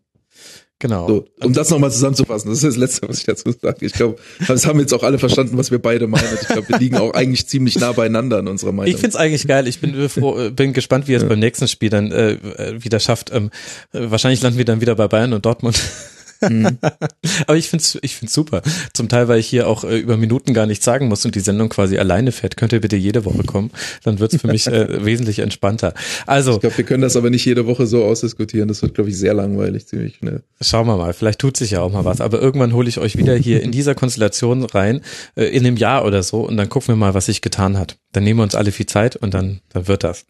[0.79, 1.09] genau.
[1.09, 3.87] So, um das nochmal zusammenzufassen, das ist das Letzte, was ich dazu sage.
[3.87, 6.39] Ich glaube, das haben jetzt auch alle verstanden, was wir beide meinen.
[6.41, 8.93] Ich glaube, wir liegen auch eigentlich ziemlich nah beieinander in unserer Meinung.
[8.93, 9.67] Ich find's eigentlich geil.
[9.69, 12.85] Ich bin, froh, äh, bin gespannt, wie er es beim nächsten Spiel dann äh, äh,
[12.85, 13.31] wieder schafft.
[13.33, 13.51] Ähm,
[13.93, 15.81] äh, wahrscheinlich landen wir dann wieder bei Bayern und Dortmund.
[16.41, 16.79] Mhm.
[17.47, 18.63] Aber ich find's, ich find's super.
[18.93, 21.41] Zum Teil, weil ich hier auch äh, über Minuten gar nichts sagen muss und die
[21.41, 22.57] Sendung quasi alleine fährt.
[22.57, 23.71] Könnt ihr bitte jede Woche kommen?
[24.05, 25.95] Dann wird's für mich äh, wesentlich entspannter.
[26.27, 28.69] Also, Ich glaube, wir können das aber nicht jede Woche so ausdiskutieren.
[28.69, 30.43] Das wird, glaube ich, sehr langweilig, ziemlich schnell.
[30.61, 32.21] Schauen wir mal, vielleicht tut sich ja auch mal was.
[32.21, 35.03] Aber irgendwann hole ich euch wieder hier in dieser Konstellation rein,
[35.37, 37.97] äh, in einem Jahr oder so, und dann gucken wir mal, was sich getan hat.
[38.13, 40.25] Dann nehmen wir uns alle viel Zeit und dann, dann wird das.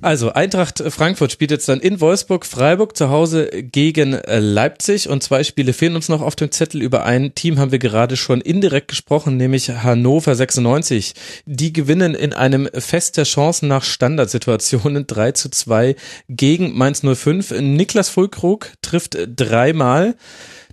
[0.00, 5.22] Also, Eintracht Frankfurt spielt jetzt dann in Wolfsburg, Freiburg zu Hause gegen äh, Leipzig und
[5.22, 6.82] zwei Spiele fehlen uns noch auf dem Zettel.
[6.82, 11.14] Über ein Team haben wir gerade schon indirekt gesprochen, nämlich Hannover 96.
[11.46, 15.96] Die gewinnen in einem Fest der Chancen nach Standardsituationen 3 zu 2
[16.28, 17.60] gegen Mainz 05.
[17.60, 20.14] Niklas Fulkrug trifft dreimal.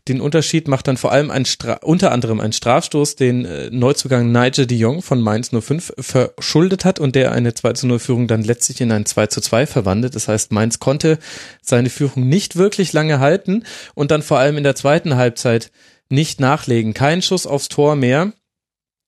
[0.09, 4.31] Den Unterschied macht dann vor allem ein Stra unter anderem ein Strafstoß, den äh, Neuzugang
[4.31, 8.27] Nigel de Jong von Mainz 05 verschuldet hat und der eine 2 zu 0 Führung
[8.27, 10.15] dann letztlich in ein 2 zu 2 verwandelt.
[10.15, 11.19] Das heißt, Mainz konnte
[11.61, 13.63] seine Führung nicht wirklich lange halten
[13.93, 15.71] und dann vor allem in der zweiten Halbzeit
[16.09, 16.95] nicht nachlegen.
[16.95, 18.33] Kein Schuss aufs Tor mehr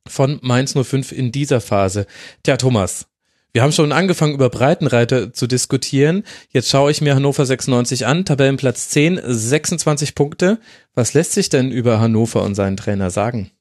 [0.07, 2.05] von Mainz 05 in dieser Phase.
[2.43, 3.07] Tja, Thomas,
[3.53, 6.23] Wir haben schon angefangen, über Breitenreiter zu diskutieren.
[6.51, 10.59] Jetzt schaue ich mir Hannover 96 an, Tabellenplatz 10, 26 Punkte.
[10.95, 13.51] Was lässt sich denn über Hannover und seinen Trainer sagen?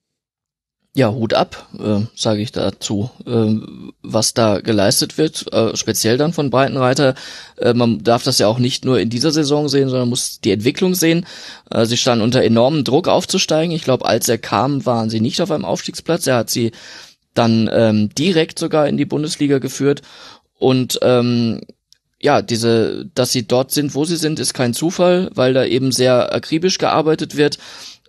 [0.92, 3.10] Ja, Hut ab, äh, sage ich dazu.
[3.24, 3.54] Äh,
[4.02, 7.14] was da geleistet wird, äh, speziell dann von Breitenreiter,
[7.58, 10.50] äh, man darf das ja auch nicht nur in dieser Saison sehen, sondern muss die
[10.50, 11.26] Entwicklung sehen.
[11.70, 13.74] Äh, sie standen unter enormem Druck aufzusteigen.
[13.74, 16.26] Ich glaube, als er kam, waren sie nicht auf einem Aufstiegsplatz.
[16.26, 16.72] Er hat sie
[17.34, 20.02] dann ähm, direkt sogar in die Bundesliga geführt
[20.58, 21.60] und ähm,
[22.22, 25.90] ja, diese, dass sie dort sind, wo sie sind, ist kein Zufall, weil da eben
[25.90, 27.58] sehr akribisch gearbeitet wird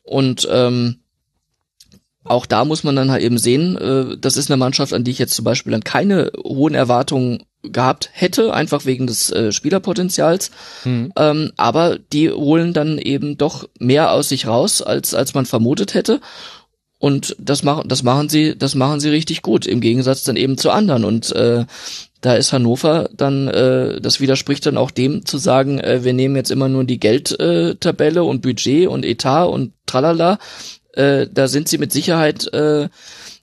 [0.04, 0.98] und ähm,
[2.24, 5.12] auch da muss man dann halt eben sehen, äh, das ist eine Mannschaft, an die
[5.12, 10.52] ich jetzt zum Beispiel dann keine hohen Erwartungen gehabt hätte, einfach wegen des äh, Spielerpotenzials.
[10.84, 11.14] Mhm.
[11.16, 15.94] Ähm, aber die holen dann eben doch mehr aus sich raus, als, als man vermutet
[15.94, 16.22] hätte.
[17.02, 20.60] Und das machen, das machen sie, das machen sie richtig gut, im Gegensatz dann eben
[20.60, 21.04] zu anderen.
[21.04, 21.66] Und äh,
[22.22, 26.36] da ist Hannover dann, äh, das widerspricht dann auch dem zu sagen, äh, wir nehmen
[26.36, 30.38] jetzt immer nur die Geldtabelle und Budget und Etat und tralala,
[30.94, 32.88] äh, da sind sie mit Sicherheit äh,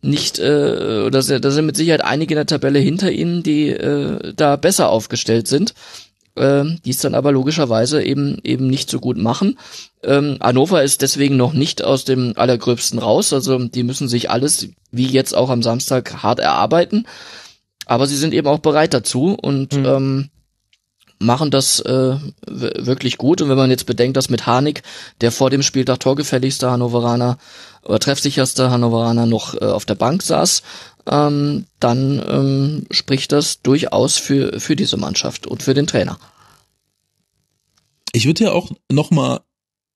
[0.02, 4.34] nicht, äh, oder da sind mit Sicherheit einige in der Tabelle hinter ihnen, die äh,
[4.36, 5.74] da besser aufgestellt sind,
[6.38, 9.58] äh, die es dann aber logischerweise eben eben nicht so gut machen.
[10.02, 14.68] Ähm, Hannover ist deswegen noch nicht aus dem Allergröbsten raus, also die müssen sich alles,
[14.90, 17.06] wie jetzt auch am Samstag, hart erarbeiten.
[17.86, 19.86] Aber sie sind eben auch bereit dazu und mhm.
[19.86, 20.30] ähm,
[21.18, 23.42] machen das äh, wirklich gut.
[23.42, 24.82] Und wenn man jetzt bedenkt, dass mit Harnik,
[25.20, 27.38] der vor dem Spieltag torgefälligste Hannoveraner
[27.84, 30.62] oder treffsicherste Hannoveraner noch äh, auf der Bank saß,
[31.10, 36.18] ähm, dann ähm, spricht das durchaus für, für diese Mannschaft und für den Trainer.
[38.12, 39.40] Ich würde ja auch noch mal,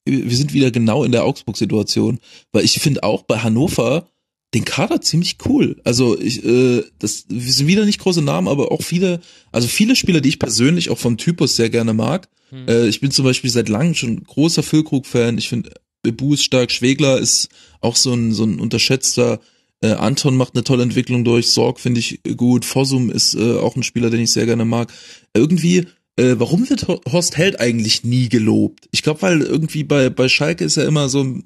[0.04, 2.18] wir sind wieder genau in der Augsburg-Situation,
[2.52, 4.06] weil ich finde auch bei Hannover
[4.54, 5.80] den Kader ziemlich cool.
[5.84, 9.96] Also ich, äh, das, wir sind wieder nicht große Namen, aber auch viele, also viele
[9.96, 12.28] Spieler, die ich persönlich auch vom Typus sehr gerne mag.
[12.50, 12.68] Hm.
[12.68, 15.38] Äh, ich bin zum Beispiel seit langem schon großer Füllkrug-Fan.
[15.38, 17.48] Ich finde, Bebu ist stark, Schwegler ist
[17.80, 19.40] auch so ein, so ein unterschätzter.
[19.82, 23.76] Äh, Anton macht eine tolle Entwicklung durch, Sorg finde ich gut, Fossum ist äh, auch
[23.76, 24.92] ein Spieler, den ich sehr gerne mag.
[25.34, 25.86] Irgendwie,
[26.16, 28.88] äh, warum wird Horst Held eigentlich nie gelobt?
[28.92, 31.42] Ich glaube, weil irgendwie bei, bei Schalke ist er immer so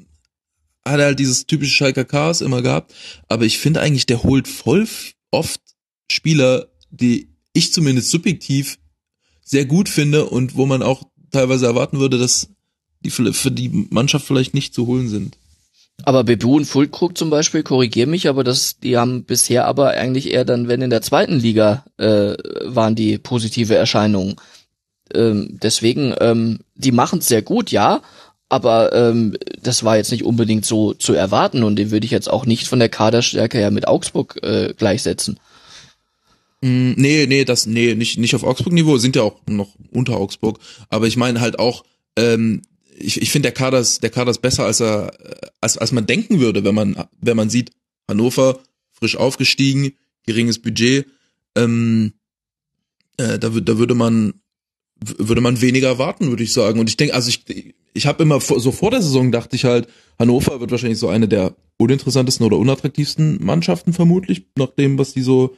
[0.86, 2.94] hat er halt dieses typische Schalker Chaos immer gehabt.
[3.28, 4.86] Aber ich finde eigentlich, der holt voll
[5.30, 5.60] oft
[6.10, 8.78] Spieler, die ich zumindest subjektiv
[9.44, 12.48] sehr gut finde und wo man auch teilweise erwarten würde, dass
[13.00, 15.36] die für die Mannschaft vielleicht nicht zu holen sind.
[16.04, 20.32] Aber Bebu und Fulkrug zum Beispiel, korrigier mich, aber das, die haben bisher aber eigentlich
[20.32, 22.34] eher dann, wenn in der zweiten Liga äh,
[22.64, 24.36] waren die positive Erscheinungen.
[25.14, 28.02] Ähm, deswegen, ähm, die machen es sehr gut, ja,
[28.48, 32.30] aber ähm, das war jetzt nicht unbedingt so zu erwarten und den würde ich jetzt
[32.30, 35.40] auch nicht von der Kaderstärke her mit Augsburg äh, gleichsetzen.
[36.60, 40.58] Mm, nee, nee, das, nee, nicht, nicht auf Augsburg-Niveau, sind ja auch noch unter Augsburg.
[40.88, 41.84] Aber ich meine halt auch,
[42.16, 42.62] ähm,
[42.98, 45.12] ich, ich finde der Kader ist, der Kader ist besser, als er,
[45.60, 47.72] als, als man denken würde, wenn man, wenn man sieht,
[48.08, 48.60] Hannover,
[48.92, 49.92] frisch aufgestiegen,
[50.24, 51.06] geringes Budget,
[51.56, 52.12] ähm,
[53.16, 54.34] äh, da, da würde man,
[55.00, 56.80] würde man weniger erwarten, würde ich sagen.
[56.80, 59.88] Und ich denke, also ich, ich habe immer so vor der Saison dachte ich halt,
[60.18, 65.22] Hannover wird wahrscheinlich so eine der uninteressantesten oder unattraktivsten Mannschaften vermutlich, nach dem, was die
[65.22, 65.56] so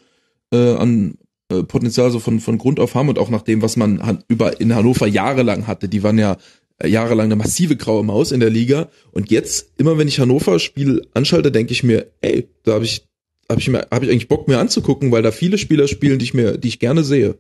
[0.53, 1.19] äh, an
[1.51, 4.61] äh, Potenzial so von, von Grund auf haben und auch nach dem, was man über
[4.61, 5.89] in Hannover jahrelang hatte.
[5.89, 6.37] Die waren ja
[6.85, 8.89] jahrelang eine massive graue Maus in der Liga.
[9.13, 13.05] Und jetzt, immer wenn ich Hannover-Spiel anschalte, denke ich mir, ey, da habe ich,
[13.49, 16.25] hab ich, mir, hab ich eigentlich Bock mir anzugucken, weil da viele Spieler spielen, die
[16.25, 17.39] ich mir, die ich gerne sehe.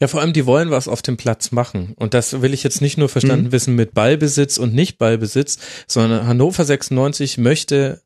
[0.00, 1.94] Ja, vor allem, die wollen was auf dem Platz machen.
[1.96, 3.52] Und das will ich jetzt nicht nur verstanden mhm.
[3.52, 8.02] wissen mit Ballbesitz und nicht Ballbesitz, sondern Hannover 96 möchte,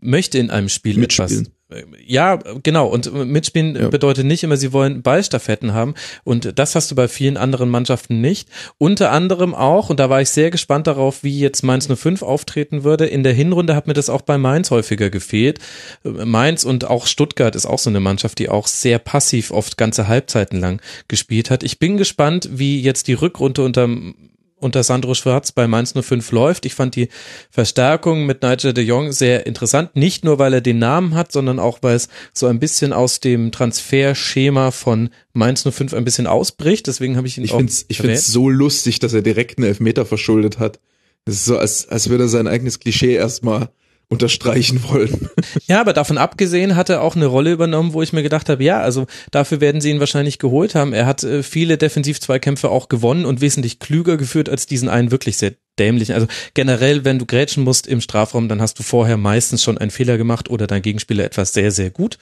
[0.00, 1.42] möchte in einem Spiel Mitspielen.
[1.42, 1.57] etwas
[2.06, 2.86] ja, genau.
[2.86, 3.88] Und mitspielen ja.
[3.88, 5.94] bedeutet nicht immer, sie wollen Ballstaffetten haben.
[6.24, 8.48] Und das hast du bei vielen anderen Mannschaften nicht.
[8.78, 12.84] Unter anderem auch, und da war ich sehr gespannt darauf, wie jetzt Mainz 05 auftreten
[12.84, 13.06] würde.
[13.06, 15.58] In der Hinrunde hat mir das auch bei Mainz häufiger gefehlt.
[16.04, 20.08] Mainz und auch Stuttgart ist auch so eine Mannschaft, die auch sehr passiv oft ganze
[20.08, 21.62] Halbzeiten lang gespielt hat.
[21.62, 23.88] Ich bin gespannt, wie jetzt die Rückrunde unter
[24.60, 26.66] unter Sandro Schwarz bei Mainz 05 läuft.
[26.66, 27.08] Ich fand die
[27.50, 29.96] Verstärkung mit Nigel de Jong sehr interessant.
[29.96, 33.20] Nicht nur, weil er den Namen hat, sondern auch, weil es so ein bisschen aus
[33.20, 36.86] dem Transferschema von Mainz 05 ein bisschen ausbricht.
[36.86, 39.58] Deswegen habe ich ihn ich auch find's, Ich finde es so lustig, dass er direkt
[39.58, 40.80] einen Elfmeter verschuldet hat.
[41.24, 43.68] Es ist so, als, als würde er sein eigenes Klischee erstmal
[44.10, 45.28] unterstreichen wollen.
[45.66, 48.64] Ja, aber davon abgesehen hat er auch eine Rolle übernommen, wo ich mir gedacht habe,
[48.64, 50.92] ja, also dafür werden sie ihn wahrscheinlich geholt haben.
[50.94, 55.36] Er hat äh, viele Defensivzweikämpfe auch gewonnen und wesentlich klüger geführt als diesen einen wirklich
[55.36, 56.14] sehr dämlichen.
[56.14, 59.90] Also generell, wenn du grätschen musst im Strafraum, dann hast du vorher meistens schon einen
[59.90, 62.18] Fehler gemacht oder dein Gegenspieler etwas sehr, sehr gut.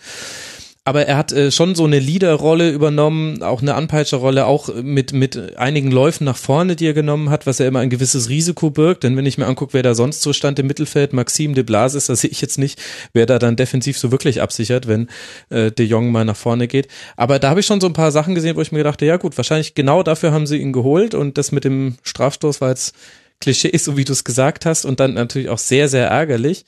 [0.86, 5.58] Aber er hat äh, schon so eine Leaderrolle übernommen, auch eine Anpeitscherrolle, auch mit, mit
[5.58, 9.02] einigen Läufen nach vorne, die er genommen hat, was ja immer ein gewisses Risiko birgt.
[9.02, 11.94] Denn wenn ich mir angucke, wer da sonst so stand im Mittelfeld, Maxim de Blas
[11.94, 12.80] ist, da sehe ich jetzt nicht,
[13.12, 15.08] wer da dann defensiv so wirklich absichert, wenn
[15.50, 16.86] äh, de Jong mal nach vorne geht.
[17.16, 19.16] Aber da habe ich schon so ein paar Sachen gesehen, wo ich mir gedachte, ja
[19.16, 22.94] gut, wahrscheinlich genau dafür haben sie ihn geholt und das mit dem Strafstoß war jetzt
[23.40, 26.64] Klischee, so wie du es gesagt hast und dann natürlich auch sehr, sehr ärgerlich.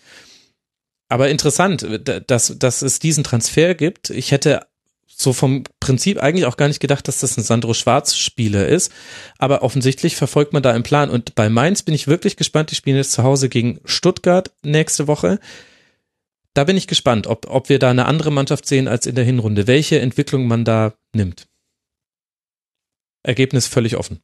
[1.08, 1.86] Aber interessant,
[2.26, 4.10] dass, dass es diesen Transfer gibt.
[4.10, 4.66] Ich hätte
[5.20, 8.92] so vom Prinzip eigentlich auch gar nicht gedacht, dass das ein Sandro Schwarz-Spieler ist.
[9.38, 11.10] Aber offensichtlich verfolgt man da einen Plan.
[11.10, 12.70] Und bei Mainz bin ich wirklich gespannt.
[12.70, 15.40] Die spielen jetzt zu Hause gegen Stuttgart nächste Woche.
[16.54, 19.24] Da bin ich gespannt, ob, ob wir da eine andere Mannschaft sehen als in der
[19.24, 19.66] Hinrunde.
[19.66, 21.48] Welche Entwicklung man da nimmt.
[23.22, 24.20] Ergebnis völlig offen.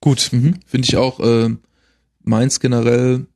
[0.00, 0.28] Gut.
[0.32, 0.60] Mhm.
[0.66, 1.50] Finde ich auch äh,
[2.22, 3.26] Mainz generell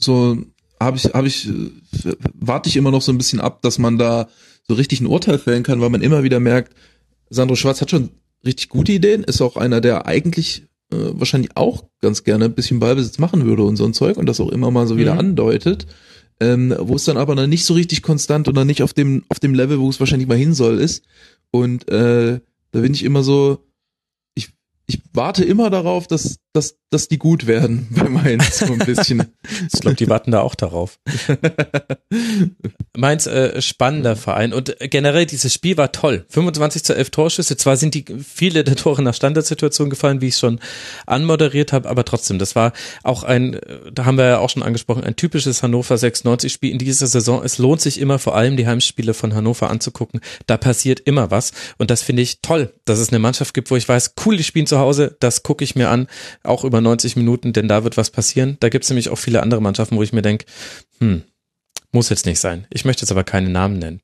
[0.00, 0.38] so
[0.80, 1.48] habe ich, habe ich,
[2.34, 4.28] warte ich immer noch so ein bisschen ab, dass man da
[4.66, 6.74] so richtig ein Urteil fällen kann, weil man immer wieder merkt,
[7.28, 8.10] Sandro Schwarz hat schon
[8.44, 10.62] richtig gute Ideen, ist auch einer, der eigentlich
[10.92, 14.26] äh, wahrscheinlich auch ganz gerne ein bisschen Ballbesitz machen würde und so ein Zeug und
[14.26, 15.20] das auch immer mal so wieder mhm.
[15.20, 15.86] andeutet,
[16.40, 19.38] ähm, wo es dann aber dann nicht so richtig konstant oder nicht auf dem, auf
[19.38, 21.04] dem Level, wo es wahrscheinlich mal hin soll, ist.
[21.50, 22.40] Und äh,
[22.72, 23.58] da bin ich immer so,
[24.90, 29.32] ich warte immer darauf, dass, dass, dass die gut werden bei Mainz so ein bisschen.
[29.72, 30.98] ich glaube, die warten da auch darauf.
[32.96, 36.26] Mainz, äh, spannender Verein und generell dieses Spiel war toll.
[36.28, 37.56] 25 zu 11 Torschüsse.
[37.56, 40.58] Zwar sind die viele der Tore nach Standardsituation gefallen, wie ich schon
[41.06, 42.72] anmoderiert habe, aber trotzdem, das war
[43.04, 43.60] auch ein,
[43.92, 47.44] da haben wir ja auch schon angesprochen, ein typisches Hannover 96 Spiel in dieser Saison.
[47.44, 50.20] Es lohnt sich immer vor allem die Heimspiele von Hannover anzugucken.
[50.46, 53.76] Da passiert immer was und das finde ich toll, dass es eine Mannschaft gibt, wo
[53.76, 56.08] ich weiß, cool, die spielen zu Hause, das gucke ich mir an,
[56.42, 58.56] auch über 90 Minuten, denn da wird was passieren.
[58.60, 60.46] Da gibt es nämlich auch viele andere Mannschaften, wo ich mir denke,
[60.98, 61.22] hm,
[61.92, 62.66] muss jetzt nicht sein.
[62.70, 64.00] Ich möchte jetzt aber keine Namen nennen.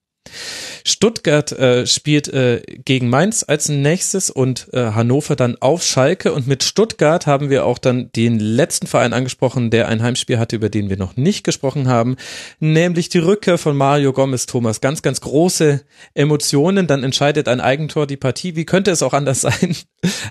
[0.85, 6.33] Stuttgart äh, spielt äh, gegen Mainz als nächstes und äh, Hannover dann auf Schalke.
[6.33, 10.57] Und mit Stuttgart haben wir auch dann den letzten Verein angesprochen, der ein Heimspiel hatte,
[10.57, 12.17] über den wir noch nicht gesprochen haben,
[12.61, 14.81] nämlich die Rückkehr von Mario Gomez Thomas.
[14.81, 15.83] Ganz, ganz große
[16.15, 16.87] Emotionen.
[16.87, 18.57] Dann entscheidet ein Eigentor die Partie.
[18.57, 19.77] Wie könnte es auch anders sein?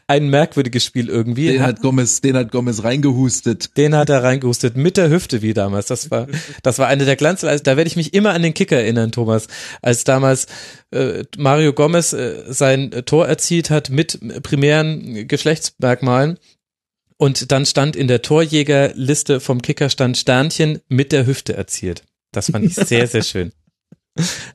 [0.08, 1.48] ein merkwürdiges Spiel irgendwie.
[1.48, 3.78] Den hat Gomez, den hat Gomez reingehustet.
[3.78, 5.88] Den hat er reingehustet mit der Hüfte wie damals.
[5.88, 6.28] Das war,
[6.64, 7.64] das war eine der Glanzleistungen.
[7.64, 9.48] Da werde ich mich immer an den Kicker erinnern, Thomas,
[9.86, 10.48] als damals
[10.92, 16.40] äh, Mario Gomez äh, sein Tor erzielt hat mit primären Geschlechtsmerkmalen.
[17.18, 22.04] Und dann stand in der Torjägerliste vom Kicker stand Sternchen mit der Hüfte erzielt.
[22.32, 23.52] Das fand ich sehr, sehr schön.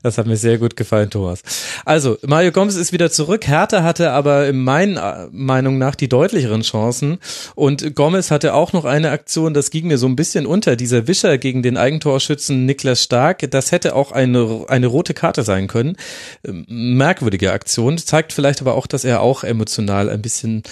[0.01, 1.43] Das hat mir sehr gut gefallen, Thomas.
[1.85, 3.47] Also, Mario Gomez ist wieder zurück.
[3.47, 7.19] Hertha hatte aber in meiner Meinung nach die deutlicheren Chancen.
[7.53, 10.75] Und Gomez hatte auch noch eine Aktion, das ging mir so ein bisschen unter.
[10.75, 15.67] Dieser Wischer gegen den Eigentorschützen Niklas Stark, das hätte auch eine, eine rote Karte sein
[15.67, 15.95] können.
[16.43, 17.99] Merkwürdige Aktion.
[17.99, 20.63] Zeigt vielleicht aber auch, dass er auch emotional ein bisschen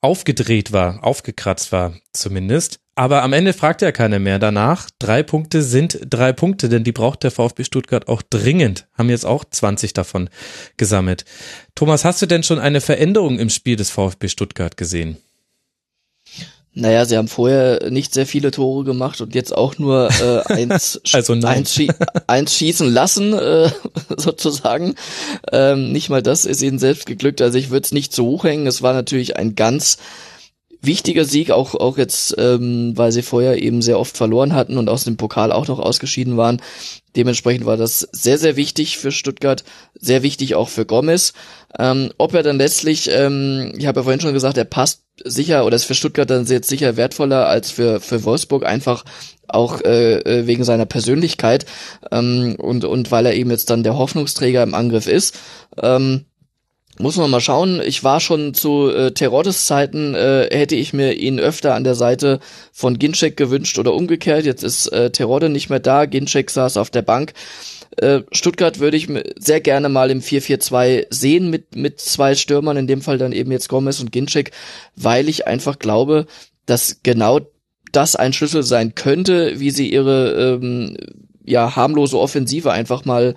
[0.00, 2.80] aufgedreht war, aufgekratzt war zumindest.
[2.94, 4.90] Aber am Ende fragt ja keiner mehr danach.
[4.98, 8.88] Drei Punkte sind drei Punkte, denn die braucht der VfB Stuttgart auch dringend.
[8.96, 10.28] Haben jetzt auch 20 davon
[10.76, 11.24] gesammelt.
[11.74, 15.16] Thomas, hast du denn schon eine Veränderung im Spiel des VfB Stuttgart gesehen?
[16.72, 21.00] Naja, sie haben vorher nicht sehr viele Tore gemacht und jetzt auch nur äh, eins,
[21.12, 21.90] also eins, schie
[22.28, 23.70] eins schießen lassen, äh,
[24.16, 24.94] sozusagen.
[25.50, 27.42] Ähm, nicht mal das ist ihnen selbst geglückt.
[27.42, 28.68] Also ich würde es nicht so hoch hängen.
[28.68, 29.98] Es war natürlich ein ganz
[30.82, 34.88] wichtiger Sieg, auch, auch jetzt, ähm, weil sie vorher eben sehr oft verloren hatten und
[34.88, 36.60] aus dem Pokal auch noch ausgeschieden waren.
[37.16, 39.64] Dementsprechend war das sehr, sehr wichtig für Stuttgart,
[39.98, 41.32] sehr wichtig auch für Gomez.
[41.78, 45.66] Ähm, ob er dann letztlich, ähm, ich habe ja vorhin schon gesagt, er passt sicher
[45.66, 49.04] oder ist für Stuttgart dann jetzt sicher wertvoller als für, für Wolfsburg, einfach
[49.48, 51.66] auch äh, äh, wegen seiner Persönlichkeit
[52.12, 55.38] ähm, und, und weil er eben jetzt dann der Hoffnungsträger im Angriff ist.
[55.82, 56.26] Ähm,
[57.00, 57.80] muss man mal schauen.
[57.84, 61.94] Ich war schon zu äh, Teroddes Zeiten, äh, hätte ich mir ihn öfter an der
[61.94, 62.40] Seite
[62.72, 64.44] von Ginczek gewünscht oder umgekehrt.
[64.44, 67.32] Jetzt ist äh, Terodde nicht mehr da, Ginczek saß auf der Bank.
[67.96, 72.86] Äh, Stuttgart würde ich sehr gerne mal im 4-4-2 sehen mit, mit zwei Stürmern, in
[72.86, 74.52] dem Fall dann eben jetzt Gomez und Ginczek,
[74.94, 76.26] weil ich einfach glaube,
[76.66, 77.40] dass genau
[77.92, 80.96] das ein Schlüssel sein könnte, wie sie ihre ähm,
[81.44, 83.34] ja harmlose Offensive einfach mal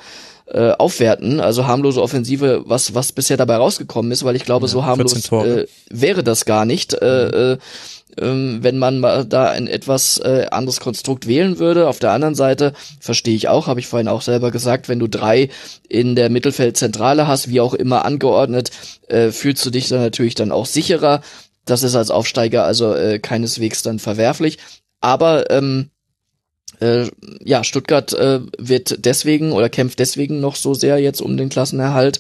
[0.48, 4.72] äh, aufwerten, also harmlose Offensive, was was bisher dabei rausgekommen ist, weil ich glaube, ja,
[4.72, 6.94] so harmlos äh, wäre das gar nicht.
[6.94, 7.58] Äh, äh,
[8.18, 11.88] ähm, wenn man mal da ein etwas äh, anderes Konstrukt wählen würde.
[11.88, 15.08] Auf der anderen Seite verstehe ich auch, habe ich vorhin auch selber gesagt, wenn du
[15.08, 15.50] drei
[15.90, 18.72] in der Mittelfeldzentrale hast, wie auch immer angeordnet,
[19.08, 21.22] äh, fühlst du dich dann natürlich dann auch sicherer.
[21.66, 24.58] Das ist als Aufsteiger also äh, keineswegs dann verwerflich.
[25.02, 25.90] Aber ähm,
[26.80, 27.06] äh,
[27.44, 32.20] ja, Stuttgart äh, wird deswegen oder kämpft deswegen noch so sehr jetzt um den Klassenerhalt,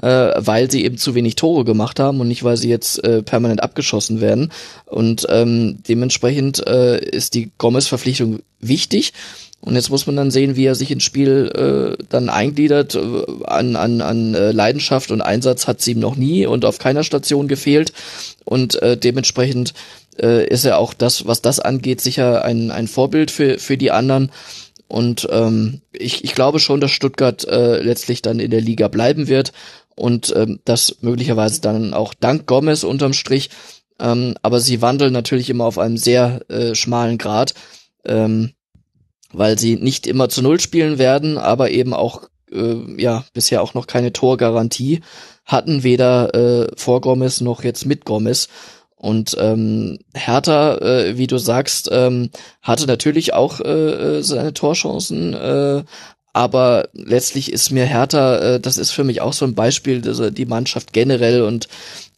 [0.00, 0.06] äh,
[0.36, 3.62] weil sie eben zu wenig Tore gemacht haben und nicht, weil sie jetzt äh, permanent
[3.62, 4.52] abgeschossen werden.
[4.86, 9.12] Und ähm, dementsprechend äh, ist die Gomez-Verpflichtung wichtig.
[9.64, 12.96] Und jetzt muss man dann sehen, wie er sich ins Spiel äh, dann eingliedert.
[12.96, 17.04] An, an, an äh, Leidenschaft und Einsatz hat sie ihm noch nie und auf keiner
[17.04, 17.92] Station gefehlt.
[18.44, 19.72] Und äh, dementsprechend
[20.20, 23.92] äh, ist er auch das, was das angeht, sicher ein, ein Vorbild für, für die
[23.92, 24.32] anderen.
[24.88, 29.28] Und ähm, ich, ich glaube schon, dass Stuttgart äh, letztlich dann in der Liga bleiben
[29.28, 29.52] wird
[29.94, 33.50] und ähm, das möglicherweise dann auch dank Gomez unterm Strich.
[34.00, 37.54] Ähm, aber sie wandeln natürlich immer auf einem sehr äh, schmalen Grad,
[38.04, 38.52] ähm,
[39.32, 43.74] weil sie nicht immer zu Null spielen werden, aber eben auch äh, ja bisher auch
[43.74, 45.00] noch keine Torgarantie
[45.44, 48.48] hatten, weder äh, vor Gomez noch jetzt mit Gomez.
[49.02, 52.30] Und ähm, Hertha, äh, wie du sagst, ähm,
[52.62, 55.82] hatte natürlich auch äh, äh, seine Torchancen, äh,
[56.32, 60.30] aber letztlich ist mir Hertha, äh, das ist für mich auch so ein Beispiel, also
[60.30, 61.68] die Mannschaft generell und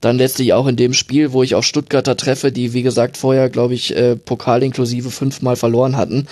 [0.01, 3.49] dann letztlich auch in dem Spiel, wo ich auf Stuttgarter treffe, die wie gesagt vorher,
[3.49, 6.27] glaube ich, äh, Pokal inklusive fünfmal verloren hatten.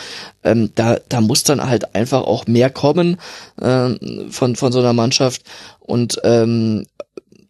[0.44, 3.18] Ähm, da, da muss dann halt einfach auch mehr kommen
[3.60, 3.90] äh,
[4.30, 5.42] von von so einer Mannschaft
[5.80, 6.86] und ähm,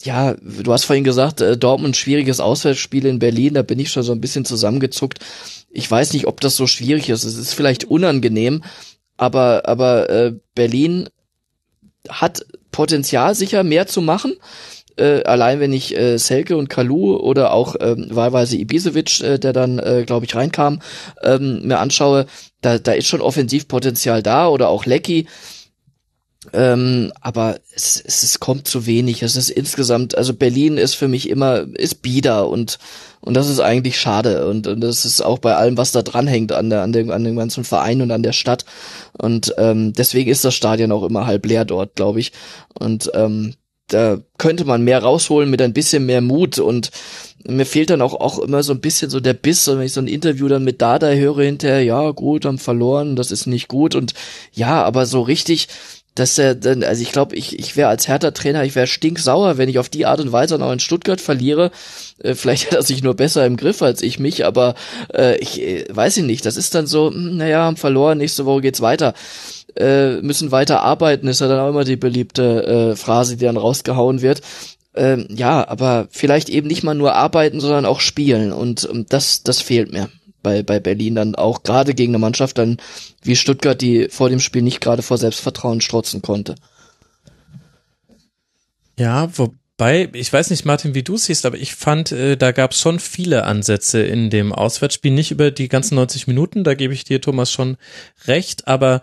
[0.04, 4.02] ja, du hast vorhin gesagt, äh, Dortmund schwieriges Auswärtsspiel in Berlin, da bin ich schon
[4.02, 5.18] so ein bisschen zusammengezuckt.
[5.70, 7.24] Ich weiß nicht, ob das so schwierig ist.
[7.24, 8.62] Es ist vielleicht unangenehm,
[9.16, 11.08] aber aber äh, Berlin
[12.08, 14.34] hat Potenzial sicher mehr zu machen.
[14.96, 19.52] Äh, allein wenn ich äh, Selke und Kalu oder auch ähm, wahlweise Ibisevic, äh, der
[19.52, 20.80] dann, äh, glaube ich, reinkam,
[21.22, 22.26] ähm, mir anschaue,
[22.60, 25.26] da, da ist schon Offensivpotenzial da oder auch Lecky.
[26.52, 29.22] Ähm, aber es, es, es kommt zu wenig.
[29.22, 32.78] Es ist insgesamt, also Berlin ist für mich immer, ist bieder und,
[33.20, 34.48] und das ist eigentlich schade.
[34.48, 37.22] Und, und das ist auch bei allem, was da dranhängt an der, an dem, an
[37.22, 38.64] dem ganzen Verein und an der Stadt.
[39.16, 42.32] Und ähm, deswegen ist das Stadion auch immer halb leer dort, glaube ich.
[42.74, 43.54] Und ähm,
[43.86, 46.90] da könnte man mehr rausholen mit ein bisschen mehr Mut und
[47.44, 50.00] mir fehlt dann auch, auch immer so ein bisschen so der Biss, wenn ich so
[50.00, 53.94] ein Interview dann mit Dada höre hinterher, ja gut, haben verloren, das ist nicht gut
[53.94, 54.14] und
[54.52, 55.68] ja, aber so richtig,
[56.14, 59.68] dass er dann, also ich glaube, ich, ich wäre als Hertha-Trainer, ich wäre stinksauer, wenn
[59.68, 61.70] ich auf die Art und Weise noch in Stuttgart verliere.
[62.22, 64.74] Äh, vielleicht hat er sich nur besser im Griff als ich mich, aber
[65.14, 66.44] äh, ich äh, weiß ich nicht.
[66.44, 69.14] Das ist dann so, hm, naja, haben verloren, nächste Woche geht's weiter.
[69.74, 73.56] Äh, müssen weiter arbeiten, ist ja dann auch immer die beliebte äh, Phrase, die dann
[73.56, 74.42] rausgehauen wird.
[74.94, 78.52] Ähm, ja, aber vielleicht eben nicht mal nur arbeiten, sondern auch spielen.
[78.52, 80.10] Und ähm, das, das fehlt mir
[80.42, 82.78] bei, bei Berlin dann auch gerade gegen eine Mannschaft dann
[83.22, 86.54] wie Stuttgart, die vor dem Spiel nicht gerade vor Selbstvertrauen strotzen konnte.
[88.98, 92.52] Ja, wo, Wobei, ich weiß nicht, Martin, wie du siehst, aber ich fand, äh, da
[92.52, 96.74] gab es schon viele Ansätze in dem Auswärtsspiel, nicht über die ganzen 90 Minuten, da
[96.74, 97.76] gebe ich dir, Thomas, schon
[98.28, 99.02] recht, aber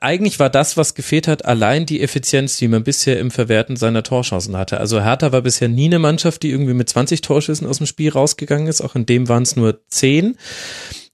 [0.00, 4.02] eigentlich war das, was gefehlt hat, allein die Effizienz, die man bisher im Verwerten seiner
[4.02, 4.80] Torchancen hatte.
[4.80, 8.10] Also Hertha war bisher nie eine Mannschaft, die irgendwie mit 20 Torschüssen aus dem Spiel
[8.10, 10.36] rausgegangen ist, auch in dem waren es nur 10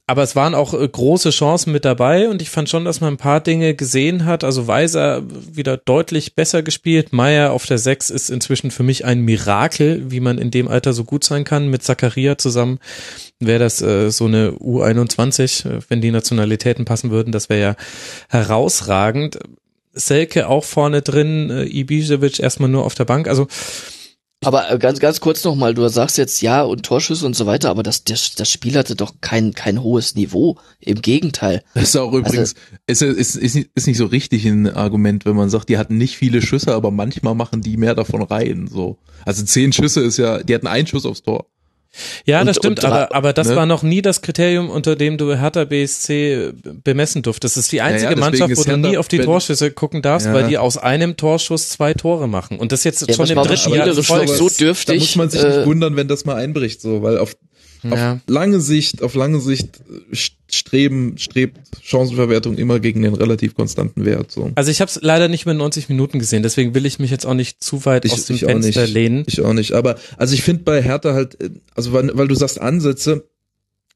[0.07, 3.15] aber es waren auch äh, große Chancen mit dabei und ich fand schon, dass man
[3.15, 4.43] ein paar Dinge gesehen hat.
[4.43, 7.13] Also Weiser wieder deutlich besser gespielt.
[7.13, 10.93] Meier auf der 6 ist inzwischen für mich ein Mirakel, wie man in dem Alter
[10.93, 11.69] so gut sein kann.
[11.69, 12.81] Mit Zakaria zusammen
[13.39, 17.31] wäre das äh, so eine U21, äh, wenn die Nationalitäten passen würden.
[17.33, 17.77] Das wäre ja
[18.29, 19.39] herausragend.
[19.95, 23.29] Selke auch vorne drin, äh, Ibisevic erstmal nur auf der Bank.
[23.29, 23.47] Also
[24.45, 27.71] aber äh, ganz, ganz kurz nochmal, du sagst jetzt ja und Torschüsse und so weiter,
[27.71, 30.57] aber das, das, das Spiel hatte doch kein, kein hohes Niveau.
[30.81, 31.63] Im Gegenteil.
[31.75, 32.55] Das ist auch übrigens,
[32.89, 35.79] also, ist, ist, ist, nicht, ist nicht so richtig ein Argument, wenn man sagt, die
[35.79, 38.99] hatten nicht viele Schüsse, aber manchmal machen die mehr davon rein, so.
[39.25, 41.47] Also zehn Schüsse ist ja, die hatten einen Schuss aufs Tor.
[42.25, 43.57] Ja, und, das stimmt, aber, aber das ne?
[43.57, 47.57] war noch nie das Kriterium, unter dem du Hertha BSC bemessen durftest.
[47.57, 50.27] Das ist die einzige ja, ja, Mannschaft, wo du nie auf die Torschüsse gucken darfst,
[50.27, 50.33] ja.
[50.33, 52.59] weil die aus einem Torschuss zwei Tore machen.
[52.59, 54.87] Und das jetzt schon im dritten Jahr so dürftig.
[54.87, 57.37] Da muss man sich äh, nicht wundern, wenn das mal einbricht, so, weil auf
[57.83, 58.15] ja.
[58.15, 59.81] Auf lange Sicht, auf lange Sicht
[60.51, 64.31] streben, strebt Chancenverwertung immer gegen den relativ konstanten Wert.
[64.31, 64.53] So.
[64.55, 67.27] Also ich habe es leider nicht mehr 90 Minuten gesehen, deswegen will ich mich jetzt
[67.27, 69.25] auch nicht zu weit ich, aus dem Fenster nicht, lehnen.
[69.27, 69.73] Ich auch nicht.
[69.73, 73.25] Aber also ich finde bei Hertha halt, äh, also weil, weil du sagst Ansätze,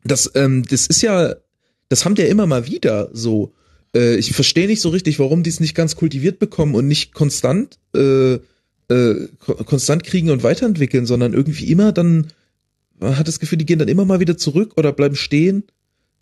[0.04, 1.34] das, ähm, das ist ja,
[1.88, 3.52] das haben die ja immer mal wieder so.
[3.94, 7.14] Äh, ich verstehe nicht so richtig, warum die es nicht ganz kultiviert bekommen und nicht
[7.14, 8.38] konstant äh,
[8.88, 12.28] äh, konstant kriegen und weiterentwickeln, sondern irgendwie immer dann
[12.98, 15.64] man hat das Gefühl, die gehen dann immer mal wieder zurück oder bleiben stehen.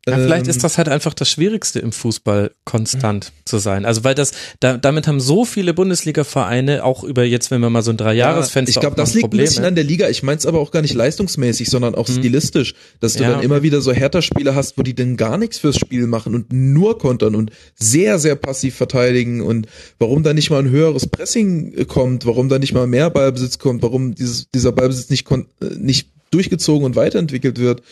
[0.07, 3.47] Ja, vielleicht ist ähm, das halt einfach das Schwierigste im Fußball, konstant mhm.
[3.47, 3.87] zu sein.
[3.87, 7.83] Also weil das, da, damit haben so viele Bundesliga-Vereine auch über jetzt, wenn wir mal
[7.83, 9.45] so ein Dreijahresfenster ja, Ich glaube, das liegt Probleme.
[9.45, 10.09] ein bisschen an der Liga.
[10.11, 12.19] Ich meine es aber auch gar nicht leistungsmäßig, sondern auch mhm.
[12.19, 15.39] stilistisch, dass du ja, dann immer wieder so härter Spiele hast, wo die dann gar
[15.39, 20.35] nichts fürs Spiel machen und nur kontern und sehr, sehr passiv verteidigen und warum da
[20.35, 24.51] nicht mal ein höheres Pressing kommt, warum da nicht mal mehr Ballbesitz kommt, warum dieses,
[24.51, 25.41] dieser Ballbesitz nicht, äh,
[25.79, 27.83] nicht durchgezogen und weiterentwickelt wird.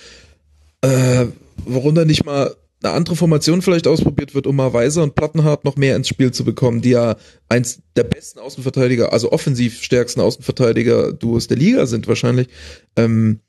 [0.83, 1.27] Äh,
[1.65, 5.65] warum da nicht mal eine andere Formation vielleicht ausprobiert wird, um mal Weiser und Plattenhardt
[5.65, 7.17] noch mehr ins Spiel zu bekommen, die ja
[7.49, 12.49] eins der besten Außenverteidiger, also offensiv stärksten Außenverteidiger-Duos der Liga sind wahrscheinlich.
[12.97, 13.41] Ähm,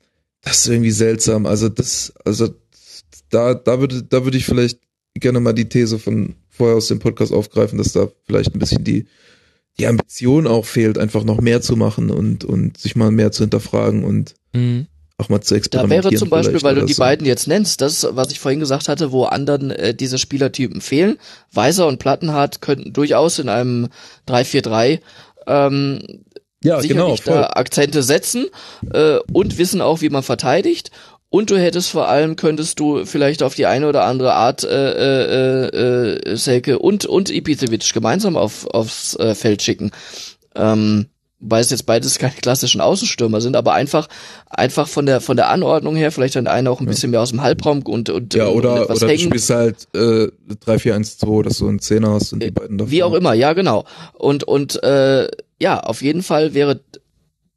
[0.42, 1.46] das ist irgendwie seltsam.
[1.46, 2.48] Also das, also
[3.30, 4.78] da, da würde, da würde ich vielleicht
[5.14, 8.84] gerne mal die These von vorher aus dem Podcast aufgreifen, dass da vielleicht ein bisschen
[8.84, 9.06] die,
[9.78, 13.44] die Ambition auch fehlt, einfach noch mehr zu machen und, und sich mal mehr zu
[13.44, 14.86] hinterfragen und mhm
[15.16, 16.02] auch mal zu experimentieren.
[16.02, 17.02] Da wäre zum Beispiel, weil du die so.
[17.02, 21.18] beiden jetzt nennst, das, was ich vorhin gesagt hatte, wo anderen äh, diese Spielertypen fehlen.
[21.52, 23.88] Weiser und Plattenhardt könnten durchaus in einem
[24.28, 25.00] 3-4-3
[25.46, 26.24] ähm,
[26.64, 28.46] ja, genau, da Akzente setzen
[28.92, 30.90] äh, und wissen auch, wie man verteidigt.
[31.34, 34.68] Und du hättest vor allem, könntest du vielleicht auf die eine oder andere Art äh,
[34.68, 39.90] äh, äh, Selke und, und Ibisevic gemeinsam auf, aufs äh, Feld schicken.
[40.54, 41.06] Ähm,
[41.40, 44.08] weil es jetzt beides keine klassischen Außenstürmer sind, aber einfach
[44.48, 47.30] einfach von der von der Anordnung her vielleicht dann einer auch ein bisschen mehr aus
[47.30, 49.30] dem Halbraum und und ja oder und oder hängen.
[49.30, 50.28] du spielst halt äh,
[50.64, 52.92] 3 4 1 2, dass du einen Zehner hast und die äh, beiden davon.
[52.92, 53.84] Wie auch immer, ja genau.
[54.12, 55.26] Und und äh,
[55.60, 56.80] ja, auf jeden Fall wäre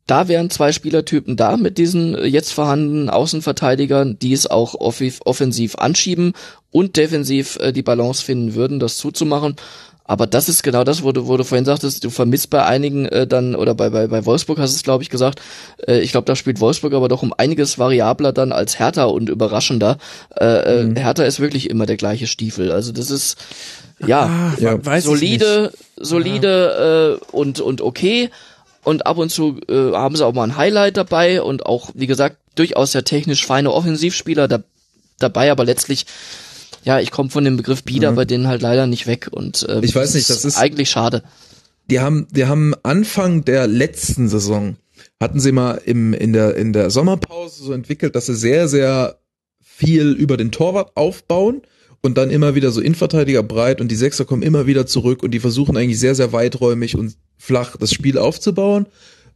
[0.08, 6.34] da wären zwei Spielertypen da mit diesen jetzt vorhandenen Außenverteidigern, die es auch offensiv anschieben
[6.72, 9.56] und defensiv äh, die Balance finden würden, das zuzumachen.
[10.08, 13.06] Aber das ist genau das, wo du, wo du vorhin sagtest, du vermisst bei einigen
[13.08, 15.42] äh, dann, oder bei, bei, bei Wolfsburg hast du es, glaube ich, gesagt,
[15.86, 19.28] äh, ich glaube, da spielt Wolfsburg aber doch um einiges variabler dann als Hertha und
[19.28, 19.98] überraschender.
[20.40, 20.96] Äh, äh mhm.
[20.96, 22.72] Hertha ist wirklich immer der gleiche Stiefel.
[22.72, 23.38] Also das ist
[24.06, 28.30] ja, ah, ja solide, solide äh, und, und okay.
[28.88, 32.08] Und ab und zu äh, haben sie auch mal ein Highlight dabei und auch, wie
[32.08, 34.64] gesagt, durchaus ja technisch feine Offensivspieler da,
[35.20, 36.06] dabei, aber letztlich
[36.86, 38.16] ja, ich komme von dem Begriff Bieder mhm.
[38.16, 41.22] bei denen halt leider nicht weg und äh, ich weiß nicht, das ist eigentlich schade.
[41.90, 44.78] Die haben, die haben Anfang der letzten Saison
[45.20, 49.20] hatten sie mal im in der in der Sommerpause so entwickelt, dass sie sehr sehr
[49.62, 51.62] viel über den Torwart aufbauen
[52.02, 55.32] und dann immer wieder so Innenverteidiger breit und die Sechser kommen immer wieder zurück und
[55.32, 58.88] die versuchen eigentlich sehr sehr weiträumig und flach das Spiel aufzubauen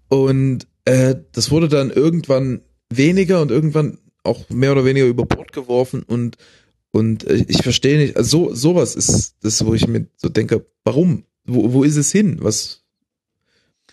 [0.10, 5.52] und äh, das wurde dann irgendwann weniger und irgendwann auch mehr oder weniger über Bord
[5.54, 6.38] geworfen und
[6.92, 10.66] und äh, ich verstehe nicht, also so, sowas ist das, wo ich mir so denke,
[10.84, 11.24] warum?
[11.46, 12.38] Wo, wo ist es hin?
[12.42, 12.84] Was,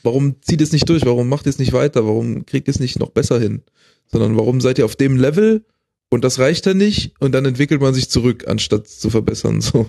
[0.03, 1.07] warum zieht es nicht durch?
[1.07, 2.07] Warum macht es nicht weiter?
[2.07, 3.63] Warum kriegt es nicht noch besser hin?
[4.07, 5.65] Sondern warum seid ihr auf dem Level
[6.11, 9.89] und das reicht dann nicht und dann entwickelt man sich zurück, anstatt zu verbessern, so.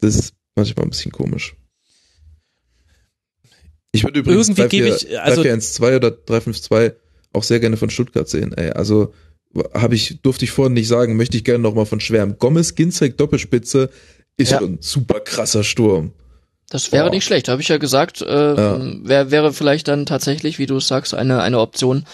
[0.00, 1.56] Das ist manchmal ein bisschen komisch.
[3.94, 6.98] Ich würde übrigens Irgendwie 3, 4, ich, also 3, oder 352
[7.32, 8.70] auch sehr gerne von Stuttgart sehen, ey.
[8.70, 9.14] Also,
[9.72, 12.36] habe ich, durfte ich vorhin nicht sagen, möchte ich gerne nochmal von schwärmen.
[12.38, 13.90] Gomez, Ginzek, Doppelspitze
[14.36, 14.58] ist ja.
[14.58, 16.12] schon ein super krasser Sturm.
[16.70, 17.10] Das wäre Boah.
[17.10, 18.20] nicht schlecht, habe ich ja gesagt.
[18.20, 18.80] Äh, ja.
[19.04, 22.04] Wär, wäre vielleicht dann tatsächlich, wie du sagst, eine, eine Option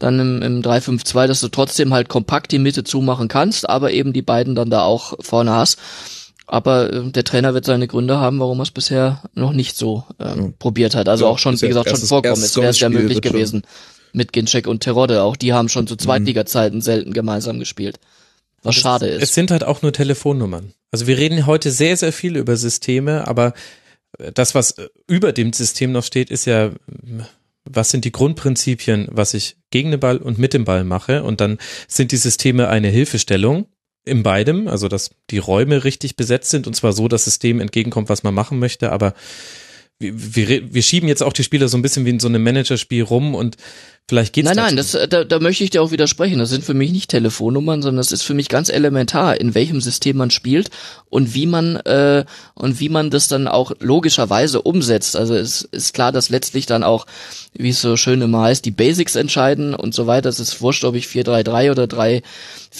[0.00, 4.12] dann im, im 3-5-2, dass du trotzdem halt kompakt die Mitte zumachen kannst, aber eben
[4.12, 5.78] die beiden dann da auch vorne hast.
[6.50, 10.04] Aber äh, der Trainer wird seine Gründe haben, warum er es bisher noch nicht so
[10.18, 10.52] äh, ja.
[10.58, 11.08] probiert hat.
[11.08, 13.62] Also auch schon, wie gesagt, schon vorkommen ist, wäre es ja möglich gewesen.
[13.62, 15.22] Schon mit Ginczek und Terodde.
[15.22, 18.00] Auch die haben schon zu Zweitliga-Zeiten selten gemeinsam gespielt.
[18.64, 19.22] Was es, schade ist.
[19.22, 20.72] Es sind halt auch nur Telefonnummern.
[20.90, 23.54] Also wir reden heute sehr, sehr viel über Systeme, aber
[24.34, 24.74] das, was
[25.06, 26.72] über dem System noch steht, ist ja,
[27.64, 31.22] was sind die Grundprinzipien, was ich gegen den Ball und mit dem Ball mache.
[31.22, 33.66] Und dann sind die Systeme eine Hilfestellung
[34.04, 38.08] in beidem, also dass die Räume richtig besetzt sind und zwar so, dass System entgegenkommt,
[38.08, 39.14] was man machen möchte, aber
[39.98, 42.42] wir, wir, wir schieben jetzt auch die Spieler so ein bisschen wie in so einem
[42.42, 43.56] Managerspiel rum und
[44.10, 46.40] Vielleicht geht's Nein, nein, das, da, da möchte ich dir auch widersprechen.
[46.40, 49.80] Das sind für mich nicht Telefonnummern, sondern das ist für mich ganz elementar, in welchem
[49.80, 50.70] System man spielt
[51.10, 55.14] und wie man äh, und wie man das dann auch logischerweise umsetzt.
[55.14, 57.06] Also es ist klar, dass letztlich dann auch,
[57.52, 60.28] wie es so schön immer heißt, die Basics entscheiden und so weiter.
[60.28, 61.84] Es ist wurscht, ob ich 4-3-3 oder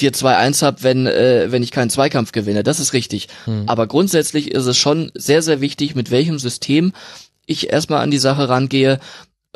[0.01, 2.62] 3-4-2-1 habe, wenn äh, wenn ich keinen Zweikampf gewinne.
[2.62, 3.29] Das ist richtig.
[3.45, 3.65] Hm.
[3.67, 6.93] Aber grundsätzlich ist es schon sehr sehr wichtig, mit welchem System
[7.47, 9.01] ich erstmal an die Sache rangehe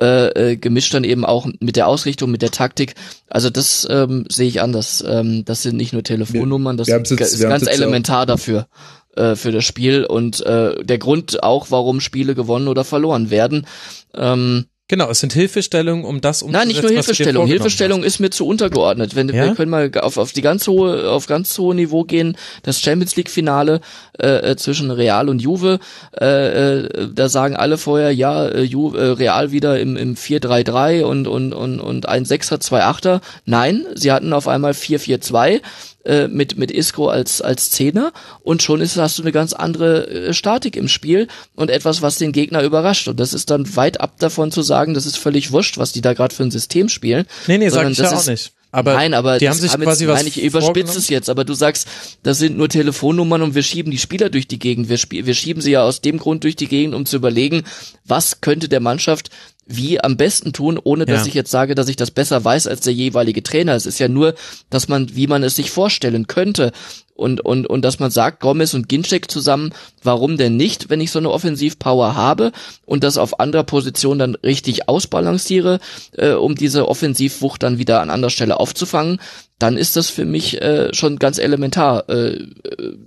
[0.01, 2.95] äh, äh, gemischt dann eben auch mit der Ausrichtung, mit der Taktik.
[3.29, 5.05] Also das ähm, sehe ich anders.
[5.07, 8.67] Ähm, das sind nicht nur Telefonnummern, das ist, jetzt, ist ganz elementar dafür
[9.15, 13.69] äh, für das Spiel und äh, der Grund auch, warum Spiele gewonnen oder verloren werden.
[14.15, 16.59] Ähm, Genau, es sind Hilfestellungen, um das umzusetzen.
[16.59, 17.47] Nein, nicht nur Hilfestellung.
[17.47, 18.07] Hilfestellung hast.
[18.07, 19.15] ist mir zu untergeordnet.
[19.15, 19.47] Wenn Ja?
[19.47, 22.37] wir können mal auf, auf die ganz hohe, auf ganz hohe Niveau gehen.
[22.65, 23.81] Das Champions League Finale
[24.21, 25.79] äh, äh, zwischen Real und Juve.
[26.21, 31.05] Äh, äh, da sagen alle vorher, ja, äh, Ju, äh, Real wieder im, im 4-3-3
[31.05, 33.23] und und und und ein Sechser, zwei Achter.
[33.47, 35.63] Nein, sie hatten auf einmal 4-4-2
[36.05, 40.07] äh, mit mit Isco als als Zehner und schon ist hast du eine ganz andere
[40.09, 44.01] äh, Statik im Spiel und etwas, was den Gegner überrascht und das ist dann weit
[44.01, 46.89] ab davon zu sagen, das ist völlig wurscht, was die da gerade für ein System
[46.89, 47.27] spielen.
[47.47, 48.53] Nee, nee, sag ich das ja auch nicht.
[48.71, 51.45] Aber Nein, aber die haben sich jetzt- quasi was nein, ich überspitze es jetzt, aber
[51.45, 51.87] du sagst,
[52.25, 54.89] das sind nur Telefonnummern und wir schieben die Spieler durch die Gegend.
[54.89, 57.63] Wir, wir schieben sie ja aus dem Grund durch die Gegend, um zu überlegen,
[58.05, 59.31] was könnte der Mannschaft
[59.67, 61.27] wie am besten tun, ohne dass Ja.
[61.29, 63.75] ich jetzt sage, dass ich das besser weiß als der jeweilige Trainer.
[63.75, 64.35] Es ist ja nur,
[64.71, 66.73] dass man, wie man es sich vorstellen könnte.
[67.15, 71.13] Und, und, und dass man sagt, Gomez und Ginczek zusammen, warum denn nicht, wenn ich
[71.13, 72.51] so eine Offensivpower habe
[72.87, 75.79] und das auf anderer Position dann richtig ausbalanciere,
[76.17, 79.21] äh, um diese Offensivwucht dann wieder an anderer Stelle aufzufangen,
[79.59, 82.49] dann ist das für mich äh, schon ganz elementar, äh, äh,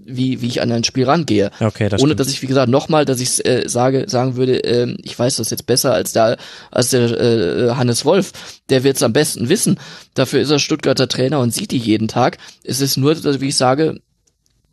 [0.06, 1.52] wie, wie ich an ein Spiel rangehe.
[1.60, 2.20] Okay, das Ohne stimmt.
[2.22, 5.50] dass ich, wie gesagt, nochmal, dass ich äh, sage, sagen würde, äh, ich weiß das
[5.50, 6.38] jetzt besser als der,
[6.72, 8.32] als der äh, Hannes Wolf.
[8.70, 9.78] Der wird es am besten wissen.
[10.14, 12.38] Dafür ist er Stuttgarter Trainer und sieht die jeden Tag.
[12.64, 13.97] Es ist nur, dass, wie ich sage,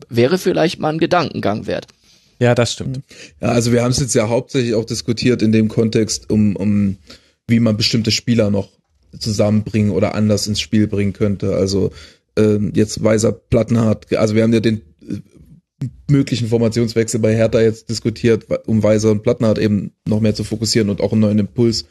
[0.08, 1.86] wäre vielleicht mal ein Gedankengang wert.
[2.40, 3.00] Ja, das stimmt.
[3.40, 6.96] Ja, also wir haben es jetzt ja hauptsächlich auch diskutiert in dem Kontext, um, um
[7.46, 8.68] wie man bestimmte Spieler noch
[9.18, 11.54] zusammenbringen oder anders ins Spiel bringen könnte.
[11.54, 11.92] Also
[12.36, 17.88] ähm, jetzt Weiser Plattenhardt, also wir haben ja den äh, möglichen Formationswechsel bei Hertha jetzt
[17.90, 21.86] diskutiert, um Weiser und Plattenhardt eben noch mehr zu fokussieren und auch einen neuen Impuls,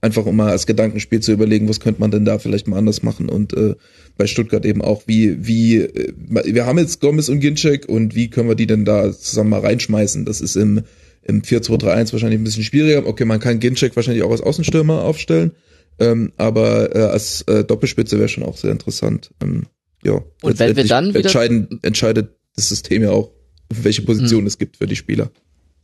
[0.00, 3.02] einfach um mal als Gedankenspiel zu überlegen, was könnte man denn da vielleicht mal anders
[3.02, 3.74] machen und äh,
[4.16, 8.28] bei Stuttgart eben auch, wie, wie, äh, wir haben jetzt Gomez und Ginczek und wie
[8.28, 10.24] können wir die denn da zusammen mal reinschmeißen?
[10.24, 10.82] Das ist im,
[11.22, 13.06] im 4-2-3-1 wahrscheinlich ein bisschen schwieriger.
[13.06, 15.52] Okay, man kann Ginczek wahrscheinlich auch als Außenstürmer aufstellen,
[15.98, 19.30] ähm, aber äh, als äh, Doppelspitze wäre schon auch sehr interessant.
[19.42, 19.66] Ähm,
[20.02, 20.22] ja.
[20.42, 23.32] Und wenn wir dann entscheiden, entscheidet das System ja auch,
[23.68, 24.46] welche Position Hm.
[24.46, 25.30] es gibt für die Spieler.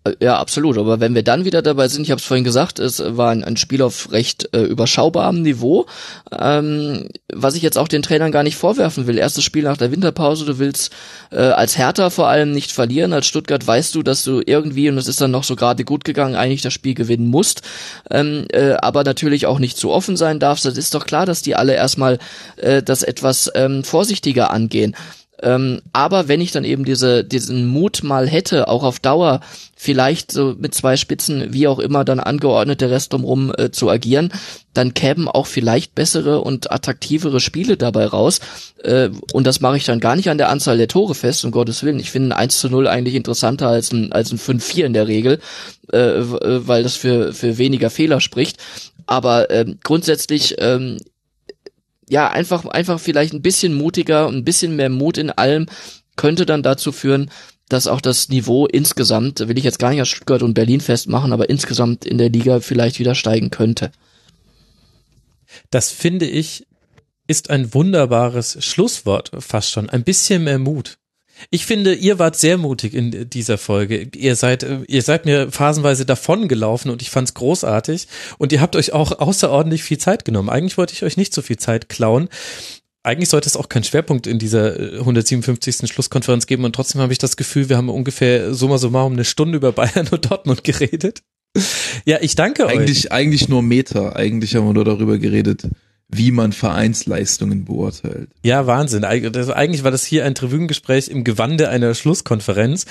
[0.06, 0.78] Äh, Ja, absolut.
[0.78, 3.44] Aber wenn wir dann wieder dabei sind, ich habe es vorhin gesagt, es war ein,
[3.44, 5.86] ein Spiel auf recht äh, überschaubarem Niveau,
[6.32, 9.18] ähm, was ich jetzt auch den Trainern gar nicht vorwerfen will.
[9.18, 10.92] Erstes Spiel nach der Winterpause, du willst
[11.30, 13.12] äh, als Hertha vor allem nicht verlieren.
[13.12, 16.04] Als Stuttgart weißt du, dass du irgendwie, und es ist dann noch so gerade gut
[16.04, 17.62] gegangen, eigentlich das Spiel gewinnen musst,
[18.10, 20.64] ähm, äh, aber natürlich auch nicht zu offen sein darfst.
[20.64, 22.18] Das ist doch klar, dass die alle erstmal
[22.56, 24.94] äh, das etwas ähm, vorsichtiger angehen.
[25.42, 29.40] Ähm, aber wenn ich dann eben diese, diesen Mut mal hätte, auch auf Dauer
[29.76, 33.90] vielleicht so mit zwei Spitzen, wie auch immer, dann angeordnet der Rest drumherum äh, zu
[33.90, 34.32] agieren,
[34.72, 38.40] dann kämen auch vielleicht bessere und attraktivere Spiele dabei raus.
[38.82, 41.50] Äh, und das mache ich dann gar nicht an der Anzahl der Tore fest, um
[41.50, 42.00] Gottes Willen.
[42.00, 45.06] Ich finde ein 1 zu 0 eigentlich interessanter als ein, als ein 5-4 in der
[45.06, 45.40] Regel,
[45.92, 48.56] äh, äh, weil das für, für weniger Fehler spricht.
[49.06, 50.98] Aber ähm, grundsätzlich ähm,
[52.08, 55.66] ja, einfach, einfach vielleicht ein bisschen mutiger, ein bisschen mehr Mut in allem
[56.16, 57.30] könnte dann dazu führen,
[57.68, 61.32] dass auch das Niveau insgesamt, will ich jetzt gar nicht aus Stuttgart und Berlin festmachen,
[61.32, 63.90] aber insgesamt in der Liga vielleicht wieder steigen könnte.
[65.70, 66.66] Das finde ich
[67.26, 69.90] ist ein wunderbares Schlusswort fast schon.
[69.90, 70.98] Ein bisschen mehr Mut.
[71.50, 74.08] Ich finde, ihr wart sehr mutig in dieser Folge.
[74.14, 78.08] Ihr seid, äh, ihr seid mir phasenweise davongelaufen und ich fand's großartig.
[78.38, 80.48] Und ihr habt euch auch außerordentlich viel Zeit genommen.
[80.48, 82.28] Eigentlich wollte ich euch nicht so viel Zeit klauen.
[83.02, 85.88] Eigentlich sollte es auch keinen Schwerpunkt in dieser äh, 157.
[85.88, 89.56] Schlusskonferenz geben und trotzdem habe ich das Gefühl, wir haben ungefähr summa summarum eine Stunde
[89.56, 91.22] über Bayern und Dortmund geredet.
[92.04, 92.72] Ja, ich danke euch.
[92.72, 94.16] Eigentlich, eigentlich nur Meter.
[94.16, 95.68] Eigentlich haben wir nur darüber geredet,
[96.08, 98.28] wie man Vereinsleistungen beurteilt.
[98.44, 99.04] Ja, Wahnsinn.
[99.04, 102.86] Eig- das- Eigentlich war das hier ein Tribünengespräch im Gewande einer Schlusskonferenz.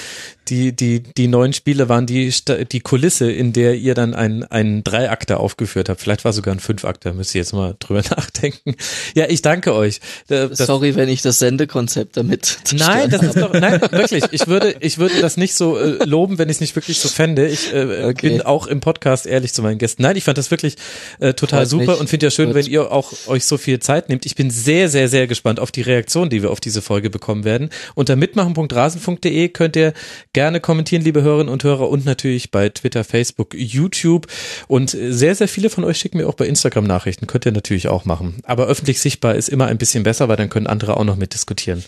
[0.49, 2.31] Die, die, die neuen Spiele waren die,
[2.71, 6.01] die Kulisse, in der ihr dann einen, einen Dreiakter aufgeführt habt.
[6.01, 8.75] Vielleicht war sogar ein Fünfakter, müsst ihr jetzt mal drüber nachdenken.
[9.15, 10.01] Ja, ich danke euch.
[10.27, 14.25] Das- Sorry, wenn ich das Sendekonzept damit Nein, das ist doch, nein, wirklich.
[14.31, 17.07] Ich würde, ich würde das nicht so äh, loben, wenn ich es nicht wirklich so
[17.07, 17.47] fände.
[17.47, 18.29] Ich äh, Okay.
[18.29, 20.01] bin auch im Podcast ehrlich zu meinen Gästen.
[20.03, 20.75] Nein, ich fand das wirklich
[21.19, 21.99] äh, total Freut super mich.
[22.01, 22.55] und finde ja schön, Gut.
[22.55, 24.25] wenn ihr auch euch so viel Zeit nehmt.
[24.25, 27.43] Ich bin sehr, sehr, sehr gespannt auf die Reaktion, die wir auf diese Folge bekommen
[27.43, 27.69] werden.
[27.95, 29.93] Unter mitmachen.rasen.de könnt ihr
[30.33, 34.27] gerne kommentieren, liebe Hörerinnen und Hörer, und natürlich bei Twitter, Facebook, YouTube.
[34.67, 37.27] Und sehr, sehr viele von euch schicken mir auch bei Instagram Nachrichten.
[37.27, 38.35] Könnt ihr natürlich auch machen.
[38.43, 41.83] Aber öffentlich sichtbar ist immer ein bisschen besser, weil dann können andere auch noch mitdiskutieren.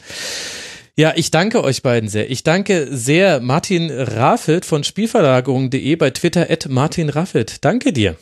[0.99, 2.31] Ja, ich danke euch beiden sehr.
[2.31, 7.63] Ich danke sehr Martin Raffelt von Spielverlagerung.de bei Twitter at Martin Raffelt.
[7.63, 8.15] Danke dir.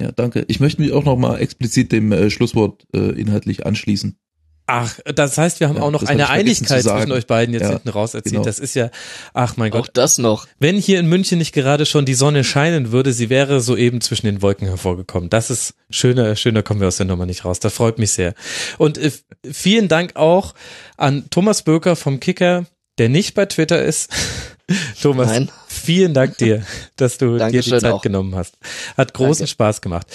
[0.00, 0.44] Ja, danke.
[0.48, 4.18] Ich möchte mich auch noch mal explizit dem äh, Schlusswort äh, inhaltlich anschließen.
[4.66, 7.68] Ach, das heißt, wir haben Ja, auch noch eine Einigkeit zwischen euch beiden jetzt Ja,
[7.68, 8.32] hinten raus erzielt.
[8.32, 8.44] genau.
[8.46, 8.90] Das ist ja,
[9.34, 9.90] ach mein Auch Gott.
[9.92, 10.46] das noch.
[10.58, 14.24] Wenn hier in München nicht gerade schon die Sonne scheinen würde, sie wäre soeben zwischen
[14.24, 15.28] den Wolken hervorgekommen.
[15.28, 17.60] Das ist schöner, schöner kommen wir aus der Nummer nicht raus.
[17.60, 18.32] Das freut mich sehr.
[18.78, 19.10] Und äh,
[19.52, 20.54] vielen Dank auch
[20.96, 22.64] an Thomas Böker vom Kicker,
[22.96, 24.10] der nicht bei Twitter ist.
[25.02, 25.50] Thomas, Nein.
[25.84, 26.62] Vielen Dank dir,
[26.96, 28.02] dass du dir die Zeit auch.
[28.02, 28.56] genommen hast.
[28.96, 29.50] Hat großen Danke.
[29.50, 30.06] Spaß gemacht.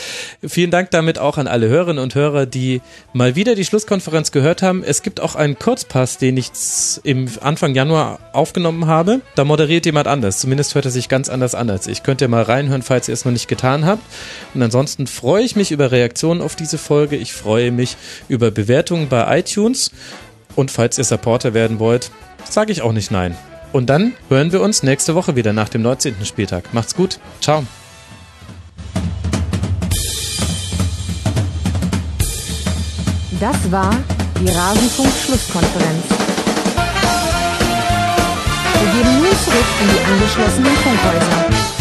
[0.46, 2.82] Vielen Dank damit auch an alle Hörerinnen und Hörer, die
[3.14, 4.84] mal wieder die Schlusskonferenz gehört haben.
[4.84, 6.52] Es gibt auch einen Kurzpass, den ich
[7.04, 9.22] im Anfang Januar aufgenommen habe.
[9.36, 10.40] Da moderiert jemand anders.
[10.40, 12.04] Zumindest hört er sich ganz anders an als ich.
[12.04, 14.04] Könnt ihr mal reinhören, falls ihr es noch nicht getan habt.
[14.54, 17.16] Und ansonsten freue ich mich über Reaktionen auf diese Folge.
[17.16, 19.92] Ich freue mich über Bewertungen bei iTunes.
[20.56, 22.12] Und falls ihr Supporter werden wollt,
[22.50, 23.36] sage ich auch nicht nein.
[23.72, 26.26] Und dann hören wir uns nächste Woche wieder nach dem 19.
[26.26, 26.74] Spieltag.
[26.74, 27.20] Macht's gut.
[27.40, 27.64] Ciao.
[33.40, 33.96] Das war
[34.42, 36.04] die Rasenfunk-Schlusskonferenz.
[38.74, 41.79] Wir geben nun zurück in die angeschlossenen Funkhäuser.